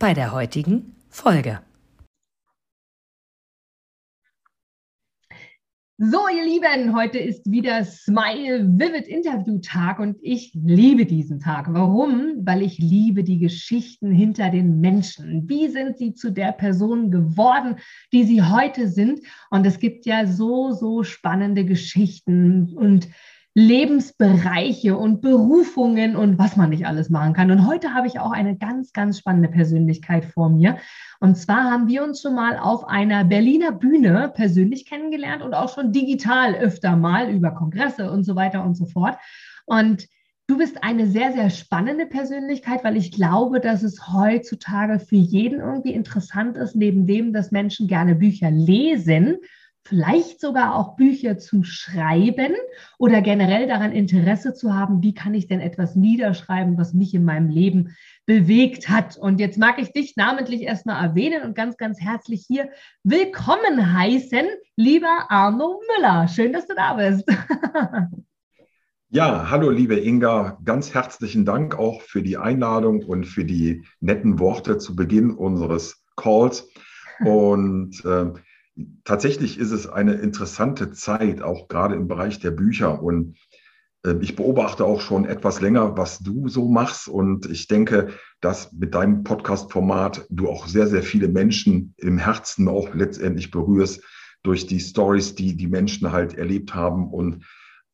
bei 0.00 0.14
der 0.14 0.32
heutigen 0.32 0.96
Folge. 1.10 1.60
So, 5.98 6.20
ihr 6.34 6.42
Lieben, 6.42 6.96
heute 6.96 7.18
ist 7.18 7.50
wieder 7.50 7.84
Smile 7.84 8.66
Vivid 8.66 9.06
Interview 9.06 9.58
Tag 9.58 9.98
und 9.98 10.16
ich 10.22 10.52
liebe 10.54 11.04
diesen 11.04 11.38
Tag. 11.38 11.66
Warum? 11.74 12.36
Weil 12.46 12.62
ich 12.62 12.78
liebe 12.78 13.22
die 13.22 13.38
Geschichten 13.38 14.10
hinter 14.10 14.48
den 14.48 14.80
Menschen. 14.80 15.46
Wie 15.46 15.68
sind 15.68 15.98
sie 15.98 16.14
zu 16.14 16.32
der 16.32 16.52
Person 16.52 17.10
geworden, 17.10 17.76
die 18.14 18.24
sie 18.24 18.42
heute 18.42 18.88
sind? 18.88 19.20
Und 19.50 19.66
es 19.66 19.78
gibt 19.78 20.06
ja 20.06 20.26
so, 20.26 20.72
so 20.72 21.02
spannende 21.02 21.66
Geschichten 21.66 22.74
und 22.74 23.06
Lebensbereiche 23.54 24.96
und 24.96 25.20
Berufungen 25.20 26.14
und 26.14 26.38
was 26.38 26.56
man 26.56 26.70
nicht 26.70 26.86
alles 26.86 27.10
machen 27.10 27.32
kann. 27.32 27.50
Und 27.50 27.66
heute 27.66 27.94
habe 27.94 28.06
ich 28.06 28.20
auch 28.20 28.30
eine 28.30 28.56
ganz, 28.56 28.92
ganz 28.92 29.18
spannende 29.18 29.48
Persönlichkeit 29.48 30.24
vor 30.24 30.48
mir. 30.50 30.78
Und 31.18 31.36
zwar 31.36 31.64
haben 31.64 31.88
wir 31.88 32.04
uns 32.04 32.22
schon 32.22 32.36
mal 32.36 32.58
auf 32.58 32.86
einer 32.86 33.24
Berliner 33.24 33.72
Bühne 33.72 34.30
persönlich 34.34 34.86
kennengelernt 34.86 35.42
und 35.42 35.54
auch 35.54 35.74
schon 35.74 35.92
digital 35.92 36.54
öfter 36.54 36.96
mal 36.96 37.28
über 37.28 37.50
Kongresse 37.50 38.10
und 38.10 38.22
so 38.24 38.36
weiter 38.36 38.64
und 38.64 38.76
so 38.76 38.86
fort. 38.86 39.16
Und 39.66 40.06
Du 40.50 40.58
bist 40.58 40.82
eine 40.82 41.06
sehr, 41.06 41.32
sehr 41.32 41.48
spannende 41.48 42.06
Persönlichkeit, 42.06 42.82
weil 42.82 42.96
ich 42.96 43.12
glaube, 43.12 43.60
dass 43.60 43.84
es 43.84 44.08
heutzutage 44.12 44.98
für 44.98 45.14
jeden 45.14 45.60
irgendwie 45.60 45.92
interessant 45.92 46.56
ist, 46.56 46.74
neben 46.74 47.06
dem, 47.06 47.32
dass 47.32 47.52
Menschen 47.52 47.86
gerne 47.86 48.16
Bücher 48.16 48.50
lesen 48.50 49.36
vielleicht 49.90 50.40
sogar 50.40 50.76
auch 50.76 50.94
Bücher 50.94 51.36
zu 51.36 51.64
schreiben 51.64 52.54
oder 52.96 53.20
generell 53.20 53.66
daran 53.66 53.90
Interesse 53.90 54.54
zu 54.54 54.72
haben, 54.72 55.02
wie 55.02 55.14
kann 55.14 55.34
ich 55.34 55.48
denn 55.48 55.60
etwas 55.60 55.96
niederschreiben, 55.96 56.78
was 56.78 56.94
mich 56.94 57.12
in 57.12 57.24
meinem 57.24 57.50
Leben 57.50 57.96
bewegt 58.24 58.88
hat. 58.88 59.16
Und 59.16 59.40
jetzt 59.40 59.58
mag 59.58 59.80
ich 59.80 59.92
dich 59.92 60.14
namentlich 60.16 60.62
erstmal 60.62 61.04
erwähnen 61.04 61.42
und 61.42 61.56
ganz, 61.56 61.76
ganz 61.76 62.00
herzlich 62.00 62.44
hier 62.46 62.70
willkommen 63.02 63.92
heißen, 63.92 64.46
lieber 64.76 65.26
Arno 65.28 65.80
Müller. 65.96 66.28
Schön, 66.28 66.52
dass 66.52 66.66
du 66.66 66.74
da 66.74 66.94
bist. 66.94 67.24
Ja, 69.12 69.50
hallo 69.50 69.70
liebe 69.70 69.96
Inga, 69.96 70.60
ganz 70.64 70.94
herzlichen 70.94 71.44
Dank 71.44 71.76
auch 71.76 72.00
für 72.00 72.22
die 72.22 72.36
Einladung 72.36 73.02
und 73.02 73.24
für 73.24 73.44
die 73.44 73.84
netten 73.98 74.38
Worte 74.38 74.78
zu 74.78 74.94
Beginn 74.94 75.32
unseres 75.32 76.04
Calls. 76.14 76.68
Und 77.24 78.02
äh, 78.04 78.32
tatsächlich 79.04 79.58
ist 79.58 79.70
es 79.70 79.86
eine 79.86 80.14
interessante 80.14 80.92
Zeit, 80.92 81.42
auch 81.42 81.68
gerade 81.68 81.94
im 81.94 82.08
Bereich 82.08 82.38
der 82.38 82.50
Bücher. 82.50 83.02
Und 83.02 83.36
äh, 84.04 84.14
ich 84.20 84.36
beobachte 84.36 84.84
auch 84.84 85.00
schon 85.00 85.24
etwas 85.24 85.60
länger, 85.60 85.96
was 85.96 86.18
du 86.18 86.48
so 86.48 86.68
machst. 86.68 87.08
Und 87.08 87.46
ich 87.46 87.68
denke, 87.68 88.08
dass 88.40 88.72
mit 88.72 88.94
deinem 88.94 89.24
Podcast-Format 89.24 90.26
du 90.30 90.48
auch 90.48 90.66
sehr, 90.66 90.86
sehr 90.86 91.02
viele 91.02 91.28
Menschen 91.28 91.94
im 91.98 92.18
Herzen 92.18 92.68
auch 92.68 92.94
letztendlich 92.94 93.50
berührst 93.50 94.02
durch 94.42 94.66
die 94.66 94.80
Stories, 94.80 95.34
die 95.34 95.56
die 95.56 95.68
Menschen 95.68 96.12
halt 96.12 96.34
erlebt 96.34 96.74
haben. 96.74 97.10
Und 97.12 97.44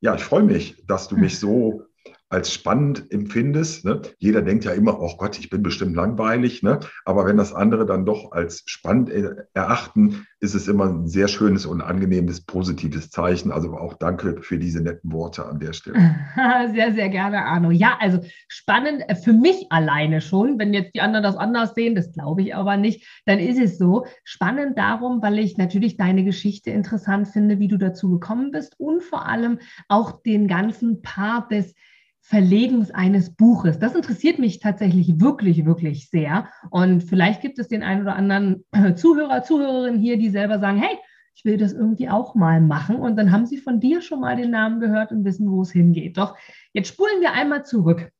ja, 0.00 0.14
ich 0.14 0.22
freue 0.22 0.44
mich, 0.44 0.84
dass 0.86 1.08
du 1.08 1.16
mich 1.16 1.38
so 1.38 1.82
als 2.28 2.52
spannend 2.52 3.10
empfindest. 3.10 3.84
Ne? 3.84 4.02
Jeder 4.18 4.42
denkt 4.42 4.64
ja 4.64 4.72
immer, 4.72 5.00
oh 5.00 5.16
Gott, 5.16 5.38
ich 5.38 5.48
bin 5.48 5.62
bestimmt 5.62 5.94
langweilig. 5.94 6.62
Ne? 6.62 6.80
Aber 7.04 7.24
wenn 7.26 7.36
das 7.36 7.52
andere 7.52 7.86
dann 7.86 8.04
doch 8.04 8.32
als 8.32 8.64
spannend 8.66 9.10
erachten, 9.54 10.26
ist 10.40 10.54
es 10.54 10.66
immer 10.66 10.86
ein 10.86 11.06
sehr 11.06 11.28
schönes 11.28 11.66
und 11.66 11.80
angenehmes, 11.80 12.40
positives 12.40 13.10
Zeichen. 13.10 13.52
Also 13.52 13.76
auch 13.76 13.94
danke 13.94 14.42
für 14.42 14.58
diese 14.58 14.82
netten 14.82 15.12
Worte 15.12 15.46
an 15.46 15.60
der 15.60 15.72
Stelle. 15.72 15.96
Sehr, 16.74 16.92
sehr 16.94 17.08
gerne, 17.08 17.44
Arno. 17.44 17.70
Ja, 17.70 17.96
also 18.00 18.20
spannend 18.48 19.02
äh, 19.08 19.14
für 19.14 19.32
mich 19.32 19.66
alleine 19.70 20.20
schon. 20.20 20.58
Wenn 20.58 20.74
jetzt 20.74 20.94
die 20.94 21.00
anderen 21.00 21.22
das 21.22 21.36
anders 21.36 21.74
sehen, 21.74 21.94
das 21.94 22.12
glaube 22.12 22.42
ich 22.42 22.54
aber 22.54 22.76
nicht, 22.76 23.06
dann 23.24 23.38
ist 23.38 23.58
es 23.58 23.78
so. 23.78 24.06
Spannend 24.24 24.76
darum, 24.76 25.22
weil 25.22 25.38
ich 25.38 25.56
natürlich 25.56 25.96
deine 25.96 26.24
Geschichte 26.24 26.70
interessant 26.70 27.28
finde, 27.28 27.58
wie 27.58 27.68
du 27.68 27.78
dazu 27.78 28.10
gekommen 28.10 28.50
bist 28.50 28.78
und 28.78 29.02
vor 29.02 29.26
allem 29.26 29.58
auch 29.88 30.22
den 30.22 30.48
ganzen 30.48 31.02
Part 31.02 31.52
des 31.52 31.74
Verlegens 32.28 32.90
eines 32.90 33.36
Buches. 33.36 33.78
Das 33.78 33.94
interessiert 33.94 34.40
mich 34.40 34.58
tatsächlich 34.58 35.20
wirklich, 35.20 35.64
wirklich 35.64 36.10
sehr. 36.10 36.48
Und 36.70 37.04
vielleicht 37.04 37.40
gibt 37.40 37.60
es 37.60 37.68
den 37.68 37.84
einen 37.84 38.02
oder 38.02 38.16
anderen 38.16 38.64
Zuhörer, 38.96 39.44
Zuhörerin 39.44 40.00
hier, 40.00 40.18
die 40.18 40.30
selber 40.30 40.58
sagen, 40.58 40.78
hey, 40.78 40.98
ich 41.36 41.44
will 41.44 41.56
das 41.56 41.72
irgendwie 41.72 42.08
auch 42.08 42.34
mal 42.34 42.60
machen. 42.60 42.96
Und 42.96 43.14
dann 43.14 43.30
haben 43.30 43.46
sie 43.46 43.58
von 43.58 43.78
dir 43.78 44.02
schon 44.02 44.20
mal 44.20 44.34
den 44.34 44.50
Namen 44.50 44.80
gehört 44.80 45.12
und 45.12 45.24
wissen, 45.24 45.48
wo 45.48 45.62
es 45.62 45.70
hingeht. 45.70 46.16
Doch 46.16 46.36
jetzt 46.72 46.88
spulen 46.88 47.20
wir 47.20 47.32
einmal 47.32 47.64
zurück. 47.64 48.10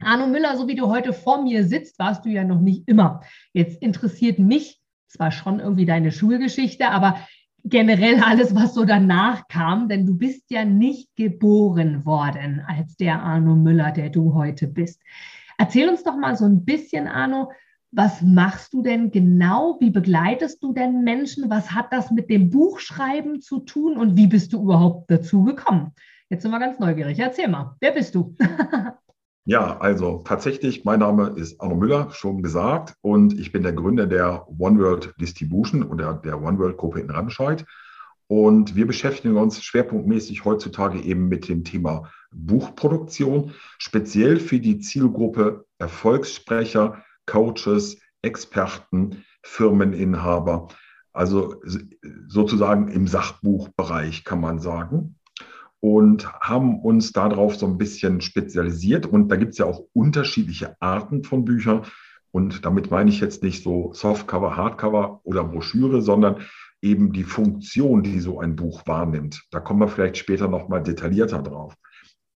Arno 0.00 0.26
Müller, 0.26 0.54
so 0.58 0.68
wie 0.68 0.74
du 0.74 0.88
heute 0.88 1.14
vor 1.14 1.42
mir 1.42 1.64
sitzt, 1.64 1.98
warst 1.98 2.26
du 2.26 2.28
ja 2.28 2.44
noch 2.44 2.60
nicht 2.60 2.86
immer. 2.86 3.22
Jetzt 3.54 3.80
interessiert 3.80 4.38
mich 4.38 4.82
zwar 5.08 5.30
schon 5.30 5.60
irgendwie 5.60 5.86
deine 5.86 6.12
Schulgeschichte, 6.12 6.90
aber 6.90 7.16
generell 7.64 8.20
alles, 8.20 8.54
was 8.54 8.74
so 8.74 8.84
danach 8.84 9.48
kam, 9.48 9.88
denn 9.88 10.06
du 10.06 10.16
bist 10.16 10.50
ja 10.50 10.64
nicht 10.64 11.14
geboren 11.16 12.04
worden 12.04 12.62
als 12.66 12.96
der 12.96 13.22
Arno 13.22 13.56
Müller, 13.56 13.90
der 13.90 14.10
du 14.10 14.34
heute 14.34 14.68
bist. 14.68 15.02
Erzähl 15.58 15.88
uns 15.88 16.02
doch 16.02 16.16
mal 16.16 16.36
so 16.36 16.44
ein 16.44 16.64
bisschen, 16.64 17.08
Arno, 17.08 17.50
was 17.90 18.20
machst 18.20 18.74
du 18.74 18.82
denn 18.82 19.10
genau? 19.10 19.78
Wie 19.80 19.90
begleitest 19.90 20.62
du 20.62 20.72
denn 20.72 21.02
Menschen? 21.02 21.48
Was 21.48 21.72
hat 21.72 21.92
das 21.92 22.10
mit 22.10 22.28
dem 22.28 22.50
Buchschreiben 22.50 23.40
zu 23.40 23.60
tun 23.60 23.96
und 23.96 24.16
wie 24.16 24.26
bist 24.26 24.52
du 24.52 24.62
überhaupt 24.62 25.10
dazu 25.10 25.44
gekommen? 25.44 25.92
Jetzt 26.28 26.42
sind 26.42 26.50
wir 26.50 26.58
ganz 26.58 26.78
neugierig. 26.78 27.18
Erzähl 27.18 27.48
mal, 27.48 27.76
wer 27.80 27.92
bist 27.92 28.14
du? 28.14 28.34
Ja, 29.48 29.78
also 29.78 30.22
tatsächlich, 30.24 30.84
mein 30.84 30.98
Name 30.98 31.28
ist 31.36 31.60
Arno 31.60 31.76
Müller, 31.76 32.10
schon 32.10 32.42
gesagt, 32.42 32.96
und 33.00 33.38
ich 33.38 33.52
bin 33.52 33.62
der 33.62 33.74
Gründer 33.74 34.08
der 34.08 34.48
One 34.58 34.80
World 34.80 35.14
Distribution 35.20 35.84
oder 35.84 36.14
der 36.14 36.42
One 36.42 36.58
World 36.58 36.76
Gruppe 36.76 36.98
in 36.98 37.10
Remscheid. 37.10 37.64
Und 38.26 38.74
wir 38.74 38.88
beschäftigen 38.88 39.36
uns 39.36 39.62
schwerpunktmäßig 39.62 40.44
heutzutage 40.44 41.00
eben 41.00 41.28
mit 41.28 41.48
dem 41.48 41.62
Thema 41.62 42.10
Buchproduktion, 42.32 43.52
speziell 43.78 44.40
für 44.40 44.58
die 44.58 44.80
Zielgruppe 44.80 45.64
Erfolgssprecher, 45.78 47.04
Coaches, 47.26 48.00
Experten, 48.22 49.24
Firmeninhaber, 49.44 50.66
also 51.12 51.62
sozusagen 52.26 52.88
im 52.88 53.06
Sachbuchbereich 53.06 54.24
kann 54.24 54.40
man 54.40 54.58
sagen 54.58 55.15
und 55.80 56.32
haben 56.40 56.80
uns 56.80 57.12
darauf 57.12 57.56
so 57.56 57.66
ein 57.66 57.78
bisschen 57.78 58.20
spezialisiert. 58.20 59.06
Und 59.06 59.28
da 59.28 59.36
gibt 59.36 59.52
es 59.52 59.58
ja 59.58 59.66
auch 59.66 59.84
unterschiedliche 59.92 60.76
Arten 60.80 61.22
von 61.22 61.44
Büchern. 61.44 61.82
Und 62.30 62.64
damit 62.64 62.90
meine 62.90 63.10
ich 63.10 63.20
jetzt 63.20 63.42
nicht 63.42 63.62
so 63.62 63.92
Softcover, 63.92 64.56
Hardcover 64.56 65.20
oder 65.24 65.44
Broschüre, 65.44 66.02
sondern 66.02 66.42
eben 66.82 67.12
die 67.12 67.24
Funktion, 67.24 68.02
die 68.02 68.20
so 68.20 68.40
ein 68.40 68.56
Buch 68.56 68.82
wahrnimmt. 68.86 69.44
Da 69.50 69.60
kommen 69.60 69.80
wir 69.80 69.88
vielleicht 69.88 70.16
später 70.16 70.48
nochmal 70.48 70.82
detaillierter 70.82 71.42
drauf. 71.42 71.74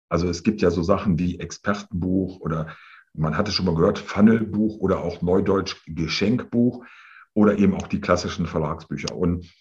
Also 0.09 0.29
es 0.29 0.43
gibt 0.43 0.61
ja 0.61 0.71
so 0.71 0.83
Sachen 0.83 1.19
wie 1.19 1.39
Expertenbuch 1.39 2.39
oder 2.39 2.67
man 3.13 3.35
hatte 3.35 3.51
schon 3.51 3.65
mal 3.65 3.75
gehört, 3.75 3.99
Funnelbuch 3.99 4.77
oder 4.77 4.99
auch 4.99 5.21
Neudeutsch 5.21 5.75
Geschenkbuch 5.87 6.85
oder 7.33 7.57
eben 7.57 7.73
auch 7.73 7.88
die 7.88 8.00
klassischen 8.00 8.45
Verlagsbücher. 8.45 9.15
Und 9.15 9.51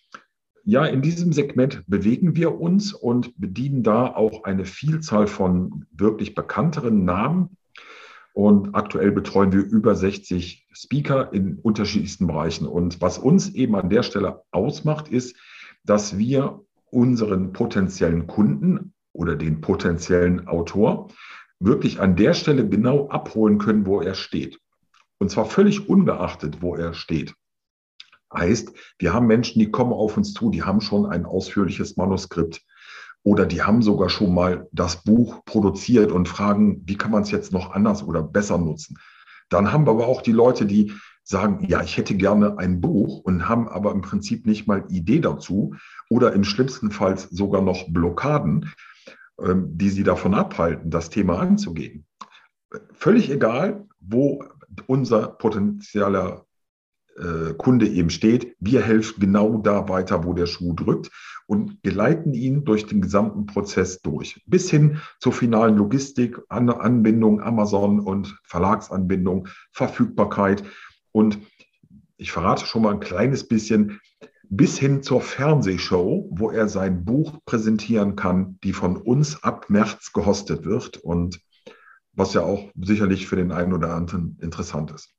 ja, 0.66 0.84
in 0.84 1.00
diesem 1.00 1.32
Segment 1.32 1.84
bewegen 1.86 2.34
wir 2.34 2.60
uns 2.60 2.92
und 2.92 3.38
bedienen 3.38 3.84
da 3.84 4.08
auch 4.08 4.42
eine 4.42 4.64
Vielzahl 4.64 5.28
von 5.28 5.86
wirklich 5.92 6.34
bekannteren 6.34 7.04
Namen. 7.04 7.56
Und 8.32 8.74
aktuell 8.74 9.12
betreuen 9.12 9.52
wir 9.52 9.62
über 9.62 9.94
60 9.94 10.66
Speaker 10.72 11.32
in 11.32 11.60
unterschiedlichsten 11.60 12.26
Bereichen. 12.26 12.66
Und 12.66 13.00
was 13.00 13.16
uns 13.16 13.54
eben 13.54 13.76
an 13.76 13.88
der 13.90 14.02
Stelle 14.02 14.42
ausmacht, 14.50 15.08
ist, 15.08 15.36
dass 15.84 16.18
wir 16.18 16.60
unseren 16.90 17.52
potenziellen 17.52 18.26
Kunden 18.26 18.92
oder 19.12 19.36
den 19.36 19.60
potenziellen 19.60 20.48
Autor 20.48 21.08
wirklich 21.60 22.00
an 22.00 22.16
der 22.16 22.34
Stelle 22.34 22.68
genau 22.68 23.08
abholen 23.08 23.58
können, 23.58 23.86
wo 23.86 24.00
er 24.00 24.14
steht. 24.14 24.58
Und 25.18 25.30
zwar 25.30 25.46
völlig 25.46 25.88
unbeachtet, 25.88 26.60
wo 26.60 26.74
er 26.74 26.92
steht. 26.92 27.36
Heißt, 28.32 28.73
wir 28.99 29.14
haben 29.14 29.26
Menschen, 29.26 29.61
die 29.61 29.70
kommen 29.70 29.93
auf 29.93 30.17
uns 30.17 30.32
zu, 30.32 30.50
die 30.50 30.62
haben 30.62 30.81
schon 30.81 31.06
ein 31.06 31.25
ausführliches 31.26 31.96
Manuskript 31.96 32.62
oder 33.23 33.46
die 33.46 33.62
haben 33.62 33.82
sogar 33.82 34.08
schon 34.08 34.34
mal 34.34 34.69
das 34.73 35.02
Buch 35.02 35.44
produziert 35.44 36.12
und 36.12 36.28
fragen, 36.28 36.82
wie 36.87 36.96
kann 36.96 37.11
man 37.11 37.23
es 37.23 37.31
jetzt 37.31 37.52
noch 37.52 37.73
anders 37.73 38.02
oder 38.02 38.23
besser 38.23 38.58
nutzen. 38.58 38.99
Dann 39.49 39.73
haben 39.73 39.87
wir 39.87 39.93
aber 39.93 40.06
auch 40.06 40.23
die 40.23 40.32
Leute, 40.32 40.67
die 40.67 40.93
sagen, 41.23 41.64
ja, 41.67 41.82
ich 41.82 41.96
hätte 41.96 42.14
gerne 42.14 42.56
ein 42.58 42.81
Buch 42.81 43.19
und 43.19 43.49
haben 43.49 43.69
aber 43.69 43.90
im 43.90 44.00
Prinzip 44.00 44.46
nicht 44.46 44.69
mal 44.69 44.84
Idee 44.90 45.20
dazu 45.20 45.75
oder 46.08 46.32
im 46.32 46.44
schlimmsten 46.44 46.93
Fall 46.93 47.19
sogar 47.19 47.62
noch 47.62 47.88
Blockaden, 47.88 48.73
ähm, 49.40 49.76
die 49.76 49.90
sie 49.90 50.05
davon 50.05 50.34
abhalten, 50.34 50.90
das 50.90 51.11
Thema 51.11 51.40
anzugehen. 51.40 52.06
Völlig 52.93 53.31
egal, 53.31 53.87
wo 53.99 54.44
unser 54.87 55.28
potenzieller 55.28 56.45
äh, 57.18 57.54
Kunde 57.54 57.88
eben 57.88 58.10
steht, 58.10 58.56
wir 58.60 58.82
helfen 58.82 59.20
genau 59.20 59.58
da 59.58 59.88
weiter, 59.88 60.24
wo 60.24 60.32
der 60.32 60.46
Schuh 60.46 60.74
drückt 60.74 61.10
und 61.46 61.82
geleiten 61.82 62.34
ihn 62.34 62.64
durch 62.64 62.86
den 62.86 63.00
gesamten 63.00 63.46
Prozess 63.46 64.02
durch, 64.02 64.42
bis 64.46 64.70
hin 64.70 65.00
zur 65.20 65.32
finalen 65.32 65.76
Logistik, 65.76 66.38
Anbindung, 66.48 67.40
Amazon 67.40 68.00
und 68.00 68.38
Verlagsanbindung, 68.42 69.48
Verfügbarkeit. 69.72 70.64
Und 71.12 71.38
ich 72.16 72.32
verrate 72.32 72.66
schon 72.66 72.82
mal 72.82 72.94
ein 72.94 73.00
kleines 73.00 73.46
bisschen, 73.46 74.00
bis 74.48 74.78
hin 74.78 75.02
zur 75.02 75.20
Fernsehshow, 75.20 76.28
wo 76.30 76.50
er 76.50 76.68
sein 76.68 77.04
Buch 77.04 77.38
präsentieren 77.46 78.16
kann, 78.16 78.58
die 78.62 78.72
von 78.72 78.96
uns 78.96 79.42
ab 79.42 79.70
März 79.70 80.12
gehostet 80.12 80.64
wird 80.64 80.98
und 80.98 81.40
was 82.12 82.34
ja 82.34 82.42
auch 82.42 82.70
sicherlich 82.80 83.26
für 83.26 83.36
den 83.36 83.52
einen 83.52 83.72
oder 83.72 83.94
anderen 83.94 84.38
interessant 84.40 84.90
ist. 84.90 85.15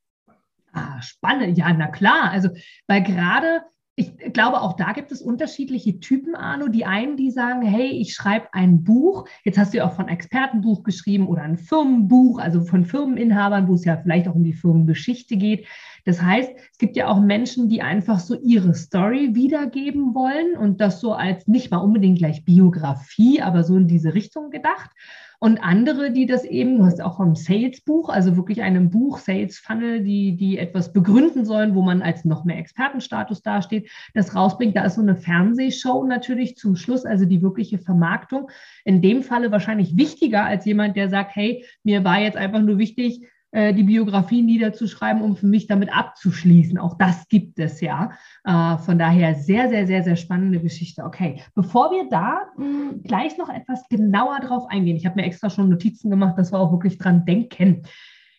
Ah, 0.77 1.01
spannend, 1.01 1.57
ja, 1.57 1.73
na 1.73 1.87
klar. 1.87 2.29
Also, 2.31 2.49
weil 2.87 3.03
gerade, 3.03 3.61
ich 3.95 4.15
glaube, 4.31 4.61
auch 4.61 4.73
da 4.73 4.93
gibt 4.93 5.11
es 5.11 5.23
unterschiedliche 5.23 5.99
Typen, 5.99 6.35
Arno. 6.35 6.67
Die 6.67 6.85
einen, 6.85 7.17
die 7.17 7.31
sagen, 7.31 7.63
hey, 7.63 7.87
ich 7.87 8.13
schreibe 8.13 8.53
ein 8.53 8.83
Buch. 8.83 9.27
Jetzt 9.43 9.57
hast 9.57 9.73
du 9.73 9.79
ja 9.79 9.87
auch 9.87 9.93
von 9.93 10.07
Expertenbuch 10.07 10.83
geschrieben 10.83 11.27
oder 11.27 11.41
ein 11.41 11.57
Firmenbuch, 11.57 12.39
also 12.39 12.61
von 12.61 12.85
Firmeninhabern, 12.85 13.67
wo 13.67 13.73
es 13.73 13.85
ja 13.85 13.97
vielleicht 13.97 14.27
auch 14.27 14.35
um 14.35 14.43
die 14.43 14.53
Firmengeschichte 14.53 15.35
geht. 15.35 15.65
Das 16.05 16.21
heißt, 16.21 16.51
es 16.71 16.77
gibt 16.77 16.95
ja 16.95 17.07
auch 17.07 17.19
Menschen, 17.19 17.69
die 17.69 17.81
einfach 17.81 18.19
so 18.19 18.39
ihre 18.39 18.75
Story 18.75 19.33
wiedergeben 19.33 20.13
wollen 20.13 20.55
und 20.55 20.79
das 20.79 21.01
so 21.01 21.13
als 21.13 21.47
nicht 21.47 21.71
mal 21.71 21.77
unbedingt 21.77 22.19
gleich 22.19 22.45
Biografie, 22.45 23.41
aber 23.41 23.63
so 23.63 23.77
in 23.77 23.87
diese 23.87 24.13
Richtung 24.13 24.51
gedacht. 24.51 24.91
Und 25.39 25.59
andere, 25.63 26.11
die 26.11 26.25
das 26.25 26.43
eben, 26.45 26.79
du 26.79 26.85
hast 26.85 26.99
auch 26.99 27.17
vom 27.17 27.35
Sales-Buch, 27.35 28.09
also 28.09 28.35
wirklich 28.37 28.63
einem 28.63 28.89
Buch, 28.89 29.19
Sales-Funnel, 29.19 30.03
die, 30.03 30.35
die 30.35 30.57
etwas 30.57 30.91
begründen 30.93 31.45
sollen, 31.45 31.75
wo 31.75 31.83
man 31.83 32.01
als 32.01 32.25
noch 32.25 32.43
mehr 32.43 32.57
Expertenstatus 32.57 33.43
dasteht, 33.43 33.89
das 34.15 34.35
rausbringt. 34.35 34.75
Da 34.75 34.85
ist 34.85 34.95
so 34.95 35.01
eine 35.01 35.15
Fernsehshow 35.15 36.03
natürlich 36.05 36.57
zum 36.57 36.75
Schluss, 36.75 37.05
also 37.05 37.25
die 37.25 37.43
wirkliche 37.43 37.77
Vermarktung. 37.77 38.49
In 38.83 39.01
dem 39.01 39.21
Falle 39.21 39.51
wahrscheinlich 39.51 39.95
wichtiger 39.95 40.43
als 40.43 40.65
jemand, 40.65 40.95
der 40.95 41.09
sagt, 41.09 41.35
hey, 41.35 41.63
mir 41.83 42.03
war 42.03 42.19
jetzt 42.19 42.37
einfach 42.37 42.61
nur 42.61 42.79
wichtig, 42.79 43.27
äh, 43.57 43.73
die 43.73 43.83
Biografie 43.83 44.43
niederzuschreiben, 44.43 45.23
um 45.23 45.35
für 45.35 45.47
mich 45.47 45.65
damit 45.65 45.91
abzuschließen. 45.91 46.77
Auch 46.77 46.95
das 46.95 47.27
gibt 47.27 47.57
es 47.57 47.81
ja. 47.81 48.11
Äh, 48.43 48.77
von 48.77 48.99
daher 48.99 49.33
sehr, 49.33 49.67
sehr, 49.69 49.87
sehr, 49.87 50.03
sehr 50.03 50.15
spannende 50.15 50.59
Geschichte. 50.59 51.03
Okay, 51.03 51.41
bevor 51.55 51.89
wir 51.89 52.07
da 52.07 52.41
hm, 52.55 53.01
gleich 53.01 53.35
noch 53.39 53.49
etwas 53.49 53.87
genauer 53.89 54.41
drauf 54.41 54.67
eingehen, 54.69 54.95
ich 54.95 55.07
habe 55.07 55.19
mir 55.19 55.25
extra 55.25 55.49
schon 55.49 55.69
Notizen 55.69 56.11
gemacht, 56.11 56.37
dass 56.37 56.53
wir 56.53 56.59
auch 56.59 56.71
wirklich 56.71 56.99
dran 56.99 57.25
denken. 57.25 57.81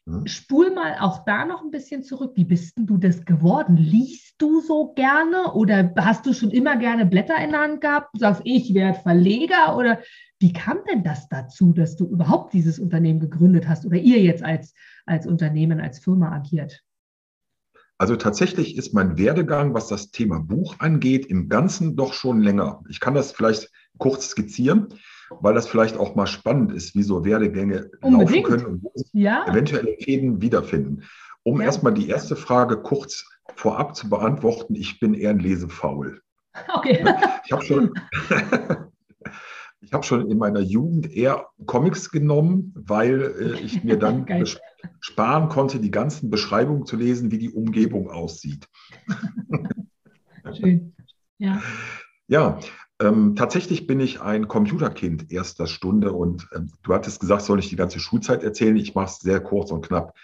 Mhm. 0.06 0.29
Spul 0.29 0.73
mal 0.73 0.99
auch 1.00 1.25
da 1.25 1.44
noch 1.44 1.65
ein 1.65 1.73
bisschen 1.73 2.05
zurück. 2.05 2.35
Wie 2.37 2.44
bist 2.44 2.79
denn 2.79 2.87
du 2.87 2.97
das 2.97 3.25
geworden? 3.25 3.76
Liest 3.76 4.37
du 4.38 4.61
so 4.61 4.93
gerne 4.94 5.53
oder 5.53 5.93
hast 5.97 6.26
du 6.26 6.32
schon 6.32 6.53
immer 6.53 6.76
gerne 6.76 7.06
Blätter 7.06 7.43
in 7.43 7.50
der 7.50 7.62
Hand 7.62 7.81
gehabt? 7.81 8.11
Du 8.15 8.20
sagst, 8.20 8.43
ich 8.44 8.73
werde 8.73 9.00
Verleger 9.00 9.76
oder 9.76 9.99
wie 10.40 10.52
kam 10.52 10.79
denn 10.88 11.02
das 11.02 11.29
dazu, 11.29 11.73
dass 11.73 11.96
du 11.96 12.06
überhaupt 12.06 12.52
dieses 12.52 12.79
Unternehmen 12.79 13.20
gegründet 13.20 13.69
hast 13.69 13.85
oder 13.85 13.96
ihr 13.96 14.20
jetzt 14.20 14.43
als, 14.43 14.75
als 15.06 15.26
Unternehmen, 15.26 15.81
als 15.81 15.99
Firma 15.99 16.32
agiert? 16.32 16.85
Also 18.00 18.14
tatsächlich 18.14 18.76
ist 18.76 18.94
mein 18.94 19.19
Werdegang, 19.19 19.75
was 19.75 19.88
das 19.88 20.12
Thema 20.12 20.38
Buch 20.38 20.76
angeht, 20.79 21.26
im 21.26 21.49
Ganzen 21.49 21.96
doch 21.96 22.12
schon 22.12 22.40
länger. 22.40 22.85
Ich 22.88 23.00
kann 23.00 23.14
das 23.14 23.32
vielleicht 23.32 23.73
kurz 23.99 24.29
skizzieren, 24.29 24.87
weil 25.31 25.55
das 25.55 25.67
vielleicht 25.67 25.96
auch 25.96 26.14
mal 26.14 26.29
spannend 26.29 26.73
ist, 26.73 26.94
wie 26.94 27.02
so 27.02 27.25
Werdegänge 27.25 27.91
Unbedingt. 28.00 28.31
laufen 28.31 28.43
können 28.44 28.67
und 28.67 28.84
wo 28.84 28.93
sich 28.94 29.11
ja. 29.12 29.44
eventuelle 29.49 29.96
Fäden 30.00 30.41
wiederfinden. 30.41 31.02
Um 31.43 31.61
ja. 31.61 31.67
erstmal 31.67 31.93
die 31.93 32.08
erste 32.08 32.37
Frage 32.37 32.81
kurz 32.82 33.25
vorab 33.56 33.96
zu 33.96 34.08
beantworten, 34.08 34.76
ich 34.76 35.00
bin 35.00 35.14
eher 35.14 35.31
ein 35.31 35.41
Lesefaul. 35.41 36.23
Okay. 36.75 37.05
Ich 37.44 37.52
habe 37.52 37.64
schon, 37.64 37.94
Ich 39.80 39.92
habe 39.92 40.04
schon 40.04 40.28
in 40.28 40.38
meiner 40.38 40.60
Jugend 40.60 41.10
eher 41.10 41.46
Comics 41.66 42.10
genommen, 42.10 42.72
weil 42.75 43.22
äh, 43.22 43.60
ich 43.60 43.84
mir 43.84 43.96
dann 43.96 44.26
sparen 45.00 45.48
konnte, 45.48 45.78
die 45.78 45.90
ganzen 45.90 46.30
Beschreibungen 46.30 46.84
zu 46.84 46.96
lesen, 46.96 47.30
wie 47.30 47.38
die 47.38 47.50
Umgebung 47.50 48.10
aussieht. 48.10 48.69
Schön. 50.52 50.94
Ja. 51.38 51.62
Ja, 52.26 52.58
ähm, 53.00 53.36
tatsächlich 53.36 53.86
bin 53.86 54.00
ich 54.00 54.20
ein 54.20 54.48
Computerkind 54.48 55.30
erster 55.30 55.69
Stunde 55.69 56.12
und 56.12 56.48
ähm, 56.54 56.72
du 56.82 56.92
hattest 56.92 57.20
gesagt, 57.20 57.42
soll 57.42 57.60
ich 57.60 57.69
die 57.69 57.76
ganze 57.76 58.00
Schulzeit 58.00 58.42
erzählen? 58.42 58.76
Ich 58.76 58.96
mache 58.96 59.06
es 59.06 59.19
sehr 59.19 59.40
kurz 59.40 59.70
und 59.70 59.86
knapp. 59.86 60.14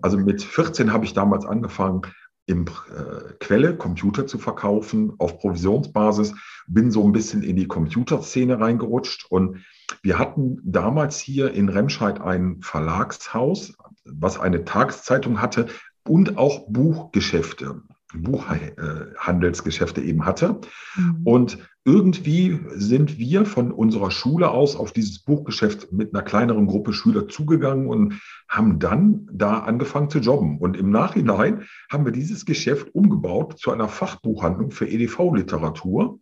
Also 0.00 0.16
mit 0.16 0.42
14 0.42 0.92
habe 0.92 1.04
ich 1.04 1.12
damals 1.12 1.44
angefangen, 1.44 2.02
im 2.46 2.66
äh, 2.66 3.32
Quelle 3.40 3.76
Computer 3.76 4.26
zu 4.26 4.38
verkaufen 4.38 5.14
auf 5.18 5.38
Provisionsbasis, 5.38 6.34
bin 6.66 6.90
so 6.90 7.04
ein 7.04 7.12
bisschen 7.12 7.42
in 7.42 7.56
die 7.56 7.68
Computerszene 7.68 8.60
reingerutscht 8.60 9.26
und 9.30 9.64
wir 10.02 10.18
hatten 10.18 10.58
damals 10.62 11.18
hier 11.18 11.52
in 11.52 11.68
Remscheid 11.68 12.20
ein 12.20 12.60
Verlagshaus, 12.60 13.74
was 14.04 14.38
eine 14.38 14.64
Tageszeitung 14.64 15.40
hatte 15.40 15.66
und 16.06 16.36
auch 16.36 16.66
Buchgeschäfte. 16.68 17.82
Buchhandelsgeschäfte 18.14 20.00
eben 20.00 20.24
hatte. 20.24 20.60
Mhm. 20.96 21.20
Und 21.24 21.58
irgendwie 21.84 22.60
sind 22.74 23.18
wir 23.18 23.44
von 23.44 23.70
unserer 23.70 24.10
Schule 24.10 24.50
aus 24.50 24.74
auf 24.74 24.92
dieses 24.92 25.18
Buchgeschäft 25.18 25.92
mit 25.92 26.14
einer 26.14 26.22
kleineren 26.22 26.66
Gruppe 26.66 26.94
Schüler 26.94 27.28
zugegangen 27.28 27.88
und 27.88 28.20
haben 28.48 28.78
dann 28.78 29.28
da 29.30 29.58
angefangen 29.58 30.08
zu 30.08 30.18
jobben. 30.18 30.58
Und 30.58 30.78
im 30.78 30.90
Nachhinein 30.90 31.64
haben 31.92 32.06
wir 32.06 32.12
dieses 32.12 32.46
Geschäft 32.46 32.94
umgebaut 32.94 33.58
zu 33.58 33.70
einer 33.70 33.88
Fachbuchhandlung 33.88 34.70
für 34.70 34.88
EDV-Literatur. 34.88 36.20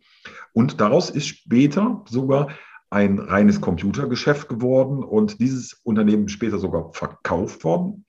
Und 0.51 0.81
daraus 0.81 1.09
ist 1.09 1.27
später 1.27 2.03
sogar 2.09 2.49
ein 2.89 3.17
reines 3.17 3.61
Computergeschäft 3.61 4.49
geworden 4.49 5.03
und 5.03 5.39
dieses 5.39 5.79
Unternehmen 5.83 6.27
später 6.27 6.59
sogar 6.59 6.91
verkauft 6.93 7.63
worden 7.63 8.05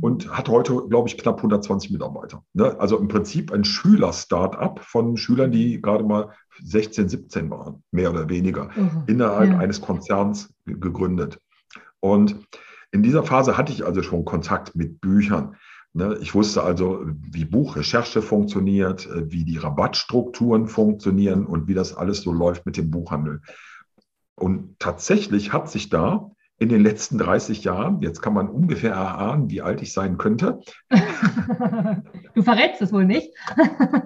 und 0.00 0.30
hat 0.30 0.48
heute, 0.48 0.86
glaube 0.88 1.08
ich, 1.08 1.18
knapp 1.18 1.36
120 1.36 1.90
Mitarbeiter. 1.90 2.44
Ne? 2.52 2.78
Also 2.78 2.98
im 2.98 3.08
Prinzip 3.08 3.52
ein 3.52 3.64
Schüler-Startup 3.64 4.78
von 4.80 5.16
Schülern, 5.16 5.52
die 5.52 5.80
gerade 5.80 6.04
mal 6.04 6.32
16, 6.62 7.08
17 7.08 7.50
waren, 7.50 7.82
mehr 7.90 8.10
oder 8.10 8.28
weniger, 8.28 8.70
mhm. 8.74 9.04
innerhalb 9.06 9.50
ja. 9.50 9.58
eines 9.58 9.80
Konzerns 9.80 10.52
gegründet. 10.64 11.38
Und 12.00 12.36
in 12.92 13.02
dieser 13.02 13.24
Phase 13.24 13.56
hatte 13.56 13.72
ich 13.72 13.84
also 13.84 14.02
schon 14.02 14.24
Kontakt 14.24 14.76
mit 14.76 15.00
Büchern. 15.00 15.56
Ne? 15.94 16.18
Ich 16.20 16.34
wusste 16.34 16.62
also, 16.62 17.04
wie 17.06 17.44
Buchrecherche 17.44 18.22
funktioniert, 18.22 19.06
äh, 19.06 19.30
wie 19.30 19.44
die 19.44 19.58
Rabattstrukturen 19.58 20.68
funktionieren 20.68 21.46
und 21.46 21.68
wie 21.68 21.74
das 21.74 21.96
alles 21.96 22.22
so 22.22 22.32
läuft 22.32 22.66
mit 22.66 22.76
dem 22.76 22.90
Buchhandel. 22.90 23.40
Und 24.36 24.78
tatsächlich 24.78 25.52
hat 25.52 25.70
sich 25.70 25.88
da 25.88 26.30
in 26.64 26.70
den 26.70 26.82
letzten 26.82 27.18
30 27.18 27.62
Jahren, 27.62 28.00
jetzt 28.00 28.22
kann 28.22 28.32
man 28.32 28.48
ungefähr 28.48 28.92
erahnen, 28.92 29.50
wie 29.50 29.60
alt 29.60 29.82
ich 29.82 29.92
sein 29.92 30.16
könnte. 30.16 30.60
Du 32.34 32.42
verrätst 32.42 32.80
es 32.80 32.90
wohl 32.90 33.04
nicht. 33.04 33.30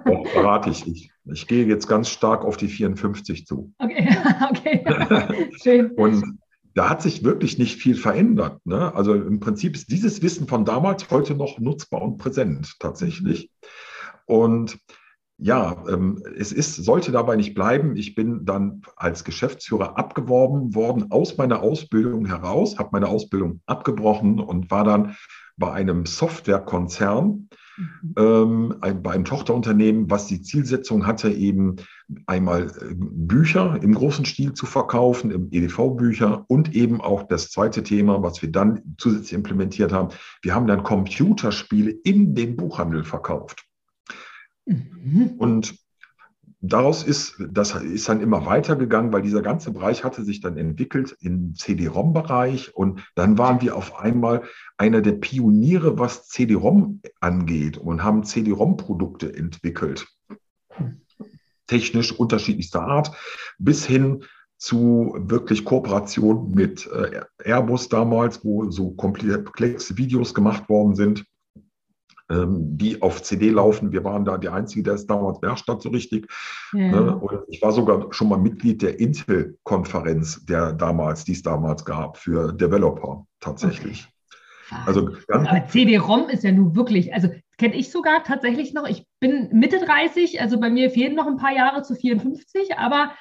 Doch, 0.05 0.27
verrate 0.27 0.69
ich. 0.69 0.85
ich. 0.85 1.11
Ich 1.23 1.47
gehe 1.47 1.65
jetzt 1.65 1.87
ganz 1.87 2.09
stark 2.09 2.43
auf 2.43 2.57
die 2.57 2.67
54 2.67 3.47
zu. 3.47 3.71
Okay, 3.79 4.09
okay. 4.49 5.49
Schön. 5.63 5.91
Und 5.91 6.37
da 6.75 6.89
hat 6.89 7.01
sich 7.01 7.23
wirklich 7.23 7.57
nicht 7.57 7.81
viel 7.81 7.95
verändert. 7.95 8.59
Ne? 8.65 8.93
Also 8.93 9.13
im 9.15 9.39
Prinzip 9.39 9.75
ist 9.75 9.89
dieses 9.89 10.21
Wissen 10.21 10.47
von 10.47 10.65
damals 10.65 11.09
heute 11.09 11.35
noch 11.35 11.59
nutzbar 11.59 12.01
und 12.01 12.17
präsent 12.17 12.75
tatsächlich. 12.79 13.49
Und 14.25 14.77
ja, 15.41 15.83
ähm, 15.89 16.21
es 16.37 16.51
ist, 16.51 16.75
sollte 16.75 17.11
dabei 17.11 17.37
nicht 17.37 17.53
bleiben. 17.53 17.95
Ich 17.95 18.13
bin 18.13 18.45
dann 18.45 18.81
als 18.97 19.23
Geschäftsführer 19.23 19.97
abgeworben 19.97 20.75
worden 20.75 21.11
aus 21.11 21.37
meiner 21.37 21.61
Ausbildung 21.61 22.25
heraus, 22.25 22.77
habe 22.77 22.89
meine 22.91 23.07
Ausbildung 23.07 23.61
abgebrochen 23.65 24.39
und 24.39 24.69
war 24.69 24.83
dann 24.83 25.15
bei 25.55 25.71
einem 25.71 26.05
Softwarekonzern, 26.05 27.47
mhm. 27.77 28.13
ähm, 28.17 28.75
ein, 28.81 29.01
bei 29.01 29.11
einem 29.11 29.23
Tochterunternehmen, 29.23 30.09
was 30.09 30.27
die 30.27 30.41
Zielsetzung 30.41 31.07
hatte, 31.07 31.29
eben 31.29 31.77
einmal 32.25 32.63
äh, 32.63 32.95
Bücher 32.95 33.79
im 33.81 33.95
großen 33.95 34.25
Stil 34.25 34.51
zu 34.53 34.65
verkaufen, 34.65 35.31
im 35.31 35.47
EDV-Bücher 35.51 36.43
und 36.49 36.75
eben 36.75 36.99
auch 36.99 37.23
das 37.23 37.49
zweite 37.49 37.83
Thema, 37.83 38.21
was 38.21 38.41
wir 38.41 38.51
dann 38.51 38.81
zusätzlich 38.97 39.33
implementiert 39.33 39.93
haben. 39.93 40.09
Wir 40.41 40.53
haben 40.53 40.67
dann 40.67 40.83
Computerspiele 40.83 41.91
in 41.91 42.35
den 42.35 42.57
Buchhandel 42.57 43.05
verkauft. 43.05 43.68
Mhm. 44.69 45.35
Und 45.37 45.75
daraus 46.61 47.03
ist, 47.03 47.35
das 47.51 47.75
ist 47.75 48.07
dann 48.09 48.21
immer 48.21 48.45
weitergegangen, 48.45 49.11
weil 49.11 49.21
dieser 49.21 49.41
ganze 49.41 49.71
Bereich 49.71 50.03
hatte 50.03 50.23
sich 50.23 50.41
dann 50.41 50.57
entwickelt 50.57 51.15
im 51.21 51.55
CD-ROM-Bereich 51.55 52.75
und 52.75 53.01
dann 53.15 53.37
waren 53.37 53.61
wir 53.61 53.75
auf 53.75 53.99
einmal 53.99 54.43
einer 54.77 55.01
der 55.01 55.13
Pioniere, 55.13 55.97
was 55.97 56.27
CD-ROM 56.27 57.01
angeht 57.19 57.77
und 57.77 58.03
haben 58.03 58.23
CD-ROM-Produkte 58.23 59.35
entwickelt. 59.35 60.07
Technisch 61.67 62.11
unterschiedlichster 62.11 62.81
Art, 62.81 63.11
bis 63.57 63.85
hin 63.85 64.23
zu 64.57 65.15
wirklich 65.17 65.63
Kooperation 65.63 66.51
mit 66.51 66.87
äh, 66.87 67.21
Airbus 67.43 67.87
damals, 67.87 68.43
wo 68.43 68.69
so 68.69 68.91
komplexe 68.91 69.97
Videos 69.97 70.33
gemacht 70.33 70.67
worden 70.67 70.95
sind, 70.95 71.25
ähm, 72.29 72.77
die 72.77 73.01
auf 73.01 73.21
CD 73.23 73.49
laufen. 73.49 73.91
Wir 73.91 74.03
waren 74.03 74.25
da 74.25 74.37
die 74.37 74.49
Einzige, 74.49 74.83
der 74.83 74.93
es 74.93 75.07
damals 75.07 75.39
hat, 75.41 75.81
so 75.81 75.89
richtig. 75.89 76.31
Ja. 76.73 76.91
Ne? 76.91 77.15
Und 77.15 77.41
ich 77.49 77.61
war 77.61 77.71
sogar 77.71 78.13
schon 78.13 78.29
mal 78.29 78.37
Mitglied 78.37 78.81
der 78.81 78.99
Intel-Konferenz, 78.99 80.45
der 80.45 80.73
damals, 80.73 81.23
die 81.23 81.33
es 81.33 81.41
damals 81.41 81.83
gab, 81.85 82.17
für 82.17 82.53
Developer 82.53 83.25
tatsächlich. 83.39 84.07
Okay. 84.71 84.81
Also 84.85 85.09
Aber 85.29 85.65
CD-ROM 85.67 86.29
ist 86.29 86.43
ja 86.43 86.51
nun 86.51 86.75
wirklich, 86.75 87.13
also 87.13 87.29
kenne 87.57 87.75
ich 87.75 87.91
sogar 87.91 88.23
tatsächlich 88.23 88.73
noch. 88.73 88.87
Ich 88.87 89.05
bin 89.19 89.49
Mitte 89.51 89.79
30, 89.79 90.41
also 90.41 90.59
bei 90.59 90.69
mir 90.69 90.91
fehlen 90.91 91.15
noch 91.15 91.27
ein 91.27 91.37
paar 91.37 91.53
Jahre 91.53 91.81
zu 91.81 91.95
54, 91.95 92.77
aber 92.77 93.11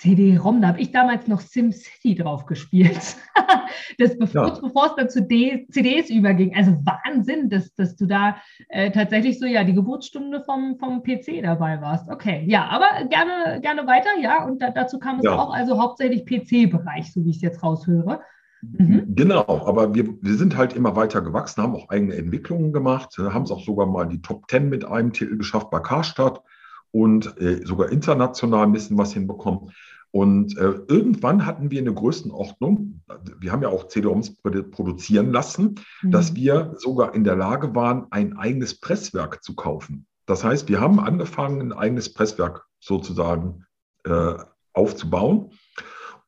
CD-ROM, 0.00 0.62
da 0.62 0.68
habe 0.68 0.80
ich 0.80 0.92
damals 0.92 1.28
noch 1.28 1.40
SimCity 1.40 2.14
drauf 2.14 2.46
gespielt. 2.46 3.16
das 3.98 4.16
bevor, 4.16 4.48
ja. 4.48 4.58
bevor 4.60 4.86
es 4.86 4.94
dann 4.96 5.10
zu 5.10 5.22
D 5.22 5.66
CDs 5.70 6.08
überging. 6.08 6.54
Also 6.56 6.72
Wahnsinn, 6.84 7.50
dass, 7.50 7.74
dass 7.74 7.96
du 7.96 8.06
da 8.06 8.36
äh, 8.68 8.90
tatsächlich 8.90 9.38
so 9.38 9.44
ja 9.44 9.62
die 9.62 9.74
Geburtsstunde 9.74 10.42
vom, 10.42 10.78
vom 10.78 11.02
PC 11.02 11.42
dabei 11.42 11.82
warst. 11.82 12.08
Okay, 12.08 12.44
ja, 12.46 12.66
aber 12.68 13.04
gerne, 13.08 13.60
gerne 13.60 13.86
weiter, 13.86 14.08
ja. 14.22 14.44
Und 14.44 14.62
da, 14.62 14.70
dazu 14.70 14.98
kam 14.98 15.18
es 15.18 15.24
ja. 15.24 15.36
auch, 15.36 15.52
also 15.52 15.78
hauptsächlich 15.78 16.24
PC-Bereich, 16.24 17.12
so 17.12 17.22
wie 17.24 17.30
ich 17.30 17.36
es 17.36 17.42
jetzt 17.42 17.62
raushöre. 17.62 18.20
Mhm. 18.62 19.14
Genau, 19.14 19.66
aber 19.66 19.94
wir, 19.94 20.08
wir 20.22 20.34
sind 20.34 20.56
halt 20.56 20.74
immer 20.74 20.96
weiter 20.96 21.20
gewachsen, 21.20 21.62
haben 21.62 21.74
auch 21.74 21.90
eigene 21.90 22.14
Entwicklungen 22.14 22.72
gemacht, 22.72 23.18
haben 23.18 23.44
es 23.44 23.50
auch 23.50 23.64
sogar 23.64 23.86
mal 23.86 24.06
die 24.06 24.22
Top 24.22 24.50
10 24.50 24.70
mit 24.70 24.86
einem 24.86 25.12
Titel 25.12 25.36
geschafft 25.36 25.70
bei 25.70 25.80
Karstadt 25.80 26.42
und 26.92 27.40
äh, 27.40 27.64
sogar 27.64 27.90
international 27.90 28.64
ein 28.64 28.72
bisschen 28.72 28.98
was 28.98 29.12
hinbekommen. 29.12 29.72
Und 30.12 30.58
äh, 30.58 30.74
irgendwann 30.88 31.46
hatten 31.46 31.70
wir 31.70 31.80
eine 31.80 31.94
Größenordnung, 31.94 33.00
wir 33.38 33.52
haben 33.52 33.62
ja 33.62 33.68
auch 33.68 33.86
CD-ROMs 33.86 34.36
produzieren 34.70 35.30
lassen, 35.30 35.76
mhm. 36.02 36.10
dass 36.10 36.34
wir 36.34 36.74
sogar 36.78 37.14
in 37.14 37.22
der 37.22 37.36
Lage 37.36 37.74
waren, 37.76 38.06
ein 38.10 38.36
eigenes 38.36 38.80
Presswerk 38.80 39.44
zu 39.44 39.54
kaufen. 39.54 40.06
Das 40.26 40.42
heißt, 40.42 40.68
wir 40.68 40.80
haben 40.80 40.98
angefangen, 40.98 41.60
ein 41.60 41.72
eigenes 41.72 42.12
Presswerk 42.12 42.66
sozusagen 42.80 43.66
äh, 44.04 44.34
aufzubauen 44.72 45.50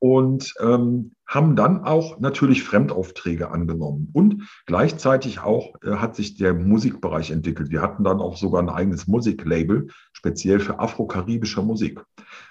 und 0.03 0.55
ähm, 0.59 1.13
haben 1.29 1.55
dann 1.55 1.85
auch 1.85 2.19
natürlich 2.19 2.65
Fremdaufträge 2.65 3.53
angenommen. 3.53 4.09
Und 4.13 4.49
gleichzeitig 4.67 5.39
auch 5.39 5.77
äh, 5.85 5.93
hat 5.93 6.17
sich 6.17 6.35
der 6.35 6.55
Musikbereich 6.55 7.31
entwickelt. 7.31 7.71
Wir 7.71 7.83
hatten 7.83 8.03
dann 8.03 8.19
auch 8.19 8.37
sogar 8.37 8.61
ein 8.61 8.69
eigenes 8.69 9.07
Musiklabel, 9.07 9.91
speziell 10.13 10.59
für 10.59 10.81
afrokaribische 10.81 11.63
Musik, 11.63 12.05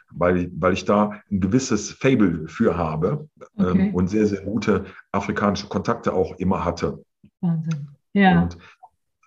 weil, 0.10 0.50
weil 0.56 0.72
ich 0.72 0.86
da 0.86 1.22
ein 1.30 1.42
gewisses 1.42 1.92
Fable 1.92 2.48
für 2.48 2.78
habe 2.78 3.28
ähm, 3.58 3.66
okay. 3.66 3.82
ähm, 3.82 3.96
und 3.96 4.10
sehr, 4.10 4.28
sehr 4.28 4.44
gute 4.44 4.86
afrikanische 5.12 5.68
Kontakte 5.68 6.14
auch 6.14 6.38
immer 6.38 6.64
hatte. 6.64 7.04
Wahnsinn. 7.42 7.90
Ja. 8.14 8.44
Und 8.44 8.58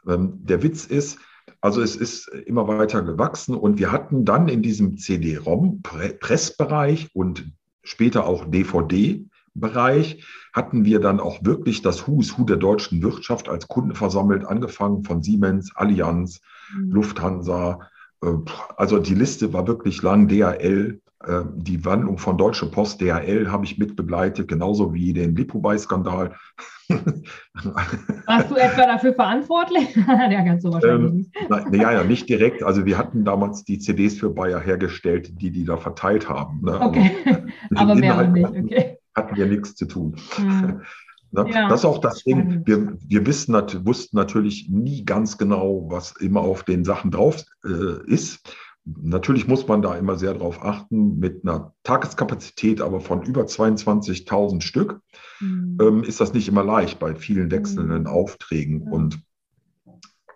ähm, 0.08 0.38
der 0.42 0.62
Witz 0.62 0.86
ist, 0.86 1.18
also 1.60 1.82
es 1.82 1.94
ist 1.94 2.28
immer 2.28 2.66
weiter 2.68 3.02
gewachsen 3.02 3.54
und 3.54 3.78
wir 3.78 3.92
hatten 3.92 4.24
dann 4.24 4.48
in 4.48 4.62
diesem 4.62 4.96
CD-ROM-Pressbereich 4.96 7.10
und 7.12 7.52
später 7.84 8.26
auch 8.26 8.44
DVD-Bereich, 8.46 10.24
hatten 10.52 10.84
wir 10.84 11.00
dann 11.00 11.20
auch 11.20 11.44
wirklich 11.44 11.82
das 11.82 12.08
Who's 12.08 12.36
Who 12.36 12.44
der 12.44 12.56
deutschen 12.56 13.02
Wirtschaft 13.02 13.48
als 13.48 13.68
Kunden 13.68 13.94
versammelt, 13.94 14.44
angefangen 14.44 15.04
von 15.04 15.22
Siemens, 15.22 15.74
Allianz, 15.74 16.40
mhm. 16.76 16.90
Lufthansa. 16.90 17.80
Äh, 18.22 18.32
also 18.76 18.98
die 18.98 19.14
Liste 19.14 19.52
war 19.52 19.66
wirklich 19.66 20.02
lang, 20.02 20.28
DHL, 20.28 21.00
die 21.56 21.84
Wandlung 21.84 22.18
von 22.18 22.36
Deutsche 22.36 22.66
Post, 22.66 23.00
DHL 23.00 23.50
habe 23.50 23.64
ich 23.64 23.78
mitbegleitet, 23.78 24.48
genauso 24.48 24.92
wie 24.92 25.12
den 25.12 25.34
Lipobai-Skandal. 25.34 26.34
Warst 28.26 28.50
du 28.50 28.56
etwa 28.56 28.86
dafür 28.86 29.14
verantwortlich? 29.14 29.96
ja, 30.06 30.42
ganz 30.42 30.62
so 30.62 30.72
wahrscheinlich 30.72 31.10
ähm, 31.10 31.16
nicht. 31.16 31.30
Na, 31.48 31.74
ja, 31.74 31.92
ja, 31.92 32.04
nicht 32.04 32.28
direkt. 32.28 32.62
Also 32.62 32.84
wir 32.84 32.98
hatten 32.98 33.24
damals 33.24 33.64
die 33.64 33.78
CDs 33.78 34.18
für 34.18 34.30
Bayer 34.30 34.60
hergestellt, 34.60 35.40
die 35.40 35.50
die 35.50 35.64
da 35.64 35.76
verteilt 35.76 36.28
haben. 36.28 36.60
Ne? 36.62 36.80
Okay, 36.80 37.10
aber, 37.74 37.92
aber 37.92 37.94
mehr 37.94 38.28
nicht. 38.28 38.46
Okay. 38.46 38.98
Hatten 39.14 39.36
wir 39.36 39.46
nichts 39.46 39.74
zu 39.76 39.86
tun. 39.86 40.16
Hm. 40.36 40.82
Ne? 41.34 41.50
Ja, 41.50 41.68
das 41.68 41.80
ist 41.80 41.84
auch 41.84 41.98
das 41.98 42.22
Ding. 42.22 42.62
Wir, 42.64 42.96
wir 43.08 43.26
wissen, 43.26 43.54
wussten 43.84 44.16
natürlich 44.16 44.68
nie 44.68 45.04
ganz 45.04 45.36
genau, 45.36 45.84
was 45.88 46.12
immer 46.20 46.42
auf 46.42 46.62
den 46.62 46.84
Sachen 46.84 47.10
drauf 47.10 47.42
äh, 47.64 48.06
ist. 48.06 48.56
Natürlich 48.84 49.48
muss 49.48 49.66
man 49.66 49.80
da 49.80 49.96
immer 49.96 50.18
sehr 50.18 50.34
drauf 50.34 50.62
achten, 50.62 51.18
mit 51.18 51.42
einer 51.42 51.74
Tageskapazität 51.84 52.82
aber 52.82 53.00
von 53.00 53.22
über 53.22 53.42
22.000 53.42 54.60
Stück 54.60 55.00
mhm. 55.40 55.78
ähm, 55.80 56.04
ist 56.04 56.20
das 56.20 56.34
nicht 56.34 56.48
immer 56.48 56.64
leicht 56.64 56.98
bei 56.98 57.14
vielen 57.14 57.50
wechselnden 57.50 58.02
mhm. 58.02 58.06
Aufträgen. 58.08 58.84
Mhm. 58.84 58.92
Und 58.92 59.20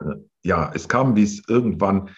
äh, 0.00 0.14
ja, 0.49 0.71
es 0.75 0.88
kam, 0.88 1.14
wie 1.14 1.25
es 1.25 1.43
irgendwann, 1.47 2.09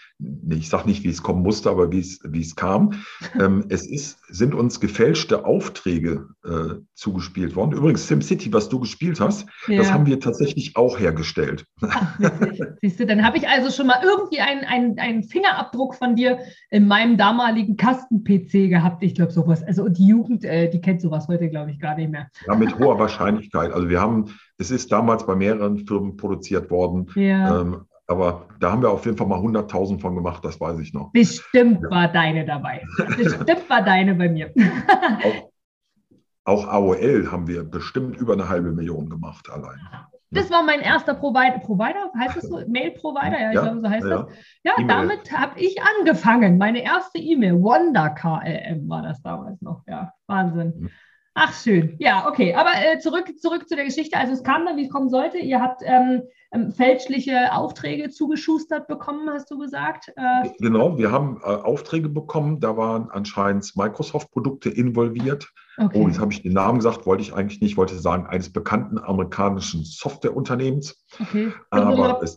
ich 0.48 0.68
sage 0.68 0.88
nicht, 0.88 1.02
wie 1.02 1.08
es 1.08 1.20
kommen 1.20 1.42
musste, 1.42 1.68
aber 1.68 1.90
wie 1.90 1.98
es, 1.98 2.20
wie 2.24 2.40
es 2.40 2.56
kam. 2.56 2.92
Ähm, 3.38 3.64
es 3.68 3.86
ist, 3.86 4.18
sind 4.28 4.54
uns 4.54 4.80
gefälschte 4.80 5.44
Aufträge 5.44 6.28
äh, 6.44 6.80
zugespielt 6.94 7.54
worden. 7.54 7.72
Übrigens, 7.72 8.06
SimCity, 8.06 8.52
was 8.52 8.68
du 8.68 8.80
gespielt 8.80 9.20
hast, 9.20 9.46
ja. 9.68 9.78
das 9.78 9.92
haben 9.92 10.04
wir 10.06 10.18
tatsächlich 10.18 10.76
auch 10.76 10.98
hergestellt. 10.98 11.64
Ach, 11.80 12.18
Siehst 12.82 12.98
du, 12.98 13.06
dann 13.06 13.24
habe 13.24 13.38
ich 13.38 13.48
also 13.48 13.70
schon 13.70 13.86
mal 13.86 14.00
irgendwie 14.02 14.40
einen, 14.40 14.64
einen, 14.64 14.98
einen 14.98 15.22
Fingerabdruck 15.22 15.94
von 15.94 16.16
dir 16.16 16.40
in 16.70 16.88
meinem 16.88 17.16
damaligen 17.16 17.76
Kasten-PC 17.76 18.68
gehabt. 18.68 19.02
Ich 19.02 19.14
glaube, 19.14 19.32
sowas. 19.32 19.62
Also 19.62 19.88
die 19.88 20.06
Jugend, 20.06 20.44
äh, 20.44 20.68
die 20.68 20.80
kennt 20.80 21.00
sowas 21.00 21.28
heute, 21.28 21.48
glaube 21.48 21.70
ich, 21.70 21.78
gar 21.78 21.94
nicht 21.94 22.10
mehr. 22.10 22.28
Ja, 22.46 22.56
mit 22.56 22.78
hoher 22.78 22.98
Wahrscheinlichkeit. 22.98 23.72
Also 23.72 23.88
wir 23.88 24.00
haben, 24.00 24.34
es 24.58 24.70
ist 24.70 24.90
damals 24.90 25.24
bei 25.24 25.36
mehreren 25.36 25.86
Firmen 25.86 26.16
produziert 26.16 26.70
worden. 26.70 27.06
Ja. 27.14 27.60
Ähm, 27.60 27.86
aber 28.10 28.48
da 28.58 28.72
haben 28.72 28.82
wir 28.82 28.90
auf 28.90 29.04
jeden 29.06 29.16
Fall 29.16 29.28
mal 29.28 29.38
100.000 29.38 30.00
von 30.00 30.16
gemacht, 30.16 30.44
das 30.44 30.60
weiß 30.60 30.80
ich 30.80 30.92
noch. 30.92 31.12
Bestimmt 31.12 31.80
ja. 31.82 31.90
war 31.90 32.08
deine 32.08 32.44
dabei. 32.44 32.84
Bestimmt 33.16 33.70
war 33.70 33.82
deine 33.82 34.16
bei 34.16 34.28
mir. 34.28 34.52
auch, 36.44 36.66
auch, 36.66 36.66
AOL 36.66 37.30
haben 37.30 37.46
wir 37.46 37.62
bestimmt 37.62 38.16
über 38.16 38.32
eine 38.32 38.48
halbe 38.48 38.72
Million 38.72 39.08
gemacht 39.08 39.48
allein. 39.48 39.78
Das 40.32 40.50
war 40.50 40.64
mein 40.64 40.80
erster 40.80 41.14
Provider. 41.14 41.58
Provider, 41.60 42.10
heißt 42.18 42.36
das 42.36 42.44
so? 42.44 42.60
Mail-Provider? 42.66 43.40
Ja, 43.40 43.48
ich 43.50 43.54
ja, 43.54 43.62
glaube, 43.62 43.80
so 43.80 43.88
heißt 43.88 44.06
ja, 44.06 44.22
das. 44.22 44.36
Ja, 44.64 44.72
e 44.78 44.86
damit 44.86 45.32
habe 45.32 45.60
ich 45.60 45.80
angefangen. 45.80 46.58
Meine 46.58 46.82
erste 46.82 47.18
E-Mail, 47.18 47.60
Wonder 47.62 48.10
KLM 48.10 48.88
war 48.88 49.02
das 49.02 49.22
damals 49.22 49.60
noch. 49.62 49.82
Ja, 49.86 50.12
Wahnsinn. 50.26 50.74
Mhm. 50.76 50.90
Ach, 51.34 51.54
schön. 51.54 51.96
Ja, 51.98 52.28
okay. 52.28 52.54
Aber 52.54 52.70
äh, 52.70 52.98
zurück, 52.98 53.32
zurück 53.38 53.68
zu 53.68 53.76
der 53.76 53.84
Geschichte. 53.84 54.16
Also 54.16 54.32
es 54.32 54.42
kam 54.42 54.66
dann, 54.66 54.76
wie 54.76 54.84
es 54.86 54.90
kommen 54.90 55.08
sollte. 55.08 55.38
Ihr 55.38 55.60
habt 55.60 55.82
ähm, 55.84 56.22
ähm, 56.52 56.72
fälschliche 56.72 57.52
Aufträge 57.52 58.10
zugeschustert 58.10 58.88
bekommen, 58.88 59.30
hast 59.30 59.50
du 59.50 59.58
gesagt? 59.58 60.12
Äh, 60.16 60.48
genau, 60.58 60.98
wir 60.98 61.12
haben 61.12 61.40
äh, 61.42 61.46
Aufträge 61.46 62.08
bekommen. 62.08 62.58
Da 62.58 62.76
waren 62.76 63.08
anscheinend 63.10 63.70
Microsoft-Produkte 63.76 64.70
involviert. 64.70 65.48
Okay. 65.78 66.00
Oh, 66.02 66.08
jetzt 66.08 66.18
habe 66.18 66.32
ich 66.32 66.42
den 66.42 66.52
Namen 66.52 66.78
gesagt, 66.78 67.06
wollte 67.06 67.22
ich 67.22 67.32
eigentlich 67.32 67.60
nicht. 67.60 67.76
wollte 67.76 67.96
sagen, 67.96 68.26
eines 68.26 68.52
bekannten 68.52 68.98
amerikanischen 68.98 69.84
Softwareunternehmens. 69.84 71.00
Okay. 71.20 71.52
Aber 71.70 72.20
es, 72.22 72.36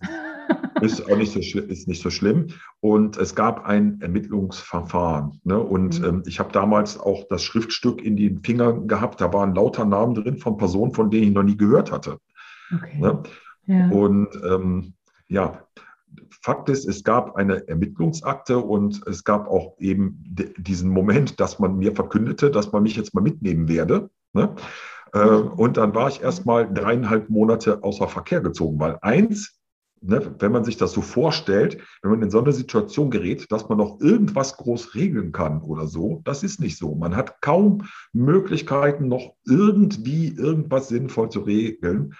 ist 0.81 1.09
auch 1.09 1.17
nicht 1.17 1.31
so, 1.31 1.39
ist 1.59 1.87
nicht 1.87 2.01
so 2.01 2.09
schlimm. 2.09 2.47
Und 2.79 3.17
es 3.17 3.35
gab 3.35 3.65
ein 3.65 4.01
Ermittlungsverfahren. 4.01 5.39
Ne? 5.43 5.59
Und 5.59 5.99
mhm. 5.99 6.05
ähm, 6.05 6.23
ich 6.25 6.39
habe 6.39 6.51
damals 6.51 6.99
auch 6.99 7.25
das 7.29 7.43
Schriftstück 7.43 8.03
in 8.03 8.17
den 8.17 8.43
Fingern 8.43 8.87
gehabt. 8.87 9.21
Da 9.21 9.33
waren 9.33 9.55
lauter 9.55 9.85
Namen 9.85 10.15
drin 10.15 10.37
von 10.37 10.57
Personen, 10.57 10.93
von 10.93 11.09
denen 11.09 11.23
ich 11.23 11.33
noch 11.33 11.43
nie 11.43 11.57
gehört 11.57 11.91
hatte. 11.91 12.17
Okay. 12.73 12.99
Ne? 12.99 13.23
Ja. 13.65 13.89
Und 13.89 14.29
ähm, 14.43 14.93
ja, 15.27 15.65
Fakt 16.41 16.67
ist, 16.69 16.85
es 16.85 17.03
gab 17.03 17.37
eine 17.37 17.67
Ermittlungsakte 17.67 18.57
und 18.57 19.01
es 19.07 19.23
gab 19.23 19.47
auch 19.47 19.75
eben 19.79 20.21
diesen 20.57 20.89
Moment, 20.89 21.39
dass 21.39 21.59
man 21.59 21.77
mir 21.77 21.95
verkündete, 21.95 22.51
dass 22.51 22.71
man 22.71 22.83
mich 22.83 22.97
jetzt 22.97 23.13
mal 23.13 23.21
mitnehmen 23.21 23.69
werde. 23.69 24.09
Ne? 24.33 24.53
Äh, 25.13 25.25
mhm. 25.25 25.47
und 25.53 25.77
dann 25.77 25.95
war 25.95 26.09
ich 26.09 26.21
erst 26.21 26.45
mal 26.45 26.71
dreieinhalb 26.71 27.29
Monate 27.29 27.83
außer 27.83 28.07
Verkehr 28.07 28.41
gezogen, 28.41 28.79
weil 28.79 28.97
eins 29.01 29.59
ne, 30.03 30.35
wenn 30.39 30.51
man 30.51 30.63
sich 30.63 30.77
das 30.77 30.91
so 30.91 31.01
vorstellt, 31.01 31.77
wenn 32.01 32.11
man 32.11 32.21
in 32.21 32.29
so 32.29 32.41
eine 32.41 32.51
Situation 32.51 33.09
gerät, 33.09 33.51
dass 33.51 33.69
man 33.69 33.77
noch 33.77 33.99
irgendwas 33.99 34.57
groß 34.57 34.95
regeln 34.95 35.31
kann 35.31 35.61
oder 35.61 35.87
so, 35.87 36.21
das 36.25 36.43
ist 36.43 36.59
nicht 36.59 36.77
so. 36.77 36.95
Man 36.95 37.15
hat 37.15 37.41
kaum 37.41 37.83
Möglichkeiten, 38.11 39.07
noch 39.07 39.33
irgendwie 39.45 40.29
irgendwas 40.29 40.89
sinnvoll 40.89 41.29
zu 41.29 41.41
regeln. 41.41 42.13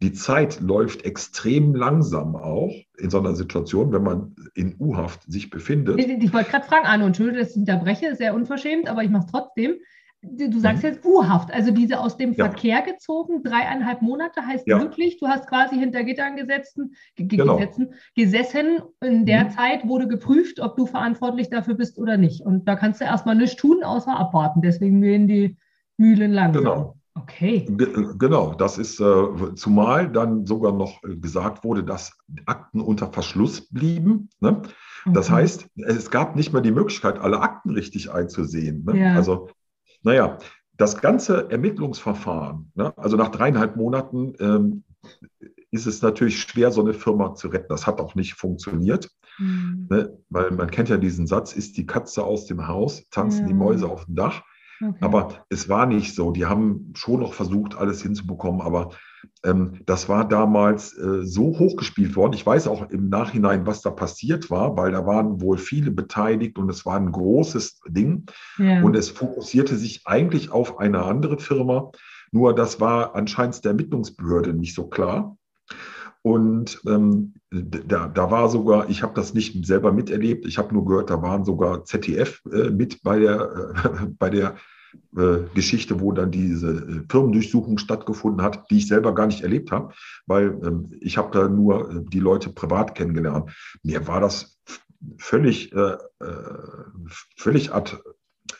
Die 0.00 0.12
Zeit 0.12 0.60
läuft 0.60 1.04
extrem 1.04 1.74
langsam 1.74 2.36
auch 2.36 2.72
in 2.98 3.10
so 3.10 3.18
einer 3.18 3.34
Situation, 3.34 3.92
wenn 3.92 4.02
man 4.02 4.36
in 4.54 4.76
U-Haft 4.78 5.30
sich 5.30 5.50
befindet. 5.50 5.98
Ich, 5.98 6.08
ich 6.08 6.32
wollte 6.32 6.50
gerade 6.50 6.66
fragen, 6.66 6.86
Arno, 6.86 7.06
Entschuldigung, 7.06 7.40
dass 7.40 7.52
ich 7.52 7.56
unterbreche, 7.56 8.14
sehr 8.16 8.34
unverschämt, 8.34 8.88
aber 8.88 9.02
ich 9.02 9.10
mache 9.10 9.26
es 9.26 9.30
trotzdem. 9.32 9.76
Du 10.22 10.58
sagst 10.58 10.82
mhm. 10.82 10.88
jetzt 10.88 11.04
U-Haft, 11.04 11.52
also 11.52 11.70
diese 11.70 12.00
aus 12.00 12.16
dem 12.16 12.32
ja. 12.32 12.46
Verkehr 12.46 12.82
gezogen, 12.82 13.42
dreieinhalb 13.42 14.02
Monate 14.02 14.44
heißt 14.44 14.66
ja. 14.66 14.80
wirklich, 14.80 15.18
du 15.18 15.28
hast 15.28 15.46
quasi 15.48 15.76
hinter 15.76 16.04
Gittern 16.04 16.36
gesetzen, 16.36 16.94
genau. 17.16 17.56
gesetzen, 17.56 17.94
gesessen. 18.14 18.80
In 19.00 19.26
der 19.26 19.44
mhm. 19.44 19.50
Zeit 19.50 19.86
wurde 19.86 20.08
geprüft, 20.08 20.60
ob 20.60 20.76
du 20.76 20.86
verantwortlich 20.86 21.50
dafür 21.50 21.74
bist 21.74 21.98
oder 21.98 22.16
nicht. 22.16 22.44
Und 22.44 22.66
da 22.66 22.76
kannst 22.76 23.00
du 23.00 23.04
erstmal 23.04 23.36
nichts 23.36 23.56
tun, 23.56 23.84
außer 23.84 24.16
abwarten. 24.16 24.60
Deswegen 24.60 25.00
gehen 25.00 25.28
die 25.28 25.56
Mühlen 25.96 26.32
langsam. 26.32 26.64
Genau. 26.64 26.94
Okay. 27.14 27.66
Genau, 28.18 28.54
das 28.54 28.78
ist, 28.78 29.00
äh, 29.00 29.54
zumal 29.56 30.08
dann 30.10 30.46
sogar 30.46 30.72
noch 30.72 31.02
äh, 31.02 31.16
gesagt 31.16 31.64
wurde, 31.64 31.82
dass 31.82 32.16
Akten 32.46 32.80
unter 32.80 33.12
Verschluss 33.12 33.68
blieben. 33.68 34.30
Ne? 34.38 34.62
Das 35.04 35.28
mhm. 35.28 35.34
heißt, 35.34 35.68
es 35.76 36.10
gab 36.10 36.36
nicht 36.36 36.52
mehr 36.52 36.62
die 36.62 36.70
Möglichkeit, 36.70 37.18
alle 37.18 37.40
Akten 37.40 37.70
richtig 37.70 38.12
einzusehen. 38.12 38.84
Ne? 38.84 39.00
Ja. 39.00 39.14
Also 39.14 39.48
naja, 40.02 40.38
das 40.76 41.00
ganze 41.00 41.50
Ermittlungsverfahren, 41.50 42.70
ne, 42.74 42.96
also 42.96 43.16
nach 43.16 43.30
dreieinhalb 43.30 43.76
Monaten 43.76 44.34
ähm, 44.38 44.84
ist 45.70 45.86
es 45.86 46.02
natürlich 46.02 46.40
schwer, 46.40 46.70
so 46.70 46.80
eine 46.80 46.94
Firma 46.94 47.34
zu 47.34 47.48
retten. 47.48 47.68
Das 47.68 47.86
hat 47.86 48.00
auch 48.00 48.14
nicht 48.14 48.34
funktioniert, 48.34 49.10
mhm. 49.38 49.88
ne, 49.90 50.18
weil 50.30 50.50
man 50.52 50.70
kennt 50.70 50.88
ja 50.88 50.96
diesen 50.96 51.26
Satz, 51.26 51.52
ist 51.52 51.76
die 51.76 51.86
Katze 51.86 52.22
aus 52.24 52.46
dem 52.46 52.68
Haus, 52.68 53.08
tanzen 53.10 53.42
ja. 53.42 53.46
die 53.48 53.54
Mäuse 53.54 53.88
auf 53.88 54.06
dem 54.06 54.14
Dach. 54.14 54.42
Okay. 54.80 54.98
Aber 55.00 55.44
es 55.48 55.68
war 55.68 55.86
nicht 55.86 56.14
so. 56.14 56.30
Die 56.30 56.46
haben 56.46 56.92
schon 56.94 57.20
noch 57.20 57.34
versucht, 57.34 57.76
alles 57.76 58.00
hinzubekommen, 58.00 58.60
aber 58.60 58.90
das 59.42 60.08
war 60.08 60.26
damals 60.26 60.96
äh, 60.98 61.24
so 61.24 61.58
hochgespielt 61.58 62.16
worden. 62.16 62.32
Ich 62.32 62.44
weiß 62.44 62.66
auch 62.66 62.90
im 62.90 63.08
Nachhinein, 63.08 63.66
was 63.66 63.82
da 63.82 63.90
passiert 63.90 64.50
war, 64.50 64.76
weil 64.76 64.92
da 64.92 65.06
waren 65.06 65.40
wohl 65.40 65.58
viele 65.58 65.90
beteiligt 65.90 66.58
und 66.58 66.68
es 66.68 66.84
war 66.84 66.96
ein 66.96 67.12
großes 67.12 67.80
Ding. 67.88 68.26
Ja. 68.58 68.82
Und 68.82 68.96
es 68.96 69.10
fokussierte 69.10 69.76
sich 69.76 70.06
eigentlich 70.06 70.50
auf 70.50 70.78
eine 70.78 71.04
andere 71.04 71.38
Firma. 71.38 71.92
Nur 72.32 72.54
das 72.54 72.80
war 72.80 73.14
anscheinend 73.14 73.64
der 73.64 73.70
Ermittlungsbehörde 73.70 74.54
nicht 74.54 74.74
so 74.74 74.88
klar. 74.88 75.36
Und 76.22 76.80
ähm, 76.86 77.34
da, 77.50 78.08
da 78.08 78.30
war 78.30 78.48
sogar, 78.48 78.90
ich 78.90 79.02
habe 79.02 79.14
das 79.14 79.34
nicht 79.34 79.64
selber 79.64 79.92
miterlebt, 79.92 80.46
ich 80.46 80.58
habe 80.58 80.74
nur 80.74 80.84
gehört, 80.84 81.10
da 81.10 81.22
waren 81.22 81.44
sogar 81.44 81.84
ZDF 81.84 82.42
äh, 82.52 82.70
mit 82.70 83.02
bei 83.02 83.20
der, 83.20 83.72
äh, 83.84 84.06
bei 84.18 84.30
der 84.30 84.56
Geschichte, 85.54 86.00
wo 86.00 86.12
dann 86.12 86.30
diese 86.30 86.70
äh, 86.70 87.02
Firmendurchsuchung 87.10 87.78
stattgefunden 87.78 88.42
hat, 88.42 88.70
die 88.70 88.78
ich 88.78 88.88
selber 88.88 89.14
gar 89.14 89.26
nicht 89.26 89.42
erlebt 89.42 89.72
habe, 89.72 89.94
weil 90.26 90.58
ähm, 90.64 90.92
ich 91.00 91.18
habe 91.18 91.30
da 91.32 91.48
nur 91.48 91.90
äh, 91.90 92.04
die 92.06 92.20
Leute 92.20 92.50
privat 92.50 92.94
kennengelernt. 92.94 93.50
Mir 93.82 94.06
war 94.06 94.20
das 94.20 94.58
völlig, 95.16 95.72
äh, 95.72 95.96
völlig 97.36 97.72
ad, 97.72 97.96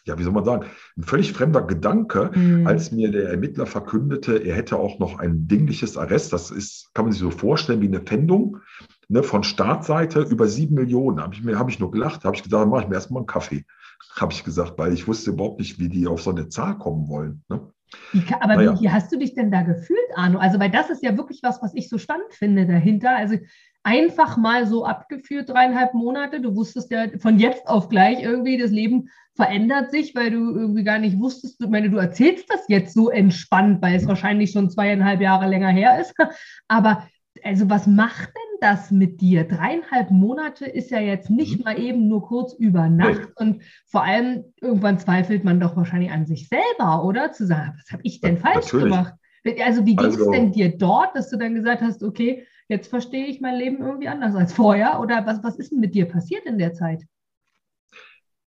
ja, 0.05 0.19
wie 0.19 0.23
soll 0.23 0.33
man 0.33 0.45
sagen, 0.45 0.67
ein 0.97 1.03
völlig 1.03 1.33
fremder 1.33 1.63
Gedanke, 1.63 2.31
mhm. 2.35 2.67
als 2.67 2.93
mir 2.93 3.11
der 3.11 3.31
Ermittler 3.31 3.67
verkündete, 3.67 4.37
er 4.37 4.55
hätte 4.55 4.77
auch 4.77 4.99
noch 4.99 5.19
ein 5.19 5.49
dingliches 5.49 5.97
Arrest. 5.97 6.33
Das 6.33 6.51
ist, 6.51 6.91
kann 6.95 7.05
man 7.05 7.13
sich 7.13 7.21
so 7.21 7.31
vorstellen, 7.31 7.81
wie 7.81 7.89
eine 7.89 8.01
Pfändung 8.01 8.59
ne, 9.09 9.23
von 9.23 9.43
Startseite 9.43 10.21
über 10.21 10.47
sieben 10.47 10.75
Millionen. 10.75 11.21
Habe 11.21 11.35
ich, 11.35 11.43
mir, 11.43 11.59
hab 11.59 11.69
ich 11.69 11.81
nur 11.81 11.91
gelacht, 11.91 12.25
habe 12.25 12.37
ich 12.37 12.43
gesagt, 12.43 12.63
dann 12.63 12.71
mache 12.71 12.83
ich 12.83 12.89
mir 12.89 12.95
erstmal 12.95 13.21
einen 13.21 13.27
Kaffee 13.27 13.65
habe 14.17 14.33
ich 14.33 14.45
gesagt, 14.45 14.79
weil 14.79 14.93
ich 14.93 15.07
wusste 15.07 15.31
überhaupt 15.31 15.61
nicht, 15.61 15.79
wie 15.79 15.89
die 15.89 16.07
auf 16.07 16.23
so 16.23 16.31
eine 16.31 16.49
Zahl 16.49 16.79
kommen 16.79 17.09
wollen. 17.09 17.43
Ne? 17.49 17.73
Wie, 18.13 18.23
aber 18.41 18.57
naja. 18.57 18.81
wie 18.81 18.91
hast 18.91 19.11
du 19.13 19.19
dich 19.19 19.35
denn 19.35 19.51
da 19.51 19.63
gefühlt, 19.63 19.99
Arno? 20.15 20.39
Also, 20.39 20.59
weil 20.61 20.71
das 20.71 20.91
ist 20.91 21.03
ja 21.03 21.17
wirklich 21.17 21.41
was, 21.43 21.63
was 21.63 21.75
ich 21.75 21.89
so 21.89 21.99
spannend 21.99 22.33
finde 22.33 22.67
dahinter. 22.67 23.17
Also 23.17 23.37
einfach 23.83 24.37
mal 24.37 24.67
so 24.67 24.85
abgeführt, 24.85 25.49
dreieinhalb 25.49 25.95
Monate. 25.95 26.41
Du 26.41 26.55
wusstest 26.55 26.91
ja 26.91 27.07
von 27.19 27.39
jetzt 27.39 27.67
auf 27.67 27.89
gleich 27.89 28.23
irgendwie, 28.23 28.59
das 28.59 28.71
Leben 28.71 29.09
verändert 29.35 29.91
sich, 29.91 30.15
weil 30.15 30.31
du 30.33 30.51
irgendwie 30.51 30.85
gar 30.85 30.99
nicht 30.99 31.19
wusstest. 31.19 31.61
Ich 31.63 31.69
meine, 31.69 31.89
du 31.89 31.97
erzählst 31.97 32.51
das 32.51 32.65
jetzt 32.69 32.93
so 32.93 33.09
entspannt, 33.09 33.81
weil 33.81 33.95
es 33.95 34.07
wahrscheinlich 34.07 34.51
schon 34.51 34.69
zweieinhalb 34.69 35.21
Jahre 35.21 35.49
länger 35.49 35.71
her 35.71 36.01
ist. 36.01 36.15
Aber 36.69 37.09
also 37.45 37.69
was 37.71 37.87
macht 37.87 38.29
denn 38.29 38.59
das 38.61 38.91
mit 38.91 39.21
dir? 39.21 39.45
Dreieinhalb 39.45 40.11
Monate 40.11 40.67
ist 40.67 40.91
ja 40.91 41.01
jetzt 41.01 41.31
nicht 41.31 41.59
mhm. 41.59 41.65
mal 41.65 41.79
eben 41.79 42.09
nur 42.09 42.23
kurz 42.23 42.53
über 42.55 42.89
Nacht. 42.89 43.29
Und 43.37 43.63
vor 43.87 44.03
allem 44.03 44.45
irgendwann 44.61 44.99
zweifelt 44.99 45.45
man 45.45 45.61
doch 45.61 45.77
wahrscheinlich 45.77 46.11
an 46.11 46.27
sich 46.27 46.49
selber, 46.49 47.05
oder? 47.05 47.33
Zu 47.33 47.47
sagen, 47.47 47.75
was 47.77 47.93
habe 47.93 48.03
ich 48.05 48.21
denn 48.21 48.39
falsch 48.39 48.73
Natürlich. 48.73 48.85
gemacht? 48.85 49.15
Also 49.65 49.87
wie 49.87 49.97
ging 49.97 50.09
es 50.09 50.19
also, 50.19 50.31
denn 50.31 50.53
dir 50.53 50.77
dort, 50.77 51.17
dass 51.17 51.31
du 51.31 51.37
dann 51.37 51.55
gesagt 51.55 51.81
hast, 51.81 52.03
okay, 52.03 52.47
jetzt 52.69 52.89
verstehe 52.89 53.27
ich 53.27 53.41
mein 53.41 53.57
Leben 53.57 53.79
irgendwie 53.81 54.09
anders 54.09 54.35
als 54.35 54.53
vorher? 54.53 55.01
Oder 55.01 55.27
was, 55.27 55.43
was 55.43 55.57
ist 55.59 55.73
denn 55.73 55.81
mit 55.81 55.95
dir 55.95 56.07
passiert 56.07 56.45
in 56.45 56.59
der 56.59 56.75
Zeit? 56.75 57.05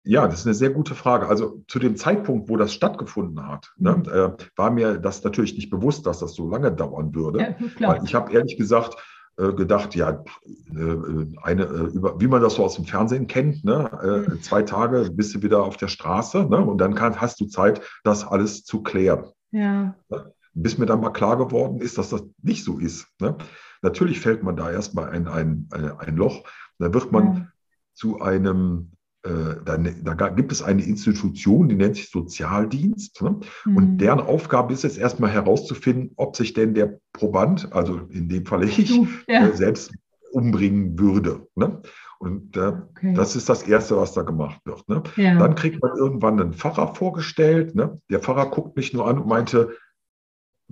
Ja, 0.05 0.27
das 0.27 0.41
ist 0.41 0.47
eine 0.47 0.55
sehr 0.55 0.71
gute 0.71 0.95
Frage. 0.95 1.29
Also 1.29 1.63
zu 1.69 1.79
dem 1.79 1.97
Zeitpunkt, 1.97 2.49
wo 2.49 2.57
das 2.57 2.73
stattgefunden 2.73 3.47
hat, 3.47 3.73
ne, 3.77 3.97
mhm. 3.97 4.05
äh, 4.13 4.31
war 4.57 4.71
mir 4.71 4.99
das 4.99 5.23
natürlich 5.23 5.55
nicht 5.55 5.71
bewusst, 5.71 6.07
dass 6.07 6.19
das 6.19 6.35
so 6.35 6.49
lange 6.49 6.73
dauern 6.73 7.15
würde. 7.15 7.57
Ja, 7.79 8.03
ich 8.03 8.15
habe 8.15 8.33
ehrlich 8.33 8.57
gesagt 8.57 8.97
äh, 9.39 9.53
gedacht, 9.53 9.95
ja, 9.95 10.11
äh, 10.11 11.27
eine, 11.43 11.63
äh, 11.63 11.87
über, 11.95 12.21
wie 12.21 12.27
man 12.27 12.43
das 12.43 12.55
so 12.55 12.65
aus 12.65 12.75
dem 12.75 12.85
Fernsehen 12.85 13.29
kennt, 13.29 13.65
ne, 13.65 14.27
mhm. 14.29 14.43
zwei 14.43 14.63
Tage 14.63 15.11
bist 15.13 15.35
du 15.35 15.43
wieder 15.43 15.63
auf 15.63 15.77
der 15.77 15.89
Straße 15.89 16.45
ne, 16.45 16.59
und 16.59 16.79
dann 16.79 16.95
kann, 16.95 17.21
hast 17.21 17.41
du 17.41 17.47
Zeit, 17.47 17.81
das 18.05 18.27
alles 18.27 18.65
zu 18.65 18.83
klären. 18.83 19.27
Ja. 19.53 19.95
Ne, 20.09 20.33
bis 20.55 20.79
mir 20.79 20.87
dann 20.87 21.01
mal 21.01 21.11
klar 21.11 21.39
geworden 21.39 21.81
ist, 21.81 21.97
dass 21.97 22.11
das 22.11 22.25
nicht 22.43 22.65
so 22.65 22.79
ist. 22.79 23.07
Ne. 23.21 23.37
Natürlich 23.81 24.21
fällt 24.21 24.43
man 24.43 24.57
da 24.57 24.71
erstmal 24.71 25.15
in 25.15 25.27
ein, 25.29 25.69
ein, 25.71 25.93
ein 25.99 26.17
Loch. 26.17 26.45
Da 26.79 26.93
wird 26.93 27.11
man 27.11 27.37
ja. 27.37 27.49
zu 27.95 28.21
einem 28.21 28.91
äh, 28.91 29.02
da, 29.23 29.79
da, 29.79 30.29
gibt 30.31 30.51
es 30.51 30.63
eine 30.63 30.83
Institution, 30.83 31.69
die 31.69 31.77
nennt 31.77 31.95
sich 31.95 32.11
Sozialdienst. 32.11 33.23
Ne? 33.23 33.39
Mhm. 33.65 33.77
Und 33.77 33.99
deren 33.99 34.21
Aufgabe 34.21 34.73
ist 34.73 34.85
es 34.85 34.99
erstmal 34.99 35.31
herauszufinden, 35.31 36.11
ob 36.17 36.35
sich 36.35 36.55
denn 36.55 36.75
der 36.75 36.99
Proband, 37.13 37.73
also 37.73 38.01
in 38.11 38.29
dem 38.29 38.47
Falle 38.47 38.67
ich, 38.67 38.91
ja. 39.29 39.47
äh, 39.47 39.57
selbst 39.57 39.93
umbringen 40.33 40.99
würde. 40.99 41.47
Ne? 41.55 41.83
Und 42.19 42.57
äh, 42.57 42.73
okay. 42.91 43.15
das 43.15 43.37
ist 43.37 43.49
das 43.49 43.63
Erste, 43.63 43.97
was 43.97 44.13
da 44.13 44.23
gemacht 44.23 44.61
wird. 44.65 44.89
Ne? 44.89 45.03
Ja. 45.17 45.39
Dann 45.39 45.55
kriegt 45.55 45.83
man 45.83 45.97
irgendwann 45.97 46.41
einen 46.41 46.53
Pfarrer 46.53 46.95
vorgestellt. 46.95 47.75
Ne? 47.75 48.01
Der 48.11 48.21
Pfarrer 48.21 48.51
guckt 48.51 48.77
mich 48.77 48.93
nur 48.93 49.09
an 49.09 49.19
und 49.19 49.27
meinte, 49.29 49.77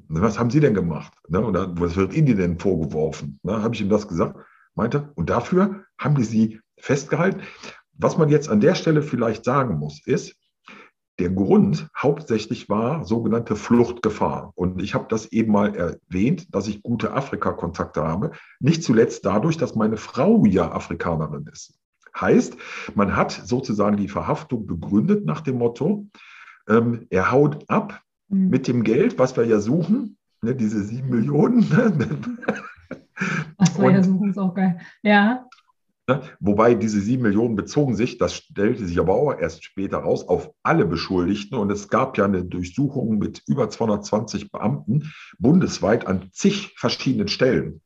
was 0.08 0.38
haben 0.38 0.50
Sie 0.50 0.60
denn 0.60 0.74
gemacht? 0.74 1.12
Ne? 1.28 1.40
Und 1.40 1.54
dann, 1.54 1.78
was 1.80 1.96
wird 1.96 2.14
Ihnen 2.14 2.36
denn 2.36 2.58
vorgeworfen? 2.58 3.38
Ne? 3.42 3.62
Habe 3.62 3.74
ich 3.74 3.80
ihm 3.80 3.88
das 3.88 4.08
gesagt? 4.08 4.38
Meinte, 4.74 5.10
und 5.14 5.30
dafür 5.30 5.84
haben 5.98 6.14
die 6.14 6.24
Sie 6.24 6.60
festgehalten. 6.78 7.42
Was 8.00 8.16
man 8.16 8.30
jetzt 8.30 8.48
an 8.48 8.60
der 8.60 8.74
Stelle 8.74 9.02
vielleicht 9.02 9.44
sagen 9.44 9.78
muss, 9.78 10.00
ist, 10.06 10.34
der 11.18 11.28
Grund 11.28 11.88
hauptsächlich 11.94 12.70
war 12.70 13.04
sogenannte 13.04 13.54
Fluchtgefahr. 13.54 14.52
Und 14.54 14.80
ich 14.80 14.94
habe 14.94 15.04
das 15.10 15.26
eben 15.32 15.52
mal 15.52 15.76
erwähnt, 15.76 16.54
dass 16.54 16.66
ich 16.66 16.82
gute 16.82 17.12
Afrika-Kontakte 17.12 18.02
habe. 18.02 18.30
Nicht 18.58 18.82
zuletzt 18.82 19.26
dadurch, 19.26 19.58
dass 19.58 19.74
meine 19.74 19.98
Frau 19.98 20.46
ja 20.46 20.72
Afrikanerin 20.72 21.46
ist. 21.52 21.78
Heißt, 22.18 22.56
man 22.94 23.16
hat 23.16 23.32
sozusagen 23.32 23.98
die 23.98 24.08
Verhaftung 24.08 24.66
begründet 24.66 25.26
nach 25.26 25.42
dem 25.42 25.58
Motto, 25.58 26.06
ähm, 26.68 27.06
er 27.10 27.30
haut 27.30 27.68
ab 27.68 28.00
mhm. 28.28 28.48
mit 28.48 28.66
dem 28.66 28.82
Geld, 28.82 29.18
was 29.18 29.36
wir 29.36 29.44
ja 29.44 29.60
suchen, 29.60 30.16
ne, 30.40 30.54
diese 30.54 30.82
sieben 30.82 31.10
Millionen. 31.10 31.70
Was 33.58 33.78
wir 33.78 33.90
ja 33.90 34.02
suchen, 34.02 34.30
ist 34.30 34.38
auch 34.38 34.54
geil. 34.54 34.80
Ja. 35.02 35.46
Ne? 36.10 36.22
Wobei 36.40 36.74
diese 36.74 37.00
sieben 37.00 37.22
Millionen 37.22 37.54
bezogen 37.54 37.94
sich, 37.94 38.18
das 38.18 38.34
stellte 38.34 38.84
sich 38.84 38.98
aber 38.98 39.14
auch 39.14 39.32
erst 39.38 39.62
später 39.62 39.98
raus, 39.98 40.26
auf 40.26 40.50
alle 40.64 40.84
Beschuldigten. 40.84 41.56
Und 41.56 41.70
es 41.70 41.88
gab 41.88 42.18
ja 42.18 42.24
eine 42.24 42.44
Durchsuchung 42.44 43.18
mit 43.18 43.44
über 43.46 43.70
220 43.70 44.50
Beamten 44.50 45.12
bundesweit 45.38 46.08
an 46.08 46.28
zig 46.32 46.74
verschiedenen 46.76 47.28
Stellen. 47.28 47.80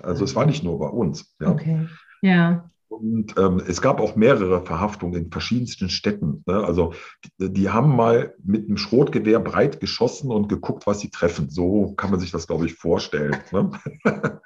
Also 0.00 0.22
es 0.22 0.36
war 0.36 0.46
nicht 0.46 0.62
nur 0.62 0.78
bei 0.78 0.86
uns. 0.86 1.34
Ja. 1.40 1.50
Okay, 1.50 1.88
ja. 2.22 2.70
Und 2.88 3.36
ähm, 3.38 3.60
es 3.66 3.82
gab 3.82 4.00
auch 4.00 4.14
mehrere 4.14 4.64
Verhaftungen 4.64 5.24
in 5.24 5.30
verschiedensten 5.32 5.88
Städten. 5.88 6.44
Ne? 6.46 6.62
Also 6.62 6.94
die, 7.40 7.52
die, 7.52 7.70
haben 7.70 7.96
mal 7.96 8.34
mit 8.44 8.68
einem 8.68 8.76
Schrotgewehr 8.76 9.40
breit 9.40 9.80
geschossen 9.80 10.30
und 10.30 10.48
geguckt, 10.48 10.86
was 10.86 11.00
sie 11.00 11.10
treffen. 11.10 11.50
So 11.50 11.94
kann 11.96 12.12
man 12.12 12.20
sich 12.20 12.30
das, 12.30 12.46
glaube 12.46 12.66
ich, 12.66 12.74
vorstellen. 12.74 13.36
Ne? 13.50 13.72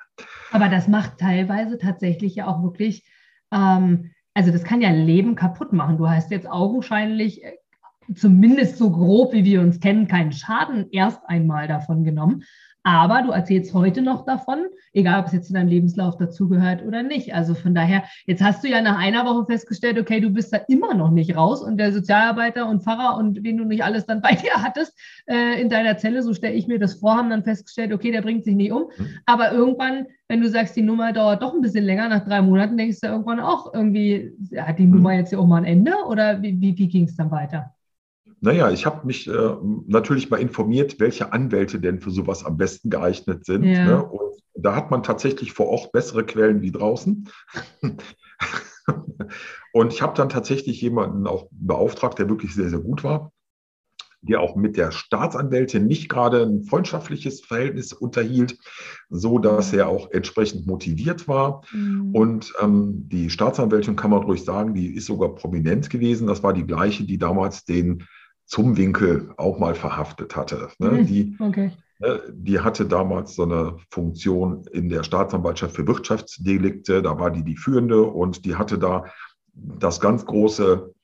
Aber 0.51 0.71
das 0.71 0.89
macht 0.89 1.19
teilweise 1.19 1.77
tatsächlich 1.77 2.37
ja 2.37 2.47
auch 2.47 2.63
wirklich 2.63 3.05
ähm, 3.53 4.11
also 4.35 4.53
das 4.53 4.65
kann 4.65 4.81
ja 4.81 4.91
Leben 4.91 5.35
kaputt 5.35 5.73
machen. 5.73 5.99
Du 5.99 6.09
hast 6.09 6.31
jetzt 6.31 6.49
augenscheinlich 6.49 7.43
äh, 7.45 7.55
zumindest 8.15 8.79
so 8.79 8.91
grob, 8.91 9.33
wie 9.33 9.45
wir 9.45 9.61
uns 9.61 9.81
kennen, 9.81 10.09
keinen 10.09 10.33
Schaden 10.33 10.87
erst 10.91 11.21
einmal 11.29 11.69
davon 11.69 12.05
genommen. 12.05 12.45
Aber 12.89 13.21
du 13.21 13.33
erzählst 13.33 13.75
heute 13.75 14.01
noch 14.01 14.25
davon, 14.25 14.65
egal 14.95 15.21
ob 15.21 15.27
es 15.27 15.35
jetzt 15.35 15.51
in 15.51 15.57
deinem 15.57 15.69
Lebenslauf 15.69 16.17
dazugehört 16.17 16.83
oder 16.83 17.03
nicht. 17.03 17.35
Also 17.35 17.55
von 17.55 17.75
daher, 17.75 18.05
jetzt 18.25 18.43
hast 18.43 18.65
du 18.65 18.69
ja 18.69 18.81
nach 18.81 18.99
einer 18.99 19.27
Woche 19.27 19.45
festgestellt, 19.45 19.99
okay, 19.99 20.21
du 20.21 20.31
bist 20.31 20.55
da 20.55 20.57
immer 20.69 20.95
noch 20.95 21.11
nicht 21.11 21.37
raus 21.37 21.63
und 21.63 21.77
der 21.77 21.93
Sozialarbeiter 21.93 22.67
und 22.67 22.83
Pfarrer 22.83 23.19
und 23.19 23.45
wen 23.45 23.59
du 23.59 23.65
nicht 23.65 23.85
alles 23.85 24.07
dann 24.07 24.23
bei 24.23 24.31
dir 24.31 24.53
hattest 24.55 24.99
äh, 25.27 25.61
in 25.61 25.69
deiner 25.69 25.99
Zelle, 25.99 26.23
so 26.23 26.33
stelle 26.33 26.55
ich 26.55 26.67
mir 26.67 26.79
das 26.79 26.95
vor, 26.95 27.15
haben 27.15 27.29
dann 27.29 27.45
festgestellt, 27.45 27.93
okay, 27.93 28.11
der 28.11 28.23
bringt 28.23 28.45
sich 28.45 28.55
nicht 28.55 28.73
um. 28.73 28.85
Mhm. 28.97 29.07
Aber 29.27 29.53
irgendwann, 29.53 30.07
wenn 30.29 30.41
du 30.41 30.49
sagst, 30.49 30.75
die 30.75 30.81
Nummer 30.81 31.13
dauert 31.13 31.43
doch 31.43 31.53
ein 31.53 31.61
bisschen 31.61 31.85
länger, 31.85 32.09
nach 32.09 32.25
drei 32.25 32.41
Monaten 32.41 32.79
denkst 32.79 33.01
du 33.03 33.09
irgendwann 33.09 33.41
auch 33.41 33.75
irgendwie, 33.75 34.33
hat 34.57 34.79
die 34.79 34.87
Nummer 34.87 35.13
jetzt 35.13 35.31
ja 35.31 35.39
auch 35.39 35.47
mal 35.47 35.59
ein 35.59 35.67
Ende 35.67 35.93
oder 36.09 36.41
wie, 36.41 36.59
wie, 36.59 36.79
wie 36.79 36.89
ging 36.89 37.05
es 37.05 37.17
dann 37.17 37.31
weiter? 37.31 37.75
Naja, 38.41 38.71
ich 38.71 38.87
habe 38.87 39.07
mich 39.07 39.29
äh, 39.29 39.57
natürlich 39.87 40.31
mal 40.31 40.41
informiert, 40.41 41.01
welche 41.01 41.33
Anwälte 41.33 41.81
denn 41.81 42.01
für 42.01 42.11
sowas 42.11 42.45
am 42.45 42.57
besten 42.57 42.91
geeignet 42.91 43.45
sind. 43.45 43.65
Ja. 43.65 43.85
Ne? 43.85 44.05
Und 44.05 44.43
da 44.55 44.75
hat 44.75 44.91
man 44.91 45.03
tatsächlich 45.03 45.53
vor 45.53 45.67
Ort 45.69 45.93
bessere 45.93 46.25
Quellen 46.25 46.63
wie 46.63 46.73
draußen. 46.73 47.29
und 49.73 49.93
ich 49.93 50.03
habe 50.03 50.15
dann 50.17 50.29
tatsächlich 50.29 50.81
jemanden 50.81 51.27
auch 51.27 51.49
beauftragt, 51.51 52.19
der 52.19 52.29
wirklich 52.29 52.55
sehr, 52.55 52.71
sehr 52.71 52.81
gut 52.81 53.05
war 53.05 53.33
der 54.21 54.41
auch 54.41 54.57
mit 54.57 54.77
der 54.77 54.91
Staatsanwältin 54.91 55.87
nicht 55.87 56.09
gerade 56.09 56.43
ein 56.43 56.65
freundschaftliches 56.65 57.43
Verhältnis 57.43 57.93
unterhielt, 57.93 58.59
so 59.09 59.39
dass 59.39 59.73
er 59.73 59.89
auch 59.89 60.11
entsprechend 60.11 60.67
motiviert 60.67 61.29
war. 61.29 61.63
Mhm. 61.73 62.15
Und 62.15 62.53
ähm, 62.61 63.09
die 63.09 63.31
Staatsanwältin 63.31 63.97
kann 63.97 64.11
man 64.11 64.25
ruhig 64.25 64.45
sagen, 64.45 64.75
die 64.75 64.95
ist 64.95 65.07
sogar 65.07 65.35
prominent 65.35 65.89
gewesen. 65.89 66.27
Das 66.27 66.43
war 66.43 66.53
die 66.53 66.67
gleiche, 66.67 67.05
die 67.05 67.19
damals 67.19 67.65
den 67.65 68.07
Zumwinkel 68.49 69.33
auch 69.37 69.59
mal 69.59 69.75
verhaftet 69.75 70.35
hatte. 70.35 70.71
Ne? 70.79 70.91
Mhm. 70.91 71.07
Die, 71.07 71.37
okay. 71.39 71.71
ne, 72.01 72.23
die 72.33 72.59
hatte 72.59 72.87
damals 72.87 73.35
so 73.35 73.43
eine 73.43 73.77
Funktion 73.91 74.65
in 74.73 74.89
der 74.89 75.05
Staatsanwaltschaft 75.05 75.77
für 75.77 75.87
Wirtschaftsdelikte. 75.87 77.03
Da 77.03 77.19
war 77.19 77.31
die 77.31 77.45
die 77.45 77.57
führende 77.57 78.03
und 78.03 78.47
die 78.47 78.57
hatte 78.57 78.79
da 78.79 79.05
das 79.53 80.01
ganz 80.01 80.25
große 80.25 80.95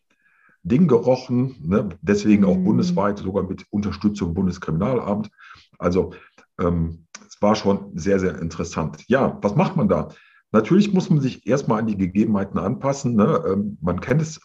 Ding 0.62 0.88
gerochen, 0.88 1.56
ne? 1.60 1.90
deswegen 2.00 2.46
auch 2.46 2.56
mhm. 2.56 2.64
bundesweit, 2.64 3.18
sogar 3.18 3.44
mit 3.44 3.66
Unterstützung 3.70 4.32
Bundeskriminalamt. 4.32 5.30
Also 5.78 6.14
ähm, 6.58 7.06
es 7.28 7.40
war 7.42 7.54
schon 7.54 7.96
sehr, 7.98 8.18
sehr 8.18 8.40
interessant. 8.40 9.04
Ja, 9.06 9.38
was 9.42 9.54
macht 9.54 9.76
man 9.76 9.88
da? 9.88 10.08
Natürlich 10.54 10.94
muss 10.94 11.10
man 11.10 11.18
sich 11.18 11.48
erstmal 11.48 11.80
an 11.80 11.88
die 11.88 11.96
Gegebenheiten 11.96 12.60
anpassen. 12.60 13.16
Ne? 13.16 13.42
Ähm, 13.44 13.76
man 13.80 14.00
kennt 14.00 14.22
es 14.22 14.40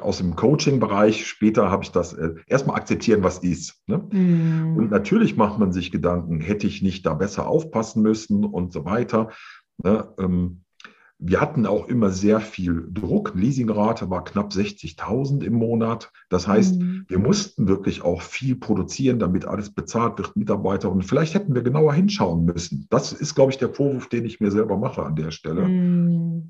aus 0.00 0.18
dem 0.18 0.34
Coaching-Bereich. 0.34 1.28
Später 1.28 1.70
habe 1.70 1.84
ich 1.84 1.92
das 1.92 2.12
äh, 2.12 2.34
erstmal 2.48 2.74
akzeptieren, 2.74 3.22
was 3.22 3.38
ist. 3.38 3.80
Ne? 3.86 3.98
Mm. 3.98 4.76
Und 4.76 4.90
natürlich 4.90 5.36
macht 5.36 5.60
man 5.60 5.70
sich 5.70 5.92
Gedanken, 5.92 6.40
hätte 6.40 6.66
ich 6.66 6.82
nicht 6.82 7.06
da 7.06 7.14
besser 7.14 7.46
aufpassen 7.46 8.02
müssen 8.02 8.44
und 8.44 8.72
so 8.72 8.84
weiter. 8.84 9.30
Ne? 9.78 10.12
Ähm, 10.18 10.63
wir 11.18 11.40
hatten 11.40 11.66
auch 11.66 11.86
immer 11.86 12.10
sehr 12.10 12.40
viel 12.40 12.88
Druck. 12.90 13.32
Leasingrate 13.34 14.10
war 14.10 14.24
knapp 14.24 14.50
60.000 14.50 15.42
im 15.42 15.54
Monat. 15.54 16.10
Das 16.28 16.48
heißt, 16.48 16.80
mhm. 16.80 17.04
wir 17.08 17.18
mussten 17.18 17.68
wirklich 17.68 18.02
auch 18.02 18.20
viel 18.20 18.56
produzieren, 18.56 19.18
damit 19.18 19.44
alles 19.44 19.70
bezahlt 19.70 20.18
wird, 20.18 20.36
Mitarbeiter. 20.36 20.90
Und 20.90 21.02
vielleicht 21.02 21.34
hätten 21.34 21.54
wir 21.54 21.62
genauer 21.62 21.94
hinschauen 21.94 22.44
müssen. 22.44 22.86
Das 22.90 23.12
ist, 23.12 23.34
glaube 23.34 23.52
ich, 23.52 23.58
der 23.58 23.72
Vorwurf, 23.72 24.08
den 24.08 24.24
ich 24.24 24.40
mir 24.40 24.50
selber 24.50 24.76
mache 24.76 25.04
an 25.04 25.14
der 25.16 25.30
Stelle. 25.30 25.68
Mhm. 25.68 26.48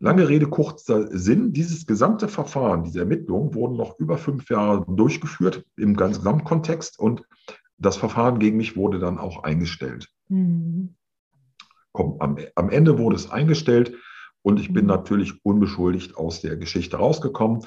Lange 0.00 0.28
Rede, 0.28 0.46
kurzer 0.48 1.16
Sinn. 1.16 1.52
Dieses 1.52 1.86
gesamte 1.86 2.26
Verfahren, 2.26 2.82
diese 2.82 2.98
Ermittlungen 2.98 3.54
wurden 3.54 3.76
noch 3.76 3.98
über 3.98 4.18
fünf 4.18 4.50
Jahre 4.50 4.84
durchgeführt 4.88 5.64
im 5.76 5.96
Gesamtkontext 5.96 6.98
und 6.98 7.22
das 7.78 7.96
Verfahren 7.96 8.38
gegen 8.38 8.56
mich 8.56 8.76
wurde 8.76 8.98
dann 8.98 9.18
auch 9.18 9.44
eingestellt. 9.44 10.08
Mhm 10.28 10.96
komm, 11.94 12.16
am, 12.18 12.36
am 12.56 12.68
Ende 12.68 12.98
wurde 12.98 13.16
es 13.16 13.30
eingestellt 13.30 13.94
und 14.42 14.60
ich 14.60 14.72
bin 14.72 14.84
mhm. 14.84 14.90
natürlich 14.90 15.44
unbeschuldigt 15.44 16.18
aus 16.18 16.42
der 16.42 16.56
Geschichte 16.58 16.98
rausgekommen. 16.98 17.64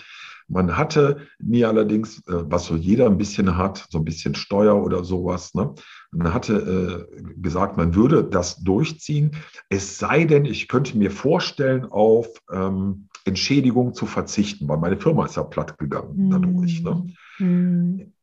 Man 0.49 0.77
hatte 0.77 1.27
mir 1.39 1.67
allerdings, 1.67 2.19
äh, 2.27 2.43
was 2.45 2.65
so 2.65 2.75
jeder 2.75 3.07
ein 3.07 3.17
bisschen 3.17 3.57
hat, 3.57 3.87
so 3.89 3.97
ein 3.97 4.05
bisschen 4.05 4.35
Steuer 4.35 4.81
oder 4.81 5.03
sowas, 5.03 5.55
ne? 5.55 5.73
man 6.11 6.33
hatte 6.33 7.07
äh, 7.17 7.21
gesagt, 7.41 7.77
man 7.77 7.95
würde 7.95 8.23
das 8.23 8.63
durchziehen, 8.63 9.31
es 9.69 9.97
sei 9.97 10.25
denn, 10.25 10.45
ich 10.45 10.67
könnte 10.67 10.97
mir 10.97 11.11
vorstellen, 11.11 11.85
auf 11.85 12.27
ähm, 12.51 13.09
Entschädigung 13.25 13.93
zu 13.93 14.05
verzichten, 14.05 14.69
weil 14.69 14.77
meine 14.77 14.97
Firma 14.97 15.25
ist 15.25 15.35
ja 15.35 15.43
platt 15.43 15.77
gegangen 15.77 16.29
dadurch. 16.29 16.81
Ne? 16.81 17.07
Mhm 17.39 18.13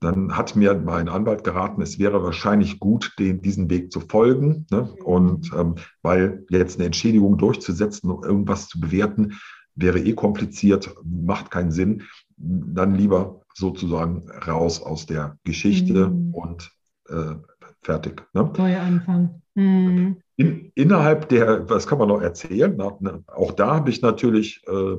dann 0.00 0.36
hat 0.36 0.54
mir 0.54 0.74
mein 0.74 1.08
Anwalt 1.08 1.42
geraten, 1.42 1.82
es 1.82 1.98
wäre 1.98 2.22
wahrscheinlich 2.22 2.78
gut, 2.78 3.14
den, 3.18 3.42
diesen 3.42 3.68
Weg 3.68 3.90
zu 3.90 4.00
folgen. 4.00 4.66
Ne? 4.70 4.92
Und 5.04 5.50
ähm, 5.56 5.74
weil 6.02 6.44
jetzt 6.50 6.78
eine 6.78 6.86
Entschädigung 6.86 7.36
durchzusetzen 7.36 8.10
und 8.10 8.24
irgendwas 8.24 8.68
zu 8.68 8.80
bewerten, 8.80 9.38
wäre 9.74 9.98
eh 9.98 10.12
kompliziert, 10.12 10.94
macht 11.04 11.50
keinen 11.50 11.72
Sinn. 11.72 12.02
Dann 12.36 12.94
lieber 12.94 13.42
sozusagen 13.54 14.30
raus 14.46 14.80
aus 14.82 15.06
der 15.06 15.36
Geschichte 15.44 16.10
mhm. 16.10 16.34
und 16.34 16.70
äh, 17.08 17.34
fertig. 17.82 18.22
Ne? 18.34 18.52
Neuer 18.56 18.82
Anfang. 18.82 19.42
Mhm. 19.54 20.18
In, 20.36 20.70
innerhalb 20.76 21.28
der, 21.28 21.68
was 21.68 21.88
kann 21.88 21.98
man 21.98 22.08
noch 22.08 22.20
erzählen? 22.20 22.72
Na, 22.76 22.96
na, 23.00 23.20
auch 23.26 23.52
da 23.52 23.74
habe 23.74 23.90
ich 23.90 24.02
natürlich 24.02 24.62
äh, 24.68 24.96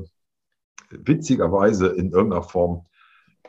witzigerweise 0.89 1.87
in 1.87 2.11
irgendeiner 2.11 2.43
Form 2.43 2.85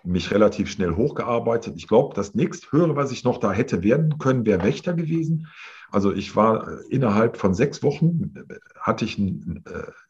mich 0.04 0.30
relativ 0.30 0.70
schnell 0.70 0.96
hochgearbeitet. 0.96 1.74
Ich 1.76 1.88
glaube, 1.88 2.14
das 2.14 2.34
nächsthöhere, 2.34 2.96
was 2.96 3.12
ich 3.12 3.24
noch 3.24 3.38
da 3.38 3.52
hätte 3.52 3.82
werden 3.82 4.18
können, 4.18 4.46
wäre 4.46 4.64
Wächter 4.64 4.94
gewesen. 4.94 5.46
Also 5.90 6.12
ich 6.12 6.36
war 6.36 6.68
äh, 6.68 6.82
innerhalb 6.88 7.36
von 7.36 7.54
sechs 7.54 7.82
Wochen, 7.82 8.32
äh, 8.48 8.54
hatte 8.80 9.04
ich 9.04 9.18
äh, 9.18 9.32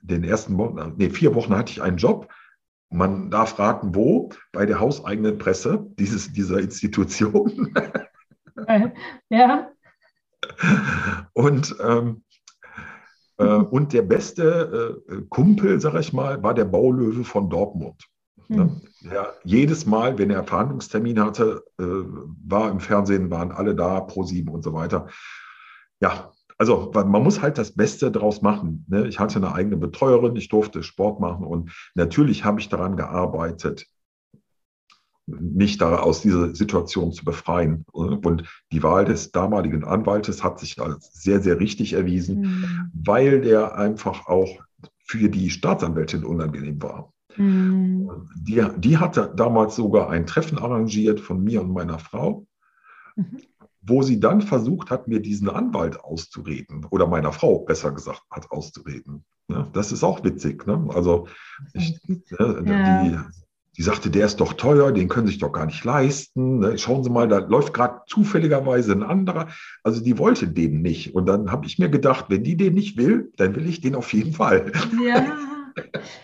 den 0.03 0.24
ersten 0.24 0.59
Wochen, 0.59 0.94
nee, 0.96 1.11
vier 1.11 1.35
Wochen 1.35 1.57
hatte 1.57 1.72
ich 1.72 1.83
einen 1.83 1.96
Job. 1.96 2.29
Man 2.90 3.31
darf 3.31 3.59
raten, 3.59 3.94
wo? 3.94 4.31
Bei 4.53 4.66
der 4.66 4.81
hauseigenen 4.81 5.38
Presse 5.38 5.87
dieses, 5.98 6.33
dieser 6.33 6.59
Institution. 6.59 7.72
ja. 9.31 9.70
Und, 11.33 11.76
ähm, 11.83 12.24
äh, 13.38 13.44
und 13.44 13.92
der 13.92 14.03
beste 14.03 15.03
Kumpel, 15.29 15.81
sag 15.81 15.94
ich 16.00 16.12
mal, 16.12 16.42
war 16.42 16.53
der 16.53 16.64
Baulöwe 16.64 17.24
von 17.24 17.48
Dortmund. 17.48 18.11
Mhm. 18.51 18.81
Ja, 19.03 19.29
jedes 19.45 19.87
Mal, 19.87 20.19
wenn 20.19 20.31
er 20.31 20.45
Verhandlungstermin 20.45 21.21
hatte, 21.25 21.63
äh, 21.79 21.85
war 21.85 22.71
im 22.71 22.81
Fernsehen, 22.81 23.31
waren 23.31 23.53
alle 23.53 23.75
da, 23.75 24.01
pro 24.01 24.25
sieben 24.25 24.51
und 24.51 24.63
so 24.63 24.73
weiter. 24.73 25.09
Ja, 26.01 26.33
also 26.59 26.91
man 26.95 27.23
muss 27.23 27.41
halt 27.41 27.57
das 27.57 27.73
Beste 27.73 28.11
draus 28.11 28.43
machen. 28.43 28.85
Ne? 28.89 29.07
Ich 29.07 29.19
hatte 29.19 29.37
eine 29.37 29.55
eigene 29.55 29.79
Betreuerin, 29.79 30.37
ich 30.37 30.49
durfte 30.49 30.83
Sport 30.83 31.21
machen 31.21 31.47
und 31.47 31.73
natürlich 31.95 32.45
habe 32.45 32.61
ich 32.61 32.69
daran 32.69 32.97
gearbeitet, 32.97 33.87
mich 35.27 35.79
da 35.79 36.01
aus 36.01 36.21
dieser 36.21 36.55
Situation 36.55 37.13
zu 37.13 37.25
befreien. 37.25 37.85
Und 37.93 38.45
die 38.73 38.83
Wahl 38.83 39.05
des 39.05 39.31
damaligen 39.31 39.85
Anwaltes 39.85 40.43
hat 40.43 40.59
sich 40.59 40.81
als 40.81 41.13
sehr, 41.15 41.41
sehr 41.41 41.61
richtig 41.61 41.93
erwiesen, 41.93 42.41
mhm. 42.41 42.91
weil 42.93 43.41
der 43.41 43.77
einfach 43.77 44.27
auch 44.27 44.59
für 45.07 45.29
die 45.29 45.51
Staatsanwältin 45.51 46.25
unangenehm 46.25 46.83
war. 46.83 47.13
Mhm. 47.37 48.29
Die, 48.37 48.62
die 48.79 48.99
hatte 48.99 49.33
damals 49.35 49.77
sogar 49.77 50.11
ein 50.11 50.27
Treffen 50.27 50.59
arrangiert 50.59 51.21
von 51.21 51.43
mir 51.43 51.62
und 51.62 51.73
meiner 51.73 51.99
Frau, 51.99 52.47
mhm. 53.16 53.38
wo 53.83 54.03
sie 54.03 54.21
dann 54.21 54.43
versucht 54.43 54.90
hat, 54.90 55.09
mir 55.09 55.21
diesen 55.21 55.49
Anwalt 55.49 56.01
auszureden 56.01 56.87
oder 56.90 57.07
meiner 57.07 57.33
Frau 57.33 57.61
besser 57.61 57.93
gesagt 57.93 58.23
hat 58.31 58.51
auszureden. 58.51 59.25
Ne? 59.49 59.69
Das 59.73 59.93
ist 59.93 60.05
auch 60.05 60.25
witzig. 60.25 60.66
Ne? 60.66 60.88
Also 60.95 61.27
ich, 61.75 61.99
ne, 62.07 62.62
ja. 62.66 63.03
die, 63.03 63.19
die 63.77 63.83
sagte, 63.83 64.11
der 64.11 64.27
ist 64.27 64.40
doch 64.40 64.53
teuer, 64.55 64.93
den 64.93 65.09
können 65.09 65.27
sich 65.27 65.38
doch 65.38 65.53
gar 65.53 65.66
nicht 65.66 65.85
leisten. 65.85 66.61
Ne? 66.61 66.79
Schauen 66.79 67.03
Sie 67.05 67.11
mal, 67.11 67.29
da 67.29 67.38
läuft 67.38 67.75
gerade 67.75 68.01
zufälligerweise 68.07 68.93
ein 68.93 69.03
anderer. 69.03 69.49
Also 69.83 70.03
die 70.03 70.19
wollte 70.19 70.49
den 70.49 70.83
nicht. 70.83 71.14
Und 71.14 71.27
dann 71.27 71.51
habe 71.51 71.66
ich 71.66 71.79
mir 71.79 71.88
gedacht, 71.88 72.27
wenn 72.29 72.45
die 72.45 72.57
den 72.57 72.75
nicht 72.75 72.97
will, 72.97 73.33
dann 73.37 73.55
will 73.57 73.69
ich 73.69 73.81
den 73.81 73.95
auf 73.95 74.12
jeden 74.12 74.33
Fall. 74.33 74.73
Ja. 75.05 75.37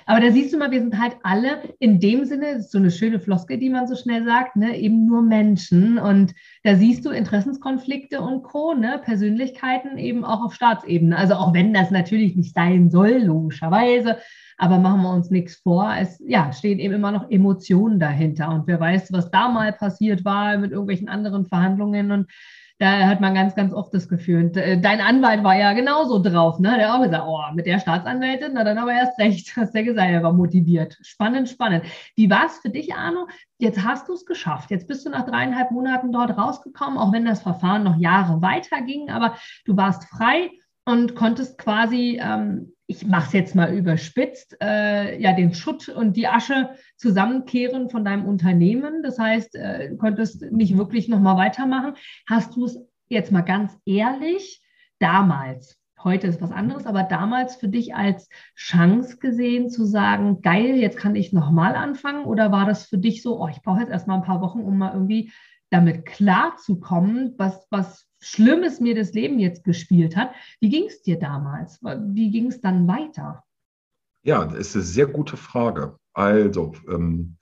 Aber 0.07 0.21
da 0.21 0.31
siehst 0.31 0.53
du 0.53 0.59
mal, 0.59 0.71
wir 0.71 0.81
sind 0.81 0.99
halt 0.99 1.17
alle 1.23 1.75
in 1.79 2.01
dem 2.01 2.25
Sinne, 2.25 2.55
das 2.55 2.67
ist 2.67 2.73
so 2.73 2.79
eine 2.79 2.91
schöne 2.91 3.21
Floske, 3.21 3.59
die 3.59 3.71
man 3.71 3.87
so 3.89 3.95
schnell 3.95 4.25
sagt, 4.25 4.57
ne, 4.57 4.79
eben 4.79 5.07
nur 5.07 5.23
Menschen. 5.23 5.99
Und 5.99 6.35
da 6.63 6.77
siehst 6.77 7.05
du 7.05 7.11
Interessenskonflikte 7.11 8.21
und 8.21 8.43
Co., 8.43 8.75
ne, 8.75 9.01
Persönlichkeiten 9.05 9.99
eben 9.99 10.25
auch 10.25 10.45
auf 10.45 10.55
Staatsebene. 10.55 11.17
Also 11.17 11.35
auch 11.35 11.55
wenn 11.55 11.75
das 11.75 11.91
natürlich 11.91 12.37
nicht 12.37 12.55
sein 12.55 12.91
soll, 12.91 13.19
logischerweise. 13.19 14.19
Aber 14.59 14.79
machen 14.79 15.03
wir 15.03 15.13
uns 15.13 15.31
nichts 15.31 15.57
vor. 15.57 15.95
Es 15.99 16.23
ja, 16.27 16.53
stehen 16.53 16.79
eben 16.79 16.95
immer 16.95 17.13
noch 17.13 17.31
Emotionen 17.31 18.01
dahinter. 18.01 18.49
Und 18.49 18.67
wer 18.67 18.81
weiß, 18.81 19.13
was 19.13 19.31
da 19.31 19.49
mal 19.49 19.73
passiert 19.73 20.25
war 20.25 20.57
mit 20.57 20.71
irgendwelchen 20.71 21.09
anderen 21.09 21.45
Verhandlungen. 21.47 22.11
Und 22.11 22.31
da 22.79 23.07
hat 23.07 23.21
man 23.21 23.35
ganz, 23.35 23.55
ganz 23.55 23.73
oft 23.73 23.93
das 23.95 24.09
Gefühl. 24.09 24.53
Äh, 24.57 24.79
dein 24.79 25.01
Anwalt 25.01 25.43
war 25.43 25.57
ja 25.57 25.73
genauso 25.73 26.19
drauf, 26.19 26.59
ne? 26.59 26.77
Der 26.77 26.95
auch 26.95 27.03
gesagt, 27.03 27.25
oh, 27.27 27.41
mit 27.55 27.67
der 27.67 27.79
Staatsanwältin, 27.79 28.53
na 28.53 28.65
dann 28.65 28.79
aber 28.79 28.93
erst 28.93 29.19
recht, 29.19 29.57
hast 29.57 29.75
ja 29.75 29.83
gesagt, 29.83 30.11
er 30.11 30.23
war 30.23 30.33
motiviert. 30.33 30.99
Spannend, 31.01 31.49
spannend. 31.49 31.85
Wie 32.15 32.29
war 32.29 32.47
es 32.47 32.59
für 32.59 32.69
dich, 32.69 32.95
Arno? 32.95 33.29
Jetzt 33.59 33.83
hast 33.83 34.09
du 34.09 34.13
es 34.13 34.27
geschafft. 34.27 34.71
Jetzt 34.71 34.89
bist 34.89 35.07
du 35.07 35.11
nach 35.11 35.25
dreieinhalb 35.25 35.71
Monaten 35.71 36.13
dort 36.13 36.37
rausgekommen, 36.37 36.99
auch 36.99 37.13
wenn 37.13 37.25
das 37.25 37.43
Verfahren 37.43 37.85
noch 37.85 37.97
Jahre 37.97 38.43
weiter 38.43 38.83
ging, 38.83 39.09
aber 39.09 39.37
du 39.65 39.77
warst 39.77 40.05
frei 40.05 40.51
und 40.85 41.15
konntest 41.15 41.59
quasi 41.59 42.21
ähm, 42.23 42.73
ich 42.87 43.07
mache 43.07 43.27
es 43.27 43.33
jetzt 43.33 43.55
mal 43.55 43.75
überspitzt, 43.75 44.57
äh, 44.63 45.21
ja, 45.21 45.33
den 45.33 45.55
Schutt 45.55 45.89
und 45.89 46.17
die 46.17 46.29
Asche 46.29 46.71
zusammenkehren 46.97 47.91
von 47.91 48.05
deinem 48.05 48.27
Unternehmen. 48.27 49.03
Das 49.03 49.19
heißt, 49.19 49.57
äh, 49.57 49.91
du 49.91 49.97
konntest 49.97 50.43
nicht 50.53 50.77
wirklich 50.77 51.09
nochmal 51.09 51.37
weitermachen. 51.37 51.95
Hast 52.29 52.55
du 52.55 52.67
es 52.67 52.79
jetzt 53.09 53.33
mal 53.33 53.43
ganz 53.43 53.77
ehrlich 53.85 54.63
damals 54.99 55.79
Heute 56.05 56.27
ist 56.27 56.43
was 56.43 56.53
anderes, 56.53 56.87
aber 56.87 57.03
damals 57.03 57.57
für 57.57 57.69
dich 57.69 57.95
als 57.95 58.29
Chance 58.55 59.17
gesehen 59.17 59.71
zu 59.71 59.85
sagen, 59.85 60.43
geil, 60.43 60.77
jetzt 60.77 60.99
kann 60.99 61.17
ich 61.17 61.33
nochmal 61.33 61.75
anfangen? 61.75 62.27
Oder 62.27 62.53
war 62.53 62.67
das 62.67 62.85
für 62.85 62.99
dich 62.99 63.23
so, 63.23 63.43
oh, 63.43 63.49
ich 63.49 63.63
brauche 63.63 63.81
jetzt 63.81 63.91
erstmal 63.91 64.19
ein 64.19 64.25
paar 64.25 64.43
Wochen, 64.43 64.61
um 64.61 64.77
mal 64.77 64.93
irgendwie 64.93 65.33
damit 65.71 66.05
klarzukommen, 66.05 67.35
was, 67.39 67.67
was 67.71 68.07
Schlimmes 68.27 68.81
mir 68.81 68.95
das 68.95 69.13
Leben 69.13 69.39
jetzt 69.39 69.65
gespielt 69.65 70.17
hat? 70.17 70.33
Wie 70.61 70.69
ging 70.69 70.87
es 70.87 71.03
dir 71.03 71.19
damals? 71.19 71.81
Wie 71.83 72.31
ging 72.31 72.47
es 72.47 72.61
dann 72.61 72.87
weiter? 72.89 73.45
Ja, 74.23 74.45
das 74.45 74.59
ist 74.59 74.75
eine 74.75 74.85
sehr 74.85 75.07
gute 75.07 75.37
Frage. 75.37 75.99
Also, 76.13 76.75
ähm, 76.91 77.37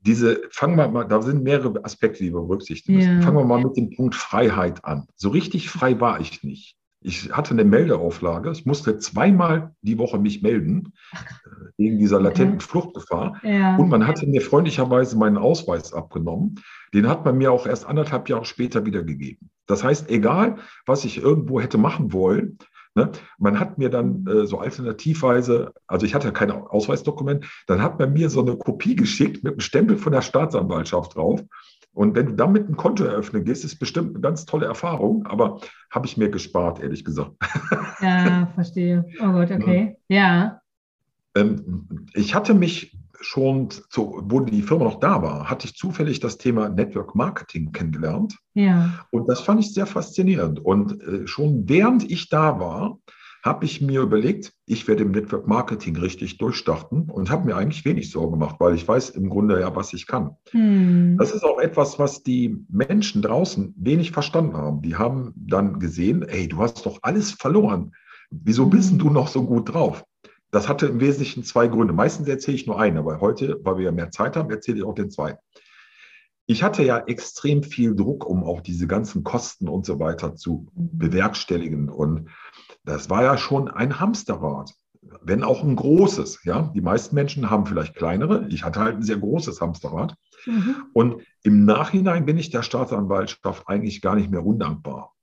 diese, 0.00 0.42
fangen 0.50 0.76
wir 0.76 0.88
mal, 0.88 1.04
da 1.04 1.20
sind 1.20 1.42
mehrere 1.42 1.84
Aspekte, 1.84 2.22
die 2.22 2.32
wir 2.32 2.40
berücksichtigen 2.40 2.98
müssen. 2.98 3.16
Ja. 3.16 3.22
Fangen 3.22 3.36
wir 3.36 3.44
mal 3.44 3.62
mit 3.62 3.76
dem 3.76 3.90
Punkt 3.90 4.14
Freiheit 4.14 4.84
an. 4.84 5.06
So 5.16 5.30
richtig 5.30 5.68
frei 5.68 6.00
war 6.00 6.20
ich 6.20 6.42
nicht. 6.42 6.76
Ich 7.08 7.32
hatte 7.32 7.52
eine 7.52 7.64
Meldeauflage. 7.64 8.50
Ich 8.50 8.66
musste 8.66 8.98
zweimal 8.98 9.74
die 9.80 9.96
Woche 9.96 10.18
mich 10.18 10.42
melden 10.42 10.92
äh, 11.12 11.16
wegen 11.78 11.98
dieser 11.98 12.20
latenten 12.20 12.60
Fluchtgefahr. 12.60 13.40
Ja. 13.42 13.76
Und 13.76 13.88
man 13.88 14.06
hatte 14.06 14.26
mir 14.26 14.42
freundlicherweise 14.42 15.16
meinen 15.16 15.38
Ausweis 15.38 15.94
abgenommen. 15.94 16.56
Den 16.92 17.08
hat 17.08 17.24
man 17.24 17.38
mir 17.38 17.50
auch 17.50 17.66
erst 17.66 17.86
anderthalb 17.86 18.28
Jahre 18.28 18.44
später 18.44 18.84
wiedergegeben. 18.84 19.48
Das 19.66 19.82
heißt, 19.82 20.10
egal, 20.10 20.56
was 20.84 21.06
ich 21.06 21.16
irgendwo 21.22 21.60
hätte 21.60 21.78
machen 21.78 22.12
wollen, 22.12 22.58
Ne? 22.94 23.12
Man 23.38 23.60
hat 23.60 23.78
mir 23.78 23.90
dann 23.90 24.26
äh, 24.26 24.44
so 24.46 24.58
alternativweise, 24.58 25.72
also 25.86 26.04
ich 26.04 26.16
hatte 26.16 26.32
kein 26.32 26.50
Ausweisdokument, 26.50 27.46
dann 27.68 27.80
hat 27.80 27.98
man 28.00 28.12
mir 28.12 28.28
so 28.28 28.40
eine 28.40 28.56
Kopie 28.56 28.96
geschickt 28.96 29.44
mit 29.44 29.52
einem 29.52 29.60
Stempel 29.60 29.96
von 29.96 30.12
der 30.12 30.22
Staatsanwaltschaft 30.22 31.14
drauf. 31.14 31.44
Und 31.92 32.14
wenn 32.14 32.26
du 32.26 32.32
damit 32.34 32.68
ein 32.68 32.76
Konto 32.76 33.04
eröffnen 33.04 33.44
gehst, 33.44 33.64
ist 33.64 33.78
bestimmt 33.78 34.10
eine 34.10 34.20
ganz 34.20 34.46
tolle 34.46 34.66
Erfahrung, 34.66 35.26
aber 35.26 35.60
habe 35.90 36.06
ich 36.06 36.16
mir 36.16 36.30
gespart, 36.30 36.80
ehrlich 36.80 37.04
gesagt. 37.04 37.32
Ja, 38.00 38.48
verstehe. 38.54 39.04
Oh 39.20 39.32
Gott, 39.32 39.50
okay. 39.50 39.96
Ja. 40.06 40.60
Ähm, 41.34 42.06
ich 42.14 42.32
hatte 42.32 42.54
mich 42.54 42.96
schon, 43.20 43.70
zu, 43.70 44.22
wo 44.26 44.38
die 44.40 44.62
Firma 44.62 44.84
noch 44.84 45.00
da 45.00 45.22
war, 45.22 45.50
hatte 45.50 45.66
ich 45.66 45.74
zufällig 45.74 46.20
das 46.20 46.38
Thema 46.38 46.68
Network 46.68 47.14
Marketing 47.14 47.72
kennengelernt. 47.72 48.36
Ja. 48.54 49.04
Und 49.10 49.28
das 49.28 49.40
fand 49.40 49.60
ich 49.60 49.74
sehr 49.74 49.86
faszinierend. 49.86 50.60
Und 50.60 51.02
äh, 51.02 51.26
schon 51.26 51.68
während 51.68 52.08
ich 52.08 52.28
da 52.28 52.60
war, 52.60 52.98
habe 53.42 53.64
ich 53.64 53.80
mir 53.80 54.00
überlegt, 54.00 54.52
ich 54.66 54.88
werde 54.88 55.04
im 55.04 55.12
Network 55.12 55.46
Marketing 55.46 55.96
richtig 55.96 56.38
durchstarten 56.38 57.08
und 57.10 57.30
habe 57.30 57.46
mir 57.46 57.56
eigentlich 57.56 57.84
wenig 57.84 58.10
Sorgen 58.10 58.32
gemacht, 58.32 58.56
weil 58.58 58.74
ich 58.74 58.86
weiß 58.86 59.10
im 59.10 59.30
Grunde 59.30 59.60
ja, 59.60 59.74
was 59.76 59.92
ich 59.92 60.06
kann. 60.06 60.36
Hm. 60.50 61.16
Das 61.18 61.32
ist 61.32 61.44
auch 61.44 61.58
etwas, 61.58 61.98
was 61.98 62.22
die 62.22 62.64
Menschen 62.68 63.22
draußen 63.22 63.74
wenig 63.78 64.10
verstanden 64.10 64.56
haben. 64.56 64.82
Die 64.82 64.96
haben 64.96 65.32
dann 65.36 65.78
gesehen, 65.78 66.22
ey, 66.22 66.48
du 66.48 66.58
hast 66.58 66.84
doch 66.84 66.98
alles 67.02 67.32
verloren. 67.32 67.92
Wieso 68.30 68.66
bist 68.66 68.90
hm. 68.90 68.98
du 68.98 69.10
noch 69.10 69.28
so 69.28 69.44
gut 69.44 69.72
drauf? 69.72 70.04
Das 70.50 70.68
hatte 70.68 70.86
im 70.86 71.00
Wesentlichen 71.00 71.44
zwei 71.44 71.68
Gründe. 71.68 71.92
Meistens 71.92 72.26
erzähle 72.26 72.56
ich 72.56 72.66
nur 72.66 72.80
einen, 72.80 72.96
aber 72.96 73.20
heute, 73.20 73.60
weil 73.62 73.76
wir 73.78 73.84
ja 73.84 73.92
mehr 73.92 74.10
Zeit 74.10 74.36
haben, 74.36 74.50
erzähle 74.50 74.78
ich 74.78 74.84
auch 74.84 74.94
den 74.94 75.10
zweiten. 75.10 75.38
Ich 76.46 76.62
hatte 76.62 76.82
ja 76.82 76.98
extrem 76.98 77.62
viel 77.62 77.94
Druck, 77.94 78.24
um 78.24 78.42
auch 78.42 78.62
diese 78.62 78.86
ganzen 78.86 79.22
Kosten 79.22 79.68
und 79.68 79.84
so 79.84 80.00
weiter 80.00 80.34
zu 80.34 80.66
bewerkstelligen. 80.74 81.90
Und 81.90 82.30
das 82.88 83.10
war 83.10 83.22
ja 83.22 83.36
schon 83.36 83.68
ein 83.68 84.00
Hamsterrad, 84.00 84.74
wenn 85.22 85.44
auch 85.44 85.62
ein 85.62 85.76
großes. 85.76 86.44
Ja, 86.44 86.72
die 86.74 86.80
meisten 86.80 87.14
Menschen 87.14 87.50
haben 87.50 87.66
vielleicht 87.66 87.94
kleinere. 87.94 88.46
Ich 88.48 88.64
hatte 88.64 88.80
halt 88.80 88.96
ein 88.96 89.02
sehr 89.02 89.18
großes 89.18 89.60
Hamsterrad. 89.60 90.14
Mhm. 90.46 90.76
Und 90.92 91.22
im 91.42 91.64
Nachhinein 91.64 92.24
bin 92.24 92.38
ich 92.38 92.50
der 92.50 92.62
Staatsanwaltschaft 92.62 93.68
eigentlich 93.68 94.00
gar 94.00 94.14
nicht 94.14 94.30
mehr 94.30 94.44
undankbar. 94.44 95.14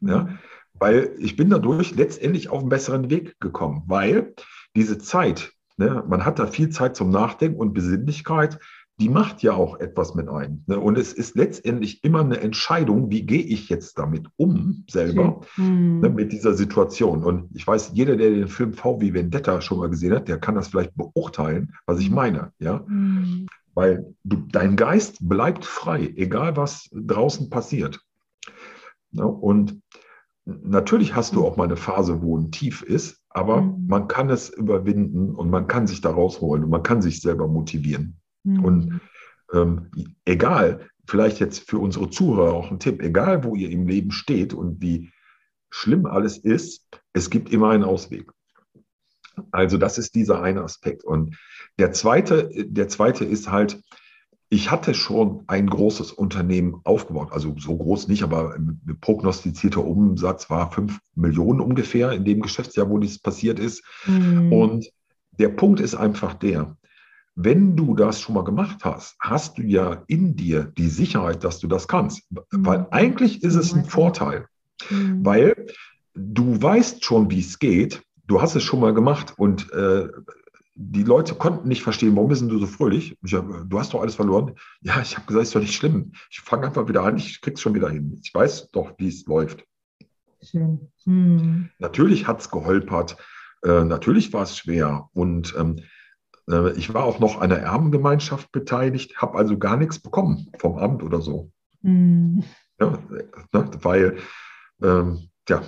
Mhm. 0.00 0.08
Ja, 0.08 0.28
weil 0.74 1.14
ich 1.18 1.36
bin 1.36 1.50
dadurch 1.50 1.94
letztendlich 1.94 2.50
auf 2.50 2.60
einen 2.60 2.68
besseren 2.68 3.10
Weg 3.10 3.38
gekommen, 3.40 3.82
weil 3.86 4.34
diese 4.76 4.98
Zeit, 4.98 5.52
ne, 5.76 6.04
man 6.08 6.24
hat 6.24 6.38
da 6.38 6.46
viel 6.46 6.68
Zeit 6.68 6.94
zum 6.94 7.10
Nachdenken 7.10 7.58
und 7.58 7.74
Besinnlichkeit, 7.74 8.60
die 9.00 9.08
macht 9.08 9.42
ja 9.42 9.52
auch 9.52 9.78
etwas 9.78 10.14
mit 10.14 10.28
einem. 10.28 10.64
Ne? 10.66 10.78
Und 10.78 10.98
es 10.98 11.12
ist 11.12 11.36
letztendlich 11.36 12.02
immer 12.02 12.20
eine 12.20 12.40
Entscheidung, 12.40 13.10
wie 13.10 13.22
gehe 13.22 13.42
ich 13.42 13.68
jetzt 13.68 13.96
damit 13.98 14.26
um, 14.36 14.84
selber, 14.90 15.40
mhm. 15.56 16.00
ne, 16.00 16.08
mit 16.10 16.32
dieser 16.32 16.54
Situation. 16.54 17.22
Und 17.22 17.48
ich 17.54 17.66
weiß, 17.66 17.92
jeder, 17.94 18.16
der 18.16 18.30
den 18.30 18.48
Film 18.48 18.72
V 18.72 19.00
wie 19.00 19.14
Vendetta 19.14 19.60
schon 19.60 19.78
mal 19.78 19.88
gesehen 19.88 20.14
hat, 20.14 20.26
der 20.26 20.38
kann 20.38 20.56
das 20.56 20.68
vielleicht 20.68 20.96
beurteilen, 20.96 21.74
was 21.86 22.00
ich 22.00 22.10
meine. 22.10 22.52
Ja? 22.58 22.84
Mhm. 22.88 23.46
Weil 23.74 24.14
du, 24.24 24.38
dein 24.50 24.74
Geist 24.74 25.18
bleibt 25.20 25.64
frei, 25.64 26.12
egal 26.16 26.56
was 26.56 26.88
draußen 26.92 27.50
passiert. 27.50 28.00
Ne? 29.12 29.26
Und 29.26 29.80
natürlich 30.44 31.14
hast 31.14 31.36
du 31.36 31.46
auch 31.46 31.56
mal 31.56 31.64
eine 31.64 31.76
Phase, 31.76 32.20
wo 32.20 32.36
ein 32.36 32.50
Tief 32.50 32.82
ist, 32.82 33.22
aber 33.28 33.62
mhm. 33.62 33.86
man 33.86 34.08
kann 34.08 34.28
es 34.28 34.48
überwinden 34.48 35.36
und 35.36 35.50
man 35.50 35.68
kann 35.68 35.86
sich 35.86 36.00
da 36.00 36.10
rausholen 36.10 36.64
und 36.64 36.70
man 36.70 36.82
kann 36.82 37.00
sich 37.00 37.20
selber 37.20 37.46
motivieren. 37.46 38.18
Mhm. 38.48 38.64
Und 38.64 39.00
ähm, 39.52 39.90
egal, 40.24 40.88
vielleicht 41.06 41.40
jetzt 41.40 41.68
für 41.68 41.78
unsere 41.78 42.10
Zuhörer 42.10 42.52
auch 42.52 42.70
ein 42.70 42.80
Tipp, 42.80 43.02
egal 43.02 43.44
wo 43.44 43.54
ihr 43.54 43.70
im 43.70 43.86
Leben 43.86 44.10
steht 44.10 44.52
und 44.52 44.80
wie 44.82 45.10
schlimm 45.70 46.06
alles 46.06 46.38
ist, 46.38 46.86
es 47.12 47.30
gibt 47.30 47.52
immer 47.52 47.70
einen 47.70 47.84
Ausweg. 47.84 48.30
Also 49.50 49.78
das 49.78 49.98
ist 49.98 50.14
dieser 50.14 50.42
eine 50.42 50.62
Aspekt. 50.62 51.04
Und 51.04 51.36
der 51.78 51.92
zweite, 51.92 52.50
der 52.66 52.88
zweite 52.88 53.24
ist 53.24 53.50
halt, 53.50 53.80
ich 54.50 54.70
hatte 54.70 54.94
schon 54.94 55.44
ein 55.46 55.68
großes 55.68 56.10
Unternehmen 56.10 56.80
aufgebaut, 56.84 57.32
also 57.32 57.54
so 57.58 57.76
groß 57.76 58.08
nicht, 58.08 58.22
aber 58.22 58.56
prognostizierter 59.02 59.84
Umsatz 59.84 60.48
war 60.48 60.72
fünf 60.72 60.98
Millionen 61.14 61.60
ungefähr 61.60 62.12
in 62.12 62.24
dem 62.24 62.40
Geschäftsjahr, 62.40 62.88
wo 62.88 62.98
dies 62.98 63.18
passiert 63.18 63.58
ist. 63.58 63.84
Mhm. 64.06 64.52
Und 64.52 64.90
der 65.32 65.50
Punkt 65.50 65.80
ist 65.80 65.94
einfach 65.94 66.34
der, 66.34 66.76
wenn 67.40 67.76
du 67.76 67.94
das 67.94 68.20
schon 68.20 68.34
mal 68.34 68.42
gemacht 68.42 68.84
hast, 68.84 69.16
hast 69.20 69.58
du 69.58 69.62
ja 69.62 70.02
in 70.08 70.34
dir 70.34 70.72
die 70.76 70.88
Sicherheit, 70.88 71.44
dass 71.44 71.60
du 71.60 71.68
das 71.68 71.86
kannst. 71.86 72.28
Mhm. 72.32 72.40
Weil 72.50 72.86
eigentlich 72.90 73.44
ist 73.44 73.54
es 73.54 73.72
ein 73.72 73.84
Vorteil, 73.84 74.46
mhm. 74.90 75.24
weil 75.24 75.66
du 76.14 76.60
weißt 76.60 77.04
schon, 77.04 77.30
wie 77.30 77.38
es 77.38 77.60
geht. 77.60 78.02
Du 78.26 78.42
hast 78.42 78.56
es 78.56 78.64
schon 78.64 78.80
mal 78.80 78.92
gemacht 78.92 79.34
und 79.36 79.72
äh, 79.72 80.08
die 80.74 81.04
Leute 81.04 81.36
konnten 81.36 81.68
nicht 81.68 81.84
verstehen, 81.84 82.16
warum 82.16 82.28
bist 82.28 82.42
du 82.42 82.58
so 82.58 82.66
fröhlich? 82.66 83.16
Hab, 83.32 83.70
du 83.70 83.78
hast 83.78 83.94
doch 83.94 84.00
alles 84.00 84.16
verloren. 84.16 84.56
Ja, 84.80 85.00
ich 85.00 85.16
habe 85.16 85.26
gesagt, 85.26 85.44
ist 85.44 85.54
doch 85.54 85.60
nicht 85.60 85.76
schlimm. 85.76 86.12
Ich 86.30 86.40
fange 86.40 86.66
einfach 86.66 86.88
wieder 86.88 87.04
an, 87.04 87.18
ich 87.18 87.40
krieg's 87.40 87.60
schon 87.60 87.74
wieder 87.74 87.88
hin. 87.88 88.18
Ich 88.20 88.34
weiß 88.34 88.72
doch, 88.72 88.94
wie 88.98 89.08
es 89.08 89.24
läuft. 89.26 89.64
Schön. 90.42 90.88
Hm. 91.04 91.68
Natürlich 91.78 92.26
hat 92.26 92.40
es 92.40 92.50
geholpert. 92.50 93.16
Äh, 93.62 93.84
natürlich 93.84 94.32
war 94.32 94.42
es 94.42 94.58
schwer. 94.58 95.08
Und 95.12 95.54
ähm, 95.56 95.76
äh, 95.78 95.82
ich 96.76 96.94
war 96.94 97.04
auch 97.04 97.18
noch 97.18 97.40
an 97.40 97.50
der 97.50 97.60
Erbengemeinschaft 97.60 98.50
beteiligt, 98.52 99.20
habe 99.20 99.36
also 99.36 99.58
gar 99.58 99.76
nichts 99.76 99.98
bekommen 99.98 100.50
vom 100.58 100.78
Amt 100.78 101.02
oder 101.02 101.20
so. 101.20 101.50
Hm. 101.82 102.42
Ja, 102.80 102.98
ne, 103.52 103.70
weil, 103.82 104.18
ähm, 104.82 105.28
ja, 105.48 105.62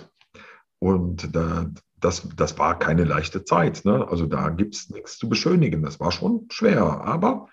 und 0.79 1.35
da, 1.37 1.67
das, 2.01 2.27
das 2.37 2.59
war 2.59 2.79
keine 2.79 3.05
leichte 3.05 3.45
Zeit. 3.45 3.85
Ne? 3.85 4.07
Also 4.09 4.27
da 4.27 4.49
gibt 4.49 4.75
es 4.75 4.91
nichts 4.91 5.19
zu 5.19 5.29
beschönigen. 5.29 5.83
Das 5.83 6.01
war 6.01 6.11
schon 6.11 6.47
schwer, 6.51 6.83
aber 6.83 7.49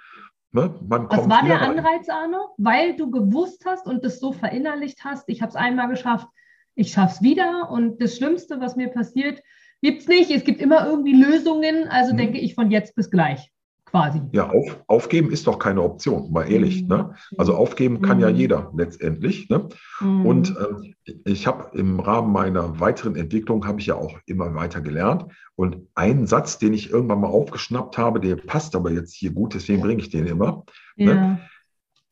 ne, 0.52 0.74
man 0.88 1.10
kommt. 1.10 1.24
Was 1.24 1.30
war 1.30 1.44
der 1.44 1.62
rein. 1.62 1.80
Anreiz, 1.80 2.08
Arno? 2.10 2.54
Weil 2.58 2.96
du 2.96 3.12
gewusst 3.12 3.66
hast 3.66 3.88
und 3.88 4.06
das 4.06 4.20
so 4.20 4.32
verinnerlicht 4.32 5.04
hast, 5.04 5.28
ich 5.28 5.42
habe 5.42 5.50
es 5.50 5.56
einmal 5.56 5.90
geschafft, 5.90 6.28
ich 6.76 6.92
schaffe 6.92 7.16
es 7.16 7.22
wieder 7.22 7.70
und 7.72 8.02
das 8.02 8.16
Schlimmste, 8.16 8.60
was 8.62 8.76
mir 8.76 8.90
passiert, 8.90 9.42
gibt 9.82 10.02
es 10.02 10.08
nicht. 10.08 10.32
Es 10.32 10.44
gibt 10.44 10.62
immer 10.62 10.88
irgendwie 10.88 11.14
Lösungen, 11.14 11.88
also 11.90 12.12
hm. 12.12 12.18
denke 12.18 12.40
ich 12.40 12.56
von 12.56 12.72
jetzt 12.72 12.96
bis 12.96 13.10
gleich 13.10 13.52
quasi. 13.88 14.22
Ja, 14.32 14.50
auf, 14.50 14.84
aufgeben 14.88 15.32
ist 15.32 15.48
doch 15.48 15.60
keine 15.60 15.82
Option, 15.82 16.32
mal 16.32 16.44
ehrlich. 16.44 16.84
Mhm. 16.84 16.88
Ne? 16.90 17.16
Also 17.38 17.56
aufgeben 17.56 18.02
kann 18.02 18.18
mhm. 18.18 18.24
ja 18.24 18.30
jeder 18.30 18.72
letztendlich. 18.76 19.50
Ne? 19.50 19.70
Mhm. 20.02 20.26
Und 20.26 20.56
äh, 20.58 21.12
ich 21.26 21.48
habe 21.48 21.78
im 21.78 22.00
Rahmen 22.00 22.32
meiner 22.32 22.80
weiteren 22.80 23.16
Entwicklung, 23.16 23.66
habe 23.66 23.80
ich 23.80 23.88
ja 23.88 23.96
auch 23.96 24.20
immer 24.26 24.54
weiter 24.54 24.82
gelernt. 24.82 25.26
Und 25.56 25.88
ein 25.96 26.28
Satz, 26.28 26.60
den 26.60 26.74
ich 26.74 26.92
irgendwann 26.92 27.22
mal 27.22 27.28
aufgeschnappt 27.28 27.98
habe, 27.98 28.20
der 28.20 28.36
passt 28.36 28.76
aber 28.76 28.92
jetzt 28.92 29.14
hier 29.14 29.32
gut, 29.32 29.54
deswegen 29.54 29.82
bringe 29.82 30.02
ich 30.02 30.10
den 30.10 30.28
immer. 30.28 30.66
Ne? 30.96 31.06
Ja. 31.06 31.14
Ne? 31.14 31.40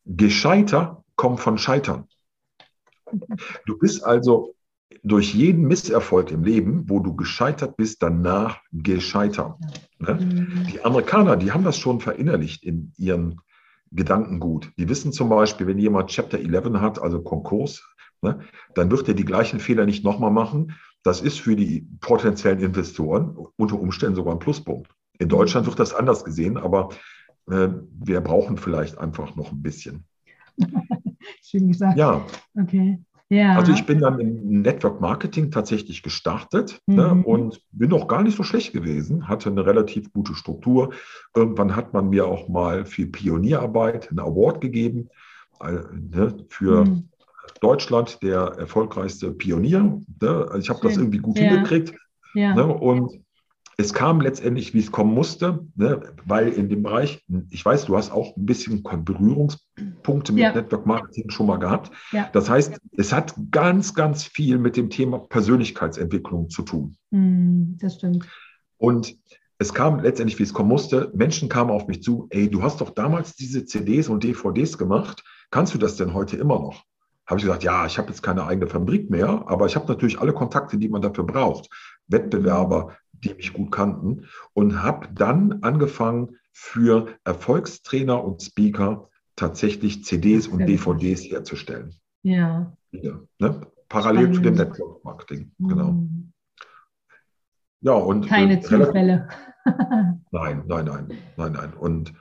Gescheiter 0.06 1.04
kommt 1.16 1.40
von 1.40 1.58
Scheitern. 1.58 2.08
Du 3.66 3.78
bist 3.78 4.04
also 4.04 4.55
durch 5.04 5.34
jeden 5.34 5.68
Misserfolg 5.68 6.32
im 6.32 6.44
Leben, 6.44 6.86
wo 6.88 7.00
du 7.00 7.16
gescheitert 7.16 7.78
bist, 7.78 8.02
danach 8.02 8.60
gescheitert. 8.72 9.56
Ne? 10.00 10.16
Mhm. 10.16 10.68
Die 10.72 10.84
Amerikaner, 10.84 11.38
die 11.38 11.52
haben 11.52 11.64
das 11.64 11.78
schon 11.78 12.00
verinnerlicht 12.00 12.64
in 12.64 12.94
ihren 12.98 13.42
Gedankengut. 13.92 14.72
Die 14.78 14.90
wissen 14.90 15.12
zum 15.12 15.30
Beispiel, 15.30 15.68
wenn 15.68 15.80
jemand 15.80 16.10
Chapter 16.10 16.40
11 16.40 16.82
hat, 16.82 17.02
also 17.02 17.22
Konkurs, 17.22 17.84
ne, 18.22 18.40
dann 18.74 18.92
wird 18.92 19.08
er 19.08 19.14
die 19.14 19.26
gleichen 19.26 19.60
Fehler 19.60 19.86
nicht 19.86 20.04
nochmal 20.04 20.32
machen. 20.32 20.74
Das 21.04 21.22
ist 21.22 21.40
für 21.40 21.56
die 21.56 21.88
potenziellen 22.02 22.60
Investoren 22.60 23.38
unter 23.58 23.80
Umständen 23.80 24.16
sogar 24.16 24.34
ein 24.34 24.40
Pluspunkt. 24.40 24.90
In 25.20 25.30
Deutschland 25.30 25.68
wird 25.68 25.80
das 25.80 25.94
anders 25.94 26.26
gesehen, 26.26 26.58
aber 26.58 26.90
äh, 27.50 27.70
wir 27.92 28.22
brauchen 28.22 28.58
vielleicht 28.58 28.98
einfach 28.98 29.36
noch 29.36 29.52
ein 29.52 29.62
bisschen. 29.62 30.06
Schön 31.42 31.68
gesagt. 31.68 31.98
Ja. 31.98 32.26
Okay. 32.60 33.00
Ja. 33.30 33.56
Also 33.56 33.72
ich 33.72 33.86
bin 33.86 34.00
dann 34.00 34.20
im 34.20 34.62
Network 34.62 35.02
Marketing 35.02 35.50
tatsächlich 35.50 36.04
gestartet 36.04 36.80
ne, 36.86 37.08
mhm. 37.08 37.20
ne, 37.20 37.26
und 37.26 37.62
bin 37.72 37.92
auch 37.94 38.08
gar 38.08 38.22
nicht 38.22 38.38
so 38.38 38.44
schlecht 38.44 38.72
gewesen, 38.72 39.28
hatte 39.28 39.50
eine 39.50 39.66
relativ 39.66 40.14
gute 40.14 40.36
Struktur. 40.36 40.94
Irgendwann 41.36 41.76
hat 41.76 41.94
man 41.94 42.10
mir 42.10 42.28
auch 42.28 42.48
mal 42.48 42.86
für 42.86 43.08
Pionierarbeit 43.08 44.10
einen 44.10 44.20
Award 44.20 44.62
gegeben 44.62 45.10
äh, 45.60 45.72
ne, 45.72 46.38
für 46.50 46.86
mhm. 46.86 47.10
Deutschland, 47.62 48.22
der 48.22 48.42
erfolgreichste 48.60 49.32
Pionier. 49.32 50.02
Ne? 50.22 50.48
Also 50.50 50.60
ich 50.60 50.70
habe 50.70 50.82
das 50.84 50.98
irgendwie 50.98 51.20
gut 51.20 51.40
ja. 51.40 51.46
hingekriegt. 51.46 51.96
Ja. 52.36 52.54
Ne, 52.54 52.68
und 52.68 53.25
es 53.78 53.94
kam 53.94 54.22
letztendlich, 54.22 54.74
wie 54.74 54.80
es 54.80 54.92
kommen 54.92 55.14
musste, 55.14 55.66
ne, 55.76 56.14
weil 56.26 56.50
in 56.50 56.70
dem 56.70 56.84
Bereich, 56.84 57.26
ich 57.50 57.66
weiß, 57.66 57.86
du 57.86 57.98
hast 57.98 58.12
auch 58.12 58.36
ein 58.38 58.46
bisschen 58.46 58.84
Berührungspunkte 58.84 60.32
mit 60.32 60.44
ja. 60.44 60.54
Network 60.54 60.86
Marketing 60.86 61.30
schon 61.30 61.48
mal 61.48 61.58
gehabt. 61.58 61.92
Ja. 62.12 62.30
Das 62.32 62.50
heißt, 62.50 62.80
es 62.98 63.14
hat 63.14 63.36
ganz, 63.52 63.94
ganz 63.94 64.24
viel 64.24 64.58
mit 64.58 64.78
dem 64.78 64.90
Thema 64.90 65.20
Persönlichkeitsentwicklung 65.20 66.50
zu 66.50 66.62
tun. 66.62 66.96
Mm, 67.12 67.78
das 67.80 67.96
stimmt. 67.96 68.28
Und 68.78 69.18
es 69.58 69.74
kam 69.74 70.00
letztendlich, 70.00 70.40
wie 70.40 70.44
es 70.44 70.54
kommen 70.54 70.70
musste, 70.70 71.12
Menschen 71.14 71.50
kamen 71.50 71.72
auf 71.72 71.88
mich 71.88 72.02
zu, 72.02 72.28
ey, 72.30 72.50
du 72.50 72.62
hast 72.62 72.82
doch 72.82 72.92
damals 72.92 73.36
diese 73.36 73.66
CDs 73.66 74.10
und 74.10 74.24
DVDs 74.24 74.78
gemacht, 74.78 75.24
kannst 75.52 75.74
du 75.74 75.78
das 75.78 75.96
denn 75.96 76.14
heute 76.14 76.38
immer 76.38 76.60
noch? 76.60 76.84
Habe 77.26 77.40
ich 77.40 77.46
gesagt, 77.46 77.64
ja, 77.64 77.86
ich 77.86 77.98
habe 77.98 78.10
jetzt 78.10 78.22
keine 78.22 78.46
eigene 78.46 78.68
Fabrik 78.68 79.10
mehr, 79.10 79.46
aber 79.48 79.66
ich 79.66 79.76
habe 79.76 79.88
natürlich 79.88 80.20
alle 80.20 80.34
Kontakte, 80.34 80.78
die 80.78 80.90
man 80.90 81.02
dafür 81.02 81.24
braucht. 81.24 81.70
Wettbewerber, 82.08 82.96
die 83.24 83.34
mich 83.34 83.54
gut 83.54 83.72
kannten 83.72 84.26
und 84.54 84.84
habe 84.84 85.08
dann 85.14 85.64
angefangen 85.64 86.38
für 86.52 87.08
Erfolgstrainer 87.24 88.24
und 88.24 88.42
Speaker 88.42 89.10
tatsächlich 89.36 90.04
CDs 90.04 90.48
und 90.48 90.66
DVDs 90.66 91.24
herzustellen. 91.24 91.94
Ja. 92.24 92.76
ja 92.92 93.20
ne? 93.40 93.62
Parallel 93.90 94.34
Spannend. 94.34 94.36
zu 94.36 94.42
dem 94.42 94.56
Network 94.56 95.04
Marketing, 95.04 95.52
genau. 95.60 95.92
Mhm. 95.92 96.32
Ja, 97.82 97.94
und 97.94 98.28
keine 98.28 98.58
äh, 98.58 98.62
Zufälle. 98.62 99.28
nein, 100.32 100.64
nein, 100.66 100.86
nein, 100.86 101.14
nein, 101.38 101.52
nein. 101.52 101.74
Und 101.74 102.14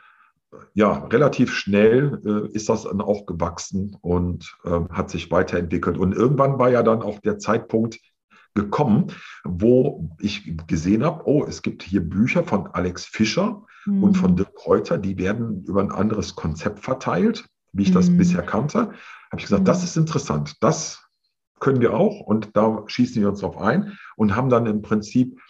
äh, 0.53 0.57
ja, 0.75 1.07
relativ 1.07 1.55
schnell 1.55 2.21
äh, 2.27 2.55
ist 2.55 2.69
das 2.69 2.83
dann 2.83 3.01
auch 3.01 3.25
gewachsen 3.25 3.97
und 4.03 4.59
äh, 4.65 4.81
hat 4.91 5.11
sich 5.11 5.31
weiterentwickelt. 5.31 5.97
Und 5.97 6.13
irgendwann 6.13 6.59
war 6.59 6.71
ja 6.71 6.83
dann 6.83 7.03
auch 7.03 7.19
der 7.21 7.39
Zeitpunkt, 7.39 7.99
gekommen, 8.55 9.09
wo 9.45 10.09
ich 10.21 10.57
gesehen 10.67 11.05
habe, 11.05 11.23
oh, 11.27 11.45
es 11.45 11.63
gibt 11.63 11.83
hier 11.83 12.01
Bücher 12.01 12.45
von 12.45 12.69
Alex 12.69 13.05
Fischer 13.05 13.63
mhm. 13.85 14.05
und 14.05 14.15
von 14.15 14.37
Dirk 14.37 14.55
Kräuter, 14.55 14.99
die 14.99 15.19
werden 15.19 15.65
über 15.65 15.81
ein 15.81 15.93
anderes 15.93 16.37
Konzept 16.37 16.81
verteilt, 16.81 17.45
wie 17.73 17.83
ich 17.83 17.91
mhm. 17.91 17.95
das 17.95 18.17
bisher 18.17 18.43
kannte. 18.43 18.79
Habe 18.79 19.39
ich 19.39 19.45
gesagt, 19.45 19.63
mhm. 19.63 19.67
das 19.67 19.83
ist 19.83 19.97
interessant, 19.97 20.63
das 20.63 21.03
können 21.61 21.81
wir 21.81 21.95
auch 21.95 22.21
und 22.21 22.57
da 22.57 22.85
schießen 22.87 23.21
wir 23.21 23.29
uns 23.29 23.41
drauf 23.41 23.59
ein 23.59 23.99
und 24.17 24.37
haben 24.37 24.51
dann 24.51 24.67
im 24.67 24.83
Prinzip 24.83 25.41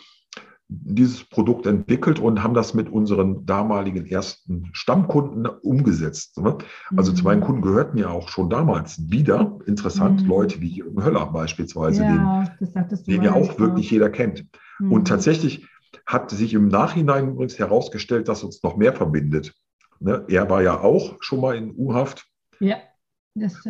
dieses 0.69 1.25
Produkt 1.25 1.67
entwickelt 1.67 2.19
und 2.19 2.43
haben 2.43 2.55
das 2.55 2.75
mit 2.75 2.89
unseren 2.89 3.45
damaligen 3.45 4.07
ersten 4.07 4.71
Stammkunden 4.73 5.47
umgesetzt. 5.47 6.39
Ne? 6.39 6.57
Also 6.97 7.13
mhm. 7.13 7.17
zu 7.17 7.25
meinen 7.25 7.41
Kunden 7.43 7.63
gehörten 7.63 7.99
ja 7.99 8.09
auch 8.09 8.29
schon 8.29 8.49
damals 8.49 9.11
wieder 9.11 9.59
interessant 9.67 10.23
mhm. 10.23 10.29
Leute 10.29 10.61
wie 10.61 10.69
Jürgen 10.69 11.05
Höller 11.05 11.27
beispielsweise, 11.27 12.03
ja, 12.03 12.45
den, 12.61 12.99
den 13.07 13.23
ja 13.23 13.35
auch 13.35 13.59
wirklich 13.59 13.91
jeder 13.91 14.09
kennt. 14.11 14.47
Mhm. 14.79 14.93
Und 14.93 15.09
tatsächlich 15.09 15.67
hat 16.07 16.31
sich 16.31 16.55
im 16.55 16.69
Nachhinein 16.69 17.29
übrigens 17.29 17.59
herausgestellt, 17.59 18.29
dass 18.29 18.43
uns 18.43 18.63
noch 18.63 18.77
mehr 18.77 18.95
verbindet. 18.95 19.55
Ne? 20.01 20.25
Er 20.29 20.49
war 20.49 20.63
ja 20.63 20.81
auch 20.81 21.17
schon 21.21 21.41
mal 21.41 21.57
in 21.57 21.75
U-Haft. 21.77 22.27
Ja. 22.59 22.77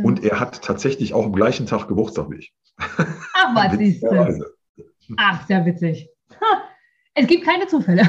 Und 0.03 0.23
er 0.23 0.41
hat 0.41 0.63
tatsächlich 0.63 1.15
auch 1.15 1.25
am 1.25 1.33
gleichen 1.33 1.67
Tag 1.67 1.89
Geburtstag 1.89 2.31
wie 2.31 2.37
ich. 2.37 2.55
Ach, 2.77 3.55
was 3.55 3.73
siehst 3.79 4.03
du? 4.03 4.45
Ach, 5.17 5.47
sehr 5.47 5.65
witzig. 5.67 6.09
Es 7.15 7.27
gibt 7.27 7.45
keine 7.45 7.67
Zufälle. 7.67 8.03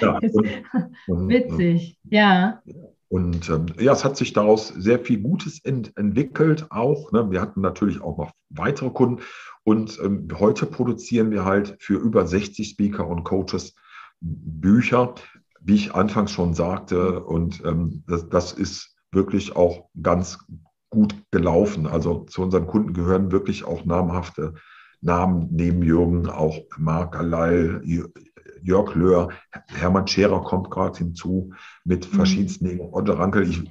Ja, 0.00 0.18
und, 1.08 1.28
Witzig, 1.28 1.98
ja. 2.04 2.62
Und 3.08 3.48
ähm, 3.48 3.66
ja, 3.80 3.92
es 3.92 4.04
hat 4.04 4.16
sich 4.16 4.32
daraus 4.32 4.68
sehr 4.68 5.00
viel 5.00 5.20
Gutes 5.20 5.64
ent 5.64 5.92
entwickelt 5.96 6.66
auch. 6.70 7.10
Ne? 7.10 7.28
Wir 7.30 7.40
hatten 7.40 7.60
natürlich 7.60 8.00
auch 8.00 8.16
noch 8.18 8.30
weitere 8.50 8.90
Kunden 8.90 9.22
und 9.64 9.98
ähm, 10.02 10.28
heute 10.38 10.66
produzieren 10.66 11.32
wir 11.32 11.44
halt 11.44 11.76
für 11.80 11.94
über 11.94 12.24
60 12.24 12.68
Speaker 12.68 13.08
und 13.08 13.24
Coaches 13.24 13.74
Bücher, 14.20 15.14
wie 15.60 15.74
ich 15.74 15.94
anfangs 15.94 16.30
schon 16.30 16.54
sagte. 16.54 17.24
Und 17.24 17.64
ähm, 17.64 18.04
das, 18.06 18.28
das 18.28 18.52
ist 18.52 18.96
wirklich 19.10 19.56
auch 19.56 19.88
ganz 20.00 20.38
gut 20.88 21.14
gelaufen. 21.32 21.88
Also 21.88 22.20
zu 22.24 22.42
unseren 22.42 22.68
Kunden 22.68 22.92
gehören 22.92 23.32
wirklich 23.32 23.64
auch 23.64 23.84
namhafte 23.84 24.54
Namen 25.00 25.48
neben 25.50 25.82
Jürgen, 25.82 26.28
auch 26.28 26.56
Marc 26.78 27.16
Alleil, 27.16 27.82
Jörg 28.62 28.94
Löhr, 28.94 29.30
Hermann 29.68 30.06
Scherer 30.06 30.42
kommt 30.42 30.70
gerade 30.70 30.98
hinzu 30.98 31.52
mit 31.84 32.10
mhm. 32.10 32.16
verschiedensten 32.16 32.66
Dingen, 32.66 32.80
Otto 32.80 33.12
Rankel. 33.12 33.48
Ich, 33.48 33.62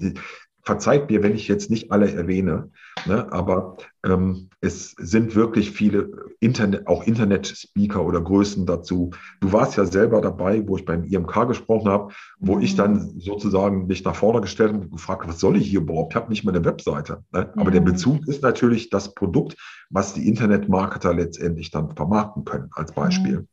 verzeiht 0.69 1.09
mir, 1.09 1.23
wenn 1.23 1.33
ich 1.33 1.47
jetzt 1.47 1.71
nicht 1.71 1.91
alle 1.91 2.11
erwähne, 2.11 2.69
ne, 3.07 3.27
aber 3.31 3.77
ähm, 4.05 4.49
es 4.61 4.91
sind 4.99 5.33
wirklich 5.33 5.71
viele 5.71 6.11
Internet, 6.41 6.85
auch 6.85 7.07
Internet-Speaker 7.07 8.05
oder 8.05 8.21
Größen 8.21 8.67
dazu. 8.67 9.09
Du 9.39 9.51
warst 9.51 9.77
ja 9.77 9.85
selber 9.85 10.21
dabei, 10.21 10.67
wo 10.67 10.77
ich 10.77 10.85
beim 10.85 11.05
IMK 11.05 11.47
gesprochen 11.47 11.89
habe, 11.89 12.13
wo 12.37 12.57
mhm. 12.57 12.61
ich 12.61 12.75
dann 12.75 13.19
sozusagen 13.19 13.87
mich 13.87 14.03
nach 14.03 14.13
vorne 14.13 14.41
gestellt 14.41 14.73
und 14.73 14.91
gefragt 14.91 15.23
habe, 15.23 15.33
was 15.33 15.39
soll 15.39 15.57
ich 15.57 15.67
hier 15.67 15.79
überhaupt? 15.79 16.13
Ich 16.13 16.17
habe 16.17 16.29
nicht 16.29 16.43
mal 16.43 16.55
eine 16.55 16.63
Webseite. 16.63 17.23
Ne? 17.31 17.51
Aber 17.55 17.71
der 17.71 17.81
Bezug 17.81 18.27
ist 18.27 18.43
natürlich 18.43 18.91
das 18.91 19.15
Produkt, 19.15 19.57
was 19.89 20.13
die 20.13 20.27
Internetmarketer 20.27 21.15
letztendlich 21.15 21.71
dann 21.71 21.95
vermarkten 21.95 22.45
können, 22.45 22.69
als 22.73 22.91
Beispiel. 22.91 23.47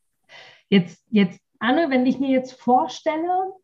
Jetzt, 0.68 1.02
jetzt, 1.08 1.40
Anne, 1.60 1.86
wenn 1.88 2.04
ich 2.04 2.18
mir 2.18 2.28
jetzt 2.28 2.60
vorstelle, 2.60 3.54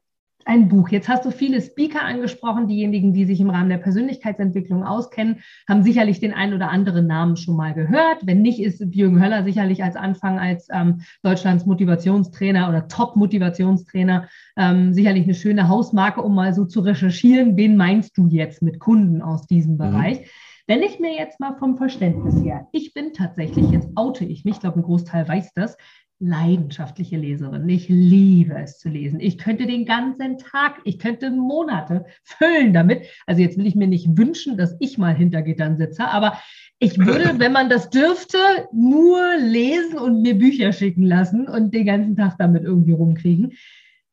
ein 0.47 0.69
Buch. 0.69 0.89
Jetzt 0.89 1.09
hast 1.09 1.25
du 1.25 1.31
viele 1.31 1.61
Speaker 1.61 2.03
angesprochen. 2.03 2.67
Diejenigen, 2.67 3.13
die 3.13 3.25
sich 3.25 3.41
im 3.41 3.51
Rahmen 3.51 3.69
der 3.69 3.79
Persönlichkeitsentwicklung 3.79 4.85
auskennen, 4.85 5.41
haben 5.69 5.83
sicherlich 5.83 6.21
den 6.21 6.33
einen 6.33 6.55
oder 6.55 6.71
anderen 6.71 7.07
Namen 7.07 7.37
schon 7.37 7.57
mal 7.57 7.75
gehört. 7.75 8.19
Wenn 8.27 8.43
nicht, 8.43 8.61
ist 8.61 8.83
Jürgen 8.95 9.23
Höller 9.23 9.45
sicherlich 9.45 9.83
als 9.83 9.97
Anfang 9.97 10.39
als 10.39 10.69
ähm, 10.73 11.03
Deutschlands 11.23 11.67
Motivationstrainer 11.67 12.69
oder 12.69 12.89
Top-Motivationstrainer 12.89 14.29
ähm, 14.57 14.93
sicherlich 14.93 15.25
eine 15.25 15.35
schöne 15.35 15.69
Hausmarke, 15.69 16.23
um 16.23 16.35
mal 16.35 16.55
so 16.55 16.65
zu 16.65 16.81
recherchieren. 16.81 17.57
Wen 17.57 17.77
meinst 17.77 18.17
du 18.19 18.27
jetzt 18.29 18.63
mit 18.63 18.81
Kunden 18.81 19.23
aus 19.23 19.47
diesem 19.47 19.75
mhm. 19.75 19.79
Bereich? 19.79 20.21
Mhm. 20.21 20.27
Wenn 20.69 20.83
ich 20.83 21.01
mir 21.01 21.13
jetzt 21.13 21.41
mal 21.41 21.57
vom 21.57 21.77
Verständnis 21.77 22.41
her, 22.43 22.69
ich 22.71 22.95
bin 22.95 23.13
tatsächlich, 23.13 23.69
jetzt 23.71 23.89
oute 23.97 24.25
ich 24.25 24.45
mich, 24.45 24.55
ich 24.55 24.61
glaube, 24.61 24.79
ein 24.79 24.85
Großteil 24.85 25.27
weiß 25.27 25.55
das, 25.55 25.77
leidenschaftliche 26.23 27.17
Leserin. 27.17 27.69
Ich 27.69 27.89
liebe 27.89 28.55
es 28.55 28.79
zu 28.79 28.89
lesen. 28.89 29.19
Ich 29.19 29.39
könnte 29.39 29.67
den 29.67 29.85
ganzen 29.85 30.39
Tag, 30.39 30.81
ich 30.85 30.99
könnte 30.99 31.31
Monate 31.31 32.07
füllen 32.23 32.73
damit. 32.73 33.07
Also 33.27 33.43
jetzt 33.43 33.59
will 33.59 33.67
ich 33.67 33.75
mir 33.75 33.89
nicht 33.89 34.17
wünschen, 34.17 34.57
dass 34.57 34.77
ich 34.79 34.99
mal 34.99 35.15
hinter 35.15 35.43
Gittern 35.43 35.77
sitze, 35.77 36.07
aber 36.07 36.39
ich 36.79 36.97
würde, 36.99 37.35
wenn 37.39 37.53
man 37.53 37.69
das 37.69 37.91
dürfte, 37.91 38.39
nur 38.73 39.21
lesen 39.39 39.99
und 39.99 40.23
mir 40.23 40.39
Bücher 40.39 40.73
schicken 40.73 41.03
lassen 41.03 41.49
und 41.49 41.75
den 41.75 41.87
ganzen 41.87 42.17
Tag 42.17 42.37
damit 42.39 42.63
irgendwie 42.63 42.93
rumkriegen. 42.93 43.53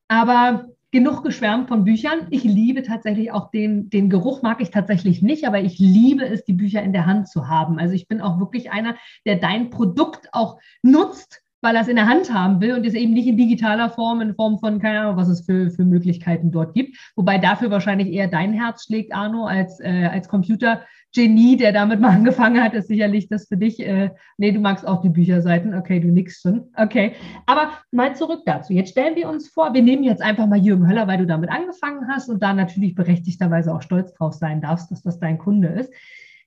Aber 0.08 0.65
genug 0.91 1.24
geschwärmt 1.24 1.67
von 1.67 1.84
Büchern. 1.84 2.26
Ich 2.32 2.43
liebe 2.43 2.82
tatsächlich 2.82 3.32
auch 3.32 3.52
den, 3.52 3.91
den 3.91 4.10
Geruch 4.10 4.41
mag 4.41 4.62
ich 4.62 4.72
tatsächlich 4.72 5.22
nicht, 5.22 5.45
aber 5.45 5.62
ich 5.62 5.78
liebe 5.78 6.26
es, 6.26 6.43
die 6.43 6.54
Bücher 6.54 6.82
in 6.82 6.93
der 6.93 7.06
Hand 7.06 7.28
zu 7.28 7.48
haben. 7.48 7.78
Also 7.78 7.93
ich 7.93 8.08
bin 8.08 8.19
auch 8.19 8.39
wirklich 8.39 8.72
einer, 8.72 8.95
der 9.28 9.36
dein 9.36 9.69
Produkt 9.69 10.30
auch 10.32 10.58
nutzt, 10.82 11.43
weil 11.62 11.76
er 11.76 11.82
es 11.82 11.88
in 11.88 11.95
der 11.95 12.08
Hand 12.08 12.34
haben 12.34 12.62
will 12.62 12.74
und 12.74 12.86
es 12.86 12.93
eben 12.93 13.13
nicht 13.13 13.28
in 13.28 13.38
digitaler 13.38 13.89
Form, 13.89 14.22
in 14.22 14.36
Form 14.36 14.60
von, 14.60 14.80
keine 14.80 15.02
Ahnung, 15.02 15.17
was 15.17 15.28
es 15.28 15.45
für, 15.45 15.69
für 15.72 15.84
Möglichkeiten 15.84 16.52
dort 16.52 16.74
gibt. 16.74 16.98
Wobei 17.15 17.38
dafür 17.38 17.69
wahrscheinlich 17.69 18.10
eher 18.10 18.28
dein 18.28 18.54
Herz 18.54 18.86
schlägt, 18.86 19.13
Arno, 19.13 19.45
als, 19.45 19.80
äh, 19.80 20.10
als 20.12 20.30
Computergenie, 20.30 21.58
der 21.58 21.72
damit 21.74 22.00
mal 22.00 22.10
angefangen 22.15 22.63
hat, 22.63 22.74
ist 22.74 22.88
sicherlich 22.88 23.28
das 23.28 23.48
für 23.48 23.58
dich. 23.58 23.80
Äh, 23.80 24.12
nee, 24.38 24.52
du 24.52 24.60
magst 24.60 24.88
auch 24.88 25.02
die 25.02 25.10
Bücherseiten. 25.10 25.76
Okay, 25.76 26.00
du 26.00 26.08
nix 26.08 26.41
schon. 26.41 26.69
Okay. 26.76 27.13
Aber 27.45 27.72
mal 27.91 28.15
zurück 28.15 28.43
dazu. 28.45 28.74
Jetzt 28.74 28.91
stellen 28.91 29.15
wir 29.15 29.28
uns 29.30 29.50
vor, 29.50 29.74
wir 29.74 29.82
nehmen 29.82 30.04
jetzt 30.04 30.22
einfach 30.22 30.48
mal 30.48 30.60
Jürgen 30.60 30.88
Höller, 30.88 31.08
weil 31.08 31.17
du 31.17 31.26
damit 31.26 31.50
angefangen 31.50 32.08
hast 32.08 32.30
und 32.30 32.41
da 32.41 32.54
natürlich 32.54 32.95
berechtigterweise 32.95 33.74
auch 33.74 33.82
stolz 33.82 34.13
drauf 34.13 34.34
sein 34.34 34.62
darfst, 34.62 34.91
dass 34.91 35.04
das 35.04 35.19
dein 35.19 35.38
Kunde 35.38 35.67
ist. 35.67 35.91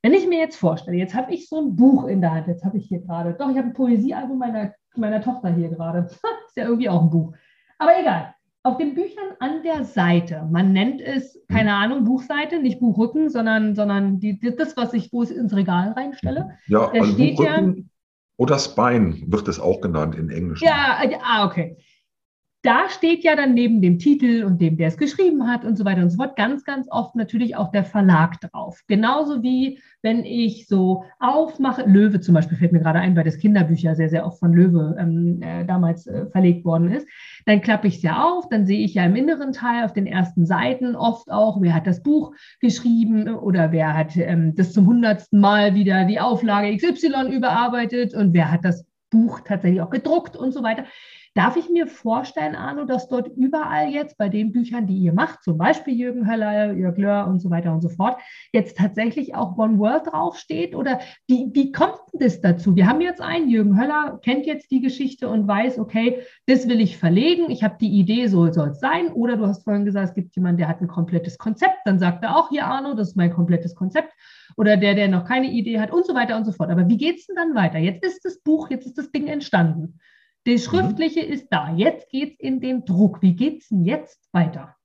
Wenn 0.04 0.14
ich 0.14 0.26
mir 0.26 0.40
jetzt 0.40 0.56
vorstelle, 0.56 0.96
jetzt 0.96 1.14
habe 1.14 1.32
ich 1.32 1.48
so 1.48 1.60
ein 1.60 1.76
Buch 1.76 2.08
in 2.08 2.20
der 2.20 2.32
Hand, 2.32 2.48
jetzt 2.48 2.64
habe 2.64 2.76
ich 2.76 2.86
hier 2.86 2.98
gerade, 3.00 3.34
doch, 3.34 3.48
ich 3.50 3.56
habe 3.56 3.68
ein 3.68 3.72
Poesiealbum 3.72 4.36
meiner 4.36 4.72
meiner 4.96 5.22
Tochter 5.22 5.52
hier 5.54 5.68
gerade. 5.68 6.00
Ist 6.46 6.56
ja 6.56 6.64
irgendwie 6.64 6.88
auch 6.88 7.02
ein 7.02 7.10
Buch. 7.10 7.32
Aber 7.78 7.92
egal. 7.98 8.34
Auf 8.64 8.76
den 8.76 8.94
Büchern 8.94 9.34
an 9.40 9.64
der 9.64 9.84
Seite, 9.84 10.46
man 10.48 10.72
nennt 10.72 11.00
es, 11.00 11.36
keine 11.48 11.74
Ahnung, 11.74 12.04
Buchseite, 12.04 12.60
nicht 12.60 12.78
Buchrücken, 12.78 13.28
sondern, 13.28 13.74
sondern 13.74 14.20
die, 14.20 14.38
das, 14.38 14.76
was 14.76 14.94
ich, 14.94 15.12
wo 15.12 15.24
ich 15.24 15.34
ins 15.34 15.56
Regal 15.56 15.90
reinstelle. 15.96 16.58
Ja, 16.68 16.86
da 16.86 17.00
also 17.00 17.12
steht 17.12 17.38
Buchrücken 17.38 17.76
ja, 17.76 17.82
oder 18.36 18.58
Spine 18.60 19.16
wird 19.26 19.48
es 19.48 19.58
auch 19.58 19.80
genannt 19.80 20.14
in 20.14 20.30
Englisch. 20.30 20.62
Ja, 20.62 21.00
ah, 21.24 21.44
okay. 21.44 21.76
Da 22.62 22.88
steht 22.88 23.24
ja 23.24 23.34
dann 23.34 23.54
neben 23.54 23.82
dem 23.82 23.98
Titel 23.98 24.44
und 24.44 24.60
dem, 24.60 24.76
der 24.76 24.88
es 24.88 24.96
geschrieben 24.96 25.48
hat 25.48 25.64
und 25.64 25.76
so 25.76 25.84
weiter 25.84 26.02
und 26.02 26.10
so 26.10 26.16
fort, 26.16 26.36
ganz, 26.36 26.64
ganz 26.64 26.86
oft 26.90 27.16
natürlich 27.16 27.56
auch 27.56 27.72
der 27.72 27.84
Verlag 27.84 28.40
drauf. 28.40 28.80
Genauso 28.86 29.42
wie 29.42 29.80
wenn 30.00 30.24
ich 30.24 30.68
so 30.68 31.04
aufmache, 31.18 31.82
Löwe 31.86 32.20
zum 32.20 32.34
Beispiel 32.34 32.58
fällt 32.58 32.72
mir 32.72 32.80
gerade 32.80 33.00
ein, 33.00 33.16
weil 33.16 33.24
das 33.24 33.38
Kinderbücher 33.38 33.96
sehr, 33.96 34.08
sehr 34.08 34.24
oft 34.26 34.38
von 34.38 34.52
Löwe 34.52 34.96
ähm, 34.98 35.40
äh, 35.42 35.64
damals 35.64 36.06
äh, 36.06 36.26
verlegt 36.26 36.64
worden 36.64 36.92
ist. 36.92 37.06
Dann 37.46 37.60
klappe 37.60 37.88
ich 37.88 37.96
es 37.96 38.02
ja 38.02 38.22
auf, 38.24 38.48
dann 38.48 38.66
sehe 38.66 38.84
ich 38.84 38.94
ja 38.94 39.04
im 39.04 39.16
inneren 39.16 39.52
Teil 39.52 39.84
auf 39.84 39.92
den 39.92 40.06
ersten 40.06 40.46
Seiten 40.46 40.94
oft 40.94 41.30
auch, 41.30 41.60
wer 41.60 41.74
hat 41.74 41.86
das 41.88 42.02
Buch 42.02 42.32
geschrieben 42.60 43.28
oder 43.28 43.72
wer 43.72 43.96
hat 43.96 44.16
ähm, 44.16 44.54
das 44.54 44.72
zum 44.72 44.86
hundertsten 44.86 45.40
Mal 45.40 45.74
wieder 45.74 46.04
die 46.04 46.20
Auflage 46.20 46.76
XY 46.76 47.32
überarbeitet 47.32 48.14
und 48.14 48.34
wer 48.34 48.52
hat 48.52 48.64
das 48.64 48.84
Buch 49.10 49.40
tatsächlich 49.40 49.82
auch 49.82 49.90
gedruckt 49.90 50.36
und 50.36 50.52
so 50.52 50.62
weiter. 50.62 50.84
Darf 51.34 51.56
ich 51.56 51.70
mir 51.70 51.86
vorstellen, 51.86 52.54
Arno, 52.54 52.84
dass 52.84 53.08
dort 53.08 53.28
überall 53.36 53.88
jetzt 53.88 54.18
bei 54.18 54.28
den 54.28 54.52
Büchern, 54.52 54.86
die 54.86 54.98
ihr 54.98 55.14
macht, 55.14 55.42
zum 55.42 55.56
Beispiel 55.56 55.94
Jürgen 55.94 56.30
Höller, 56.30 56.72
Jörg 56.72 56.98
Löhr 56.98 57.26
und 57.26 57.40
so 57.40 57.48
weiter 57.48 57.72
und 57.72 57.80
so 57.80 57.88
fort, 57.88 58.18
jetzt 58.52 58.76
tatsächlich 58.76 59.34
auch 59.34 59.56
One 59.56 59.78
World 59.78 60.08
draufsteht? 60.08 60.74
Oder 60.74 61.00
wie, 61.26 61.48
wie 61.54 61.72
kommt 61.72 62.00
das 62.12 62.42
dazu? 62.42 62.76
Wir 62.76 62.86
haben 62.86 63.00
jetzt 63.00 63.22
einen, 63.22 63.48
Jürgen 63.48 63.80
Höller 63.80 64.20
kennt 64.22 64.44
jetzt 64.44 64.70
die 64.70 64.82
Geschichte 64.82 65.30
und 65.30 65.48
weiß, 65.48 65.78
okay, 65.78 66.20
das 66.46 66.68
will 66.68 66.82
ich 66.82 66.98
verlegen, 66.98 67.50
ich 67.50 67.64
habe 67.64 67.76
die 67.80 67.98
Idee, 67.98 68.26
so 68.26 68.52
soll 68.52 68.68
es 68.68 68.80
sein. 68.80 69.08
Oder 69.08 69.38
du 69.38 69.46
hast 69.46 69.64
vorhin 69.64 69.86
gesagt, 69.86 70.10
es 70.10 70.14
gibt 70.14 70.36
jemanden, 70.36 70.58
der 70.58 70.68
hat 70.68 70.82
ein 70.82 70.88
komplettes 70.88 71.38
Konzept, 71.38 71.78
dann 71.86 71.98
sagt 71.98 72.22
er 72.24 72.36
auch, 72.36 72.50
hier 72.50 72.66
Arno, 72.66 72.92
das 72.92 73.08
ist 73.08 73.16
mein 73.16 73.32
komplettes 73.32 73.74
Konzept. 73.74 74.12
Oder 74.58 74.76
der, 74.76 74.94
der 74.94 75.08
noch 75.08 75.24
keine 75.24 75.50
Idee 75.50 75.80
hat 75.80 75.92
und 75.92 76.04
so 76.04 76.14
weiter 76.14 76.36
und 76.36 76.44
so 76.44 76.52
fort. 76.52 76.70
Aber 76.70 76.86
wie 76.88 76.98
geht 76.98 77.20
es 77.20 77.26
denn 77.26 77.36
dann 77.36 77.54
weiter? 77.54 77.78
Jetzt 77.78 78.04
ist 78.04 78.22
das 78.22 78.40
Buch, 78.40 78.68
jetzt 78.70 78.84
ist 78.84 78.98
das 78.98 79.10
Ding 79.10 79.28
entstanden. 79.28 79.98
Die 80.46 80.54
mhm. 80.54 80.58
Schriftliche 80.58 81.24
mhm. 81.24 81.32
ist 81.32 81.48
da. 81.50 81.74
Jetzt 81.74 82.10
geht 82.10 82.34
es 82.34 82.40
in 82.40 82.60
den 82.60 82.84
Druck. 82.84 83.22
Wie 83.22 83.34
geht 83.34 83.62
es 83.62 83.68
denn 83.68 83.84
jetzt 83.84 84.28
weiter? 84.32 84.76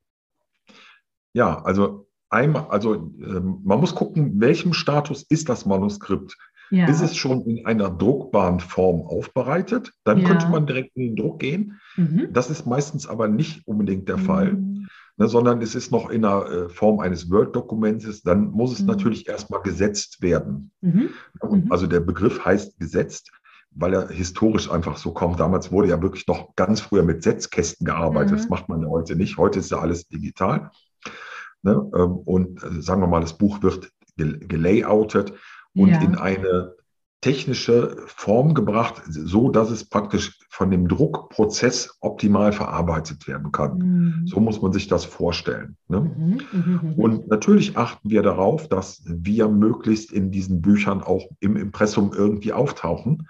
Ja, 1.34 1.62
also 1.64 2.08
einmal, 2.30 2.68
also 2.70 2.96
äh, 2.96 3.40
man 3.40 3.80
muss 3.80 3.96
gucken, 3.96 4.40
welchem 4.40 4.74
Status 4.74 5.24
ist 5.30 5.50
das 5.50 5.66
Manuskript. 5.66 6.36
Ja. 6.70 6.88
Ist 6.88 7.02
es 7.02 7.16
schon 7.16 7.46
in 7.46 7.66
einer 7.66 7.90
druckbaren 7.90 8.60
Form 8.60 9.02
aufbereitet? 9.02 9.94
Dann 10.04 10.20
ja. 10.20 10.28
könnte 10.28 10.50
man 10.50 10.68
direkt 10.68 10.96
in 10.96 11.04
den 11.04 11.16
Druck 11.16 11.40
gehen. 11.40 11.80
Mhm. 11.96 12.30
Das 12.34 12.50
ist 12.50 12.66
meistens 12.66 13.08
aber 13.08 13.28
nicht 13.28 13.66
unbedingt 13.68 14.10
der 14.10 14.18
mhm. 14.18 14.22
Fall, 14.22 14.54
ne, 15.16 15.28
sondern 15.28 15.62
es 15.62 15.76
ist 15.76 15.92
noch 15.92 16.10
in 16.10 16.24
der 16.24 16.46
äh, 16.46 16.70
Form 16.70 17.00
eines 17.00 17.32
Word-Dokuments. 17.32 18.22
Dann 18.24 18.52
muss 18.52 18.74
es 18.74 18.82
mhm. 18.82 18.88
natürlich 18.88 19.30
erstmal 19.30 19.62
gesetzt 19.62 20.22
werden. 20.22 20.72
Mhm. 20.82 21.12
Also 21.70 21.88
der 21.88 22.02
Begriff 22.02 22.44
heißt 22.44 22.80
gesetzt 22.80 23.32
weil 23.80 23.94
er 23.94 24.10
historisch 24.10 24.70
einfach 24.72 24.98
so 24.98 25.12
kommt. 25.12 25.40
Damals 25.40 25.72
wurde 25.72 25.90
ja 25.90 26.02
wirklich 26.02 26.28
noch 26.28 26.56
ganz 26.56 26.82
früher 26.82 27.04
mit 27.04 27.24
Setzkästen 27.24 27.86
gearbeitet. 27.86 28.34
Mhm. 28.34 28.38
Das 28.38 28.50
macht 28.50 28.70
man 28.70 28.82
ja 28.82 28.90
heute 28.90 29.16
nicht. 29.16 29.38
Heute 29.38 29.60
ist 29.60 29.72
ja 29.72 29.80
alles 29.80 30.08
digital. 30.08 30.72
Ne? 31.62 31.72
Ähm, 31.96 32.18
und 32.26 32.64
äh, 32.64 32.82
sagen 32.82 33.02
wir 33.02 33.08
mal, 33.08 33.22
das 33.22 33.38
Buch 33.38 33.62
wird 33.62 33.92
gelayoutet 34.16 35.34
und 35.76 35.90
ja. 35.90 36.02
in 36.02 36.16
eine 36.16 36.74
technische 37.22 37.98
Form 38.08 38.54
gebracht, 38.54 39.02
so 39.08 39.50
dass 39.50 39.70
es 39.70 39.86
praktisch 39.86 40.40
von 40.50 40.72
dem 40.72 40.88
Druckprozess 40.88 41.98
optimal 42.00 42.52
verarbeitet 42.52 43.28
werden 43.28 43.52
kann. 43.52 43.78
Mhm. 43.78 44.28
So 44.28 44.40
muss 44.40 44.62
man 44.62 44.72
sich 44.72 44.88
das 44.88 45.06
vorstellen. 45.06 45.78
Ne? 45.88 46.02
Mhm. 46.02 46.42
Mhm. 46.52 46.80
mhm. 46.82 46.94
Und 46.94 47.28
natürlich 47.28 47.78
achten 47.78 48.10
wir 48.10 48.24
darauf, 48.24 48.68
dass 48.70 49.04
wir 49.06 49.50
möglichst 49.50 50.12
in 50.12 50.32
diesen 50.32 50.62
Büchern 50.62 51.02
auch 51.04 51.26
im 51.40 51.58
Impressum 51.58 52.12
irgendwie 52.14 52.54
auftauchen. 52.54 53.28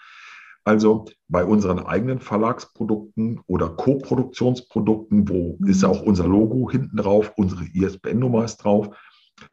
Also 0.68 1.06
bei 1.30 1.46
unseren 1.46 1.80
eigenen 1.80 2.20
Verlagsprodukten 2.20 3.40
oder 3.48 3.70
Co-Produktionsprodukten, 3.70 5.30
wo 5.30 5.56
mhm. 5.58 5.70
ist 5.70 5.86
auch 5.86 6.02
unser 6.02 6.28
Logo 6.28 6.70
hinten 6.70 6.98
drauf, 6.98 7.32
unsere 7.38 7.64
ISBN-Nummer 7.74 8.44
ist 8.44 8.58
drauf. 8.58 8.90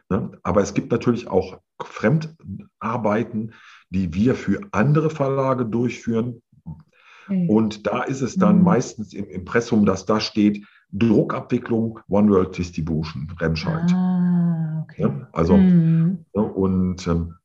Ne? 0.08 0.32
Aber 0.42 0.60
es 0.60 0.74
gibt 0.74 0.90
natürlich 0.90 1.28
auch 1.28 1.60
Fremdarbeiten, 1.80 3.52
die 3.90 4.12
wir 4.12 4.34
für 4.34 4.62
andere 4.72 5.08
Verlage 5.08 5.64
durchführen. 5.66 6.42
Mhm. 7.28 7.48
Und 7.48 7.86
da 7.86 8.02
ist 8.02 8.20
es 8.20 8.34
dann 8.34 8.58
mhm. 8.58 8.64
meistens 8.64 9.14
im 9.14 9.28
Impressum, 9.28 9.86
dass 9.86 10.06
da 10.06 10.18
steht 10.18 10.66
Druckabwicklung 10.90 12.00
One 12.08 12.28
World 12.28 12.58
Distribution, 12.58 13.32
Remscheid. 13.38 13.88
Ah, 13.92 14.82
okay. 14.82 15.02
ja, 15.02 15.28
also, 15.30 15.54
ja, 15.54 16.40
und 16.40 17.06
ähm, 17.06 17.36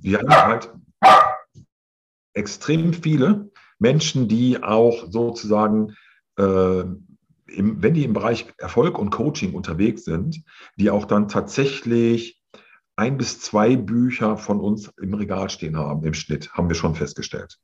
wir 0.00 0.20
haben 0.20 0.30
halt 0.30 0.72
extrem 2.34 2.92
viele 2.92 3.50
Menschen, 3.78 4.28
die 4.28 4.62
auch 4.62 5.10
sozusagen, 5.10 5.94
äh, 6.38 6.80
im, 6.80 7.82
wenn 7.82 7.94
die 7.94 8.04
im 8.04 8.12
Bereich 8.12 8.46
Erfolg 8.58 8.98
und 8.98 9.10
Coaching 9.10 9.54
unterwegs 9.54 10.04
sind, 10.04 10.42
die 10.76 10.90
auch 10.90 11.04
dann 11.04 11.28
tatsächlich 11.28 12.40
ein 12.96 13.18
bis 13.18 13.40
zwei 13.40 13.76
Bücher 13.76 14.36
von 14.36 14.60
uns 14.60 14.88
im 15.00 15.14
Regal 15.14 15.50
stehen 15.50 15.76
haben, 15.76 16.04
im 16.04 16.14
Schnitt, 16.14 16.52
haben 16.52 16.68
wir 16.68 16.76
schon 16.76 16.94
festgestellt. 16.94 17.58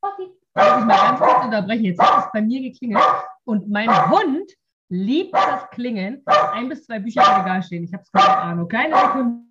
Okay. 0.00 0.30
Darf 0.54 0.80
ich 0.80 0.86
mal 0.86 0.96
ganz 0.96 1.20
kurz 1.20 1.44
unterbrechen? 1.44 1.84
Jetzt 1.84 2.00
hat 2.00 2.24
es 2.24 2.32
bei 2.32 2.42
mir 2.42 2.62
geklingelt 2.62 3.04
und 3.44 3.68
mein 3.68 4.10
Hund 4.10 4.50
liebt 4.88 5.34
das 5.34 5.68
Klingen. 5.70 6.22
Ein 6.24 6.68
bis 6.68 6.84
zwei 6.86 6.98
Bücher 6.98 7.22
im 7.22 7.42
Regal 7.42 7.62
stehen. 7.62 7.84
Ich 7.84 7.92
habe 7.92 8.02
es 8.02 8.10
keine 8.10 8.38
Ahnung. 8.38 8.68
Keine 8.68 8.96
Sekunde. 8.96 9.49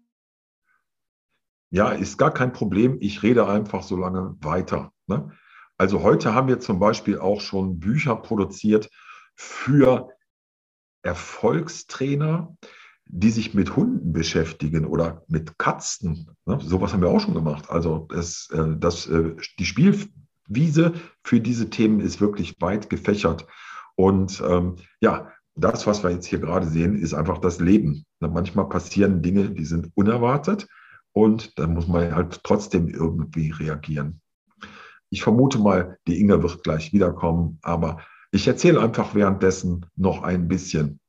Ja, 1.72 1.92
ist 1.92 2.18
gar 2.18 2.34
kein 2.34 2.52
Problem. 2.52 2.98
Ich 3.00 3.22
rede 3.22 3.48
einfach 3.48 3.84
so 3.84 3.96
lange 3.96 4.36
weiter. 4.42 4.92
Ne? 5.08 5.32
Also 5.78 6.02
heute 6.02 6.34
haben 6.34 6.48
wir 6.48 6.60
zum 6.60 6.80
Beispiel 6.80 7.20
auch 7.20 7.42
schon 7.42 7.80
Bücher 7.80 8.16
produziert 8.16 8.90
für 9.36 10.10
Erfolgstrainer, 11.04 12.58
die 13.06 13.30
sich 13.30 13.54
mit 13.54 13.76
Hunden 13.76 14.14
beschäftigen 14.14 14.86
oder 14.86 15.24
mit 15.28 15.58
Katzen. 15.58 16.36
Ne? 16.46 16.60
Sowas 16.62 16.94
haben 16.94 17.02
wir 17.02 17.10
auch 17.10 17.22
schon 17.22 17.34
gemacht. 17.34 17.70
Also 17.70 18.08
das, 18.10 18.50
äh, 18.52 18.76
das, 18.78 19.08
äh, 19.08 19.36
die 19.58 19.66
Spielwiese 19.66 20.94
für 21.24 21.40
diese 21.40 21.70
Themen 21.70 22.00
ist 22.00 22.20
wirklich 22.20 22.60
weit 22.60 22.90
gefächert. 22.90 23.48
Und 23.96 24.42
ähm, 24.48 24.76
ja, 25.02 25.32
das, 25.56 25.86
was 25.88 26.04
wir 26.04 26.10
jetzt 26.10 26.26
hier 26.26 26.40
gerade 26.40 26.68
sehen, 26.68 26.96
ist 26.96 27.14
einfach 27.14 27.38
das 27.38 27.60
Leben. 27.60 28.06
Manchmal 28.20 28.70
passieren 28.70 29.22
Dinge, 29.22 29.52
die 29.52 29.66
sind 29.66 29.92
unerwartet. 29.96 30.68
Und 31.14 31.58
dann 31.58 31.74
muss 31.74 31.88
man 31.88 32.14
halt 32.14 32.44
trotzdem 32.44 32.88
irgendwie 32.88 33.52
reagieren. 33.52 34.22
Ich 35.10 35.24
vermute 35.24 35.58
mal, 35.58 35.98
die 36.08 36.20
Inge 36.20 36.42
wird 36.44 36.64
gleich 36.64 36.94
wiederkommen, 36.94 37.58
aber 37.62 38.00
ich 38.32 38.48
erzähle 38.48 38.80
einfach 38.80 39.16
währenddessen 39.16 39.88
noch 39.96 40.22
ein 40.22 40.48
bisschen. 40.48 41.00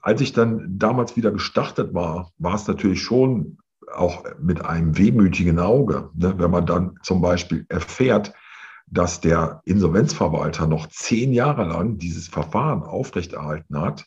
Als 0.00 0.20
ich 0.20 0.32
dann 0.32 0.78
damals 0.78 1.16
wieder 1.16 1.32
gestartet 1.32 1.92
war, 1.92 2.32
war 2.38 2.54
es 2.54 2.66
natürlich 2.66 3.02
schon 3.02 3.58
auch 3.92 4.24
mit 4.38 4.64
einem 4.64 4.96
wehmütigen 4.96 5.58
Auge, 5.58 6.10
ne, 6.14 6.38
wenn 6.38 6.50
man 6.50 6.66
dann 6.66 6.98
zum 7.02 7.20
Beispiel 7.20 7.66
erfährt, 7.68 8.32
dass 8.86 9.20
der 9.20 9.62
Insolvenzverwalter 9.64 10.66
noch 10.66 10.86
zehn 10.88 11.32
Jahre 11.32 11.64
lang 11.64 11.98
dieses 11.98 12.28
Verfahren 12.28 12.82
aufrechterhalten 12.82 13.80
hat 13.80 14.06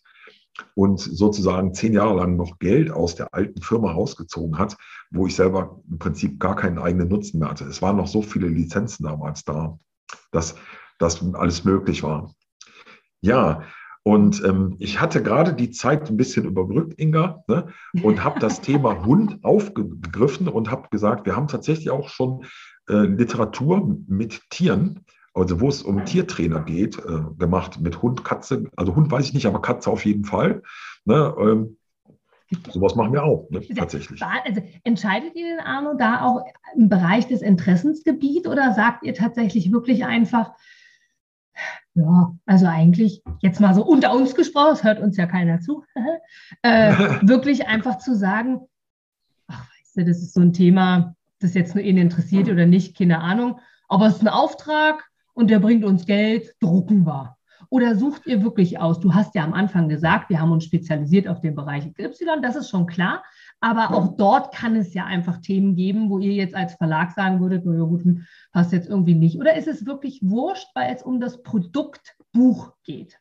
und 0.76 1.00
sozusagen 1.00 1.74
zehn 1.74 1.94
Jahre 1.94 2.16
lang 2.16 2.36
noch 2.36 2.60
Geld 2.60 2.92
aus 2.92 3.16
der 3.16 3.34
alten 3.34 3.62
Firma 3.62 3.92
rausgezogen 3.92 4.58
hat, 4.58 4.78
wo 5.12 5.28
ich 5.28 5.36
selber 5.36 5.82
im 5.90 6.00
Prinzip 6.00 6.40
gar 6.40 6.56
keinen 6.56 6.80
eigenen 6.80 7.10
Nutzen 7.10 7.40
mehr 7.40 7.50
hatte. 7.50 7.66
Es 7.66 7.82
waren 7.82 7.98
noch 7.98 8.08
so 8.08 8.22
viele 8.22 8.48
Lizenzen 8.48 9.04
damals 9.04 9.44
da, 9.44 9.78
dass 10.32 10.56
das 11.00 11.22
alles 11.34 11.66
möglich 11.66 12.04
war. 12.04 12.34
Ja, 13.22 13.64
und 14.04 14.44
ähm, 14.46 14.76
ich 14.78 15.02
hatte 15.02 15.24
gerade 15.24 15.54
die 15.54 15.72
Zeit 15.72 16.10
ein 16.10 16.18
bisschen 16.18 16.46
überbrückt, 16.46 17.00
Inga, 17.00 17.44
ne, 17.48 17.70
und 18.04 18.24
habe 18.24 18.40
das 18.40 18.62
Thema 18.62 19.04
Hund 19.06 19.44
aufgegriffen 19.44 20.48
und 20.48 20.70
habe 20.70 20.90
gesagt, 20.90 21.26
wir 21.26 21.36
haben 21.36 21.48
tatsächlich 21.48 21.90
auch 21.90 22.10
schon 22.10 22.46
äh, 22.88 23.08
Literatur 23.08 23.98
mit 24.08 24.42
Tieren 24.52 25.06
also 25.36 25.60
wo 25.60 25.68
es 25.68 25.84
um 25.84 26.06
Tiertrainer 26.06 26.62
geht, 26.62 26.98
äh, 26.98 27.22
gemacht 27.38 27.82
mit 27.82 28.02
Hund, 28.02 28.24
Katze. 28.24 28.72
Also 28.78 28.96
Hund 28.96 29.12
weiß 29.12 29.26
ich 29.26 29.34
nicht, 29.34 29.46
aber 29.46 29.62
Katze 29.62 29.92
auf 29.92 30.06
jeden 30.06 30.24
Fall. 30.24 30.64
Ne, 31.04 31.36
ähm, 31.38 31.78
sowas 32.72 32.96
machen 32.96 33.12
wir 33.12 33.24
auch, 33.24 33.50
ne, 33.50 33.62
tatsächlich. 33.76 34.22
Also 34.24 34.62
entscheidet 34.84 35.36
ihr 35.36 35.58
denn, 35.58 35.60
Arno, 35.60 35.96
da 35.96 36.22
auch 36.22 36.46
im 36.76 36.88
Bereich 36.88 37.28
des 37.28 37.42
Interessensgebiets 37.42 38.48
oder 38.48 38.74
sagt 38.74 39.04
ihr 39.04 39.14
tatsächlich 39.14 39.72
wirklich 39.74 40.06
einfach, 40.06 40.54
ja, 41.96 42.34
also 42.46 42.68
eigentlich 42.68 43.22
jetzt 43.42 43.60
mal 43.60 43.76
so 43.76 43.86
unter 43.86 44.14
uns 44.14 44.36
gesprochen, 44.36 44.74
es 44.74 44.84
hört 44.84 45.02
uns 45.02 45.18
ja 45.18 45.26
keiner 45.26 45.60
zu, 45.60 45.84
äh, 46.62 46.92
wirklich 47.28 47.68
einfach 47.68 47.98
zu 47.98 48.16
sagen, 48.16 48.62
ach, 49.48 49.68
weißt 49.80 49.98
du, 49.98 50.06
das 50.06 50.20
ist 50.20 50.34
so 50.34 50.42
ein 50.42 50.54
Thema, 50.54 51.16
das 51.40 51.54
jetzt 51.54 51.76
nur 51.76 51.84
ihn 51.84 51.98
interessiert 51.98 52.48
oder 52.48 52.66
nicht, 52.66 52.98
keine 52.98 53.20
Ahnung, 53.20 53.60
aber 53.90 54.08
es 54.08 54.16
ist 54.16 54.22
ein 54.22 54.30
Auftrag, 54.30 55.04
und 55.36 55.52
der 55.52 55.60
bringt 55.60 55.86
uns 55.86 56.06
Geld, 56.06 56.56
drucken 56.60 57.06
wir. 57.06 57.36
Oder 57.70 57.96
sucht 57.96 58.26
ihr 58.26 58.44
wirklich 58.44 58.80
aus? 58.80 59.00
Du 59.00 59.14
hast 59.14 59.36
ja 59.36 59.44
am 59.44 59.54
Anfang 59.54 59.90
gesagt, 59.90 60.30
wir 60.30 60.40
haben 60.40 60.52
uns 60.52 60.64
spezialisiert 60.64 61.28
auf 61.28 61.42
den 61.42 61.56
Bereich 61.56 61.92
XY, 61.94 62.42
das 62.42 62.56
ist 62.56 62.70
schon 62.70 62.86
klar. 62.86 63.24
Aber 63.60 63.92
auch 63.92 64.16
dort 64.18 64.54
kann 64.54 64.76
es 64.76 64.94
ja 64.94 65.06
einfach 65.06 65.38
Themen 65.42 65.76
geben, 65.76 66.10
wo 66.10 66.20
ihr 66.20 66.34
jetzt 66.34 66.56
als 66.56 66.74
Verlag 66.76 67.12
sagen 67.12 67.40
würdet, 67.40 67.66
naja 67.66 67.84
gut, 67.84 68.04
hm, 68.04 68.26
passt 68.52 68.72
jetzt 68.72 68.90
irgendwie 68.90 69.16
nicht. 69.16 69.40
Oder 69.40 69.56
ist 69.56 69.68
es 69.68 69.86
wirklich 69.86 70.20
wurscht, 70.22 70.68
weil 70.76 70.94
es 70.94 71.04
um 71.04 71.20
das 71.20 71.42
Produkt 71.42 72.16
Buch 72.32 72.74
geht? 72.84 73.20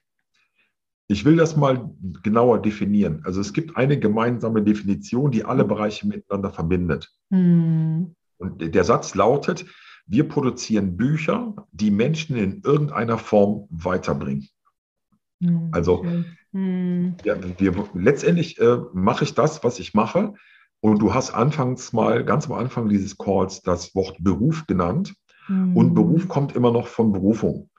Ich 1.06 1.24
will 1.24 1.36
das 1.36 1.56
mal 1.56 1.90
genauer 2.22 2.60
definieren. 2.62 3.22
Also 3.24 3.40
es 3.40 3.52
gibt 3.52 3.76
eine 3.76 3.98
gemeinsame 3.98 4.62
Definition, 4.62 5.30
die 5.30 5.44
alle 5.44 5.64
Bereiche 5.64 6.06
miteinander 6.06 6.50
verbindet. 6.50 7.10
Hm. 7.30 8.14
Und 8.38 8.74
der 8.74 8.84
Satz 8.84 9.14
lautet, 9.14 9.64
wir 10.06 10.28
produzieren 10.28 10.96
Bücher, 10.96 11.54
die 11.72 11.90
Menschen 11.90 12.36
in 12.36 12.62
irgendeiner 12.62 13.18
Form 13.18 13.66
weiterbringen. 13.70 14.48
Hm, 15.42 15.70
also 15.72 16.04
hm. 16.52 17.16
ja, 17.24 17.36
wir, 17.58 17.88
letztendlich 17.94 18.60
äh, 18.60 18.78
mache 18.92 19.24
ich 19.24 19.34
das, 19.34 19.64
was 19.64 19.78
ich 19.78 19.94
mache. 19.94 20.34
Und 20.80 21.00
du 21.00 21.14
hast 21.14 21.30
anfangs 21.30 21.92
mal, 21.92 22.24
ganz 22.24 22.46
am 22.46 22.52
Anfang 22.52 22.88
dieses 22.88 23.16
Calls, 23.16 23.62
das 23.62 23.94
Wort 23.94 24.16
Beruf 24.20 24.66
genannt. 24.66 25.14
Hm. 25.46 25.76
Und 25.76 25.94
Beruf 25.94 26.28
kommt 26.28 26.54
immer 26.54 26.70
noch 26.70 26.86
von 26.86 27.12
Berufung. 27.12 27.70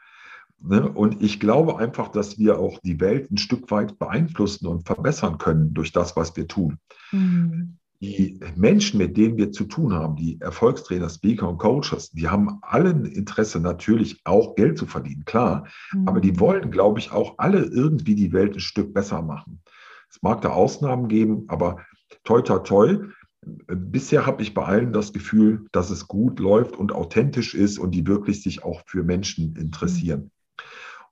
Ne? 0.60 0.90
Und 0.90 1.22
ich 1.22 1.40
glaube 1.40 1.78
einfach, 1.78 2.08
dass 2.08 2.40
wir 2.40 2.58
auch 2.58 2.80
die 2.80 3.00
Welt 3.00 3.32
ein 3.32 3.38
Stück 3.38 3.70
weit 3.70 4.00
beeinflussen 4.00 4.66
und 4.68 4.88
verbessern 4.88 5.38
können 5.38 5.74
durch 5.74 5.92
das, 5.92 6.16
was 6.16 6.36
wir 6.36 6.48
tun. 6.48 6.80
Mhm 7.12 7.78
die 8.02 8.40
Menschen, 8.56 8.98
mit 8.98 9.16
denen 9.18 9.38
wir 9.38 9.52
zu 9.52 9.66
tun 9.66 9.94
haben, 9.94 10.16
die 10.16 10.40
Erfolgstrainer, 10.42 11.10
Speaker 11.10 11.48
und 11.50 11.58
Coaches, 11.58 12.12
die 12.12 12.28
haben 12.28 12.60
alle 12.62 12.90
ein 12.90 13.06
Interesse 13.06 13.60
natürlich 13.60 14.22
auch 14.26 14.56
Geld 14.56 14.78
zu 14.78 14.86
verdienen, 14.86 15.26
klar. 15.26 15.68
Mhm. 15.94 16.08
Aber 16.08 16.20
die 16.20 16.40
wollen, 16.40 16.72
glaube 16.72 17.00
ich, 17.00 17.12
auch 17.12 17.36
alle 17.38 17.64
irgendwie 17.64 18.16
die 18.16 18.34
Welt 18.34 18.56
ein 18.56 18.60
Stück 18.60 18.94
besser 18.94 19.22
machen. 19.22 19.62
Es 20.10 20.22
mag 20.22 20.42
da 20.42 20.50
Ausnahmen 20.50 21.08
geben, 21.08 21.46
aber 21.48 21.78
toi, 22.24 22.42
toi, 22.42 22.60
toi. 22.60 22.98
Bisher 23.68 24.26
habe 24.26 24.42
ich 24.42 24.54
bei 24.54 24.66
allen 24.66 24.92
das 24.92 25.14
Gefühl, 25.14 25.66
dass 25.72 25.90
es 25.90 26.08
gut 26.08 26.40
läuft 26.40 26.76
und 26.76 26.92
authentisch 26.92 27.54
ist 27.54 27.78
und 27.78 27.92
die 27.92 28.08
wirklich 28.08 28.42
sich 28.42 28.64
auch 28.64 28.82
für 28.86 29.04
Menschen 29.04 29.56
interessieren. 29.56 30.32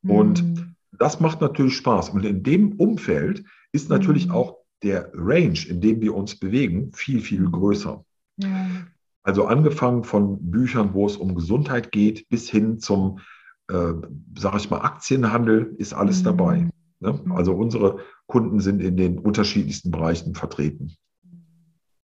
Mhm. 0.01 0.09
Und 0.09 0.75
das 0.91 1.19
macht 1.19 1.41
natürlich 1.41 1.77
Spaß. 1.77 2.09
Und 2.09 2.25
in 2.25 2.43
dem 2.43 2.73
Umfeld 2.73 3.43
ist 3.71 3.89
natürlich 3.89 4.27
mhm. 4.27 4.33
auch 4.33 4.62
der 4.83 5.11
Range, 5.13 5.59
in 5.67 5.81
dem 5.81 6.01
wir 6.01 6.15
uns 6.15 6.39
bewegen, 6.39 6.91
viel, 6.93 7.21
viel 7.21 7.41
mhm. 7.41 7.51
größer. 7.51 8.03
Ja. 8.37 8.67
Also 9.23 9.45
angefangen 9.45 10.03
von 10.03 10.51
Büchern, 10.51 10.93
wo 10.93 11.05
es 11.05 11.15
um 11.15 11.33
Gesundheit 11.35 11.91
geht, 11.91 12.27
bis 12.29 12.49
hin 12.49 12.79
zum, 12.79 13.19
äh, 13.69 13.93
sage 14.37 14.57
ich 14.57 14.69
mal, 14.69 14.81
Aktienhandel, 14.81 15.73
ist 15.77 15.93
alles 15.93 16.19
mhm. 16.19 16.25
dabei. 16.25 16.69
Ne? 16.99 17.19
Mhm. 17.23 17.31
Also 17.31 17.53
unsere 17.53 17.99
Kunden 18.27 18.59
sind 18.59 18.81
in 18.81 18.97
den 18.97 19.19
unterschiedlichsten 19.19 19.91
Bereichen 19.91 20.35
vertreten. 20.35 20.93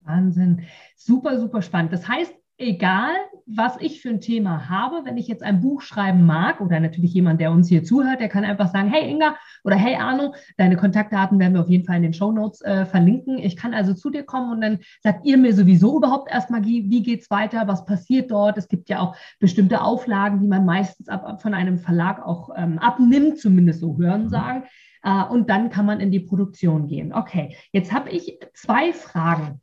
Wahnsinn. 0.01 0.63
Super, 0.95 1.39
super 1.39 1.61
spannend. 1.61 1.93
Das 1.93 2.07
heißt, 2.07 2.33
egal, 2.57 3.13
was 3.45 3.79
ich 3.79 4.01
für 4.01 4.09
ein 4.09 4.19
Thema 4.19 4.69
habe, 4.69 5.05
wenn 5.05 5.17
ich 5.17 5.27
jetzt 5.27 5.43
ein 5.43 5.61
Buch 5.61 5.81
schreiben 5.81 6.25
mag 6.25 6.59
oder 6.59 6.79
natürlich 6.79 7.13
jemand, 7.13 7.39
der 7.39 7.51
uns 7.51 7.69
hier 7.69 7.83
zuhört, 7.83 8.19
der 8.19 8.29
kann 8.29 8.43
einfach 8.43 8.71
sagen, 8.71 8.89
hey 8.89 9.09
Inga 9.09 9.35
oder 9.63 9.75
hey 9.75 9.95
Arno, 9.95 10.33
deine 10.57 10.75
Kontaktdaten 10.75 11.39
werden 11.39 11.53
wir 11.53 11.61
auf 11.61 11.69
jeden 11.69 11.85
Fall 11.85 11.97
in 11.97 12.03
den 12.03 12.13
Show 12.13 12.31
Notes 12.31 12.61
äh, 12.61 12.85
verlinken. 12.85 13.37
Ich 13.37 13.55
kann 13.55 13.73
also 13.73 13.93
zu 13.93 14.09
dir 14.09 14.23
kommen 14.23 14.51
und 14.51 14.61
dann 14.61 14.79
sagt 15.01 15.25
ihr 15.25 15.37
mir 15.37 15.53
sowieso 15.53 15.97
überhaupt 15.97 16.31
erstmal, 16.31 16.65
wie 16.65 17.03
geht 17.03 17.21
es 17.21 17.29
weiter, 17.29 17.67
was 17.67 17.85
passiert 17.85 18.31
dort. 18.31 18.57
Es 18.57 18.67
gibt 18.67 18.89
ja 18.89 18.99
auch 18.99 19.15
bestimmte 19.39 19.81
Auflagen, 19.81 20.41
die 20.41 20.47
man 20.47 20.65
meistens 20.65 21.07
ab, 21.07 21.25
ab 21.25 21.41
von 21.41 21.53
einem 21.53 21.77
Verlag 21.77 22.25
auch 22.25 22.49
ähm, 22.57 22.79
abnimmt, 22.79 23.39
zumindest 23.39 23.79
so 23.79 23.97
hören 23.97 24.25
mhm. 24.25 24.29
sagen. 24.29 24.63
Äh, 25.03 25.23
und 25.23 25.49
dann 25.49 25.69
kann 25.69 25.85
man 25.85 25.99
in 25.99 26.11
die 26.11 26.19
Produktion 26.19 26.87
gehen. 26.87 27.13
Okay, 27.13 27.55
jetzt 27.71 27.93
habe 27.93 28.09
ich 28.09 28.39
zwei 28.53 28.93
Fragen 28.93 29.61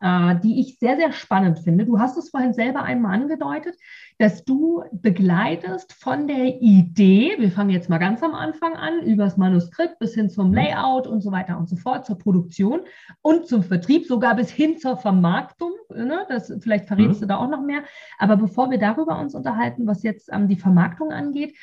die 0.00 0.60
ich 0.60 0.78
sehr, 0.78 0.96
sehr 0.96 1.12
spannend 1.12 1.58
finde. 1.60 1.84
Du 1.84 1.98
hast 1.98 2.16
es 2.16 2.30
vorhin 2.30 2.52
selber 2.52 2.82
einmal 2.82 3.14
angedeutet, 3.14 3.76
dass 4.18 4.44
du 4.44 4.82
begleitest 4.92 5.92
von 5.92 6.26
der 6.26 6.60
Idee, 6.60 7.36
wir 7.38 7.50
fangen 7.50 7.70
jetzt 7.70 7.88
mal 7.88 7.98
ganz 7.98 8.22
am 8.22 8.34
Anfang 8.34 8.74
an, 8.74 9.02
übers 9.02 9.36
Manuskript 9.36 9.98
bis 9.98 10.14
hin 10.14 10.30
zum 10.30 10.52
Layout 10.52 11.06
und 11.06 11.20
so 11.20 11.32
weiter 11.32 11.58
und 11.58 11.68
so 11.68 11.76
fort, 11.76 12.06
zur 12.06 12.18
Produktion 12.18 12.80
und 13.22 13.46
zum 13.46 13.62
Vertrieb, 13.62 14.06
sogar 14.06 14.36
bis 14.36 14.50
hin 14.50 14.78
zur 14.78 14.96
Vermarktung. 14.96 15.72
Ne? 15.94 16.26
Das, 16.28 16.52
vielleicht 16.60 16.86
verrätst 16.86 17.20
mhm. 17.20 17.22
du 17.22 17.26
da 17.26 17.36
auch 17.38 17.48
noch 17.48 17.62
mehr. 17.62 17.82
Aber 18.18 18.36
bevor 18.36 18.70
wir 18.70 18.78
darüber 18.78 19.18
uns 19.20 19.34
unterhalten, 19.34 19.86
was 19.86 20.02
jetzt 20.02 20.28
ähm, 20.32 20.48
die 20.48 20.56
Vermarktung 20.56 21.12
angeht, 21.12 21.54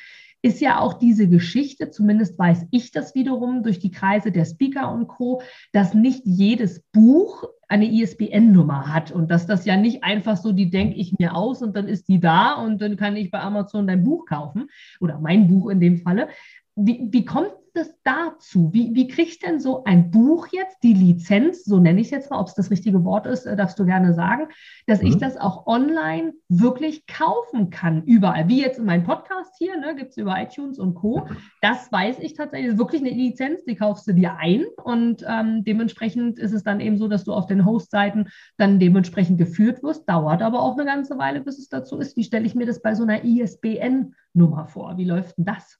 ist 0.45 0.61
ja 0.61 0.79
auch 0.79 0.93
diese 0.93 1.27
Geschichte, 1.27 1.89
zumindest 1.89 2.37
weiß 2.37 2.67
ich 2.69 2.91
das 2.91 3.15
wiederum 3.15 3.63
durch 3.63 3.79
die 3.79 3.89
Kreise 3.89 4.31
der 4.31 4.45
Speaker 4.45 4.91
und 4.91 5.07
Co., 5.07 5.41
dass 5.73 5.95
nicht 5.95 6.21
jedes 6.23 6.83
Buch 6.93 7.45
eine 7.67 7.85
ISBN-Nummer 7.85 8.93
hat 8.93 9.11
und 9.11 9.31
dass 9.31 9.47
das 9.47 9.65
ja 9.65 9.77
nicht 9.77 10.03
einfach 10.03 10.37
so, 10.37 10.51
die 10.51 10.69
denke 10.69 10.95
ich 10.97 11.17
mir 11.17 11.35
aus 11.35 11.61
und 11.61 11.75
dann 11.75 11.87
ist 11.87 12.07
die 12.07 12.19
da 12.19 12.53
und 12.53 12.81
dann 12.81 12.95
kann 12.95 13.15
ich 13.15 13.31
bei 13.31 13.39
Amazon 13.39 13.87
dein 13.87 14.03
Buch 14.03 14.25
kaufen 14.25 14.69
oder 14.99 15.19
mein 15.19 15.47
Buch 15.47 15.69
in 15.69 15.79
dem 15.79 15.97
Falle. 15.97 16.29
Wie, 16.75 17.07
wie 17.09 17.23
kommt 17.23 17.53
es 17.73 17.93
dazu? 18.03 18.71
Wie, 18.73 18.93
wie 18.93 19.07
kriegt 19.07 19.45
denn 19.45 19.59
so 19.59 19.83
ein 19.85 20.11
Buch 20.11 20.47
jetzt 20.51 20.83
die 20.83 20.93
Lizenz, 20.93 21.63
so 21.63 21.79
nenne 21.79 22.01
ich 22.01 22.07
es 22.07 22.11
jetzt 22.11 22.29
mal, 22.29 22.39
ob 22.39 22.47
es 22.47 22.53
das 22.53 22.69
richtige 22.69 23.03
Wort 23.05 23.25
ist, 23.25 23.45
äh, 23.45 23.55
darfst 23.55 23.79
du 23.79 23.85
gerne 23.85 24.13
sagen, 24.13 24.47
dass 24.85 25.01
mhm. 25.01 25.07
ich 25.07 25.17
das 25.17 25.37
auch 25.37 25.67
online 25.67 26.33
wirklich 26.49 27.07
kaufen 27.07 27.69
kann, 27.69 28.03
überall. 28.03 28.47
Wie 28.49 28.61
jetzt 28.61 28.79
in 28.79 28.85
meinem 28.85 29.03
Podcast 29.03 29.55
hier, 29.57 29.77
ne, 29.77 29.95
gibt 29.95 30.11
es 30.11 30.17
über 30.17 30.35
iTunes 30.37 30.77
und 30.77 30.95
Co. 30.95 31.27
Das 31.61 31.91
weiß 31.91 32.19
ich 32.19 32.33
tatsächlich, 32.33 32.67
das 32.67 32.73
ist 32.73 32.79
wirklich 32.79 33.01
eine 33.01 33.11
Lizenz, 33.11 33.63
die 33.63 33.75
kaufst 33.75 34.07
du 34.07 34.13
dir 34.13 34.35
ein 34.37 34.65
und 34.83 35.25
ähm, 35.27 35.63
dementsprechend 35.63 36.39
ist 36.39 36.53
es 36.53 36.63
dann 36.63 36.81
eben 36.81 36.97
so, 36.97 37.07
dass 37.07 37.23
du 37.23 37.33
auf 37.33 37.45
den 37.45 37.65
Host-Seiten 37.65 38.27
dann 38.57 38.79
dementsprechend 38.79 39.37
geführt 39.37 39.81
wirst, 39.81 40.09
dauert 40.09 40.41
aber 40.41 40.61
auch 40.61 40.77
eine 40.77 40.85
ganze 40.85 41.17
Weile, 41.17 41.41
bis 41.41 41.57
es 41.57 41.69
dazu 41.69 41.99
ist. 41.99 42.17
Wie 42.17 42.23
stelle 42.23 42.45
ich 42.45 42.55
mir 42.55 42.65
das 42.65 42.81
bei 42.81 42.95
so 42.95 43.03
einer 43.03 43.23
ISBN-Nummer 43.23 44.67
vor? 44.67 44.97
Wie 44.97 45.05
läuft 45.05 45.37
denn 45.37 45.45
das? 45.45 45.79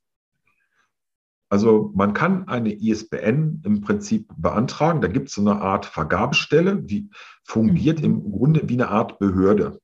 Also 1.49 1.91
man 1.95 2.13
kann 2.13 2.47
eine 2.47 2.73
ISBN 2.73 3.61
im 3.63 3.81
Prinzip 3.81 4.27
beantragen. 4.37 5.01
Da 5.01 5.07
gibt 5.07 5.29
es 5.29 5.35
so 5.35 5.41
eine 5.41 5.61
Art 5.61 5.85
Vergabestelle, 5.85 6.77
die 6.77 7.09
fungiert 7.43 7.99
mhm. 7.99 8.05
im 8.05 8.31
Grunde 8.31 8.61
wie 8.67 8.73
eine 8.73 8.89
Art 8.89 9.19
Behörde. 9.19 9.79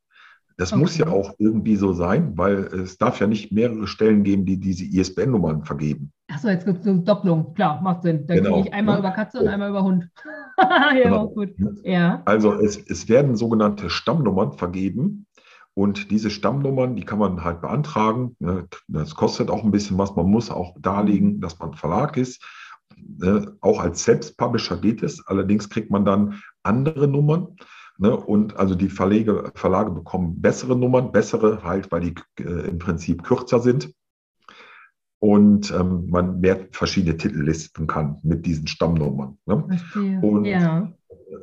Das 0.57 0.73
okay. 0.73 0.81
muss 0.81 0.97
ja 0.97 1.07
auch 1.07 1.33
irgendwie 1.39 1.75
so 1.75 1.93
sein, 1.93 2.37
weil 2.37 2.65
es 2.65 2.97
darf 2.97 3.19
ja 3.19 3.25
nicht 3.25 3.51
mehrere 3.51 3.87
Stellen 3.87 4.23
geben, 4.23 4.45
die 4.45 4.59
diese 4.59 4.85
ISBN-Nummern 4.85 5.63
vergeben. 5.63 6.11
Achso, 6.31 6.49
jetzt 6.49 6.65
gibt 6.65 6.81
es 6.81 6.87
eine 6.87 6.99
Doppelung. 6.99 7.53
Klar, 7.55 7.81
macht 7.81 8.03
Sinn. 8.03 8.27
Dann 8.27 8.37
genau. 8.37 8.55
gehe 8.55 8.65
ich 8.65 8.73
einmal 8.73 8.95
ja. 8.95 8.99
über 8.99 9.11
Katze 9.11 9.39
und 9.39 9.47
einmal 9.47 9.69
über 9.69 9.83
Hund. 9.83 10.07
ja, 10.59 10.93
genau. 11.03 11.29
gut. 11.29 11.49
Ja. 11.83 12.21
Also 12.25 12.53
es, 12.53 12.77
es 12.77 13.09
werden 13.09 13.35
sogenannte 13.35 13.89
Stammnummern 13.89 14.53
vergeben. 14.53 15.25
Und 15.73 16.11
diese 16.11 16.29
Stammnummern, 16.29 16.95
die 16.95 17.05
kann 17.05 17.19
man 17.19 17.43
halt 17.43 17.61
beantragen. 17.61 18.35
Ne, 18.39 18.67
das 18.87 19.15
kostet 19.15 19.49
auch 19.49 19.63
ein 19.63 19.71
bisschen 19.71 19.97
was. 19.97 20.15
Man 20.15 20.29
muss 20.29 20.51
auch 20.51 20.75
darlegen, 20.79 21.39
dass 21.39 21.59
man 21.59 21.73
Verlag 21.73 22.17
ist. 22.17 22.43
Ne, 22.97 23.55
auch 23.61 23.79
als 23.79 24.03
Selbstpublisher 24.03 24.77
geht 24.77 25.01
es. 25.01 25.25
Allerdings 25.27 25.69
kriegt 25.69 25.89
man 25.89 26.03
dann 26.03 26.41
andere 26.63 27.07
Nummern. 27.07 27.55
Ne, 27.97 28.15
und 28.15 28.57
also 28.57 28.75
die 28.75 28.89
Verlage, 28.89 29.51
Verlage 29.55 29.91
bekommen 29.91 30.41
bessere 30.41 30.75
Nummern, 30.75 31.11
bessere 31.11 31.63
halt, 31.63 31.91
weil 31.91 32.01
die 32.01 32.15
äh, 32.43 32.67
im 32.69 32.79
Prinzip 32.79 33.23
kürzer 33.23 33.59
sind. 33.59 33.93
Und 35.19 35.71
ähm, 35.71 36.09
man 36.09 36.39
mehr 36.39 36.67
verschiedene 36.71 37.15
Titel 37.15 37.43
listen 37.43 37.85
kann 37.85 38.17
mit 38.23 38.45
diesen 38.45 38.65
Stammnummern. 38.65 39.37
Und 39.45 40.45
ja. 40.45 40.91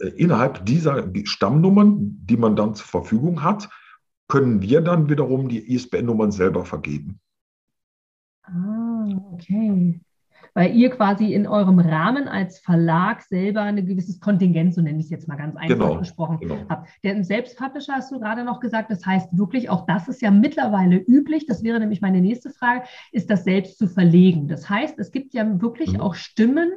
Äh, 0.01 0.09
innerhalb 0.16 0.66
dieser 0.66 1.09
Stammnummern, 1.24 2.18
die 2.24 2.37
man 2.37 2.57
dann 2.57 2.74
zur 2.74 2.87
Verfügung 2.87 3.43
hat, 3.43 3.68
können 4.29 4.62
wir 4.62 4.83
dann 4.83 5.09
wiederum 5.09 5.49
die 5.49 5.74
ISBN-Nummern 5.74 6.31
selber 6.31 6.64
vergeben. 6.64 7.18
Ah, 8.43 9.07
okay. 9.33 10.01
Weil 10.55 10.74
ihr 10.74 10.91
quasi 10.91 11.33
in 11.33 11.47
eurem 11.47 11.79
Rahmen 11.79 12.26
als 12.26 12.59
Verlag 12.59 13.22
selber 13.22 13.62
ein 13.62 13.87
gewisses 13.87 14.18
Kontingent, 14.18 14.74
so 14.74 14.81
nenne 14.81 14.99
ich 14.99 15.05
es 15.05 15.11
jetzt 15.11 15.29
mal 15.29 15.37
ganz 15.37 15.57
einfach 15.57 15.68
genau, 15.68 15.99
gesprochen, 15.99 16.39
genau. 16.41 16.59
habt. 16.68 16.89
Der 17.05 17.22
Selbstpublisher 17.22 17.95
hast 17.95 18.11
du 18.11 18.18
gerade 18.18 18.45
noch 18.45 18.61
gesagt, 18.61 18.91
das 18.91 19.05
heißt 19.05 19.37
wirklich, 19.37 19.70
auch 19.70 19.87
das 19.87 20.09
ist 20.09 20.20
ja 20.20 20.31
mittlerweile 20.31 20.97
üblich, 20.97 21.47
das 21.47 21.62
wäre 21.62 21.79
nämlich 21.79 22.01
meine 22.01 22.20
nächste 22.20 22.51
Frage, 22.51 22.85
ist 23.12 23.31
das 23.31 23.45
selbst 23.45 23.79
zu 23.79 23.87
verlegen. 23.87 24.49
Das 24.49 24.68
heißt, 24.68 24.99
es 24.99 25.12
gibt 25.12 25.35
ja 25.35 25.61
wirklich 25.61 25.93
mhm. 25.93 26.01
auch 26.01 26.14
Stimmen, 26.14 26.72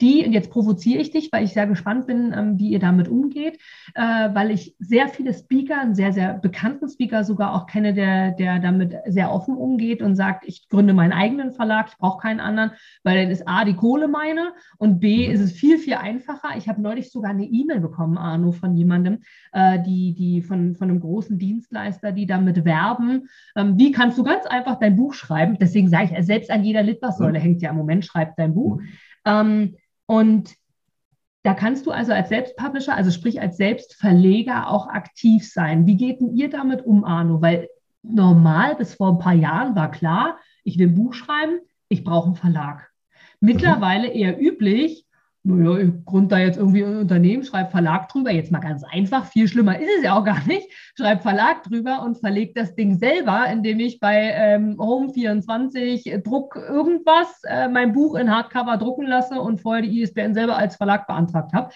die, 0.00 0.26
und 0.26 0.32
jetzt 0.32 0.50
provoziere 0.50 1.00
ich 1.00 1.10
dich, 1.10 1.30
weil 1.32 1.44
ich 1.44 1.52
sehr 1.52 1.66
gespannt 1.66 2.06
bin, 2.06 2.34
ähm, 2.36 2.58
wie 2.58 2.70
ihr 2.70 2.78
damit 2.78 3.08
umgeht, 3.08 3.58
äh, 3.94 4.28
weil 4.34 4.50
ich 4.50 4.76
sehr 4.78 5.08
viele 5.08 5.32
Speaker, 5.32 5.80
einen 5.80 5.94
sehr, 5.94 6.12
sehr 6.12 6.34
bekannten 6.34 6.88
Speaker 6.88 7.24
sogar 7.24 7.54
auch 7.54 7.66
kenne, 7.66 7.94
der, 7.94 8.32
der 8.32 8.58
damit 8.58 8.94
sehr 9.06 9.32
offen 9.32 9.56
umgeht 9.56 10.02
und 10.02 10.14
sagt, 10.14 10.44
ich 10.46 10.68
gründe 10.68 10.92
meinen 10.92 11.12
eigenen 11.12 11.52
Verlag, 11.52 11.88
ich 11.88 11.98
brauche 11.98 12.20
keinen 12.20 12.40
anderen, 12.40 12.72
weil 13.04 13.22
dann 13.22 13.30
ist 13.30 13.48
A, 13.48 13.64
die 13.64 13.74
Kohle 13.74 14.08
meine 14.08 14.52
und 14.78 15.00
B, 15.00 15.28
mhm. 15.28 15.34
ist 15.34 15.40
es 15.40 15.52
viel, 15.52 15.78
viel 15.78 15.94
einfacher. 15.94 16.56
Ich 16.58 16.68
habe 16.68 16.82
neulich 16.82 17.10
sogar 17.10 17.30
eine 17.30 17.44
E-Mail 17.44 17.80
bekommen, 17.80 18.18
Arno, 18.18 18.52
von 18.52 18.74
jemandem, 18.76 19.22
äh, 19.52 19.80
die, 19.82 20.14
die 20.14 20.42
von, 20.42 20.74
von 20.74 20.90
einem 20.90 21.00
großen 21.00 21.38
Dienstleister, 21.38 22.12
die 22.12 22.26
damit 22.26 22.64
werben. 22.64 23.28
Ähm, 23.56 23.78
wie 23.78 23.92
kannst 23.92 24.18
du 24.18 24.24
ganz 24.24 24.44
einfach 24.46 24.78
dein 24.78 24.96
Buch 24.96 25.14
schreiben? 25.14 25.56
Deswegen 25.58 25.88
sage 25.88 26.10
ich, 26.12 26.26
selbst 26.26 26.50
an 26.50 26.64
jeder 26.64 26.82
Litfaßsäule 26.82 27.38
mhm. 27.38 27.42
hängt 27.42 27.62
ja 27.62 27.70
im 27.70 27.76
Moment, 27.76 28.04
schreibt 28.04 28.38
dein 28.38 28.52
Buch. 28.52 28.76
Mhm. 28.76 28.88
Ähm, 29.24 29.76
und 30.06 30.54
da 31.42 31.54
kannst 31.54 31.86
du 31.86 31.92
also 31.92 32.12
als 32.12 32.28
Selbstpublisher, 32.28 32.96
also 32.96 33.12
sprich 33.12 33.40
als 33.40 33.56
Selbstverleger 33.56 34.68
auch 34.68 34.88
aktiv 34.88 35.48
sein. 35.48 35.86
Wie 35.86 35.96
geht 35.96 36.20
denn 36.20 36.34
ihr 36.34 36.50
damit 36.50 36.84
um, 36.84 37.04
Arno? 37.04 37.40
Weil 37.40 37.68
normal 38.02 38.74
bis 38.74 38.94
vor 38.94 39.10
ein 39.10 39.18
paar 39.18 39.34
Jahren 39.34 39.76
war 39.76 39.92
klar, 39.92 40.38
ich 40.64 40.76
will 40.78 40.88
ein 40.88 40.94
Buch 40.94 41.14
schreiben, 41.14 41.60
ich 41.88 42.02
brauche 42.02 42.26
einen 42.26 42.34
Verlag. 42.34 42.90
Mittlerweile 43.38 44.08
eher 44.08 44.40
üblich, 44.40 45.05
naja, 45.46 45.78
ich 45.78 46.04
gründe 46.04 46.28
da 46.34 46.38
jetzt 46.38 46.58
irgendwie 46.58 46.84
ein 46.84 46.96
Unternehmen, 46.96 47.44
schreibe 47.44 47.70
Verlag 47.70 48.08
drüber, 48.08 48.32
jetzt 48.32 48.50
mal 48.50 48.58
ganz 48.58 48.82
einfach, 48.82 49.26
viel 49.26 49.46
schlimmer 49.46 49.78
ist 49.78 49.88
es 49.98 50.04
ja 50.04 50.18
auch 50.18 50.24
gar 50.24 50.44
nicht, 50.46 50.68
schreibe 50.96 51.22
Verlag 51.22 51.62
drüber 51.62 52.02
und 52.02 52.18
verlege 52.18 52.52
das 52.52 52.74
Ding 52.74 52.98
selber, 52.98 53.46
indem 53.46 53.78
ich 53.78 54.00
bei 54.00 54.32
ähm, 54.34 54.76
Home24 54.76 56.22
Druck 56.22 56.56
irgendwas 56.56 57.42
äh, 57.44 57.68
mein 57.68 57.92
Buch 57.92 58.16
in 58.16 58.34
Hardcover 58.34 58.76
drucken 58.76 59.06
lasse 59.06 59.40
und 59.40 59.60
vorher 59.60 59.82
die 59.82 60.02
ISBN 60.02 60.34
selber 60.34 60.56
als 60.56 60.76
Verlag 60.76 61.06
beantragt 61.06 61.52
habe. 61.52 61.72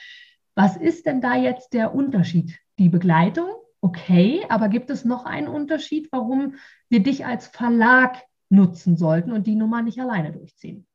Was 0.56 0.76
ist 0.76 1.06
denn 1.06 1.20
da 1.20 1.36
jetzt 1.36 1.72
der 1.72 1.94
Unterschied? 1.94 2.58
Die 2.80 2.88
Begleitung, 2.88 3.50
okay, 3.80 4.40
aber 4.48 4.68
gibt 4.68 4.90
es 4.90 5.04
noch 5.04 5.26
einen 5.26 5.46
Unterschied, 5.46 6.08
warum 6.10 6.54
wir 6.88 7.04
dich 7.04 7.24
als 7.24 7.46
Verlag 7.46 8.16
nutzen 8.48 8.96
sollten 8.96 9.30
und 9.30 9.46
die 9.46 9.54
Nummer 9.54 9.80
nicht 9.82 10.00
alleine 10.00 10.32
durchziehen? 10.32 10.86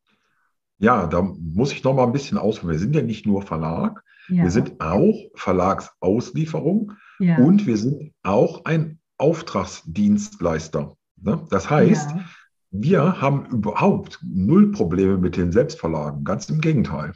Ja, 0.78 1.08
da 1.08 1.22
muss 1.22 1.72
ich 1.72 1.84
noch 1.84 1.94
mal 1.94 2.06
ein 2.06 2.12
bisschen 2.12 2.38
ausholen. 2.38 2.72
Wir 2.72 2.80
sind 2.80 2.96
ja 2.96 3.02
nicht 3.02 3.26
nur 3.26 3.42
Verlag, 3.42 4.04
ja. 4.28 4.44
wir 4.44 4.52
sind 4.52 4.80
auch 4.80 5.16
Verlagsauslieferung 5.36 6.94
ja. 7.20 7.38
und 7.38 7.66
wir 7.66 7.78
sind 7.78 8.12
auch 8.24 8.66
ein 8.66 9.00
Auftragsdienstleister. 9.18 10.96
Ne? 11.22 11.46
Das 11.50 11.70
heißt, 11.70 12.12
ja. 12.12 12.26
wir 12.72 13.22
haben 13.22 13.46
überhaupt 13.46 14.20
null 14.22 14.72
Probleme 14.72 15.18
mit 15.18 15.38
den 15.38 15.52
Selbstverlagen, 15.52 16.24
ganz 16.24 16.50
im 16.50 16.60
Gegenteil. 16.60 17.14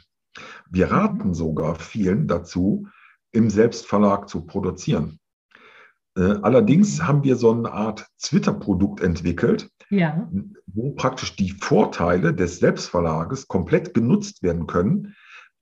Wir 0.70 0.86
mhm. 0.86 0.92
raten 0.92 1.34
sogar 1.34 1.74
vielen 1.74 2.28
dazu, 2.28 2.86
im 3.32 3.50
Selbstverlag 3.50 4.28
zu 4.28 4.46
produzieren. 4.46 5.18
Äh, 6.16 6.38
allerdings 6.42 6.98
mhm. 6.98 7.06
haben 7.06 7.24
wir 7.24 7.36
so 7.36 7.52
eine 7.52 7.72
Art 7.72 8.06
Twitter-Produkt 8.22 9.00
entwickelt, 9.00 9.70
ja. 9.90 10.30
wo 10.66 10.92
praktisch 10.92 11.36
die 11.36 11.50
Vorteile 11.50 12.32
des 12.32 12.58
Selbstverlages 12.58 13.48
komplett 13.48 13.92
genutzt 13.92 14.42
werden 14.42 14.66
können, 14.66 15.14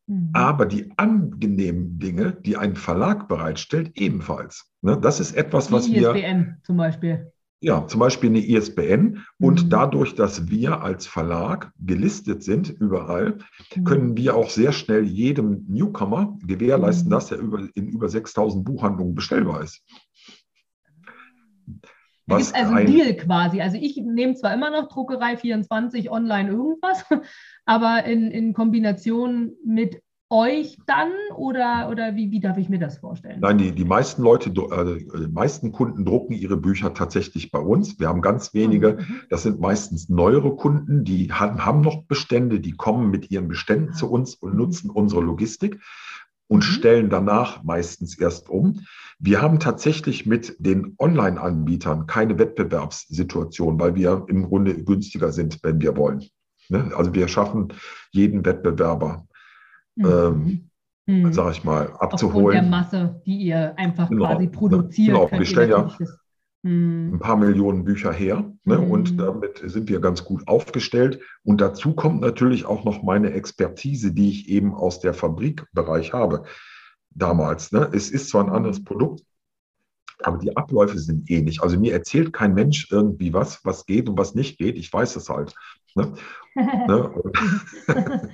mhm. 0.07 0.31
aber 0.35 0.67
die 0.67 0.93
angenehmen 0.97 1.99
Dinge, 1.99 2.33
die 2.33 2.57
ein 2.57 2.77
Verlag 2.77 3.29
bereitstellt, 3.29 3.93
ebenfalls. 3.95 4.71
Ne? 4.83 4.99
Das 5.01 5.21
ist 5.21 5.35
etwas, 5.35 5.73
was 5.73 5.87
die 5.87 5.95
wir. 5.95 6.15
ISBN 6.15 6.59
zum 6.63 6.77
Beispiel. 6.77 7.33
Ja, 7.61 7.89
zum 7.89 7.99
Beispiel 7.99 8.31
eine 8.31 8.39
ISBN. 8.39 9.25
Und 9.41 9.65
mhm. 9.65 9.71
dadurch, 9.71 10.15
dass 10.15 10.49
wir 10.49 10.81
als 10.81 11.09
Verlag 11.09 11.73
gelistet 11.81 12.45
sind 12.45 12.69
überall, 12.69 13.39
mhm. 13.75 13.85
können 13.85 14.17
wir 14.17 14.37
auch 14.37 14.51
sehr 14.51 14.73
schnell 14.73 15.05
jedem 15.05 15.65
Newcomer 15.69 16.39
gewährleisten, 16.47 17.09
mhm. 17.09 17.13
dass 17.13 17.33
er 17.33 17.39
über, 17.39 17.67
in 17.75 17.89
über 17.89 18.09
6000 18.09 18.65
Buchhandlungen 18.65 19.15
bestellbar 19.15 19.63
ist. 19.63 19.83
Da 22.29 22.37
gibt 22.37 22.55
also 22.55 22.75
ein 22.75 22.87
Deal 22.87 23.15
quasi. 23.15 23.61
Also 23.61 23.79
ich 23.81 23.97
nehme 23.97 24.35
zwar 24.35 24.55
immer 24.55 24.71
noch 24.71 24.89
Druckerei 24.89 25.37
24 25.37 26.11
online 26.11 26.51
irgendwas, 26.51 27.05
aber 27.65 28.05
in, 28.05 28.31
in 28.31 28.53
Kombination 28.53 29.53
mit 29.65 30.03
euch 30.31 30.77
dann 30.87 31.11
oder, 31.37 31.89
oder 31.91 32.15
wie, 32.15 32.31
wie 32.31 32.41
darf 32.41 32.59
ich 32.59 32.69
mir 32.69 32.79
das 32.79 32.99
vorstellen? 32.99 33.41
Nein, 33.41 33.57
die, 33.57 33.73
die 33.73 33.85
meisten 33.85 34.23
Leute, 34.23 34.51
äh, 34.51 34.99
die 35.21 35.33
meisten 35.33 35.73
Kunden 35.73 36.05
drucken 36.05 36.35
ihre 36.35 36.59
Bücher 36.59 36.93
tatsächlich 36.93 37.51
bei 37.51 37.61
uns. 37.61 37.99
Wir 37.99 38.09
haben 38.09 38.21
ganz 38.21 38.53
wenige, 38.53 38.99
mhm. 38.99 39.21
das 39.31 39.45
sind 39.45 39.59
meistens 39.59 40.11
neuere 40.11 40.55
Kunden, 40.55 41.05
die 41.05 41.33
haben, 41.33 41.65
haben 41.65 41.81
noch 41.81 42.05
Bestände, 42.05 42.61
die 42.61 42.73
kommen 42.73 43.11
mit 43.11 43.31
ihren 43.31 43.49
Beständen 43.49 43.95
zu 43.95 44.11
uns 44.11 44.35
und 44.35 44.53
mhm. 44.53 44.59
nutzen 44.59 44.91
unsere 44.91 45.23
Logistik 45.23 45.81
und 46.49 46.59
mhm. 46.59 46.63
stellen 46.63 47.11
danach 47.11 47.63
meistens 47.63 48.19
erst 48.19 48.49
um. 48.49 48.81
Wir 49.19 49.41
haben 49.43 49.61
tatsächlich 49.61 50.27
mit 50.27 50.57
den 50.59 50.95
Online-Anbietern 50.99 52.07
keine 52.07 52.39
Wettbewerbssituation, 52.39 53.79
weil 53.79 53.95
wir 53.95 54.25
im 54.29 54.45
Grunde 54.45 54.83
günstiger 54.83 55.33
sind, 55.33 55.59
wenn 55.63 55.81
wir 55.81 55.97
wollen. 55.97 56.25
Ne? 56.69 56.91
Also 56.97 57.15
wir 57.15 57.29
schaffen 57.29 57.69
jeden 58.11 58.45
Wettbewerber, 58.45 59.27
mhm. 59.97 60.07
ähm, 60.07 60.71
mhm. 61.07 61.33
sage 61.33 61.53
ich 61.53 61.65
mal, 61.65 61.93
abzuholen. 61.99 62.37
Aufgrund 62.37 62.55
der 62.55 62.63
Masse, 62.63 63.23
die 63.27 63.37
ihr 63.37 63.75
einfach 63.77 64.09
genau. 64.09 64.27
quasi 64.27 64.47
produziert. 64.49 65.17
Genau, 65.17 65.31
wir 65.31 65.47
stellen 65.47 65.71
ja 65.71 65.97
hm. 66.65 67.15
ein 67.15 67.19
paar 67.19 67.37
Millionen 67.37 67.85
Bücher 67.85 68.13
her. 68.13 68.53
Ne? 68.65 68.79
Mhm. 68.79 68.91
Und 68.91 69.21
damit 69.21 69.63
sind 69.65 69.89
wir 69.89 70.01
ganz 70.01 70.25
gut 70.25 70.47
aufgestellt. 70.49 71.21
Und 71.45 71.61
dazu 71.61 71.95
kommt 71.95 72.21
natürlich 72.21 72.65
auch 72.65 72.85
noch 72.85 73.03
meine 73.03 73.33
Expertise, 73.33 74.13
die 74.13 74.31
ich 74.31 74.49
eben 74.49 74.75
aus 74.75 75.01
der 75.01 75.15
Fabrikbereich 75.15 76.13
habe 76.13 76.45
damals. 77.11 77.73
Ne? 77.73 77.89
Es 77.93 78.11
ist 78.11 78.29
zwar 78.31 78.45
ein 78.45 78.51
anderes 78.51 78.83
Produkt, 78.83 79.23
aber 80.23 80.39
die 80.39 80.57
Abläufe 80.57 80.99
sind 80.99 81.31
ähnlich. 81.31 81.63
Also 81.63 81.79
mir 81.79 81.93
erzählt 81.93 82.33
kein 82.33 82.55
Mensch 82.55 82.91
irgendwie 82.91 83.33
was, 83.33 83.65
was 83.65 83.87
geht 83.87 84.09
und 84.09 84.19
was 84.19 84.35
nicht 84.35 84.59
geht. 84.59 84.77
Ich 84.77 84.93
weiß 84.93 85.17
es 85.17 85.29
halt. 85.29 85.55
Ne? 85.95 86.15
ne? 86.57 87.23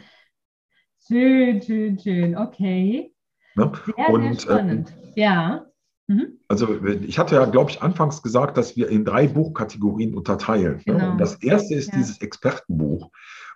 schön, 1.06 1.62
schön, 1.62 1.98
schön. 1.98 2.36
Okay. 2.36 3.12
Ne? 3.54 3.72
Sehr, 3.84 4.08
und, 4.10 4.22
sehr 4.22 4.40
spannend. 4.40 4.94
Ähm, 4.96 5.12
ja. 5.14 5.66
Mhm. 6.06 6.38
Also 6.48 6.84
ich 6.84 7.18
hatte 7.18 7.36
ja, 7.36 7.44
glaube 7.46 7.70
ich, 7.70 7.82
anfangs 7.82 8.22
gesagt, 8.22 8.56
dass 8.56 8.76
wir 8.76 8.88
in 8.88 9.04
drei 9.04 9.26
Buchkategorien 9.28 10.14
unterteilen. 10.14 10.76
Ne? 10.76 10.82
Genau. 10.84 11.12
Und 11.12 11.18
das 11.18 11.36
erste 11.36 11.74
ist 11.74 11.92
ja. 11.92 11.98
dieses 11.98 12.20
Expertenbuch. 12.20 13.10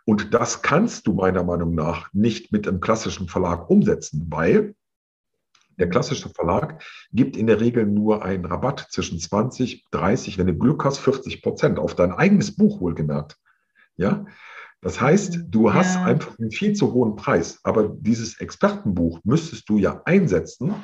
Und 0.04 0.32
das 0.32 0.62
kannst 0.62 1.06
du 1.06 1.12
meiner 1.12 1.44
Meinung 1.44 1.74
nach 1.74 2.12
nicht 2.14 2.50
mit 2.50 2.66
einem 2.66 2.80
klassischen 2.80 3.28
Verlag 3.28 3.68
umsetzen, 3.68 4.26
weil 4.30 4.74
der 5.78 5.90
klassische 5.90 6.30
Verlag 6.30 6.82
gibt 7.12 7.36
in 7.36 7.46
der 7.46 7.60
Regel 7.60 7.86
nur 7.86 8.24
einen 8.24 8.46
Rabatt 8.46 8.86
zwischen 8.90 9.18
20, 9.18 9.84
30, 9.90 10.38
wenn 10.38 10.46
du 10.46 10.54
Glück 10.54 10.84
hast, 10.84 10.98
40 10.98 11.42
Prozent 11.42 11.78
auf 11.78 11.94
dein 11.94 12.12
eigenes 12.12 12.56
Buch 12.56 12.80
wohlgemerkt. 12.80 13.36
Ja, 13.96 14.24
das 14.80 15.00
heißt, 15.00 15.40
du 15.48 15.74
hast 15.74 15.96
ja. 15.96 16.04
einfach 16.04 16.38
einen 16.38 16.52
viel 16.52 16.72
zu 16.72 16.92
hohen 16.92 17.16
Preis. 17.16 17.60
Aber 17.64 17.88
dieses 17.88 18.40
Expertenbuch 18.40 19.20
müsstest 19.24 19.68
du 19.68 19.78
ja 19.78 20.02
einsetzen, 20.04 20.74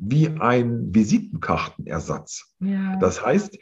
wie 0.00 0.28
ein 0.28 0.94
Visitenkartenersatz. 0.94 2.56
Ja. 2.60 2.96
Das 2.96 3.24
heißt, 3.24 3.58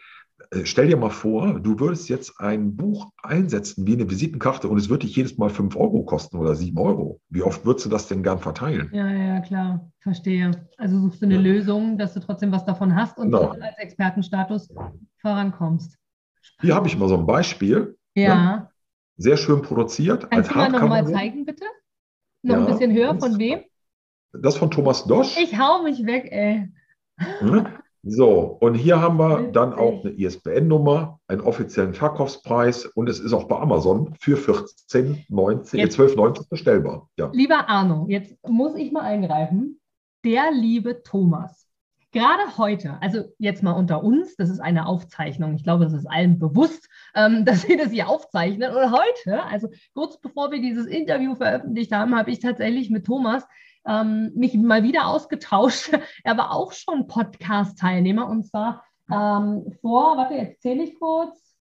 äh, 0.51 0.65
stell 0.65 0.87
dir 0.87 0.97
mal 0.97 1.11
vor, 1.11 1.61
du 1.61 1.81
würdest 1.81 2.09
jetzt 2.09 2.41
ein 2.41 2.77
Buch 2.77 3.11
einsetzen 3.23 3.87
wie 3.87 3.95
eine 3.95 4.09
Visitenkarte 4.09 4.69
und 4.69 4.79
es 4.79 4.89
würde 4.89 5.07
dich 5.07 5.17
jedes 5.17 5.37
Mal 5.37 5.51
5 5.51 5.77
Euro 5.77 6.05
kosten 6.05 6.39
oder 6.39 6.55
7 6.55 6.79
Euro. 6.79 7.21
Wie 7.29 7.43
oft 7.43 7.67
würdest 7.67 7.87
du 7.87 7.91
das 7.91 8.07
denn 8.07 8.23
gern 8.23 8.39
verteilen? 8.39 8.89
Ja, 8.93 9.09
ja, 9.09 9.41
klar, 9.41 9.91
verstehe. 10.01 10.53
Also 10.77 11.01
suchst 11.01 11.23
du 11.23 11.27
eine 11.27 11.35
ja. 11.35 11.41
Lösung, 11.41 11.99
dass 11.99 12.15
du 12.15 12.21
trotzdem 12.21 12.53
was 12.53 12.65
davon 12.65 12.95
hast 12.95 13.19
und 13.19 13.33
genau. 13.33 13.51
als 13.51 13.79
Expertenstatus 13.79 14.69
vorankommst. 15.21 15.99
Hier 16.61 16.75
habe 16.75 16.87
ich 16.87 16.97
mal 16.97 17.09
so 17.09 17.17
ein 17.17 17.27
Beispiel. 17.27 17.97
Ja. 18.15 18.35
Ne? 18.35 18.71
Sehr 19.17 19.37
schön 19.37 19.63
produziert. 19.63 20.31
Kannst 20.31 20.33
als 20.33 20.49
du 20.49 20.55
mal 20.55 20.71
nochmal 20.71 21.07
zeigen, 21.07 21.45
bitte? 21.45 21.65
Noch 22.43 22.55
ja, 22.55 22.61
ein 22.61 22.67
bisschen 22.67 22.93
höher, 22.93 23.19
von 23.19 23.39
wem? 23.39 23.61
Das 24.43 24.57
von 24.57 24.71
Thomas 24.71 25.05
Dosch. 25.05 25.37
Ich 25.39 25.59
hau 25.59 25.83
mich 25.83 26.05
weg, 26.07 26.29
ey. 26.31 26.69
Hm? 27.41 27.67
So, 28.05 28.57
und 28.61 28.75
hier 28.75 29.01
haben 29.01 29.19
wir 29.19 29.51
dann 29.51 29.73
auch 29.73 30.05
eine 30.05 30.13
ISBN-Nummer, 30.13 31.19
einen 31.27 31.41
offiziellen 31.41 31.95
Verkaufspreis 31.95 32.87
und 32.87 33.09
es 33.09 33.19
ist 33.19 33.33
auch 33.33 33.45
bei 33.45 33.59
Amazon 33.59 34.15
für 34.21 34.37
14,90, 34.37 35.29
12,90 35.29 36.49
bestellbar. 36.49 37.09
Ja. 37.19 37.31
Lieber 37.33 37.69
Arno, 37.69 38.07
jetzt 38.09 38.35
muss 38.47 38.77
ich 38.77 38.93
mal 38.93 39.03
eingreifen. 39.03 39.81
Der 40.25 40.53
liebe 40.53 41.03
Thomas. 41.03 41.69
Gerade 42.13 42.57
heute, 42.57 42.97
also 43.03 43.25
jetzt 43.39 43.63
mal 43.63 43.73
unter 43.73 44.03
uns, 44.03 44.35
das 44.37 44.49
ist 44.49 44.61
eine 44.61 44.87
Aufzeichnung. 44.87 45.55
Ich 45.55 45.63
glaube, 45.63 45.85
es 45.85 45.93
ist 45.93 46.07
allen 46.07 46.39
bewusst, 46.39 46.89
ähm, 47.15 47.45
dass 47.45 47.69
wir 47.69 47.77
das 47.77 47.91
hier 47.91 48.09
aufzeichnen. 48.09 48.71
Und 48.71 48.93
heute, 48.93 49.43
also 49.45 49.69
kurz 49.93 50.19
bevor 50.21 50.51
wir 50.51 50.63
dieses 50.63 50.87
Interview 50.87 51.35
veröffentlicht 51.35 51.93
haben, 51.93 52.17
habe 52.17 52.31
ich 52.31 52.39
tatsächlich 52.39 52.91
mit 52.91 53.05
Thomas 53.05 53.45
ähm, 53.89 54.33
mich 54.35 54.55
mal 54.55 54.83
wieder 54.83 55.07
ausgetauscht. 55.07 55.91
er 56.25 56.37
war 56.37 56.53
auch 56.53 56.73
schon 56.73 57.07
Podcast-Teilnehmer 57.07 58.29
und 58.29 58.47
zwar 58.47 58.85
ähm, 59.11 59.73
vor, 59.81 60.17
warte, 60.17 60.35
jetzt 60.35 60.61
zähle 60.61 60.83
ich 60.83 60.99
kurz, 60.99 61.58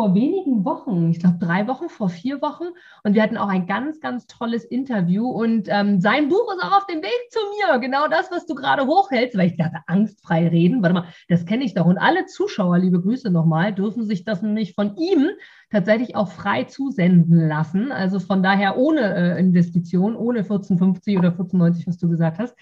vor 0.00 0.14
wenigen 0.14 0.64
Wochen, 0.64 1.10
ich 1.10 1.20
glaube 1.20 1.36
drei 1.38 1.66
Wochen, 1.66 1.90
vor 1.90 2.08
vier 2.08 2.40
Wochen. 2.40 2.64
Und 3.04 3.12
wir 3.12 3.22
hatten 3.22 3.36
auch 3.36 3.50
ein 3.50 3.66
ganz, 3.66 4.00
ganz 4.00 4.26
tolles 4.26 4.64
Interview. 4.64 5.28
Und 5.28 5.68
ähm, 5.68 6.00
sein 6.00 6.30
Buch 6.30 6.50
ist 6.54 6.64
auch 6.64 6.74
auf 6.78 6.86
dem 6.86 7.02
Weg 7.02 7.30
zu 7.30 7.38
mir. 7.50 7.78
Genau 7.80 8.08
das, 8.08 8.30
was 8.30 8.46
du 8.46 8.54
gerade 8.54 8.86
hochhältst, 8.86 9.36
weil 9.36 9.48
ich 9.48 9.58
dachte, 9.58 9.80
angstfrei 9.88 10.48
reden. 10.48 10.82
Warte 10.82 10.94
mal, 10.94 11.04
das 11.28 11.44
kenne 11.44 11.64
ich 11.64 11.74
doch. 11.74 11.84
Und 11.84 11.98
alle 11.98 12.24
Zuschauer, 12.24 12.78
liebe 12.78 13.02
Grüße 13.02 13.30
nochmal, 13.30 13.74
dürfen 13.74 14.06
sich 14.06 14.24
das 14.24 14.40
nämlich 14.40 14.72
von 14.72 14.96
ihm 14.96 15.28
tatsächlich 15.70 16.16
auch 16.16 16.32
frei 16.32 16.64
zusenden 16.64 17.46
lassen. 17.46 17.92
Also 17.92 18.20
von 18.20 18.42
daher 18.42 18.78
ohne 18.78 19.02
äh, 19.02 19.38
Investition, 19.38 20.16
ohne 20.16 20.38
1450 20.38 21.18
oder 21.18 21.32
1490, 21.32 21.86
was 21.86 21.98
du 21.98 22.08
gesagt 22.08 22.38
hast. 22.38 22.56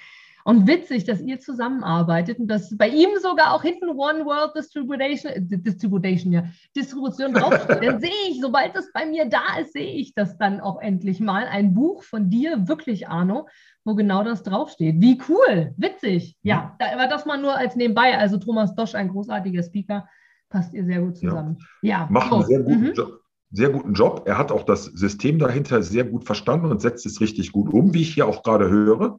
Und 0.44 0.66
witzig, 0.66 1.04
dass 1.04 1.20
ihr 1.20 1.38
zusammenarbeitet 1.40 2.38
und 2.38 2.48
dass 2.48 2.76
bei 2.76 2.88
ihm 2.88 3.10
sogar 3.20 3.52
auch 3.54 3.62
hinten 3.62 3.90
One 3.90 4.24
World 4.24 4.54
Distribution, 4.56 5.32
äh, 5.32 5.40
Distribution, 5.40 6.32
ja, 6.32 6.44
Distribution 6.74 7.34
draufsteht. 7.34 7.82
Dann 7.82 8.00
sehe 8.00 8.10
ich, 8.30 8.40
sobald 8.40 8.74
das 8.74 8.90
bei 8.92 9.06
mir 9.06 9.26
da 9.26 9.58
ist, 9.60 9.72
sehe 9.72 9.94
ich 9.94 10.14
das 10.14 10.38
dann 10.38 10.60
auch 10.60 10.80
endlich 10.80 11.20
mal. 11.20 11.46
Ein 11.46 11.74
Buch 11.74 12.02
von 12.02 12.30
dir, 12.30 12.68
wirklich, 12.68 13.08
Arno, 13.08 13.48
wo 13.84 13.94
genau 13.94 14.24
das 14.24 14.42
draufsteht. 14.42 14.96
Wie 15.00 15.20
cool, 15.28 15.74
witzig. 15.76 16.36
Ja, 16.42 16.76
da, 16.78 16.92
aber 16.92 17.08
das 17.08 17.26
mal 17.26 17.40
nur 17.40 17.56
als 17.56 17.76
nebenbei. 17.76 18.16
Also 18.16 18.38
Thomas 18.38 18.74
Dosch, 18.74 18.94
ein 18.94 19.08
großartiger 19.08 19.62
Speaker, 19.62 20.08
passt 20.48 20.72
ihr 20.72 20.84
sehr 20.84 21.00
gut 21.00 21.18
zusammen. 21.18 21.58
Ja, 21.82 22.00
ja. 22.00 22.08
macht 22.10 22.32
einen 22.32 22.44
sehr 22.44 22.60
guten 22.60 22.80
mhm. 22.80 22.94
Job 22.94 23.20
sehr 23.50 23.70
guten 23.70 23.94
Job. 23.94 24.24
Er 24.26 24.36
hat 24.36 24.52
auch 24.52 24.64
das 24.64 24.84
System 24.84 25.38
dahinter 25.38 25.82
sehr 25.82 26.04
gut 26.04 26.24
verstanden 26.24 26.66
und 26.66 26.80
setzt 26.80 27.06
es 27.06 27.20
richtig 27.20 27.52
gut 27.52 27.72
um, 27.72 27.94
wie 27.94 28.02
ich 28.02 28.14
hier 28.14 28.26
auch 28.26 28.42
gerade 28.42 28.68
höre. 28.68 29.18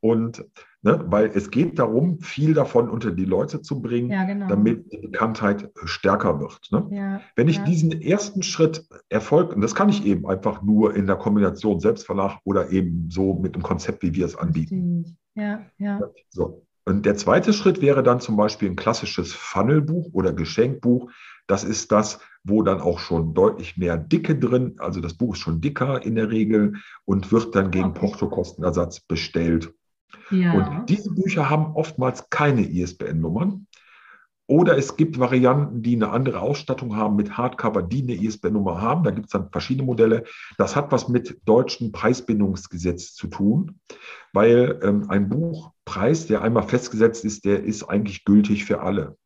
Und 0.00 0.44
ne, 0.82 1.02
weil 1.06 1.30
es 1.34 1.50
geht 1.50 1.78
darum, 1.78 2.20
viel 2.20 2.54
davon 2.54 2.88
unter 2.88 3.10
die 3.10 3.24
Leute 3.24 3.62
zu 3.62 3.80
bringen, 3.80 4.10
ja, 4.10 4.24
genau. 4.24 4.48
damit 4.48 4.92
die 4.92 4.98
Bekanntheit 4.98 5.70
stärker 5.84 6.40
wird. 6.40 6.60
Ne? 6.70 6.86
Ja, 6.90 7.20
Wenn 7.36 7.48
ich 7.48 7.56
ja. 7.56 7.64
diesen 7.64 8.00
ersten 8.02 8.42
Schritt 8.42 8.86
erfolge, 9.08 9.54
und 9.54 9.60
das 9.60 9.74
kann 9.74 9.88
ich 9.88 10.04
eben 10.04 10.26
einfach 10.26 10.62
nur 10.62 10.94
in 10.94 11.06
der 11.06 11.16
Kombination 11.16 11.80
Selbstverlag 11.80 12.38
oder 12.44 12.70
eben 12.70 13.08
so 13.10 13.34
mit 13.34 13.54
dem 13.54 13.62
Konzept, 13.62 14.02
wie 14.02 14.14
wir 14.14 14.26
es 14.26 14.36
anbieten. 14.36 15.16
Ja, 15.34 15.62
ja. 15.78 16.00
So. 16.30 16.64
Und 16.86 17.06
der 17.06 17.16
zweite 17.16 17.54
Schritt 17.54 17.80
wäre 17.80 18.02
dann 18.02 18.20
zum 18.20 18.36
Beispiel 18.36 18.68
ein 18.68 18.76
klassisches 18.76 19.32
Funnelbuch 19.32 20.10
oder 20.12 20.34
Geschenkbuch. 20.34 21.10
Das 21.46 21.64
ist 21.64 21.92
das, 21.92 22.20
wo 22.44 22.62
dann 22.62 22.80
auch 22.80 22.98
schon 22.98 23.32
deutlich 23.32 23.78
mehr 23.78 23.96
Dicke 23.96 24.36
drin, 24.36 24.74
also 24.78 25.00
das 25.00 25.14
Buch 25.14 25.34
ist 25.34 25.40
schon 25.40 25.62
dicker 25.62 26.04
in 26.04 26.14
der 26.14 26.30
Regel 26.30 26.74
und 27.06 27.32
wird 27.32 27.54
dann 27.54 27.70
gegen. 27.70 27.94
Portokostenersatz 27.94 29.00
bestellt. 29.00 29.72
Ja. 30.30 30.52
Und 30.52 30.88
diese 30.88 31.12
Bücher 31.12 31.50
haben 31.50 31.74
oftmals 31.74 32.30
keine 32.30 32.62
ISBN-Nummern. 32.62 33.66
Oder 34.46 34.76
es 34.76 34.96
gibt 34.96 35.18
Varianten, 35.18 35.82
die 35.82 35.96
eine 35.96 36.10
andere 36.10 36.40
Ausstattung 36.40 36.96
haben 36.96 37.16
mit 37.16 37.38
Hardcover, 37.38 37.82
die 37.82 38.02
eine 38.02 38.14
ISBN-Nummer 38.14 38.80
haben. 38.80 39.02
Da 39.02 39.10
gibt 39.10 39.26
es 39.26 39.32
dann 39.32 39.50
verschiedene 39.50 39.86
Modelle. 39.86 40.24
Das 40.58 40.76
hat 40.76 40.92
was 40.92 41.08
mit 41.08 41.40
deutschen 41.46 41.92
Preisbindungsgesetz 41.92 43.14
zu 43.14 43.28
tun, 43.28 43.80
weil 44.34 44.80
ähm, 44.82 45.08
ein 45.08 45.30
Buchpreis, 45.30 46.26
der 46.26 46.42
einmal 46.42 46.64
festgesetzt 46.64 47.24
ist, 47.24 47.46
der 47.46 47.64
ist 47.64 47.84
eigentlich 47.84 48.26
gültig 48.26 48.66
für 48.66 48.80
alle. 48.80 49.16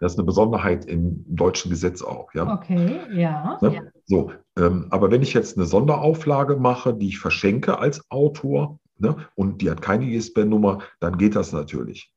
Das 0.00 0.12
ist 0.12 0.18
eine 0.18 0.26
Besonderheit 0.26 0.86
im 0.86 1.24
deutschen 1.28 1.70
Gesetz 1.70 2.02
auch. 2.02 2.32
Ja? 2.34 2.54
Okay, 2.54 3.00
ja. 3.12 3.58
Ne? 3.60 3.92
So, 4.04 4.32
ähm, 4.58 4.86
aber 4.90 5.10
wenn 5.10 5.22
ich 5.22 5.34
jetzt 5.34 5.56
eine 5.56 5.66
Sonderauflage 5.66 6.56
mache, 6.56 6.94
die 6.94 7.08
ich 7.08 7.18
verschenke 7.18 7.78
als 7.78 8.10
Autor, 8.10 8.78
ne, 8.98 9.16
und 9.34 9.62
die 9.62 9.70
hat 9.70 9.82
keine 9.82 10.06
ISBN-Nummer, 10.06 10.82
dann 11.00 11.18
geht 11.18 11.36
das 11.36 11.52
natürlich. 11.52 12.12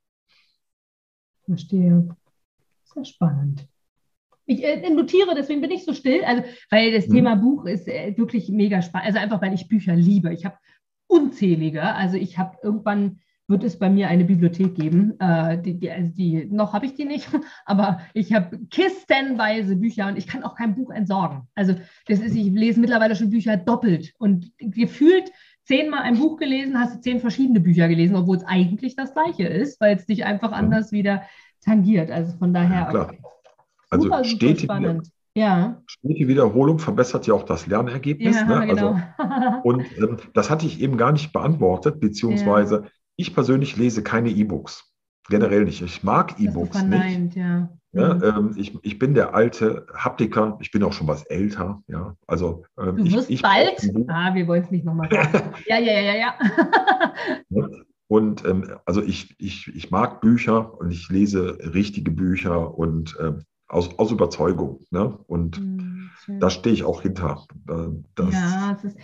Verstehe. 1.45 2.15
Sehr 2.84 3.05
spannend. 3.05 3.67
Ich 4.45 4.63
äh, 4.63 4.89
notiere, 4.89 5.36
deswegen 5.36 5.61
bin 5.61 5.71
ich 5.71 5.86
so 5.86 5.93
still, 5.93 6.23
also, 6.23 6.43
weil 6.71 6.91
das 6.91 7.05
hm. 7.05 7.13
Thema 7.13 7.36
Buch 7.36 7.65
ist 7.65 7.88
äh, 7.88 8.17
wirklich 8.17 8.49
mega 8.49 8.82
spannend. 8.82 9.07
Also 9.07 9.19
einfach, 9.19 9.41
weil 9.41 9.53
ich 9.53 9.67
Bücher 9.67 9.95
liebe. 9.95 10.34
Ich 10.34 10.45
habe 10.45 10.57
unzählige. 11.07 11.84
Also 11.84 12.17
ich 12.17 12.38
habe 12.38 12.57
irgendwann 12.63 13.19
wird 13.49 13.63
es 13.63 13.80
bei 13.80 13.89
mir 13.89 14.07
eine 14.07 14.25
Bibliothek 14.25 14.75
geben. 14.75 15.19
Äh, 15.19 15.61
die, 15.61 15.80
die, 15.80 15.91
also 15.91 16.11
die, 16.13 16.45
noch 16.45 16.73
habe 16.73 16.86
ich 16.86 16.93
die 16.93 17.05
nicht, 17.05 17.27
aber 17.65 17.99
ich 18.13 18.34
habe 18.34 18.59
kistenweise 18.69 19.75
Bücher 19.75 20.07
und 20.07 20.17
ich 20.17 20.27
kann 20.27 20.43
auch 20.43 20.55
kein 20.55 20.75
Buch 20.75 20.91
entsorgen. 20.91 21.41
Also 21.55 21.73
das 22.05 22.19
ist, 22.19 22.36
ich 22.36 22.51
lese 22.51 22.80
mittlerweile 22.80 23.15
schon 23.15 23.32
Bücher 23.32 23.57
doppelt 23.57 24.13
und 24.19 24.51
gefühlt 24.59 25.32
zehnmal 25.70 26.01
ein 26.01 26.17
Buch 26.17 26.38
gelesen, 26.38 26.80
hast 26.80 26.95
du 26.95 27.01
zehn 27.01 27.20
verschiedene 27.20 27.59
Bücher 27.59 27.88
gelesen, 27.88 28.15
obwohl 28.15 28.38
es 28.38 28.43
eigentlich 28.43 28.95
das 28.95 29.13
gleiche 29.13 29.45
ist, 29.45 29.80
weil 29.80 29.95
es 29.95 30.07
dich 30.07 30.26
einfach 30.26 30.51
anders 30.51 30.91
wieder 30.91 31.22
tangiert. 31.63 32.09
Also 32.09 32.36
von 32.38 32.55
daher. 32.55 32.82
Ja, 32.82 32.89
klar. 32.89 33.13
Also 33.91 34.05
super, 34.05 34.24
steht 34.24 34.61
spannend. 34.61 35.11
Ja. 35.36 35.84
Die 36.01 36.28
Wiederholung 36.28 36.80
verbessert 36.80 37.28
ja 37.28 37.36
auch 37.36 37.43
das 37.43 37.67
Lernergebnis. 37.67 38.36
Ja, 38.36 38.45
ne? 38.45 38.67
genau. 38.74 38.99
also, 39.17 39.61
und 39.63 39.86
ähm, 39.99 40.17
das 40.34 40.49
hatte 40.49 40.65
ich 40.65 40.82
eben 40.82 40.97
gar 40.97 41.11
nicht 41.11 41.32
beantwortet, 41.34 41.99
beziehungsweise 41.99 42.76
ja. 42.84 42.89
ich 43.15 43.36
persönlich 43.36 43.78
lese 43.78 44.01
keine 44.01 44.30
E-Books. 44.30 44.91
Generell 45.30 45.65
nicht. 45.65 45.84
Ich 45.84 46.01
mag 46.01 46.39
E-Books 46.39 46.82
nicht. 46.82 47.36
Ja. 47.36 47.70
Ja, 47.91 48.13
mhm. 48.13 48.23
ähm, 48.23 48.53
ich, 48.55 48.77
ich 48.83 48.99
bin 48.99 49.15
der 49.15 49.33
alte 49.33 49.87
Haptiker, 49.93 50.57
ich 50.61 50.71
bin 50.71 50.83
auch 50.83 50.93
schon 50.93 51.07
was 51.07 51.23
älter. 51.23 51.81
Ja, 51.87 52.15
also 52.27 52.63
ähm, 52.77 52.97
du 52.97 53.11
wirst 53.11 53.29
ich, 53.29 53.37
ich 53.37 53.41
bald. 53.41 53.81
Ah, 54.07 54.33
wir 54.35 54.47
wollen 54.47 54.63
es 54.63 54.71
nicht 54.71 54.85
nochmal 54.85 55.09
sagen. 55.09 55.53
ja, 55.65 55.79
ja, 55.79 55.99
ja, 55.99 56.13
ja, 56.13 56.33
ja. 57.49 57.67
Und 58.07 58.45
ähm, 58.45 58.75
also 58.85 59.01
ich, 59.01 59.35
ich, 59.39 59.67
ich 59.75 59.91
mag 59.91 60.21
Bücher 60.21 60.79
und 60.79 60.91
ich 60.91 61.09
lese 61.09 61.57
richtige 61.73 62.11
Bücher 62.11 62.75
und 62.77 63.15
ähm, 63.19 63.43
aus, 63.67 63.97
aus 63.99 64.11
Überzeugung. 64.11 64.81
Ne? 64.89 65.17
Und 65.27 65.59
mhm, 65.59 66.09
da 66.39 66.49
stehe 66.49 66.73
ich 66.73 66.83
auch 66.83 67.01
hinter. 67.01 67.45
Das, 68.15 68.33
ja, 68.33 68.75
es 68.75 68.83
ist, 68.83 68.97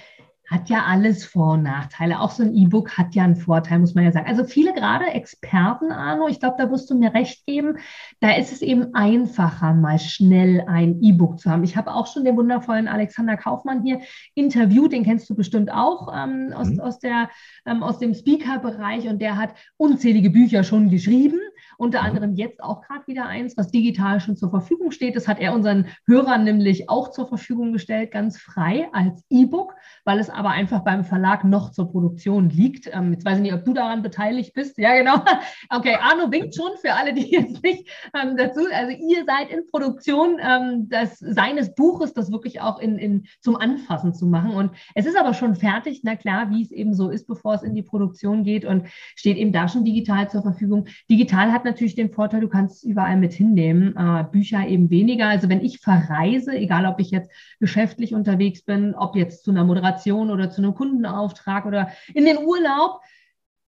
hat 0.49 0.69
ja 0.69 0.83
alles 0.85 1.25
Vor- 1.25 1.53
und 1.53 1.63
Nachteile. 1.63 2.19
Auch 2.19 2.31
so 2.31 2.43
ein 2.43 2.55
E-Book 2.55 2.97
hat 2.97 3.15
ja 3.15 3.23
einen 3.23 3.35
Vorteil, 3.35 3.79
muss 3.79 3.95
man 3.95 4.03
ja 4.03 4.11
sagen. 4.11 4.27
Also 4.27 4.43
viele 4.43 4.73
gerade 4.73 5.05
Experten, 5.07 5.91
Arno, 5.91 6.27
ich 6.27 6.39
glaube, 6.39 6.55
da 6.57 6.69
wirst 6.69 6.89
du 6.89 6.95
mir 6.95 7.13
recht 7.13 7.45
geben, 7.45 7.77
da 8.19 8.35
ist 8.35 8.51
es 8.51 8.61
eben 8.61 8.93
einfacher, 8.93 9.73
mal 9.73 9.99
schnell 9.99 10.63
ein 10.67 11.01
E-Book 11.01 11.39
zu 11.39 11.49
haben. 11.49 11.63
Ich 11.63 11.75
habe 11.75 11.93
auch 11.93 12.07
schon 12.07 12.23
den 12.23 12.37
wundervollen 12.37 12.87
Alexander 12.87 13.37
Kaufmann 13.37 13.83
hier 13.83 14.01
interviewt, 14.35 14.91
den 14.91 15.03
kennst 15.03 15.29
du 15.29 15.35
bestimmt 15.35 15.71
auch 15.71 16.13
ähm, 16.15 16.53
aus, 16.55 16.69
mhm. 16.69 16.79
aus, 16.79 16.99
der, 16.99 17.29
ähm, 17.65 17.83
aus 17.83 17.99
dem 17.99 18.13
Speaker-Bereich 18.13 19.07
und 19.07 19.19
der 19.21 19.37
hat 19.37 19.55
unzählige 19.77 20.29
Bücher 20.29 20.63
schon 20.63 20.89
geschrieben 20.89 21.39
unter 21.77 22.01
mhm. 22.01 22.07
anderem 22.07 22.35
jetzt 22.35 22.61
auch 22.63 22.81
gerade 22.81 23.07
wieder 23.07 23.25
eins, 23.25 23.57
was 23.57 23.71
digital 23.71 24.19
schon 24.19 24.35
zur 24.35 24.49
Verfügung 24.49 24.91
steht. 24.91 25.15
Das 25.15 25.27
hat 25.27 25.39
er 25.39 25.53
unseren 25.53 25.87
Hörern 26.05 26.43
nämlich 26.43 26.89
auch 26.89 27.11
zur 27.11 27.27
Verfügung 27.27 27.73
gestellt, 27.73 28.11
ganz 28.11 28.37
frei 28.37 28.87
als 28.93 29.23
E-Book, 29.29 29.75
weil 30.03 30.19
es 30.19 30.29
aber 30.35 30.49
einfach 30.49 30.83
beim 30.83 31.03
Verlag 31.03 31.43
noch 31.43 31.71
zur 31.71 31.89
Produktion 31.89 32.49
liegt. 32.49 32.89
Ähm, 32.93 33.13
jetzt 33.13 33.25
weiß 33.25 33.37
ich 33.37 33.43
nicht, 33.43 33.53
ob 33.53 33.65
du 33.65 33.73
daran 33.73 34.01
beteiligt 34.01 34.53
bist. 34.53 34.77
Ja, 34.77 34.95
genau. 34.95 35.15
Okay, 35.69 35.97
Arno 35.99 36.31
winkt 36.31 36.55
schon 36.55 36.71
für 36.79 36.93
alle, 36.93 37.13
die 37.13 37.31
jetzt 37.31 37.63
nicht 37.63 37.89
ähm, 38.13 38.37
dazu. 38.37 38.61
Also 38.73 38.91
ihr 38.91 39.25
seid 39.25 39.49
in 39.49 39.65
Produktion 39.67 40.37
ähm, 40.39 40.89
des, 40.89 41.17
seines 41.19 41.73
Buches, 41.73 42.13
das 42.13 42.31
wirklich 42.31 42.61
auch 42.61 42.79
in, 42.79 42.97
in, 42.97 43.25
zum 43.41 43.55
Anfassen 43.55 44.13
zu 44.13 44.27
machen. 44.27 44.51
Und 44.51 44.71
es 44.93 45.05
ist 45.05 45.17
aber 45.17 45.33
schon 45.33 45.55
fertig, 45.55 46.01
na 46.03 46.15
klar, 46.15 46.51
wie 46.51 46.61
es 46.61 46.71
eben 46.71 46.93
so 46.93 47.09
ist, 47.09 47.27
bevor 47.27 47.55
es 47.55 47.63
in 47.63 47.73
die 47.73 47.81
Produktion 47.81 48.43
geht 48.43 48.63
und 48.65 48.87
steht 49.15 49.37
eben 49.37 49.51
da 49.51 49.67
schon 49.67 49.85
digital 49.85 50.29
zur 50.29 50.43
Verfügung. 50.43 50.87
Digital 51.09 51.51
hat 51.51 51.65
natürlich 51.65 51.95
den 51.95 52.11
Vorteil, 52.11 52.41
du 52.41 52.49
kannst 52.49 52.77
es 52.77 52.83
überall 52.83 53.17
mit 53.17 53.33
hinnehmen. 53.33 53.95
Äh, 53.97 54.25
Bücher 54.31 54.67
eben 54.67 54.89
weniger. 54.89 55.27
Also 55.27 55.49
wenn 55.49 55.63
ich 55.63 55.79
verreise, 55.79 56.55
egal 56.55 56.85
ob 56.85 56.99
ich 56.99 57.11
jetzt 57.11 57.31
geschäftlich 57.59 58.13
unterwegs 58.13 58.61
bin, 58.61 58.93
ob 58.95 59.15
jetzt 59.15 59.43
zu 59.43 59.51
einer 59.51 59.63
Moderation 59.63 60.24
oder 60.29 60.49
zu 60.49 60.61
einem 60.61 60.75
Kundenauftrag 60.75 61.65
oder 61.65 61.91
in 62.13 62.25
den 62.25 62.37
Urlaub, 62.37 63.01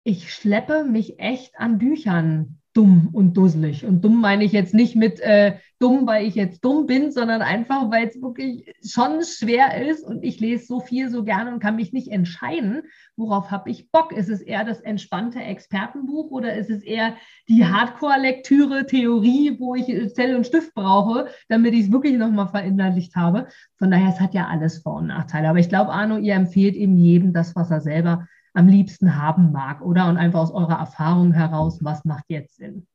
ich 0.03 0.33
schleppe 0.33 0.83
mich 0.83 1.19
echt 1.19 1.59
an 1.59 1.77
Büchern 1.77 2.61
dumm 2.78 3.09
und 3.11 3.36
dusselig. 3.36 3.86
Und 3.86 4.05
dumm 4.05 4.21
meine 4.21 4.43
ich 4.43 4.51
jetzt 4.51 4.75
nicht 4.75 4.95
mit 4.95 5.19
äh, 5.19 5.57
dumm, 5.80 6.05
weil 6.05 6.28
ich 6.28 6.36
jetzt 6.36 6.63
dumm 6.63 6.86
bin, 6.86 7.11
sondern 7.11 7.41
einfach, 7.41 7.89
weil 7.89 8.07
es 8.07 8.21
wirklich 8.21 8.71
schon 8.86 9.23
schwer 9.23 9.89
ist 9.89 10.03
und 10.03 10.23
ich 10.23 10.39
lese 10.39 10.65
so 10.65 10.80
viel 10.80 11.09
so 11.09 11.23
gerne 11.23 11.51
und 11.51 11.59
kann 11.59 11.75
mich 11.75 11.91
nicht 11.91 12.09
entscheiden, 12.09 12.84
worauf 13.15 13.49
habe 13.49 13.71
ich 13.71 13.89
Bock. 13.89 14.11
Ist 14.11 14.30
es 14.30 14.41
eher 14.41 14.63
das 14.63 14.80
entspannte 14.82 15.39
Expertenbuch 15.39 16.30
oder 16.30 16.53
ist 16.53 16.69
es 16.69 16.84
eher 16.84 17.15
die 17.49 17.65
Hardcore-Lektüre, 17.65 18.86
Theorie, 18.86 19.55
wo 19.59 19.73
ich 19.73 19.88
Zell 20.13 20.36
und 20.36 20.45
Stift 20.45 20.75
brauche, 20.75 21.28
damit 21.49 21.73
ich 21.73 21.86
es 21.86 21.91
wirklich 21.91 22.17
nochmal 22.17 22.47
verinnerlicht 22.47 23.15
habe. 23.15 23.47
Von 23.78 23.89
daher, 23.89 24.09
es 24.09 24.19
hat 24.19 24.36
ja 24.36 24.47
alles 24.47 24.80
Vor- 24.84 24.97
und 24.97 25.07
Nachteile. 25.07 25.49
Aber 25.49 25.59
ich 25.59 25.69
glaube, 25.69 25.91
Arno, 25.91 26.17
ihr 26.17 26.36
empfehlt 26.36 26.75
eben 26.75 26.95
jedem 26.97 27.34
das, 27.34 27.55
was 27.55 27.71
er 27.71 27.82
selber 27.82 28.28
am 28.57 28.67
liebsten 28.67 29.15
haben 29.15 29.51
mag, 29.51 29.81
oder? 29.81 30.09
Und 30.09 30.17
einfach 30.17 30.39
aus 30.39 30.51
eurer 30.51 30.79
Erfahrung 30.79 31.31
heraus, 31.31 31.77
was 31.83 32.03
macht 32.05 32.25
jetzt 32.27 32.55
Sinn? 32.55 32.87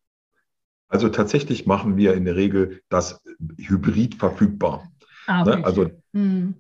Also 0.89 1.09
tatsächlich 1.09 1.67
machen 1.67 1.97
wir 1.97 2.15
in 2.15 2.25
der 2.25 2.35
Regel 2.35 2.83
das 2.89 3.23
hybrid 3.59 4.17
verfügbar. 4.17 4.91
Ah, 5.29 5.43
okay. 5.43 5.57
ne? 5.59 5.65
Also 5.65 5.91
hm. 6.13 6.55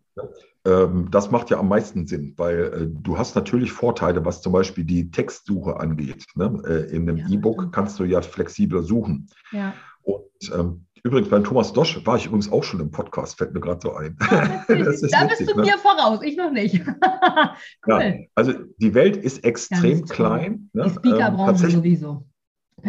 ähm, 0.64 1.10
das 1.10 1.32
macht 1.32 1.50
ja 1.50 1.58
am 1.58 1.68
meisten 1.68 2.06
Sinn, 2.06 2.34
weil 2.36 2.58
äh, 2.58 2.86
du 2.88 3.18
hast 3.18 3.34
natürlich 3.34 3.72
Vorteile, 3.72 4.24
was 4.24 4.40
zum 4.40 4.52
Beispiel 4.52 4.84
die 4.84 5.10
Textsuche 5.10 5.80
angeht. 5.80 6.24
Ne? 6.36 6.62
Äh, 6.64 6.94
in 6.94 7.08
einem 7.08 7.18
ja, 7.18 7.28
E-Book 7.28 7.72
kannst 7.72 7.98
du 7.98 8.04
ja 8.04 8.22
flexibler 8.22 8.84
suchen. 8.84 9.26
Ja. 9.50 9.74
Und 10.02 10.52
ähm, 10.56 10.86
Übrigens, 11.04 11.30
beim 11.30 11.42
Thomas 11.42 11.72
Dosch 11.72 12.04
war 12.06 12.16
ich 12.16 12.26
übrigens 12.26 12.50
auch 12.52 12.62
schon 12.62 12.78
im 12.78 12.90
Podcast, 12.90 13.36
fällt 13.36 13.52
mir 13.52 13.60
gerade 13.60 13.80
so 13.82 13.94
ein. 13.94 14.16
Ja, 14.30 14.42
ist 14.74 15.02
da 15.12 15.24
witzig, 15.24 15.38
bist 15.38 15.50
du 15.50 15.56
ne? 15.56 15.62
mir 15.62 15.78
voraus, 15.78 16.20
ich 16.22 16.36
noch 16.36 16.52
nicht. 16.52 16.80
cool. 16.86 18.00
ja, 18.02 18.14
also 18.36 18.52
die 18.78 18.94
Welt 18.94 19.16
ist 19.16 19.44
extrem 19.44 20.04
klein. 20.04 20.70
Ne? 20.72 20.84
Die 20.84 20.90
Speakerbranche 20.90 21.64
ähm, 21.64 21.70
sowieso. 21.70 22.26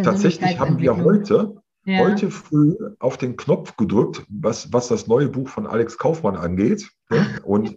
Tatsächlich 0.03 0.59
haben 0.59 0.80
wir 0.80 0.97
heute, 0.97 1.55
ja. 1.86 1.99
heute 1.99 2.30
früh 2.30 2.76
auf 2.99 3.18
den 3.18 3.36
Knopf 3.36 3.76
gedrückt, 3.78 4.24
was, 4.30 4.72
was 4.72 4.88
das 4.88 5.07
neue 5.07 5.28
Buch 5.28 5.49
von 5.49 5.66
Alex 5.66 5.97
Kaufmann 5.97 6.36
angeht. 6.36 6.88
Ne? 7.09 7.39
Und 7.43 7.76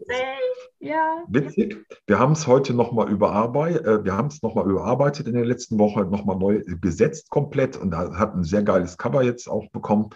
ja. 0.79 1.25
Witzig. 1.29 1.85
Wir 2.07 2.19
haben 2.19 2.33
es 2.33 2.47
heute 2.47 2.75
nochmal 2.75 3.11
überarbeitet. 3.11 3.87
Äh, 3.87 4.05
wir 4.05 4.17
haben 4.17 4.29
es 4.29 4.43
nochmal 4.43 4.69
überarbeitet 4.69 5.27
in 5.27 5.35
der 5.35 5.45
letzten 5.45 5.79
Woche, 5.79 6.05
nochmal 6.05 6.37
neu 6.37 6.63
gesetzt 6.81 7.31
komplett 7.31 7.77
und 7.77 7.91
da 7.91 8.15
hat 8.17 8.35
ein 8.35 8.45
sehr 8.45 8.63
geiles 8.63 8.99
Cover 8.99 9.23
jetzt 9.23 9.49
auch 9.49 9.71
bekommen. 9.71 10.11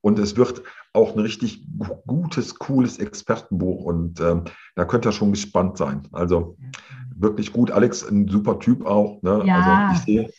Und 0.00 0.18
es 0.18 0.36
wird 0.36 0.62
auch 0.92 1.14
ein 1.14 1.18
richtig 1.18 1.66
gutes, 2.06 2.54
cooles 2.56 2.98
Expertenbuch 2.98 3.84
und 3.84 4.20
ähm, 4.20 4.44
da 4.76 4.84
könnt 4.84 5.04
ihr 5.04 5.12
schon 5.12 5.32
gespannt 5.32 5.78
sein. 5.78 6.06
Also 6.12 6.56
wirklich 7.16 7.52
gut. 7.52 7.70
Alex, 7.70 8.06
ein 8.06 8.28
super 8.28 8.58
Typ 8.58 8.86
auch. 8.86 9.20
Ne? 9.22 9.42
Ja. 9.44 9.88
Also 9.88 9.98
ich 9.98 10.04
sehe, 10.04 10.30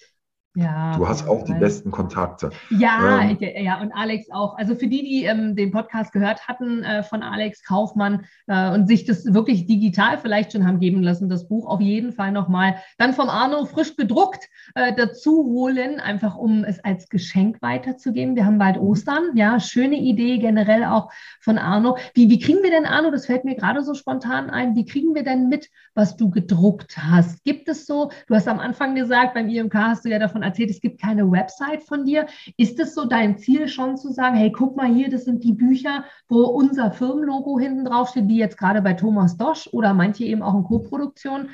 ja, 0.58 0.98
du 0.98 1.08
hast 1.08 1.28
auch 1.28 1.44
die 1.44 1.54
besten 1.54 1.92
Kontakte. 1.92 2.50
Ja, 2.72 3.22
ähm, 3.22 3.38
ja, 3.40 3.80
und 3.80 3.92
Alex 3.92 4.32
auch. 4.32 4.58
Also 4.58 4.74
für 4.74 4.88
die, 4.88 5.04
die 5.04 5.26
ähm, 5.26 5.56
den 5.56 5.70
Podcast 5.70 6.12
gehört 6.12 6.48
hatten 6.48 6.82
äh, 6.82 7.04
von 7.04 7.22
Alex 7.22 7.64
Kaufmann 7.64 8.26
äh, 8.48 8.72
und 8.72 8.88
sich 8.88 9.06
das 9.06 9.32
wirklich 9.36 9.68
digital 9.68 10.18
vielleicht 10.18 10.54
schon 10.54 10.66
haben 10.66 10.80
geben 10.80 11.04
lassen, 11.04 11.30
das 11.30 11.48
Buch 11.48 11.68
auf 11.68 11.80
jeden 11.80 12.12
Fall 12.12 12.32
nochmal 12.32 12.78
dann 12.98 13.14
vom 13.14 13.30
Arno 13.30 13.66
frisch 13.66 13.96
gedruckt 13.96 14.50
äh, 14.74 14.96
dazu 14.96 15.44
holen, 15.44 16.00
einfach 16.00 16.36
um 16.36 16.64
es 16.64 16.84
als 16.84 17.08
Geschenk 17.10 17.62
weiterzugeben. 17.62 18.36
Wir 18.36 18.48
haben 18.48 18.58
bald 18.58 18.78
mhm. 18.78 18.88
Ostern, 18.88 19.24
ja, 19.36 19.60
schöne 19.60 19.98
Idee 19.98 20.40
generell 20.40 20.86
auch 20.86 21.12
von 21.40 21.60
Arno. 21.60 22.00
Wie, 22.16 22.32
wie 22.32 22.40
kriegen 22.40 22.64
wir 22.64 22.72
denn, 22.72 22.86
Arno, 22.86 23.12
das 23.12 23.28
fällt 23.28 23.46
mir 23.46 23.56
gerade 23.56 23.84
so 23.84 23.94
spontan 23.94 24.50
ein, 24.50 24.76
wie 24.76 24.86
kriegen 24.86 25.14
wir 25.14 25.24
denn 25.24 25.50
mit, 25.50 25.70
was 25.94 26.18
du 26.18 26.32
gedruckt 26.32 26.98
hast? 26.98 27.44
Gibt 27.44 27.70
es 27.70 27.86
so, 27.86 28.10
du 28.28 28.34
hast 28.34 28.48
am 28.48 28.60
Anfang 28.60 28.96
gesagt, 28.96 29.36
beim 29.36 29.50
IMK 29.50 29.76
hast 29.76 30.04
du 30.04 30.10
ja 30.10 30.18
davon 30.18 30.47
erzählt, 30.48 30.70
es 30.70 30.82
gibt 30.82 31.02
keine 31.02 31.32
Website 31.32 31.84
von 31.84 32.06
dir. 32.06 32.26
Ist 32.58 32.80
es 32.80 32.96
so 32.96 33.06
dein 33.06 33.38
Ziel 33.38 33.68
schon 33.68 33.98
zu 33.98 34.12
sagen, 34.12 34.36
hey, 34.36 34.52
guck 34.52 34.76
mal 34.76 34.94
hier, 34.94 35.10
das 35.10 35.26
sind 35.26 35.44
die 35.44 35.54
Bücher, 35.54 36.06
wo 36.28 36.44
unser 36.44 36.92
Firmenlogo 36.92 37.60
hinten 37.60 37.86
drauf 37.86 38.10
steht, 38.10 38.28
wie 38.28 38.38
jetzt 38.38 38.58
gerade 38.58 38.82
bei 38.82 38.94
Thomas 38.94 39.38
Dosch 39.38 39.70
oder 39.72 39.94
manche 39.94 40.26
eben 40.26 40.42
auch 40.42 40.56
in 40.56 40.64
Co-Produktion, 40.64 41.50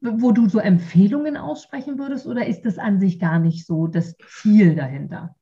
wo 0.00 0.32
du 0.32 0.48
so 0.48 0.58
Empfehlungen 0.58 1.36
aussprechen 1.36 1.98
würdest 1.98 2.26
oder 2.26 2.46
ist 2.46 2.62
das 2.62 2.78
an 2.78 3.00
sich 3.00 3.18
gar 3.18 3.38
nicht 3.38 3.66
so 3.66 3.86
das 3.86 4.16
Ziel 4.40 4.74
dahinter? 4.74 5.34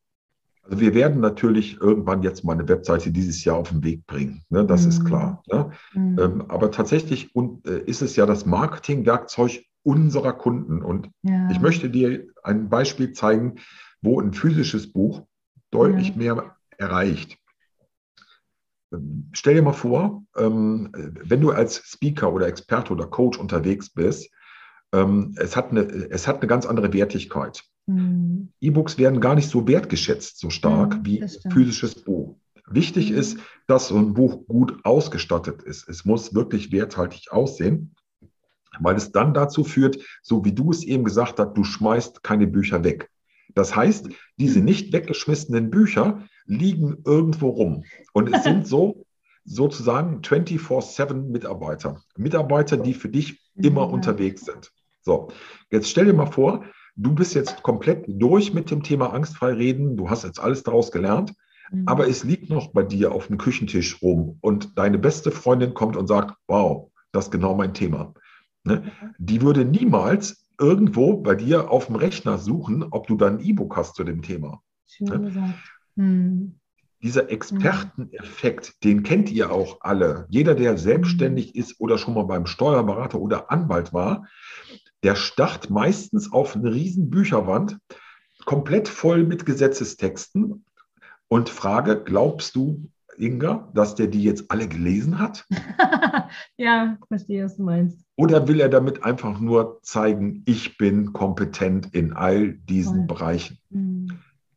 Also 0.63 0.81
wir 0.81 0.95
werden 0.95 1.21
natürlich 1.21 1.79
irgendwann 1.81 2.23
jetzt 2.23 2.43
mal 2.45 2.55
eine 2.55 2.67
Webseite 2.69 3.11
dieses 3.11 3.45
Jahr 3.45 3.59
auf 3.59 3.69
den 3.69 3.85
Weg 3.85 4.07
bringen, 4.07 4.43
ne? 4.49 4.65
das 4.65 4.85
mhm. 4.85 4.89
ist 4.89 5.05
klar. 5.05 5.43
Ne? 5.51 5.71
Mhm. 5.93 6.19
Ähm, 6.19 6.45
aber 6.49 6.71
tatsächlich 6.71 7.35
und, 7.35 7.67
äh, 7.67 7.81
ist 7.81 8.01
es 8.01 8.17
ja 8.17 8.25
das 8.25 8.47
Marketingwerkzeug 8.47 9.65
unserer 9.85 10.33
Kunden. 10.33 10.83
Und 10.83 11.11
ja. 11.23 11.49
ich 11.51 11.61
möchte 11.61 11.89
dir 11.89 12.27
ein 12.43 12.69
Beispiel 12.69 13.13
zeigen, 13.13 13.57
wo 14.03 14.21
ein 14.21 14.33
physisches 14.33 14.93
Buch 14.93 15.23
deutlich 15.71 16.09
ja. 16.09 16.17
mehr 16.17 16.57
erreicht. 16.77 17.39
Ähm, 18.93 19.29
stell 19.33 19.55
dir 19.55 19.63
mal 19.63 19.73
vor, 19.73 20.25
ähm, 20.37 20.91
wenn 20.93 21.41
du 21.41 21.51
als 21.51 21.77
Speaker 21.77 22.33
oder 22.33 22.49
Experte 22.49 22.93
oder 22.93 23.07
Coach 23.07 23.39
unterwegs 23.39 23.91
bist, 23.91 24.31
ähm, 24.93 25.35
es, 25.37 25.57
hat 25.57 25.71
eine, 25.71 25.83
es 25.83 26.27
hat 26.27 26.41
eine 26.41 26.49
ganz 26.49 26.67
andere 26.67 26.93
Wertigkeit. 26.93 27.63
Mhm. 27.87 28.49
E-Books 28.61 28.99
werden 28.99 29.21
gar 29.21 29.35
nicht 29.35 29.51
so 29.51 29.69
wertgeschätzt, 29.69 30.39
so 30.39 30.51
stark 30.51 30.99
mhm, 30.99 31.07
wie 31.07 31.25
physisches 31.51 32.03
Buch. 32.03 32.37
Wichtig 32.67 33.11
mhm. 33.11 33.19
ist, 33.19 33.39
dass 33.67 33.89
so 33.89 33.97
ein 33.97 34.15
Buch 34.15 34.47
gut 34.47 34.79
ausgestattet 34.85 35.63
ist. 35.63 35.89
Es 35.89 36.05
muss 36.05 36.35
wirklich 36.35 36.73
werthaltig 36.73 37.31
aussehen 37.31 37.94
weil 38.81 38.97
es 38.97 39.13
dann 39.13 39.35
dazu 39.35 39.65
führt, 39.65 39.99
so 40.23 40.45
wie 40.45 40.53
du 40.53 40.71
es 40.71 40.85
eben 40.85 41.05
gesagt 41.05 41.39
hast, 41.39 41.55
du 41.55 41.65
schmeißt 41.65 42.23
keine 42.23 42.47
Bücher 42.47 42.85
weg. 42.85 43.11
Das 43.55 43.75
heißt, 43.75 44.09
diese 44.39 44.61
nicht 44.61 44.93
weggeschmissenen 44.93 45.71
Bücher 45.71 46.25
liegen 46.47 46.99
irgendwo 47.05 47.49
rum. 47.49 47.85
Und 48.13 48.35
es 48.35 48.43
sind 48.45 48.67
so 48.67 49.05
sozusagen 49.45 50.21
24-7 50.21 51.15
Mitarbeiter. 51.31 52.03
Mitarbeiter, 52.17 52.77
die 52.77 52.95
für 52.95 53.09
dich 53.09 53.41
immer 53.55 53.87
mhm. 53.87 53.95
unterwegs 53.95 54.45
sind. 54.45 54.73
So, 55.03 55.29
jetzt 55.71 55.91
stell 55.91 56.07
dir 56.07 56.15
mal 56.15 56.33
vor, 56.33 56.65
du 56.97 57.15
bist 57.15 57.35
jetzt 57.35 57.63
komplett 57.63 58.05
durch 58.09 58.55
mit 58.55 58.71
dem 58.71 58.83
Thema 58.83 59.13
angstfrei 59.13 59.53
reden. 59.53 59.97
Du 59.97 60.09
hast 60.09 60.25
jetzt 60.25 60.41
alles 60.41 60.63
daraus 60.63 60.91
gelernt. 60.91 61.35
Mhm. 61.71 61.87
Aber 61.87 62.09
es 62.09 62.25
liegt 62.25 62.51
noch 62.51 62.73
bei 62.73 62.83
dir 62.83 63.13
auf 63.13 63.27
dem 63.27 63.39
Küchentisch 63.39 64.01
rum 64.03 64.39
und 64.41 64.79
deine 64.79 64.99
beste 64.99 65.31
Freundin 65.31 65.75
kommt 65.75 65.97
und 65.97 66.07
sagt, 66.07 66.35
wow, 66.49 66.91
das 67.13 67.27
ist 67.27 67.31
genau 67.31 67.55
mein 67.55 67.75
Thema. 67.75 68.15
Ne? 68.65 68.91
Die 69.19 69.43
würde 69.43 69.65
niemals 69.65 70.49
irgendwo 70.59 71.19
bei 71.19 71.35
dir 71.35 71.71
auf 71.71 71.87
dem 71.87 71.97
Rechner 71.97 72.39
suchen, 72.39 72.85
ob 72.91 73.07
du 73.07 73.17
da 73.17 73.27
ein 73.29 73.41
E-Book 73.41 73.77
hast 73.77 73.95
zu 73.95 74.05
dem 74.05 74.23
Thema. 74.23 74.63
Schön 74.87 75.09
ne? 75.09 75.21
gesagt. 75.21 75.55
Hm. 75.97 76.59
Dieser 77.03 77.31
Experteneffekt, 77.31 78.83
den 78.83 79.03
kennt 79.03 79.31
ihr 79.31 79.53
auch 79.53 79.79
alle. 79.81 80.27
Jeder, 80.31 80.55
der 80.55 80.79
selbstständig 80.79 81.55
ist 81.55 81.79
oder 81.79 81.99
schon 81.99 82.15
mal 82.15 82.23
beim 82.23 82.47
Steuerberater 82.47 83.21
oder 83.21 83.51
Anwalt 83.51 83.93
war, 83.93 84.27
der 85.03 85.15
starrt 85.15 85.69
meistens 85.69 86.33
auf 86.33 86.57
eine 86.57 86.73
riesen 86.73 87.11
Bücherwand, 87.11 87.79
komplett 88.47 88.89
voll 88.89 89.25
mit 89.25 89.45
Gesetzestexten 89.45 90.65
und 91.29 91.51
frage, 91.51 92.03
glaubst 92.03 92.57
du, 92.57 92.89
Inga, 93.19 93.71
dass 93.75 93.95
der 93.95 94.07
die 94.07 94.23
jetzt 94.23 94.51
alle 94.51 94.69
gelesen 94.69 95.19
hat? 95.19 95.47
ja, 96.57 96.99
verstehe, 97.09 97.45
was 97.45 97.57
du 97.57 97.65
meinst. 97.65 97.99
Oder 98.17 98.47
will 98.49 98.61
er 98.61 98.69
damit 98.69 99.05
einfach 99.05 99.41
nur 99.41 99.81
zeigen, 99.83 100.43
ich 100.47 100.77
bin 100.79 101.13
kompetent 101.13 101.95
in 101.95 102.13
all 102.13 102.53
diesen 102.53 103.07
Voll. 103.07 103.07
Bereichen? 103.07 103.59
Mhm. 103.71 104.09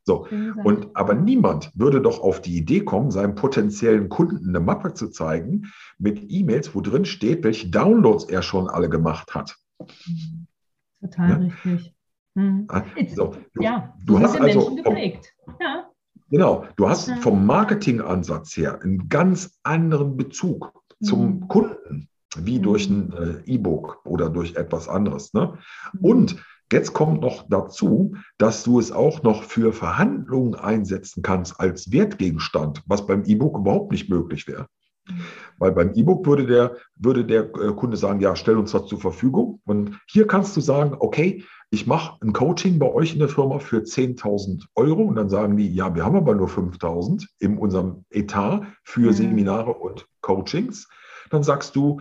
So, 0.04 0.26
und 0.64 0.96
aber 0.96 1.16
niemand 1.16 1.70
würde 1.76 2.02
doch 2.02 2.22
auf 2.22 2.42
die 2.42 2.56
Idee 2.56 2.80
kommen, 2.80 3.12
seinem 3.12 3.36
potenziellen 3.36 4.08
Kunden 4.08 4.48
eine 4.48 4.62
Mappe 4.62 4.94
zu 4.94 5.10
zeigen 5.10 5.66
mit 5.98 6.32
E-Mails, 6.32 6.74
wo 6.74 6.80
drin 6.80 7.04
steht, 7.04 7.44
welche 7.44 7.70
Downloads 7.70 8.24
er 8.24 8.42
schon 8.42 8.70
alle 8.70 8.88
gemacht 8.88 9.36
hat. 9.36 9.58
Mhm. 9.80 10.48
Total 11.02 11.30
ja? 11.30 11.36
richtig. 11.36 11.94
Mhm. 12.36 12.68
So, 13.14 13.36
du, 13.54 13.62
ja, 13.62 13.94
du 14.06 14.20
hast 14.20 14.40
also 14.40 14.76
geprägt. 14.76 15.34
Ja. 15.60 15.87
Genau, 16.30 16.66
du 16.76 16.90
hast 16.90 17.10
vom 17.22 17.46
Marketingansatz 17.46 18.58
her 18.58 18.82
einen 18.82 19.08
ganz 19.08 19.58
anderen 19.64 20.18
Bezug 20.18 20.74
zum 21.02 21.26
mhm. 21.26 21.48
Kunden 21.48 22.10
wie 22.36 22.60
durch 22.60 22.90
mhm. 22.90 23.14
ein 23.16 23.46
äh, 23.46 23.52
E-Book 23.54 24.02
oder 24.06 24.30
durch 24.30 24.56
etwas 24.56 24.88
anderes. 24.88 25.34
Ne? 25.34 25.58
Mhm. 25.94 26.00
Und 26.00 26.36
jetzt 26.72 26.94
kommt 26.94 27.22
noch 27.22 27.48
dazu, 27.50 28.16
dass 28.38 28.64
du 28.64 28.80
es 28.80 28.92
auch 28.92 29.24
noch 29.24 29.44
für 29.44 29.72
Verhandlungen 29.72 30.56
einsetzen 30.56 31.24
kannst 31.24 31.60
als 31.60 31.92
Wertgegenstand, 31.92 32.84
was 32.86 33.08
beim 33.08 33.24
E-Book 33.26 33.58
überhaupt 33.58 33.92
nicht 33.92 34.10
möglich 34.10 34.48
wäre. 34.48 34.68
Mhm. 35.08 35.22
Weil 35.60 35.72
beim 35.72 35.94
E-Book 35.94 36.26
würde 36.26 36.46
der, 36.46 36.76
würde 36.96 37.26
der 37.26 37.44
äh, 37.44 37.74
Kunde 37.74 37.98
sagen, 37.98 38.20
ja, 38.20 38.36
stell 38.36 38.58
uns 38.58 38.72
das 38.72 38.86
zur 38.88 39.00
Verfügung. 39.00 39.62
Und 39.66 40.00
hier 40.08 40.28
kannst 40.28 40.56
du 40.56 40.62
sagen, 40.62 40.96
okay, 41.00 41.44
ich 41.70 41.88
mache 41.88 42.18
ein 42.22 42.32
Coaching 42.32 42.80
bei 42.80 42.92
euch 42.92 43.14
in 43.14 43.20
der 43.20 43.30
Firma 43.30 43.60
für 43.60 43.80
10.000 43.80 44.66
Euro. 44.76 45.04
Und 45.04 45.16
dann 45.16 45.30
sagen 45.30 45.58
die, 45.58 45.74
ja, 45.74 45.94
wir 45.96 46.06
haben 46.06 46.16
aber 46.16 46.36
nur 46.36 46.48
5.000 46.48 47.26
in 47.40 47.58
unserem 47.58 48.06
Etat 48.10 48.62
für 48.84 49.14
Seminare 49.14 49.74
und 49.74 50.08
Coachings. 50.22 50.88
Dann 51.30 51.44
sagst 51.44 51.76
du, 51.76 52.00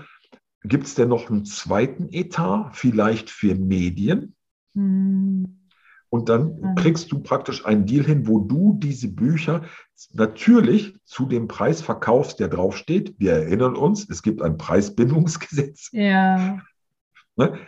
Gibt 0.67 0.87
es 0.87 0.95
denn 0.97 1.09
noch 1.09 1.31
einen 1.31 1.45
zweiten 1.45 2.09
Etat, 2.11 2.71
vielleicht 2.73 3.31
für 3.31 3.55
Medien? 3.55 4.35
Mhm. 4.75 5.61
Und 6.09 6.29
dann 6.29 6.75
kriegst 6.77 7.13
du 7.13 7.21
praktisch 7.21 7.65
einen 7.65 7.87
Deal 7.87 8.05
hin, 8.05 8.27
wo 8.27 8.41
du 8.41 8.77
diese 8.79 9.09
Bücher 9.09 9.63
natürlich 10.13 10.97
zu 11.05 11.27
dem 11.27 11.49
Preis 11.49 11.81
verkaufst, 11.81 12.41
der 12.41 12.49
draufsteht. 12.49 13.15
Wir 13.19 13.33
erinnern 13.33 13.77
uns, 13.77 14.09
es 14.09 14.23
gibt 14.23 14.43
ein 14.43 14.59
Preisbindungsgesetz. 14.59 15.91
Ja. 15.93 16.61
Ne? 17.37 17.59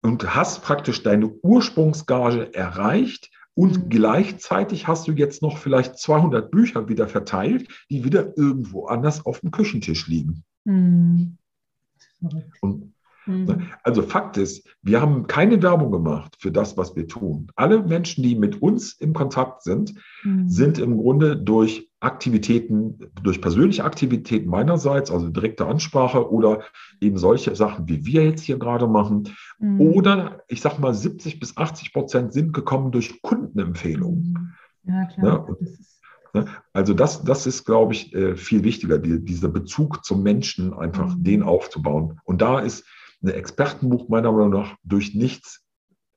Und 0.00 0.34
hast 0.34 0.62
praktisch 0.62 1.02
deine 1.02 1.28
Ursprungsgage 1.28 2.54
erreicht 2.54 3.30
und 3.54 3.86
mhm. 3.86 3.88
gleichzeitig 3.88 4.86
hast 4.86 5.08
du 5.08 5.12
jetzt 5.12 5.42
noch 5.42 5.58
vielleicht 5.58 5.98
200 5.98 6.50
Bücher 6.50 6.88
wieder 6.88 7.08
verteilt, 7.08 7.68
die 7.90 8.04
wieder 8.04 8.36
irgendwo 8.36 8.86
anders 8.86 9.26
auf 9.26 9.40
dem 9.40 9.50
Küchentisch 9.50 10.06
liegen. 10.06 10.44
Mhm. 10.64 11.38
Und, 12.60 12.94
mhm. 13.28 13.44
Ne, 13.44 13.66
also 13.82 14.02
Fakt 14.02 14.36
ist, 14.36 14.66
wir 14.82 15.00
haben 15.00 15.26
keine 15.26 15.62
Werbung 15.62 15.92
gemacht 15.92 16.36
für 16.38 16.50
das, 16.50 16.76
was 16.76 16.96
wir 16.96 17.06
tun. 17.06 17.48
Alle 17.56 17.82
Menschen, 17.82 18.22
die 18.22 18.34
mit 18.34 18.60
uns 18.62 18.94
im 18.94 19.12
Kontakt 19.12 19.62
sind, 19.62 19.94
mhm. 20.24 20.48
sind 20.48 20.78
im 20.78 20.96
Grunde 20.96 21.36
durch 21.36 21.88
Aktivitäten, 22.00 23.10
durch 23.22 23.40
persönliche 23.40 23.84
Aktivitäten 23.84 24.48
meinerseits, 24.48 25.10
also 25.10 25.28
direkte 25.28 25.66
Ansprache 25.66 26.30
oder 26.30 26.62
eben 27.00 27.18
solche 27.18 27.54
Sachen, 27.56 27.88
wie 27.88 28.06
wir 28.06 28.24
jetzt 28.24 28.42
hier 28.42 28.58
gerade 28.58 28.86
machen. 28.86 29.30
Mhm. 29.58 29.80
Oder 29.80 30.42
ich 30.48 30.60
sage 30.60 30.80
mal, 30.80 30.94
70 30.94 31.40
bis 31.40 31.56
80 31.56 31.92
Prozent 31.92 32.32
sind 32.32 32.52
gekommen 32.52 32.92
durch 32.92 33.20
Kundenempfehlungen. 33.22 34.56
Ja, 34.84 35.04
klar. 35.06 35.26
Ja, 35.26 35.34
und, 35.34 35.58
Also 36.72 36.94
das, 36.94 37.24
das 37.24 37.46
ist, 37.46 37.64
glaube 37.64 37.94
ich, 37.94 38.14
äh, 38.14 38.36
viel 38.36 38.64
wichtiger, 38.64 38.98
die, 38.98 39.24
dieser 39.24 39.48
Bezug 39.48 40.04
zum 40.04 40.22
Menschen, 40.22 40.72
einfach 40.72 41.16
mhm. 41.16 41.24
den 41.24 41.42
aufzubauen. 41.42 42.20
Und 42.24 42.40
da 42.42 42.60
ist 42.60 42.84
ein 43.22 43.30
Expertenbuch 43.30 44.08
meiner 44.08 44.32
Meinung 44.32 44.50
nach 44.50 44.76
durch 44.84 45.14
nichts, 45.14 45.64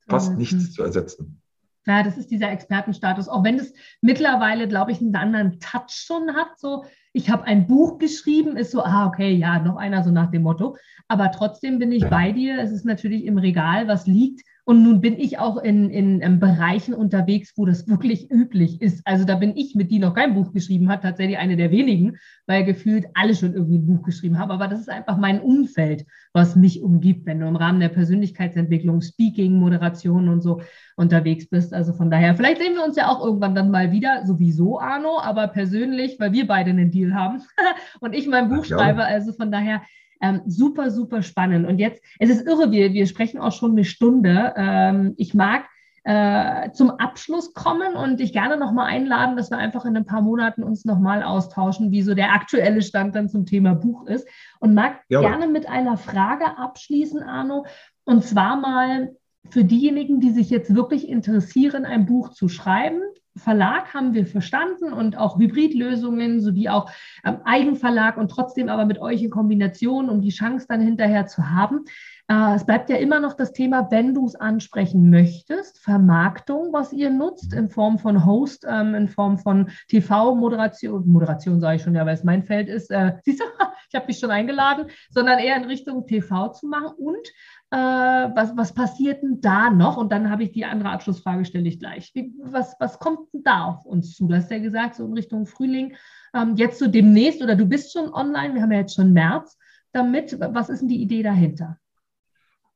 fast 0.07 0.31
mhm. 0.31 0.37
nichts 0.37 0.73
zu 0.73 0.83
ersetzen. 0.83 1.41
Ja, 1.87 2.03
das 2.03 2.17
ist 2.17 2.29
dieser 2.29 2.51
Expertenstatus. 2.51 3.27
Auch 3.27 3.43
wenn 3.43 3.57
es 3.57 3.73
mittlerweile, 4.01 4.67
glaube 4.67 4.91
ich, 4.91 5.01
einen 5.01 5.15
anderen 5.15 5.59
Touch 5.59 5.89
schon 5.89 6.35
hat. 6.35 6.59
So, 6.59 6.85
ich 7.11 7.31
habe 7.31 7.45
ein 7.45 7.65
Buch 7.65 7.97
geschrieben, 7.97 8.55
ist 8.55 8.71
so, 8.71 8.83
ah, 8.83 9.07
okay, 9.07 9.31
ja, 9.31 9.59
noch 9.59 9.77
einer 9.77 10.03
so 10.03 10.11
nach 10.11 10.29
dem 10.29 10.43
Motto. 10.43 10.77
Aber 11.07 11.31
trotzdem 11.31 11.79
bin 11.79 11.91
ich 11.91 12.07
bei 12.07 12.31
dir. 12.31 12.59
Es 12.59 12.71
ist 12.71 12.85
natürlich 12.85 13.25
im 13.25 13.39
Regal, 13.39 13.87
was 13.87 14.05
liegt. 14.05 14.41
Und 14.63 14.83
nun 14.83 15.01
bin 15.01 15.17
ich 15.17 15.39
auch 15.39 15.57
in, 15.57 15.89
in, 15.89 16.21
in, 16.21 16.39
Bereichen 16.39 16.93
unterwegs, 16.93 17.53
wo 17.55 17.65
das 17.65 17.87
wirklich 17.87 18.29
üblich 18.29 18.81
ist. 18.81 19.01
Also 19.05 19.25
da 19.25 19.35
bin 19.35 19.55
ich, 19.55 19.73
mit 19.73 19.89
die 19.89 19.97
noch 19.97 20.13
kein 20.13 20.35
Buch 20.35 20.53
geschrieben 20.53 20.89
hat, 20.89 21.01
tatsächlich 21.01 21.39
eine 21.39 21.57
der 21.57 21.71
wenigen, 21.71 22.17
weil 22.45 22.63
gefühlt 22.63 23.07
alle 23.15 23.35
schon 23.35 23.53
irgendwie 23.53 23.79
ein 23.79 23.87
Buch 23.87 24.03
geschrieben 24.03 24.37
haben. 24.37 24.51
Aber 24.51 24.67
das 24.67 24.79
ist 24.79 24.89
einfach 24.89 25.17
mein 25.17 25.41
Umfeld, 25.41 26.05
was 26.31 26.55
mich 26.55 26.81
umgibt, 26.81 27.25
wenn 27.25 27.39
du 27.39 27.47
im 27.47 27.55
Rahmen 27.55 27.79
der 27.79 27.89
Persönlichkeitsentwicklung, 27.89 29.01
Speaking, 29.01 29.59
Moderation 29.59 30.29
und 30.29 30.41
so 30.41 30.61
unterwegs 30.95 31.47
bist. 31.49 31.73
Also 31.73 31.93
von 31.93 32.11
daher, 32.11 32.35
vielleicht 32.35 32.61
sehen 32.61 32.75
wir 32.75 32.85
uns 32.85 32.95
ja 32.95 33.07
auch 33.07 33.25
irgendwann 33.25 33.55
dann 33.55 33.71
mal 33.71 33.91
wieder, 33.91 34.25
sowieso 34.27 34.79
Arno, 34.79 35.19
aber 35.19 35.47
persönlich, 35.47 36.19
weil 36.19 36.33
wir 36.33 36.45
beide 36.45 36.69
einen 36.69 36.91
Deal 36.91 37.15
haben 37.15 37.41
und 37.99 38.13
ich 38.13 38.27
mein 38.27 38.49
Buch 38.49 38.65
schreibe. 38.65 39.03
Also 39.03 39.33
von 39.33 39.51
daher, 39.51 39.81
ähm, 40.21 40.41
super, 40.45 40.91
super 40.91 41.21
spannend. 41.21 41.67
Und 41.67 41.79
jetzt, 41.79 42.03
es 42.19 42.29
ist 42.29 42.47
irre, 42.47 42.71
wir, 42.71 42.93
wir 42.93 43.07
sprechen 43.07 43.39
auch 43.39 43.51
schon 43.51 43.71
eine 43.71 43.83
Stunde. 43.83 44.53
Ähm, 44.55 45.13
ich 45.17 45.33
mag 45.33 45.65
äh, 46.03 46.71
zum 46.71 46.89
Abschluss 46.91 47.53
kommen 47.53 47.93
und 47.93 48.19
dich 48.19 48.33
gerne 48.33 48.57
nochmal 48.57 48.87
einladen, 48.87 49.37
dass 49.37 49.51
wir 49.51 49.57
einfach 49.57 49.85
in 49.85 49.95
ein 49.95 50.05
paar 50.05 50.21
Monaten 50.21 50.63
uns 50.63 50.83
nochmal 50.83 51.21
austauschen, 51.21 51.91
wie 51.91 52.01
so 52.01 52.15
der 52.15 52.33
aktuelle 52.33 52.81
Stand 52.81 53.15
dann 53.15 53.29
zum 53.29 53.45
Thema 53.45 53.75
Buch 53.75 54.07
ist. 54.07 54.27
Und 54.59 54.73
mag 54.73 55.01
ja. 55.09 55.21
gerne 55.21 55.47
mit 55.47 55.69
einer 55.69 55.97
Frage 55.97 56.57
abschließen, 56.57 57.21
Arno. 57.21 57.65
Und 58.03 58.23
zwar 58.23 58.55
mal 58.55 59.15
für 59.49 59.63
diejenigen, 59.63 60.19
die 60.19 60.31
sich 60.31 60.49
jetzt 60.49 60.73
wirklich 60.75 61.07
interessieren, 61.07 61.85
ein 61.85 62.05
Buch 62.05 62.29
zu 62.29 62.47
schreiben. 62.47 63.01
Verlag 63.37 63.93
haben 63.93 64.13
wir 64.13 64.25
verstanden 64.25 64.91
und 64.91 65.17
auch 65.17 65.39
Hybridlösungen 65.39 66.41
sowie 66.41 66.67
auch 66.67 66.91
ähm, 67.23 67.37
Eigenverlag 67.45 68.17
und 68.17 68.29
trotzdem 68.29 68.67
aber 68.67 68.85
mit 68.85 68.99
euch 68.99 69.23
in 69.23 69.29
Kombination, 69.29 70.09
um 70.09 70.21
die 70.21 70.31
Chance 70.31 70.65
dann 70.67 70.81
hinterher 70.81 71.27
zu 71.27 71.49
haben. 71.49 71.85
Äh, 72.27 72.55
es 72.55 72.65
bleibt 72.65 72.89
ja 72.89 72.97
immer 72.97 73.21
noch 73.21 73.33
das 73.33 73.53
Thema, 73.53 73.89
wenn 73.89 74.13
du 74.13 74.25
es 74.25 74.35
ansprechen 74.35 75.09
möchtest, 75.09 75.79
Vermarktung, 75.79 76.73
was 76.73 76.91
ihr 76.91 77.09
nutzt 77.09 77.53
in 77.53 77.69
Form 77.69 77.99
von 77.99 78.25
Host, 78.25 78.65
ähm, 78.69 78.95
in 78.95 79.07
Form 79.07 79.37
von 79.37 79.69
TV-Moderation, 79.87 81.07
Moderation 81.07 81.61
sage 81.61 81.77
ich 81.77 81.83
schon 81.83 81.95
ja, 81.95 82.05
weil 82.05 82.15
es 82.15 82.25
mein 82.25 82.43
Feld 82.43 82.67
ist, 82.67 82.91
äh, 82.91 83.13
siehst 83.23 83.39
du, 83.39 83.45
ich 83.89 83.95
habe 83.95 84.07
dich 84.07 84.19
schon 84.19 84.31
eingeladen, 84.31 84.87
sondern 85.09 85.39
eher 85.39 85.55
in 85.55 85.65
Richtung 85.65 86.05
TV 86.05 86.49
zu 86.49 86.67
machen 86.67 86.95
und 86.97 87.27
äh, 87.71 87.77
was, 87.77 88.55
was 88.57 88.73
passiert 88.73 89.23
denn 89.23 89.39
da 89.39 89.69
noch? 89.69 89.95
Und 89.95 90.11
dann 90.11 90.29
habe 90.29 90.43
ich 90.43 90.51
die 90.51 90.65
andere 90.65 90.89
Abschlussfrage, 90.89 91.45
stelle 91.45 91.69
ich 91.69 91.79
gleich. 91.79 92.11
Wie, 92.13 92.33
was, 92.43 92.75
was 92.79 92.99
kommt 92.99 93.33
denn 93.33 93.43
da 93.43 93.65
auf 93.65 93.85
uns 93.85 94.15
zu? 94.15 94.27
Du 94.27 94.35
hast 94.35 94.51
ja 94.51 94.59
gesagt, 94.59 94.95
so 94.95 95.05
in 95.05 95.13
Richtung 95.13 95.45
Frühling. 95.45 95.95
Ähm, 96.33 96.55
jetzt 96.57 96.79
so 96.79 96.87
demnächst 96.87 97.41
oder 97.41 97.55
du 97.55 97.65
bist 97.65 97.93
schon 97.93 98.13
online, 98.13 98.53
wir 98.53 98.61
haben 98.61 98.71
ja 98.71 98.79
jetzt 98.79 98.95
schon 98.95 99.13
März 99.13 99.57
damit. 99.93 100.37
Was 100.39 100.69
ist 100.69 100.81
denn 100.81 100.89
die 100.89 101.01
Idee 101.01 101.23
dahinter? 101.23 101.77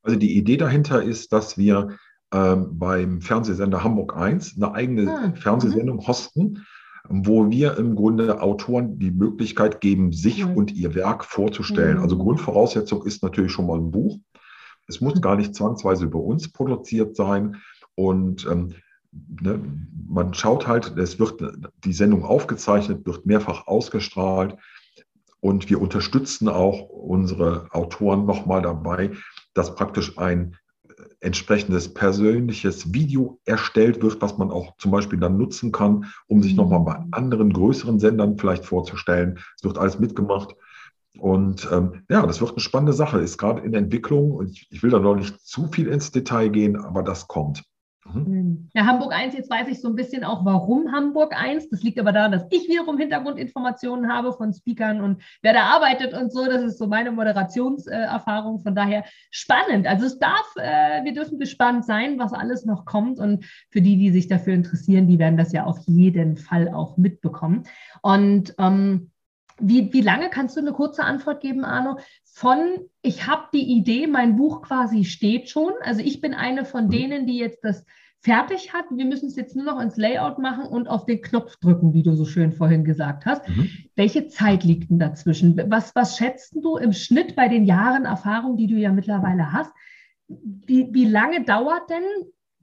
Also 0.02 0.18
die 0.18 0.38
Idee 0.38 0.58
dahinter 0.58 1.04
ist, 1.04 1.34
dass 1.34 1.58
wir 1.58 1.98
ähm, 2.34 2.80
beim 2.80 3.22
Fernsehsender 3.22 3.84
Hamburg 3.84 4.16
1 4.16 4.56
eine 4.56 4.74
eigene 4.74 5.24
hm. 5.24 5.36
Fernsehsendung 5.36 6.08
hosten, 6.08 6.66
wo 7.10 7.50
wir 7.50 7.78
im 7.78 7.96
Grunde 7.96 8.42
Autoren 8.42 8.98
die 8.98 9.12
Möglichkeit 9.12 9.82
geben, 9.82 10.14
sich 10.14 10.46
mhm. 10.46 10.56
und 10.56 10.74
ihr 10.74 10.96
Werk 10.96 11.26
vorzustellen. 11.26 11.98
Mhm. 11.98 12.04
Also 12.04 12.18
Grundvoraussetzung 12.18 13.06
ist 13.06 13.24
natürlich 13.24 13.52
schon 13.52 13.68
mal 13.68 13.78
ein 13.78 13.92
Buch. 13.92 14.20
Es 14.88 15.02
muss 15.02 15.22
gar 15.22 15.36
nicht 15.36 15.56
zwangsweise 15.56 16.06
über 16.06 16.20
uns 16.20 16.52
produziert 16.52 17.16
sein. 17.16 17.58
Und 17.96 18.46
ähm, 18.50 18.76
ne, 19.42 19.60
man 20.08 20.34
schaut 20.34 20.68
halt, 20.68 20.98
es 20.98 21.20
wird 21.20 21.42
die 21.84 21.94
Sendung 21.94 22.24
aufgezeichnet, 22.24 23.06
wird 23.06 23.26
mehrfach 23.26 23.68
ausgestrahlt. 23.68 24.58
Und 25.40 25.70
wir 25.70 25.82
unterstützen 25.82 26.50
auch 26.50 26.90
unsere 26.90 27.68
Autoren 27.72 28.26
nochmal 28.26 28.62
dabei, 28.62 29.12
dass 29.54 29.76
praktisch 29.76 30.18
ein 30.18 30.58
entsprechendes 31.20 31.94
persönliches 31.94 32.94
Video 32.94 33.40
erstellt 33.46 34.02
wird, 34.02 34.22
was 34.22 34.38
man 34.38 34.52
auch 34.52 34.78
zum 34.78 34.92
Beispiel 34.92 35.20
dann 35.20 35.38
nutzen 35.38 35.72
kann, 35.72 36.06
um 36.28 36.42
sich 36.42 36.56
nochmal 36.56 36.82
bei 36.82 37.00
mhm. 37.00 37.08
anderen 37.12 37.54
größeren 37.54 38.00
Sendern 38.00 38.38
vielleicht 38.38 38.66
vorzustellen. 38.66 39.40
Es 39.58 39.64
wird 39.64 39.78
alles 39.78 40.00
mitgemacht. 40.00 40.56
Und 41.20 41.68
ähm, 41.72 42.04
ja, 42.10 42.26
das 42.26 42.42
wird 42.42 42.52
eine 42.52 42.60
spannende 42.60 42.94
Sache, 42.94 43.20
ist 43.20 43.38
gerade 43.38 43.62
in 43.62 43.74
Entwicklung 43.74 44.32
und 44.32 44.52
ich, 44.52 44.68
ich 44.70 44.84
will 44.84 44.92
da 44.92 45.00
noch 45.00 45.16
nicht 45.16 45.40
zu 45.40 45.68
viel 45.68 45.88
ins 45.88 46.12
Detail 46.12 46.50
gehen, 46.50 46.76
aber 46.76 47.04
das 47.04 47.28
kommt. 47.28 47.64
Mhm. 48.06 48.26
Hm. 48.26 48.70
Ja, 48.74 48.86
Hamburg 48.86 49.14
1, 49.14 49.34
jetzt 49.36 49.50
weiß 49.50 49.68
ich 49.68 49.82
so 49.82 49.90
ein 49.90 49.96
bisschen 49.96 50.24
auch, 50.24 50.46
warum 50.46 50.92
Hamburg 50.92 51.34
1. 51.36 51.70
Das 51.70 51.82
liegt 51.82 52.00
aber 52.00 52.12
daran, 52.12 52.32
dass 52.32 52.46
ich 52.52 52.68
wiederum 52.70 52.98
Hintergrundinformationen 52.98 54.12
habe 54.12 54.34
von 54.34 54.54
Speakern 54.54 55.02
und 55.02 55.24
wer 55.42 55.54
da 55.54 55.64
arbeitet 55.64 56.14
und 56.14 56.32
so. 56.32 56.46
Das 56.46 56.62
ist 56.62 56.78
so 56.78 56.88
meine 56.88 57.12
Moderationserfahrung. 57.12 58.60
Von 58.60 58.76
daher 58.76 59.06
spannend. 59.32 59.88
Also 59.88 60.06
es 60.06 60.20
darf, 60.20 60.46
äh, 60.58 61.04
wir 61.04 61.14
dürfen 61.14 61.40
gespannt 61.40 61.86
sein, 61.86 62.20
was 62.20 62.34
alles 62.34 62.66
noch 62.66 62.86
kommt. 62.86 63.20
Und 63.20 63.46
für 63.72 63.82
die, 63.82 63.98
die 63.98 64.12
sich 64.12 64.28
dafür 64.28 64.54
interessieren, 64.54 65.08
die 65.08 65.20
werden 65.20 65.38
das 65.38 65.52
ja 65.52 65.64
auf 65.64 65.80
jeden 65.88 66.38
Fall 66.38 66.70
auch 66.70 66.98
mitbekommen. 66.98 67.64
Und 68.02 68.54
ähm, 68.60 69.12
wie, 69.60 69.94
wie 69.94 70.02
lange 70.02 70.30
kannst 70.30 70.56
du 70.56 70.62
eine 70.62 70.74
kurze 70.74 71.04
Antwort 71.04 71.42
geben, 71.42 71.64
Arno? 71.64 72.00
Von 72.24 72.58
ich 73.02 73.28
habe 73.28 73.44
die 73.54 73.78
Idee, 73.78 74.08
mein 74.08 74.36
Buch 74.36 74.62
quasi 74.62 75.06
steht 75.06 75.50
schon. 75.50 75.72
Also 75.82 76.02
ich 76.02 76.22
bin 76.22 76.34
eine 76.34 76.66
von 76.66 76.86
mhm. 76.86 76.90
denen, 76.90 77.28
die 77.28 77.38
jetzt 77.38 77.64
das 77.64 77.86
fertig 78.20 78.74
hat. 78.74 78.86
Wir 78.92 79.06
müssen 79.06 79.28
es 79.28 79.36
jetzt 79.36 79.56
nur 79.56 79.66
noch 79.66 79.80
ins 79.80 79.98
Layout 79.98 80.40
machen 80.40 80.66
und 80.66 80.88
auf 80.88 81.06
den 81.06 81.22
Knopf 81.22 81.58
drücken, 81.58 81.94
wie 81.94 82.04
du 82.04 82.16
so 82.16 82.26
schön 82.26 82.52
vorhin 82.52 82.84
gesagt 82.84 83.26
hast. 83.26 83.48
Mhm. 83.48 83.70
Welche 83.96 84.28
Zeit 84.28 84.64
liegt 84.64 84.90
denn 84.90 85.00
dazwischen? 85.00 85.56
Was, 85.70 85.96
was 85.96 86.18
schätzt 86.18 86.56
du 86.56 86.78
im 86.78 86.92
Schnitt 86.92 87.36
bei 87.36 87.48
den 87.48 87.66
Jahren 87.66 88.06
Erfahrung, 88.06 88.58
die 88.58 88.68
du 88.68 88.76
ja 88.76 88.92
mittlerweile 88.92 89.54
hast? 89.54 89.72
Wie, 90.28 90.90
wie 90.92 91.06
lange 91.06 91.46
dauert 91.46 91.90
denn 91.90 92.04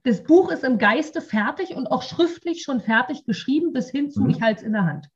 das 0.02 0.24
Buch 0.24 0.50
ist 0.50 0.64
im 0.64 0.78
Geiste 0.78 1.20
fertig 1.20 1.76
und 1.76 1.86
auch 1.86 2.02
schriftlich 2.02 2.64
schon 2.64 2.80
fertig 2.80 3.24
geschrieben, 3.24 3.72
bis 3.72 3.88
hin 3.88 4.10
zu, 4.10 4.24
mhm. 4.24 4.30
ich 4.30 4.42
halte 4.42 4.60
es 4.60 4.66
in 4.66 4.72
der 4.72 4.84
Hand 4.84 5.08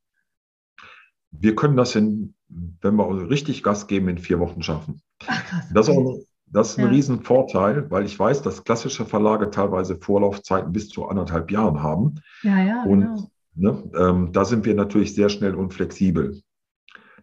wir 1.41 1.55
können 1.55 1.77
das 1.77 1.95
in, 1.95 2.35
wenn 2.49 2.97
wir 2.97 3.31
richtig 3.31 3.63
Gas 3.63 3.87
geben, 3.87 4.09
in 4.09 4.19
vier 4.19 4.39
Wochen 4.39 4.63
schaffen. 4.63 5.01
Ach, 5.27 5.45
krass. 5.47 5.65
Das 5.73 5.89
ist, 5.89 5.97
auch, 5.97 6.19
das 6.47 6.71
ist 6.71 6.79
ein 6.79 6.85
ja. 6.85 6.91
Riesenvorteil, 6.91 7.91
weil 7.91 8.05
ich 8.05 8.19
weiß, 8.19 8.43
dass 8.43 8.65
klassische 8.65 9.05
Verlage 9.05 9.51
teilweise 9.51 9.97
Vorlaufzeiten 9.97 10.73
bis 10.73 10.89
zu 10.89 11.07
anderthalb 11.07 11.51
Jahren 11.51 11.83
haben. 11.83 12.21
Ja, 12.43 12.63
ja. 12.63 12.83
Und 12.85 13.01
genau. 13.01 13.31
ne, 13.55 13.91
ähm, 13.99 14.33
da 14.33 14.45
sind 14.45 14.65
wir 14.65 14.75
natürlich 14.75 15.15
sehr 15.15 15.29
schnell 15.29 15.55
und 15.55 15.75
flexibel. 15.75 16.41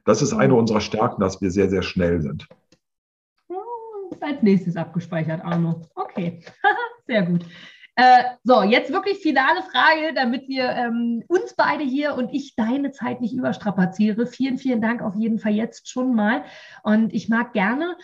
Das 0.05 0.21
ist 0.21 0.33
eine 0.33 0.55
unserer 0.55 0.81
Stärken, 0.81 1.21
dass 1.21 1.41
wir 1.41 1.49
sehr, 1.51 1.69
sehr 1.69 1.83
schnell 1.83 2.21
sind. 2.21 2.47
als 4.19 4.41
nächstes 4.41 4.75
abgespeichert, 4.75 5.43
Arno. 5.43 5.81
Okay, 5.95 6.41
sehr 7.07 7.23
gut. 7.23 7.45
Äh, 7.95 8.23
so, 8.43 8.63
jetzt 8.63 8.91
wirklich 8.91 9.19
finale 9.19 9.61
Frage, 9.61 10.13
damit 10.15 10.47
wir 10.47 10.69
ähm, 10.69 11.23
uns 11.27 11.53
beide 11.55 11.83
hier 11.83 12.15
und 12.15 12.33
ich 12.33 12.55
deine 12.55 12.91
Zeit 12.91 13.21
nicht 13.21 13.35
überstrapaziere. 13.35 14.25
Vielen, 14.25 14.57
vielen 14.57 14.81
Dank 14.81 15.01
auf 15.01 15.15
jeden 15.15 15.37
Fall 15.37 15.53
jetzt 15.53 15.89
schon 15.89 16.15
mal. 16.15 16.43
Und 16.83 17.13
ich 17.13 17.29
mag 17.29 17.53
gerne 17.53 17.95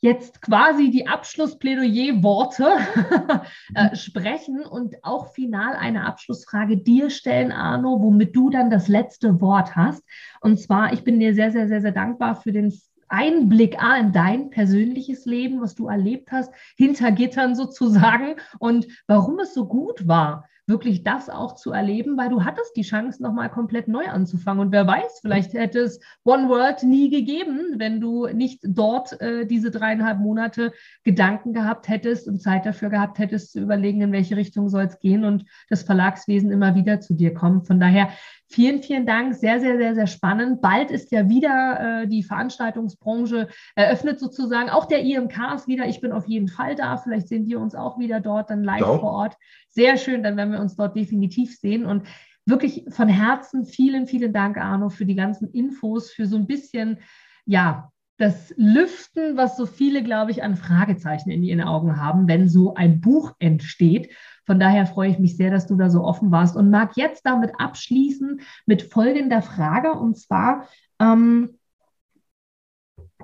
jetzt 0.00 0.42
quasi 0.42 0.90
die 0.90 1.06
Abschlussplädoyer-Worte 1.06 2.76
äh, 3.74 3.94
sprechen 3.94 4.64
und 4.66 4.96
auch 5.02 5.32
final 5.32 5.76
eine 5.76 6.06
Abschlussfrage 6.06 6.76
dir 6.78 7.08
stellen, 7.08 7.52
Arno, 7.52 8.00
womit 8.00 8.34
du 8.34 8.50
dann 8.50 8.70
das 8.70 8.88
letzte 8.88 9.40
Wort 9.40 9.76
hast. 9.76 10.02
Und 10.40 10.58
zwar, 10.58 10.92
ich 10.92 11.04
bin 11.04 11.20
dir 11.20 11.34
sehr, 11.34 11.52
sehr, 11.52 11.68
sehr, 11.68 11.82
sehr 11.82 11.92
dankbar 11.92 12.34
für 12.34 12.50
den 12.50 12.72
Einblick 13.12 13.82
A, 13.82 13.98
in 13.98 14.12
dein 14.12 14.50
persönliches 14.50 15.26
Leben, 15.26 15.60
was 15.60 15.74
du 15.74 15.86
erlebt 15.88 16.32
hast, 16.32 16.52
hinter 16.76 17.12
Gittern 17.12 17.54
sozusagen 17.54 18.36
und 18.58 18.86
warum 19.06 19.38
es 19.38 19.52
so 19.52 19.66
gut 19.66 20.08
war, 20.08 20.48
wirklich 20.66 21.02
das 21.02 21.28
auch 21.28 21.56
zu 21.56 21.72
erleben, 21.72 22.16
weil 22.16 22.28
du 22.28 22.44
hattest 22.44 22.76
die 22.76 22.82
Chance, 22.82 23.22
nochmal 23.22 23.50
komplett 23.50 23.88
neu 23.88 24.06
anzufangen. 24.06 24.60
Und 24.60 24.72
wer 24.72 24.86
weiß, 24.86 25.20
vielleicht 25.20 25.52
hätte 25.54 25.80
es 25.80 26.00
One 26.24 26.48
World 26.48 26.82
nie 26.84 27.10
gegeben, 27.10 27.74
wenn 27.78 28.00
du 28.00 28.26
nicht 28.28 28.60
dort 28.62 29.20
äh, 29.20 29.44
diese 29.44 29.70
dreieinhalb 29.70 30.18
Monate 30.18 30.72
Gedanken 31.02 31.52
gehabt 31.52 31.88
hättest 31.88 32.28
und 32.28 32.40
Zeit 32.40 32.64
dafür 32.64 32.90
gehabt 32.90 33.18
hättest, 33.18 33.52
zu 33.52 33.60
überlegen, 33.60 34.02
in 34.02 34.12
welche 34.12 34.36
Richtung 34.36 34.68
soll 34.68 34.84
es 34.84 35.00
gehen 35.00 35.24
und 35.24 35.44
das 35.68 35.82
Verlagswesen 35.82 36.50
immer 36.50 36.74
wieder 36.74 37.00
zu 37.00 37.14
dir 37.14 37.34
kommt. 37.34 37.66
Von 37.66 37.80
daher 37.80 38.08
Vielen, 38.52 38.82
vielen 38.82 39.06
Dank. 39.06 39.34
Sehr, 39.34 39.60
sehr, 39.60 39.78
sehr, 39.78 39.94
sehr 39.94 40.06
spannend. 40.06 40.60
Bald 40.60 40.90
ist 40.90 41.10
ja 41.10 41.26
wieder 41.30 42.02
äh, 42.02 42.06
die 42.06 42.22
Veranstaltungsbranche 42.22 43.48
eröffnet 43.76 44.20
sozusagen. 44.20 44.68
Auch 44.68 44.84
der 44.84 45.00
IMK 45.02 45.54
ist 45.54 45.68
wieder. 45.68 45.86
Ich 45.86 46.02
bin 46.02 46.12
auf 46.12 46.28
jeden 46.28 46.48
Fall 46.48 46.74
da. 46.74 46.98
Vielleicht 46.98 47.28
sehen 47.28 47.46
wir 47.46 47.58
uns 47.58 47.74
auch 47.74 47.98
wieder 47.98 48.20
dort 48.20 48.50
dann 48.50 48.62
live 48.62 48.84
vor 48.84 49.04
Ort. 49.04 49.36
Sehr 49.70 49.96
schön. 49.96 50.22
Dann 50.22 50.36
werden 50.36 50.52
wir 50.52 50.60
uns 50.60 50.76
dort 50.76 50.94
definitiv 50.94 51.56
sehen. 51.56 51.86
Und 51.86 52.06
wirklich 52.44 52.84
von 52.90 53.08
Herzen 53.08 53.64
vielen, 53.64 54.06
vielen 54.06 54.34
Dank, 54.34 54.58
Arno, 54.58 54.90
für 54.90 55.06
die 55.06 55.14
ganzen 55.14 55.48
Infos, 55.50 56.10
für 56.10 56.26
so 56.26 56.36
ein 56.36 56.46
bisschen, 56.46 56.98
ja, 57.46 57.90
das 58.18 58.52
Lüften, 58.58 59.38
was 59.38 59.56
so 59.56 59.64
viele, 59.64 60.02
glaube 60.02 60.30
ich, 60.30 60.42
an 60.42 60.56
Fragezeichen 60.56 61.30
in 61.30 61.42
ihren 61.42 61.62
Augen 61.62 61.96
haben, 61.96 62.28
wenn 62.28 62.50
so 62.50 62.74
ein 62.74 63.00
Buch 63.00 63.32
entsteht. 63.38 64.10
Von 64.44 64.58
daher 64.58 64.86
freue 64.86 65.10
ich 65.10 65.18
mich 65.18 65.36
sehr, 65.36 65.50
dass 65.50 65.66
du 65.66 65.76
da 65.76 65.88
so 65.88 66.02
offen 66.02 66.30
warst 66.30 66.56
und 66.56 66.70
mag 66.70 66.96
jetzt 66.96 67.24
damit 67.24 67.52
abschließen 67.58 68.40
mit 68.66 68.82
folgender 68.82 69.42
Frage 69.42 69.92
und 69.92 70.18
zwar, 70.18 70.68
ähm, 70.98 71.58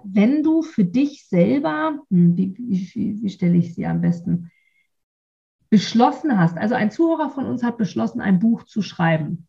wenn 0.04 0.42
du 0.42 0.62
für 0.62 0.84
dich 0.84 1.26
selber, 1.28 2.00
hm, 2.10 2.36
wie, 2.36 2.54
wie, 2.56 3.22
wie 3.22 3.30
stelle 3.30 3.56
ich 3.56 3.74
sie 3.74 3.86
am 3.86 4.00
besten, 4.00 4.50
beschlossen 5.70 6.38
hast, 6.38 6.56
also 6.56 6.74
ein 6.74 6.90
Zuhörer 6.90 7.30
von 7.30 7.44
uns 7.44 7.62
hat 7.62 7.76
beschlossen, 7.76 8.20
ein 8.20 8.38
Buch 8.38 8.64
zu 8.64 8.80
schreiben 8.80 9.48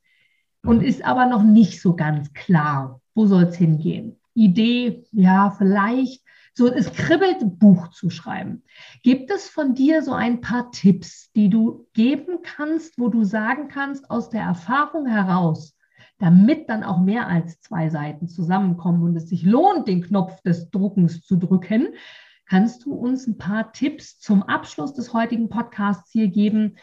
und 0.64 0.80
mhm. 0.80 0.86
ist 0.86 1.06
aber 1.06 1.26
noch 1.28 1.44
nicht 1.44 1.82
so 1.82 1.96
ganz 1.96 2.34
klar, 2.34 3.02
wo 3.14 3.26
soll 3.26 3.44
es 3.44 3.56
hingehen. 3.56 4.20
Idee, 4.34 5.04
ja, 5.12 5.52
vielleicht, 5.52 6.24
so 6.60 6.68
es 6.68 6.92
kribbelt, 6.92 7.42
ein 7.42 7.58
Buch 7.58 7.88
zu 7.88 8.10
schreiben. 8.10 8.64
Gibt 9.02 9.32
es 9.32 9.48
von 9.48 9.76
dir 9.76 10.04
so 10.04 10.12
ein 10.12 10.42
paar 10.42 10.72
Tipps, 10.72 11.32
die 11.32 11.50
du 11.50 11.88
geben 11.94 12.40
kannst, 12.44 13.00
wo 13.00 13.08
du 13.08 13.24
sagen 13.24 13.70
kannst, 13.70 14.12
aus 14.12 14.30
der 14.30 14.42
Erfahrung 14.42 15.06
heraus, 15.06 15.78
damit 16.18 16.68
dann 16.68 16.84
auch 16.84 17.00
mehr 17.00 17.28
als 17.28 17.62
zwei 17.62 17.90
Seiten 17.90 18.28
zusammenkommen 18.28 19.04
und 19.04 19.16
es 19.16 19.30
sich 19.30 19.44
lohnt, 19.44 19.88
den 19.88 20.02
Knopf 20.02 20.42
des 20.42 20.70
Druckens 20.70 21.22
zu 21.22 21.38
drücken, 21.38 21.94
kannst 22.46 22.84
du 22.84 22.94
uns 22.94 23.26
ein 23.26 23.38
paar 23.38 23.72
Tipps 23.72 24.20
zum 24.20 24.44
Abschluss 24.44 24.94
des 24.94 25.14
heutigen 25.14 25.48
Podcasts 25.48 26.12
hier 26.12 26.28
geben? 26.28 26.76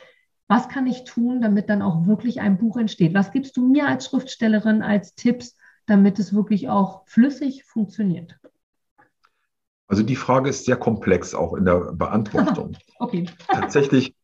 Was 0.49 0.71
kann 0.71 0.87
ich 0.87 1.05
tun, 1.05 1.43
damit 1.43 1.69
dann 1.69 1.83
auch 1.83 2.07
wirklich 2.07 2.41
ein 2.41 2.57
Buch 2.57 2.79
entsteht? 2.79 3.13
Was 3.13 3.31
gibst 3.31 3.59
du 3.59 3.69
mir 3.69 3.87
als 3.87 4.07
Schriftstellerin 4.07 4.81
als 4.81 5.15
Tipps, 5.17 5.55
damit 5.85 6.19
es 6.19 6.33
wirklich 6.33 6.71
auch 6.71 7.07
flüssig 7.07 7.65
funktioniert? 7.65 8.39
Also 9.89 10.03
die 10.03 10.17
Frage 10.17 10.51
ist 10.51 10.65
sehr 10.65 10.77
komplex 10.77 11.35
auch 11.35 11.55
in 11.55 11.65
der 11.65 11.93
Beantwortung. 11.93 12.77
okay. 12.99 13.27
Tatsächlich 13.49 14.15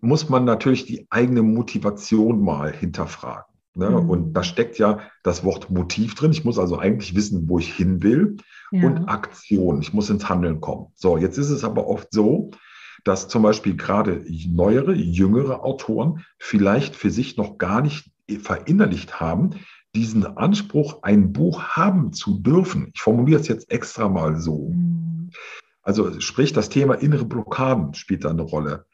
muss 0.00 0.28
man 0.28 0.44
natürlich 0.44 0.86
die 0.86 1.06
eigene 1.10 1.42
Motivation 1.42 2.42
mal 2.42 2.72
hinterfragen. 2.72 3.54
Ne? 3.74 3.90
Mhm. 3.90 4.08
Und 4.08 4.32
da 4.34 4.42
steckt 4.42 4.78
ja 4.78 5.00
das 5.22 5.44
Wort 5.44 5.70
Motiv 5.70 6.14
drin. 6.14 6.30
Ich 6.30 6.44
muss 6.44 6.58
also 6.58 6.78
eigentlich 6.78 7.14
wissen, 7.16 7.48
wo 7.48 7.58
ich 7.58 7.72
hin 7.72 8.02
will. 8.02 8.36
Ja. 8.70 8.86
Und 8.86 9.08
Aktion. 9.08 9.80
Ich 9.82 9.92
muss 9.92 10.10
ins 10.10 10.28
Handeln 10.28 10.60
kommen. 10.60 10.86
So, 10.94 11.16
jetzt 11.16 11.38
ist 11.38 11.50
es 11.50 11.64
aber 11.64 11.86
oft 11.86 12.08
so, 12.10 12.50
dass 13.04 13.28
zum 13.28 13.42
Beispiel 13.42 13.76
gerade 13.76 14.24
neuere, 14.48 14.94
jüngere 14.94 15.64
Autoren 15.64 16.24
vielleicht 16.38 16.96
für 16.96 17.10
sich 17.10 17.36
noch 17.36 17.58
gar 17.58 17.82
nicht 17.82 18.10
verinnerlicht 18.40 19.20
haben, 19.20 19.50
diesen 19.94 20.24
Anspruch, 20.36 21.02
ein 21.02 21.32
Buch 21.32 21.62
haben 21.62 22.12
zu 22.12 22.38
dürfen. 22.38 22.90
Ich 22.94 23.00
formuliere 23.00 23.40
es 23.40 23.48
jetzt 23.48 23.70
extra 23.70 24.08
mal 24.08 24.40
so. 24.40 24.70
Mhm. 24.70 25.30
Also 25.82 26.20
sprich, 26.20 26.52
das 26.52 26.68
Thema 26.68 26.94
innere 26.94 27.24
Blockaden 27.24 27.94
spielt 27.94 28.24
da 28.24 28.30
eine 28.30 28.42
Rolle. 28.42 28.86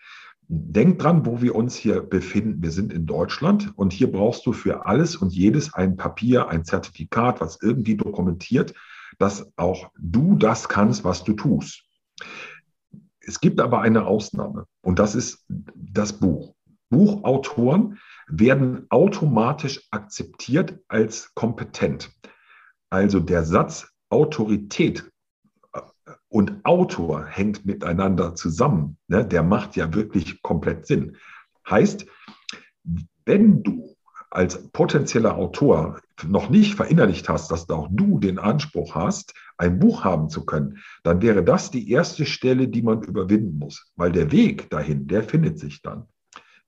Denk 0.49 0.99
dran, 0.99 1.25
wo 1.25 1.41
wir 1.41 1.55
uns 1.55 1.77
hier 1.77 2.03
befinden. 2.03 2.63
Wir 2.63 2.73
sind 2.73 2.93
in 2.93 3.07
Deutschland 3.07 3.73
und 3.77 3.93
hier 3.93 4.11
brauchst 4.11 4.45
du 4.47 4.53
für 4.53 4.87
alles 4.87 5.15
und 5.15 5.33
jedes 5.33 5.73
ein 5.73 5.97
Papier, 5.97 6.49
ein 6.49 6.65
Zertifikat, 6.65 7.41
was 7.41 7.63
irgendwie 7.63 7.97
dokumentiert, 7.97 8.75
dass 9.19 9.53
auch 9.57 9.91
du 9.97 10.35
das 10.35 10.69
kannst, 10.69 11.05
was 11.05 11.23
du 11.23 11.35
tust. 11.35 11.85
Es 13.21 13.41
gibt 13.41 13.61
aber 13.61 13.81
eine 13.81 14.07
Ausnahme 14.07 14.67
und 14.81 14.99
das 14.99 15.15
ist 15.15 15.47
das 15.49 16.15
Buch. 16.15 16.55
Buchautoren 16.89 17.99
werden 18.33 18.87
automatisch 18.91 19.87
akzeptiert 19.91 20.79
als 20.89 21.35
kompetent. 21.35 22.11
Also 22.91 23.21
der 23.21 23.45
Satz 23.45 23.89
Autorität 24.09 25.11
und 26.29 26.65
Autor 26.65 27.27
hängt 27.27 27.65
miteinander 27.65 28.35
zusammen, 28.35 28.97
ne, 29.09 29.25
der 29.25 29.43
macht 29.43 29.77
ja 29.77 29.95
wirklich 29.95 30.43
komplett 30.43 30.87
Sinn. 30.87 31.17
Heißt, 31.69 32.07
wenn 33.25 33.63
du 33.63 33.97
als 34.31 34.71
potenzieller 34.71 35.37
Autor 35.37 36.01
noch 36.27 36.51
nicht 36.51 36.75
verinnerlicht 36.75 37.29
hast, 37.29 37.51
dass 37.51 37.69
auch 37.69 37.89
du 37.91 38.19
den 38.19 38.39
Anspruch 38.39 38.95
hast, 38.95 39.35
ein 39.59 39.79
Buch 39.79 40.05
haben 40.05 40.29
zu 40.29 40.45
können, 40.47 40.79
dann 41.03 41.21
wäre 41.21 41.43
das 41.43 41.71
die 41.71 41.91
erste 41.91 42.25
Stelle, 42.27 42.69
die 42.69 42.83
man 42.83 43.03
überwinden 43.03 43.59
muss, 43.59 43.91
weil 43.97 44.13
der 44.13 44.31
Weg 44.31 44.71
dahin, 44.71 45.07
der 45.07 45.23
findet 45.23 45.59
sich 45.59 45.83
dann. 45.83 46.07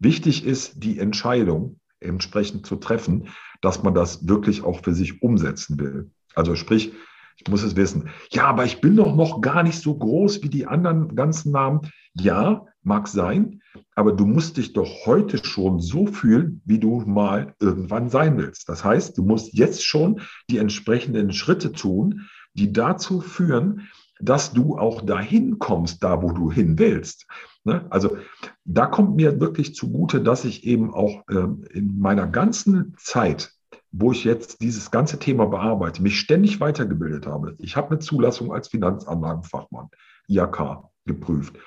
Wichtig 0.02 0.44
ist, 0.44 0.82
die 0.82 0.98
Entscheidung 0.98 1.78
entsprechend 2.00 2.66
zu 2.66 2.76
treffen, 2.76 3.28
dass 3.60 3.82
man 3.82 3.94
das 3.94 4.26
wirklich 4.26 4.64
auch 4.64 4.82
für 4.82 4.94
sich 4.94 5.22
umsetzen 5.22 5.78
will. 5.78 6.10
Also 6.34 6.56
sprich, 6.56 6.92
ich 7.38 7.48
muss 7.48 7.62
es 7.62 7.76
wissen. 7.76 8.08
Ja, 8.30 8.46
aber 8.46 8.64
ich 8.64 8.80
bin 8.80 8.96
doch 8.96 9.14
noch 9.14 9.40
gar 9.40 9.62
nicht 9.62 9.80
so 9.80 9.96
groß 9.96 10.42
wie 10.42 10.48
die 10.48 10.66
anderen 10.66 11.14
ganzen 11.14 11.52
Namen. 11.52 11.80
Ja, 12.14 12.66
mag 12.82 13.06
sein, 13.06 13.62
aber 13.94 14.12
du 14.12 14.26
musst 14.26 14.56
dich 14.56 14.72
doch 14.72 15.06
heute 15.06 15.44
schon 15.44 15.78
so 15.78 16.06
fühlen, 16.06 16.62
wie 16.64 16.78
du 16.78 17.00
mal 17.00 17.54
irgendwann 17.60 18.10
sein 18.10 18.36
willst. 18.38 18.68
Das 18.68 18.84
heißt, 18.84 19.16
du 19.16 19.22
musst 19.22 19.54
jetzt 19.54 19.84
schon 19.84 20.20
die 20.50 20.58
entsprechenden 20.58 21.32
Schritte 21.32 21.72
tun, 21.72 22.28
die 22.54 22.72
dazu 22.72 23.20
führen, 23.20 23.88
dass 24.22 24.52
du 24.52 24.78
auch 24.78 25.02
dahin 25.02 25.58
kommst, 25.58 26.02
da 26.02 26.22
wo 26.22 26.32
du 26.32 26.50
hin 26.50 26.78
willst. 26.78 27.26
Ne? 27.64 27.86
Also 27.90 28.16
da 28.64 28.86
kommt 28.86 29.16
mir 29.16 29.40
wirklich 29.40 29.74
zugute, 29.74 30.20
dass 30.20 30.44
ich 30.44 30.64
eben 30.64 30.94
auch 30.94 31.22
ähm, 31.30 31.64
in 31.70 31.98
meiner 31.98 32.26
ganzen 32.26 32.94
Zeit 32.96 33.52
wo 33.92 34.10
ich 34.10 34.24
jetzt 34.24 34.62
dieses 34.62 34.90
ganze 34.90 35.18
Thema 35.18 35.46
bearbeite, 35.46 36.02
mich 36.02 36.18
ständig 36.18 36.60
weitergebildet 36.60 37.26
habe. 37.26 37.54
Ich 37.58 37.76
habe 37.76 37.90
eine 37.90 37.98
Zulassung 37.98 38.52
als 38.52 38.68
Finanzanlagenfachmann, 38.68 39.90
IAK, 40.28 40.84
geprüft. 41.04 41.58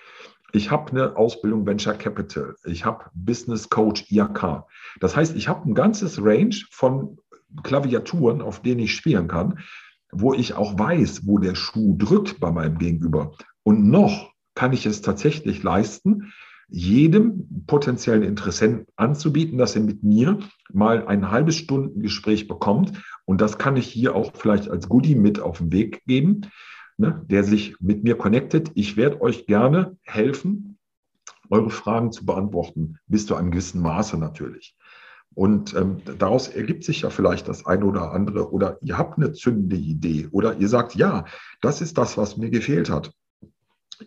Ich 0.51 0.71
habe 0.71 0.91
eine 0.91 1.17
Ausbildung 1.17 1.65
Venture 1.65 1.93
Capital. 1.93 2.55
Ich 2.65 2.83
habe 2.83 3.05
Business 3.13 3.69
Coach 3.69 4.09
IAK. 4.09 4.63
Das 4.99 5.15
heißt, 5.15 5.35
ich 5.35 5.47
habe 5.47 5.69
ein 5.69 5.75
ganzes 5.75 6.19
Range 6.23 6.55
von 6.71 7.17
Klaviaturen, 7.63 8.41
auf 8.41 8.61
denen 8.61 8.79
ich 8.79 8.95
spielen 8.95 9.27
kann, 9.27 9.59
wo 10.19 10.33
ich 10.33 10.53
auch 10.53 10.77
weiß, 10.77 11.27
wo 11.27 11.37
der 11.37 11.55
Schuh 11.55 11.95
drückt 11.97 12.39
bei 12.39 12.51
meinem 12.51 12.77
Gegenüber. 12.77 13.33
Und 13.63 13.87
noch 13.89 14.31
kann 14.53 14.73
ich 14.73 14.85
es 14.85 15.01
tatsächlich 15.01 15.63
leisten, 15.63 16.33
jedem 16.67 17.65
potenziellen 17.67 18.23
Interessenten 18.23 18.87
anzubieten, 18.95 19.57
dass 19.57 19.75
er 19.75 19.83
mit 19.83 20.03
mir 20.03 20.39
mal 20.73 21.05
ein 21.07 21.29
halbes 21.29 21.55
Stunden 21.55 22.01
Gespräch 22.01 22.47
bekommt. 22.47 22.93
Und 23.25 23.41
das 23.41 23.57
kann 23.57 23.77
ich 23.77 23.87
hier 23.87 24.15
auch 24.15 24.31
vielleicht 24.35 24.69
als 24.69 24.89
Goodie 24.89 25.15
mit 25.15 25.39
auf 25.39 25.59
den 25.59 25.71
Weg 25.71 26.03
geben, 26.05 26.41
ne, 26.97 27.23
der 27.29 27.43
sich 27.43 27.75
mit 27.79 28.03
mir 28.03 28.17
connectet. 28.17 28.71
Ich 28.73 28.97
werde 28.97 29.21
euch 29.21 29.45
gerne 29.45 29.97
helfen, 30.01 30.77
eure 31.49 31.69
Fragen 31.69 32.11
zu 32.11 32.25
beantworten, 32.25 32.97
bis 33.07 33.27
zu 33.27 33.35
einem 33.35 33.51
gewissen 33.51 33.81
Maße 33.81 34.17
natürlich. 34.17 34.75
Und 35.35 35.75
ähm, 35.75 36.01
daraus 36.17 36.47
ergibt 36.47 36.85
sich 36.85 37.01
ja 37.01 37.09
vielleicht 37.09 37.49
das 37.49 37.65
eine 37.65 37.85
oder 37.85 38.13
andere 38.13 38.51
oder 38.51 38.77
ihr 38.81 38.97
habt 38.97 39.17
eine 39.17 39.33
zündende 39.33 39.75
Idee 39.75 40.29
oder 40.31 40.55
ihr 40.55 40.69
sagt, 40.69 40.95
ja, 40.95 41.25
das 41.61 41.81
ist 41.81 41.97
das, 41.97 42.17
was 42.17 42.37
mir 42.37 42.49
gefehlt 42.49 42.89
hat. 42.89 43.11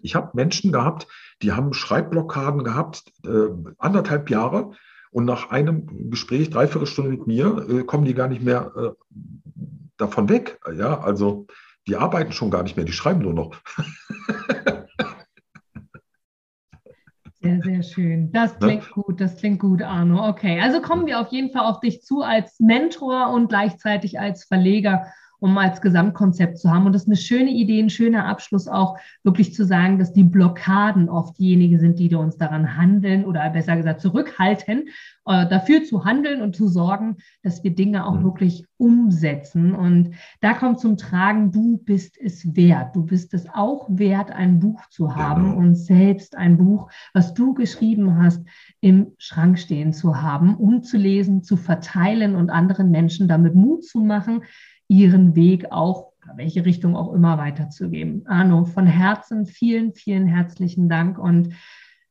Ich 0.02 0.14
habe 0.14 0.30
Menschen 0.32 0.72
gehabt, 0.72 1.06
die 1.42 1.52
haben 1.52 1.74
Schreibblockaden 1.74 2.64
gehabt, 2.64 3.04
äh, 3.24 3.48
anderthalb 3.78 4.30
Jahre. 4.30 4.72
Und 5.10 5.24
nach 5.24 5.50
einem 5.50 6.10
Gespräch, 6.10 6.50
dreiviertel 6.50 6.86
Stunde 6.86 7.10
mit 7.10 7.26
mir, 7.26 7.66
äh, 7.68 7.84
kommen 7.84 8.04
die 8.04 8.14
gar 8.14 8.28
nicht 8.28 8.42
mehr 8.42 8.72
äh, 8.76 8.90
davon 9.96 10.28
weg. 10.28 10.60
Ja, 10.76 11.00
also 11.00 11.46
die 11.86 11.96
arbeiten 11.96 12.32
schon 12.32 12.50
gar 12.50 12.62
nicht 12.62 12.76
mehr, 12.76 12.84
die 12.84 12.92
schreiben 12.92 13.20
nur 13.20 13.32
noch. 13.32 13.56
Sehr, 17.48 17.62
sehr 17.62 17.82
schön. 17.82 18.32
Das 18.32 18.52
ne? 18.52 18.66
klingt 18.66 18.84
ja. 18.84 18.92
gut, 18.92 19.20
das 19.20 19.36
klingt 19.36 19.60
gut, 19.60 19.82
Arno. 19.82 20.28
Okay, 20.28 20.60
also 20.60 20.80
kommen 20.80 21.06
wir 21.06 21.20
auf 21.20 21.28
jeden 21.28 21.50
Fall 21.50 21.64
auf 21.64 21.80
dich 21.80 22.02
zu 22.02 22.22
als 22.22 22.60
Mentor 22.60 23.30
und 23.30 23.48
gleichzeitig 23.48 24.20
als 24.20 24.44
Verleger 24.44 25.06
um 25.40 25.56
als 25.58 25.80
Gesamtkonzept 25.80 26.58
zu 26.58 26.70
haben. 26.70 26.86
Und 26.86 26.92
das 26.92 27.02
ist 27.02 27.08
eine 27.08 27.16
schöne 27.16 27.50
Idee, 27.50 27.80
ein 27.80 27.90
schöner 27.90 28.26
Abschluss 28.26 28.68
auch, 28.68 28.98
wirklich 29.22 29.54
zu 29.54 29.64
sagen, 29.64 29.98
dass 29.98 30.12
die 30.12 30.24
Blockaden 30.24 31.08
oft 31.08 31.38
diejenigen 31.38 31.78
sind, 31.78 31.98
die 31.98 32.14
uns 32.14 32.36
daran 32.36 32.76
handeln 32.76 33.24
oder 33.24 33.48
besser 33.50 33.76
gesagt 33.76 34.00
zurückhalten, 34.00 34.88
äh, 35.26 35.46
dafür 35.46 35.84
zu 35.84 36.04
handeln 36.04 36.42
und 36.42 36.56
zu 36.56 36.68
sorgen, 36.68 37.16
dass 37.42 37.62
wir 37.62 37.74
Dinge 37.74 38.06
auch 38.06 38.18
mhm. 38.18 38.24
wirklich 38.24 38.64
umsetzen. 38.78 39.74
Und 39.74 40.14
da 40.40 40.54
kommt 40.54 40.80
zum 40.80 40.96
Tragen, 40.96 41.52
du 41.52 41.78
bist 41.78 42.16
es 42.18 42.56
wert. 42.56 42.96
Du 42.96 43.04
bist 43.04 43.34
es 43.34 43.48
auch 43.52 43.86
wert, 43.90 44.30
ein 44.30 44.58
Buch 44.58 44.80
zu 44.90 45.14
haben 45.14 45.50
genau. 45.50 45.58
und 45.58 45.74
selbst 45.74 46.36
ein 46.36 46.56
Buch, 46.56 46.90
was 47.12 47.34
du 47.34 47.54
geschrieben 47.54 48.16
hast, 48.16 48.42
im 48.80 49.12
Schrank 49.18 49.58
stehen 49.58 49.92
zu 49.92 50.20
haben, 50.20 50.56
um 50.56 50.82
zu 50.82 50.96
lesen, 50.96 51.42
zu 51.42 51.56
verteilen 51.56 52.34
und 52.34 52.50
anderen 52.50 52.90
Menschen 52.90 53.28
damit 53.28 53.54
Mut 53.54 53.84
zu 53.84 54.00
machen, 54.00 54.42
ihren 54.88 55.36
Weg 55.36 55.70
auch, 55.70 56.12
welche 56.36 56.64
Richtung 56.64 56.96
auch 56.96 57.12
immer 57.12 57.38
weiterzugeben. 57.38 58.26
Arno, 58.26 58.64
von 58.64 58.86
Herzen 58.86 59.46
vielen, 59.46 59.94
vielen 59.94 60.26
herzlichen 60.26 60.88
Dank 60.88 61.18
und 61.18 61.54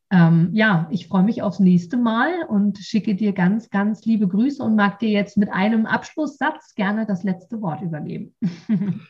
ähm, 0.09 0.51
ja, 0.53 0.87
ich 0.89 1.07
freue 1.07 1.23
mich 1.23 1.41
aufs 1.41 1.59
nächste 1.59 1.97
Mal 1.97 2.43
und 2.47 2.77
schicke 2.77 3.13
dir 3.15 3.33
ganz, 3.33 3.69
ganz 3.69 4.05
liebe 4.05 4.27
Grüße 4.27 4.63
und 4.63 4.75
mag 4.75 4.99
dir 4.99 5.09
jetzt 5.09 5.35
mit 5.35 5.51
einem 5.51 5.85
Abschlusssatz 5.85 6.75
gerne 6.75 7.05
das 7.05 7.23
letzte 7.23 7.61
Wort 7.61 7.81
übergeben. 7.81 8.33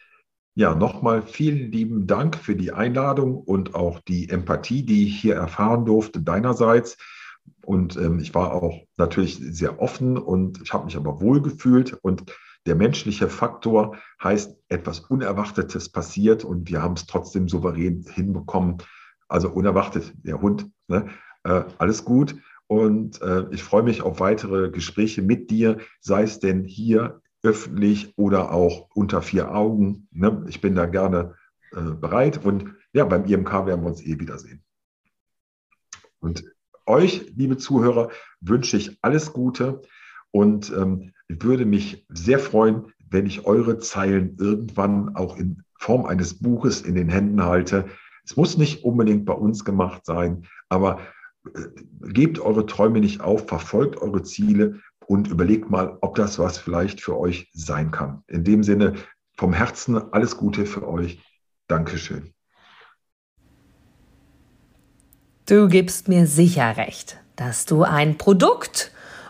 Ja, 0.60 0.74
nochmal 0.74 1.22
vielen 1.22 1.72
lieben 1.72 2.08
Dank 2.08 2.36
für 2.36 2.56
die 2.56 2.72
Einladung 2.72 3.36
und 3.38 3.76
auch 3.76 4.00
die 4.00 4.28
Empathie, 4.30 4.84
die 4.84 5.06
ich 5.06 5.22
hier 5.22 5.36
erfahren 5.36 5.86
durfte 5.86 6.20
deinerseits. 6.20 6.98
Und 7.64 7.96
ähm, 7.96 8.18
ich 8.18 8.34
war 8.34 8.54
auch 8.54 8.82
natürlich 8.98 9.38
sehr 9.38 9.80
offen 9.80 10.18
und 10.18 10.60
ich 10.64 10.74
habe 10.74 10.86
mich 10.86 10.98
aber 10.98 11.22
wohl 11.22 11.44
gefühlt. 11.44 11.94
Und 11.94 12.34
der 12.68 12.76
menschliche 12.76 13.30
Faktor 13.30 13.98
heißt, 14.22 14.58
etwas 14.68 15.00
Unerwartetes 15.00 15.90
passiert 15.90 16.44
und 16.44 16.70
wir 16.70 16.84
haben 16.84 16.94
es 16.94 17.08
trotzdem 17.08 17.48
souverän 17.48 18.06
hinbekommen. 18.14 18.78
Also 19.30 19.50
unerwartet, 19.50 20.14
der 20.24 20.42
Hund, 20.42 20.70
ne? 20.88 21.08
äh, 21.44 21.64
alles 21.78 22.06
gut. 22.06 22.36
Und 22.68 23.22
äh, 23.22 23.46
ich 23.52 23.64
freue 23.64 23.84
mich 23.84 24.02
auf 24.02 24.20
weitere 24.20 24.70
Gespräche 24.70 25.22
mit 25.22 25.50
dir, 25.50 25.78
sei 26.02 26.24
es 26.24 26.40
denn 26.40 26.66
hier 26.66 27.22
öffentlich 27.42 28.18
oder 28.18 28.52
auch 28.52 28.90
unter 28.94 29.22
vier 29.22 29.54
Augen. 29.54 30.10
Ne? 30.12 30.46
Ich 30.50 30.60
bin 30.60 30.76
da 30.76 30.86
gerne 30.86 31.36
äh, 31.72 31.82
bereit. 31.82 32.44
Und 32.44 32.74
ja, 32.92 33.06
beim 33.06 33.26
IMK 33.26 33.66
werden 33.66 33.82
wir 33.82 33.90
uns 33.90 34.02
eh 34.02 34.20
wiedersehen. 34.20 34.64
Und 36.20 36.44
euch, 36.86 37.32
liebe 37.36 37.58
Zuhörer, 37.58 38.10
wünsche 38.42 38.76
ich 38.76 38.98
alles 39.02 39.32
Gute 39.32 39.82
und 40.32 40.72
ähm, 40.72 41.14
würde 41.28 41.66
mich 41.66 42.06
sehr 42.10 42.40
freuen, 42.40 42.94
wenn 43.10 43.26
ich 43.26 43.46
eure 43.46 43.78
Zeilen 43.80 44.38
irgendwann 44.40 45.16
auch 45.16 45.38
in 45.38 45.64
Form 45.80 46.06
eines 46.06 46.40
Buches 46.40 46.82
in 46.82 46.96
den 46.96 47.10
Händen 47.10 47.44
halte. 47.44 47.86
Es 48.26 48.36
muss 48.36 48.58
nicht 48.58 48.84
unbedingt 48.84 49.26
bei 49.26 49.34
uns 49.34 49.64
gemacht 49.64 50.06
sein, 50.06 50.46
aber 50.70 51.00
äh, 51.54 51.60
gebt 52.12 52.40
eure 52.40 52.66
Träume 52.66 53.00
nicht 53.00 53.22
auf, 53.22 53.48
verfolgt 53.48 53.98
eure 54.02 54.24
Ziele 54.24 54.80
und 55.06 55.28
überlegt 55.28 55.70
mal, 55.70 55.98
ob 56.02 56.16
das 56.16 56.38
was 56.40 56.58
vielleicht 56.58 57.02
für 57.02 57.18
euch 57.18 57.50
sein 57.54 57.92
kann. 57.92 58.24
In 58.28 58.44
dem 58.44 58.64
Sinne, 58.64 58.96
vom 59.38 59.54
Herzen 59.54 60.12
alles 60.12 60.38
Gute 60.38 60.66
für 60.66 60.88
euch. 60.88 61.22
Dankeschön. 61.68 62.34
Du 65.46 65.70
gibst 65.70 66.10
mir 66.10 66.28
sicher 66.28 66.76
recht, 66.76 67.20
dass 67.38 67.66
du 67.66 67.84
ein 67.84 68.18
Produkt 68.18 68.92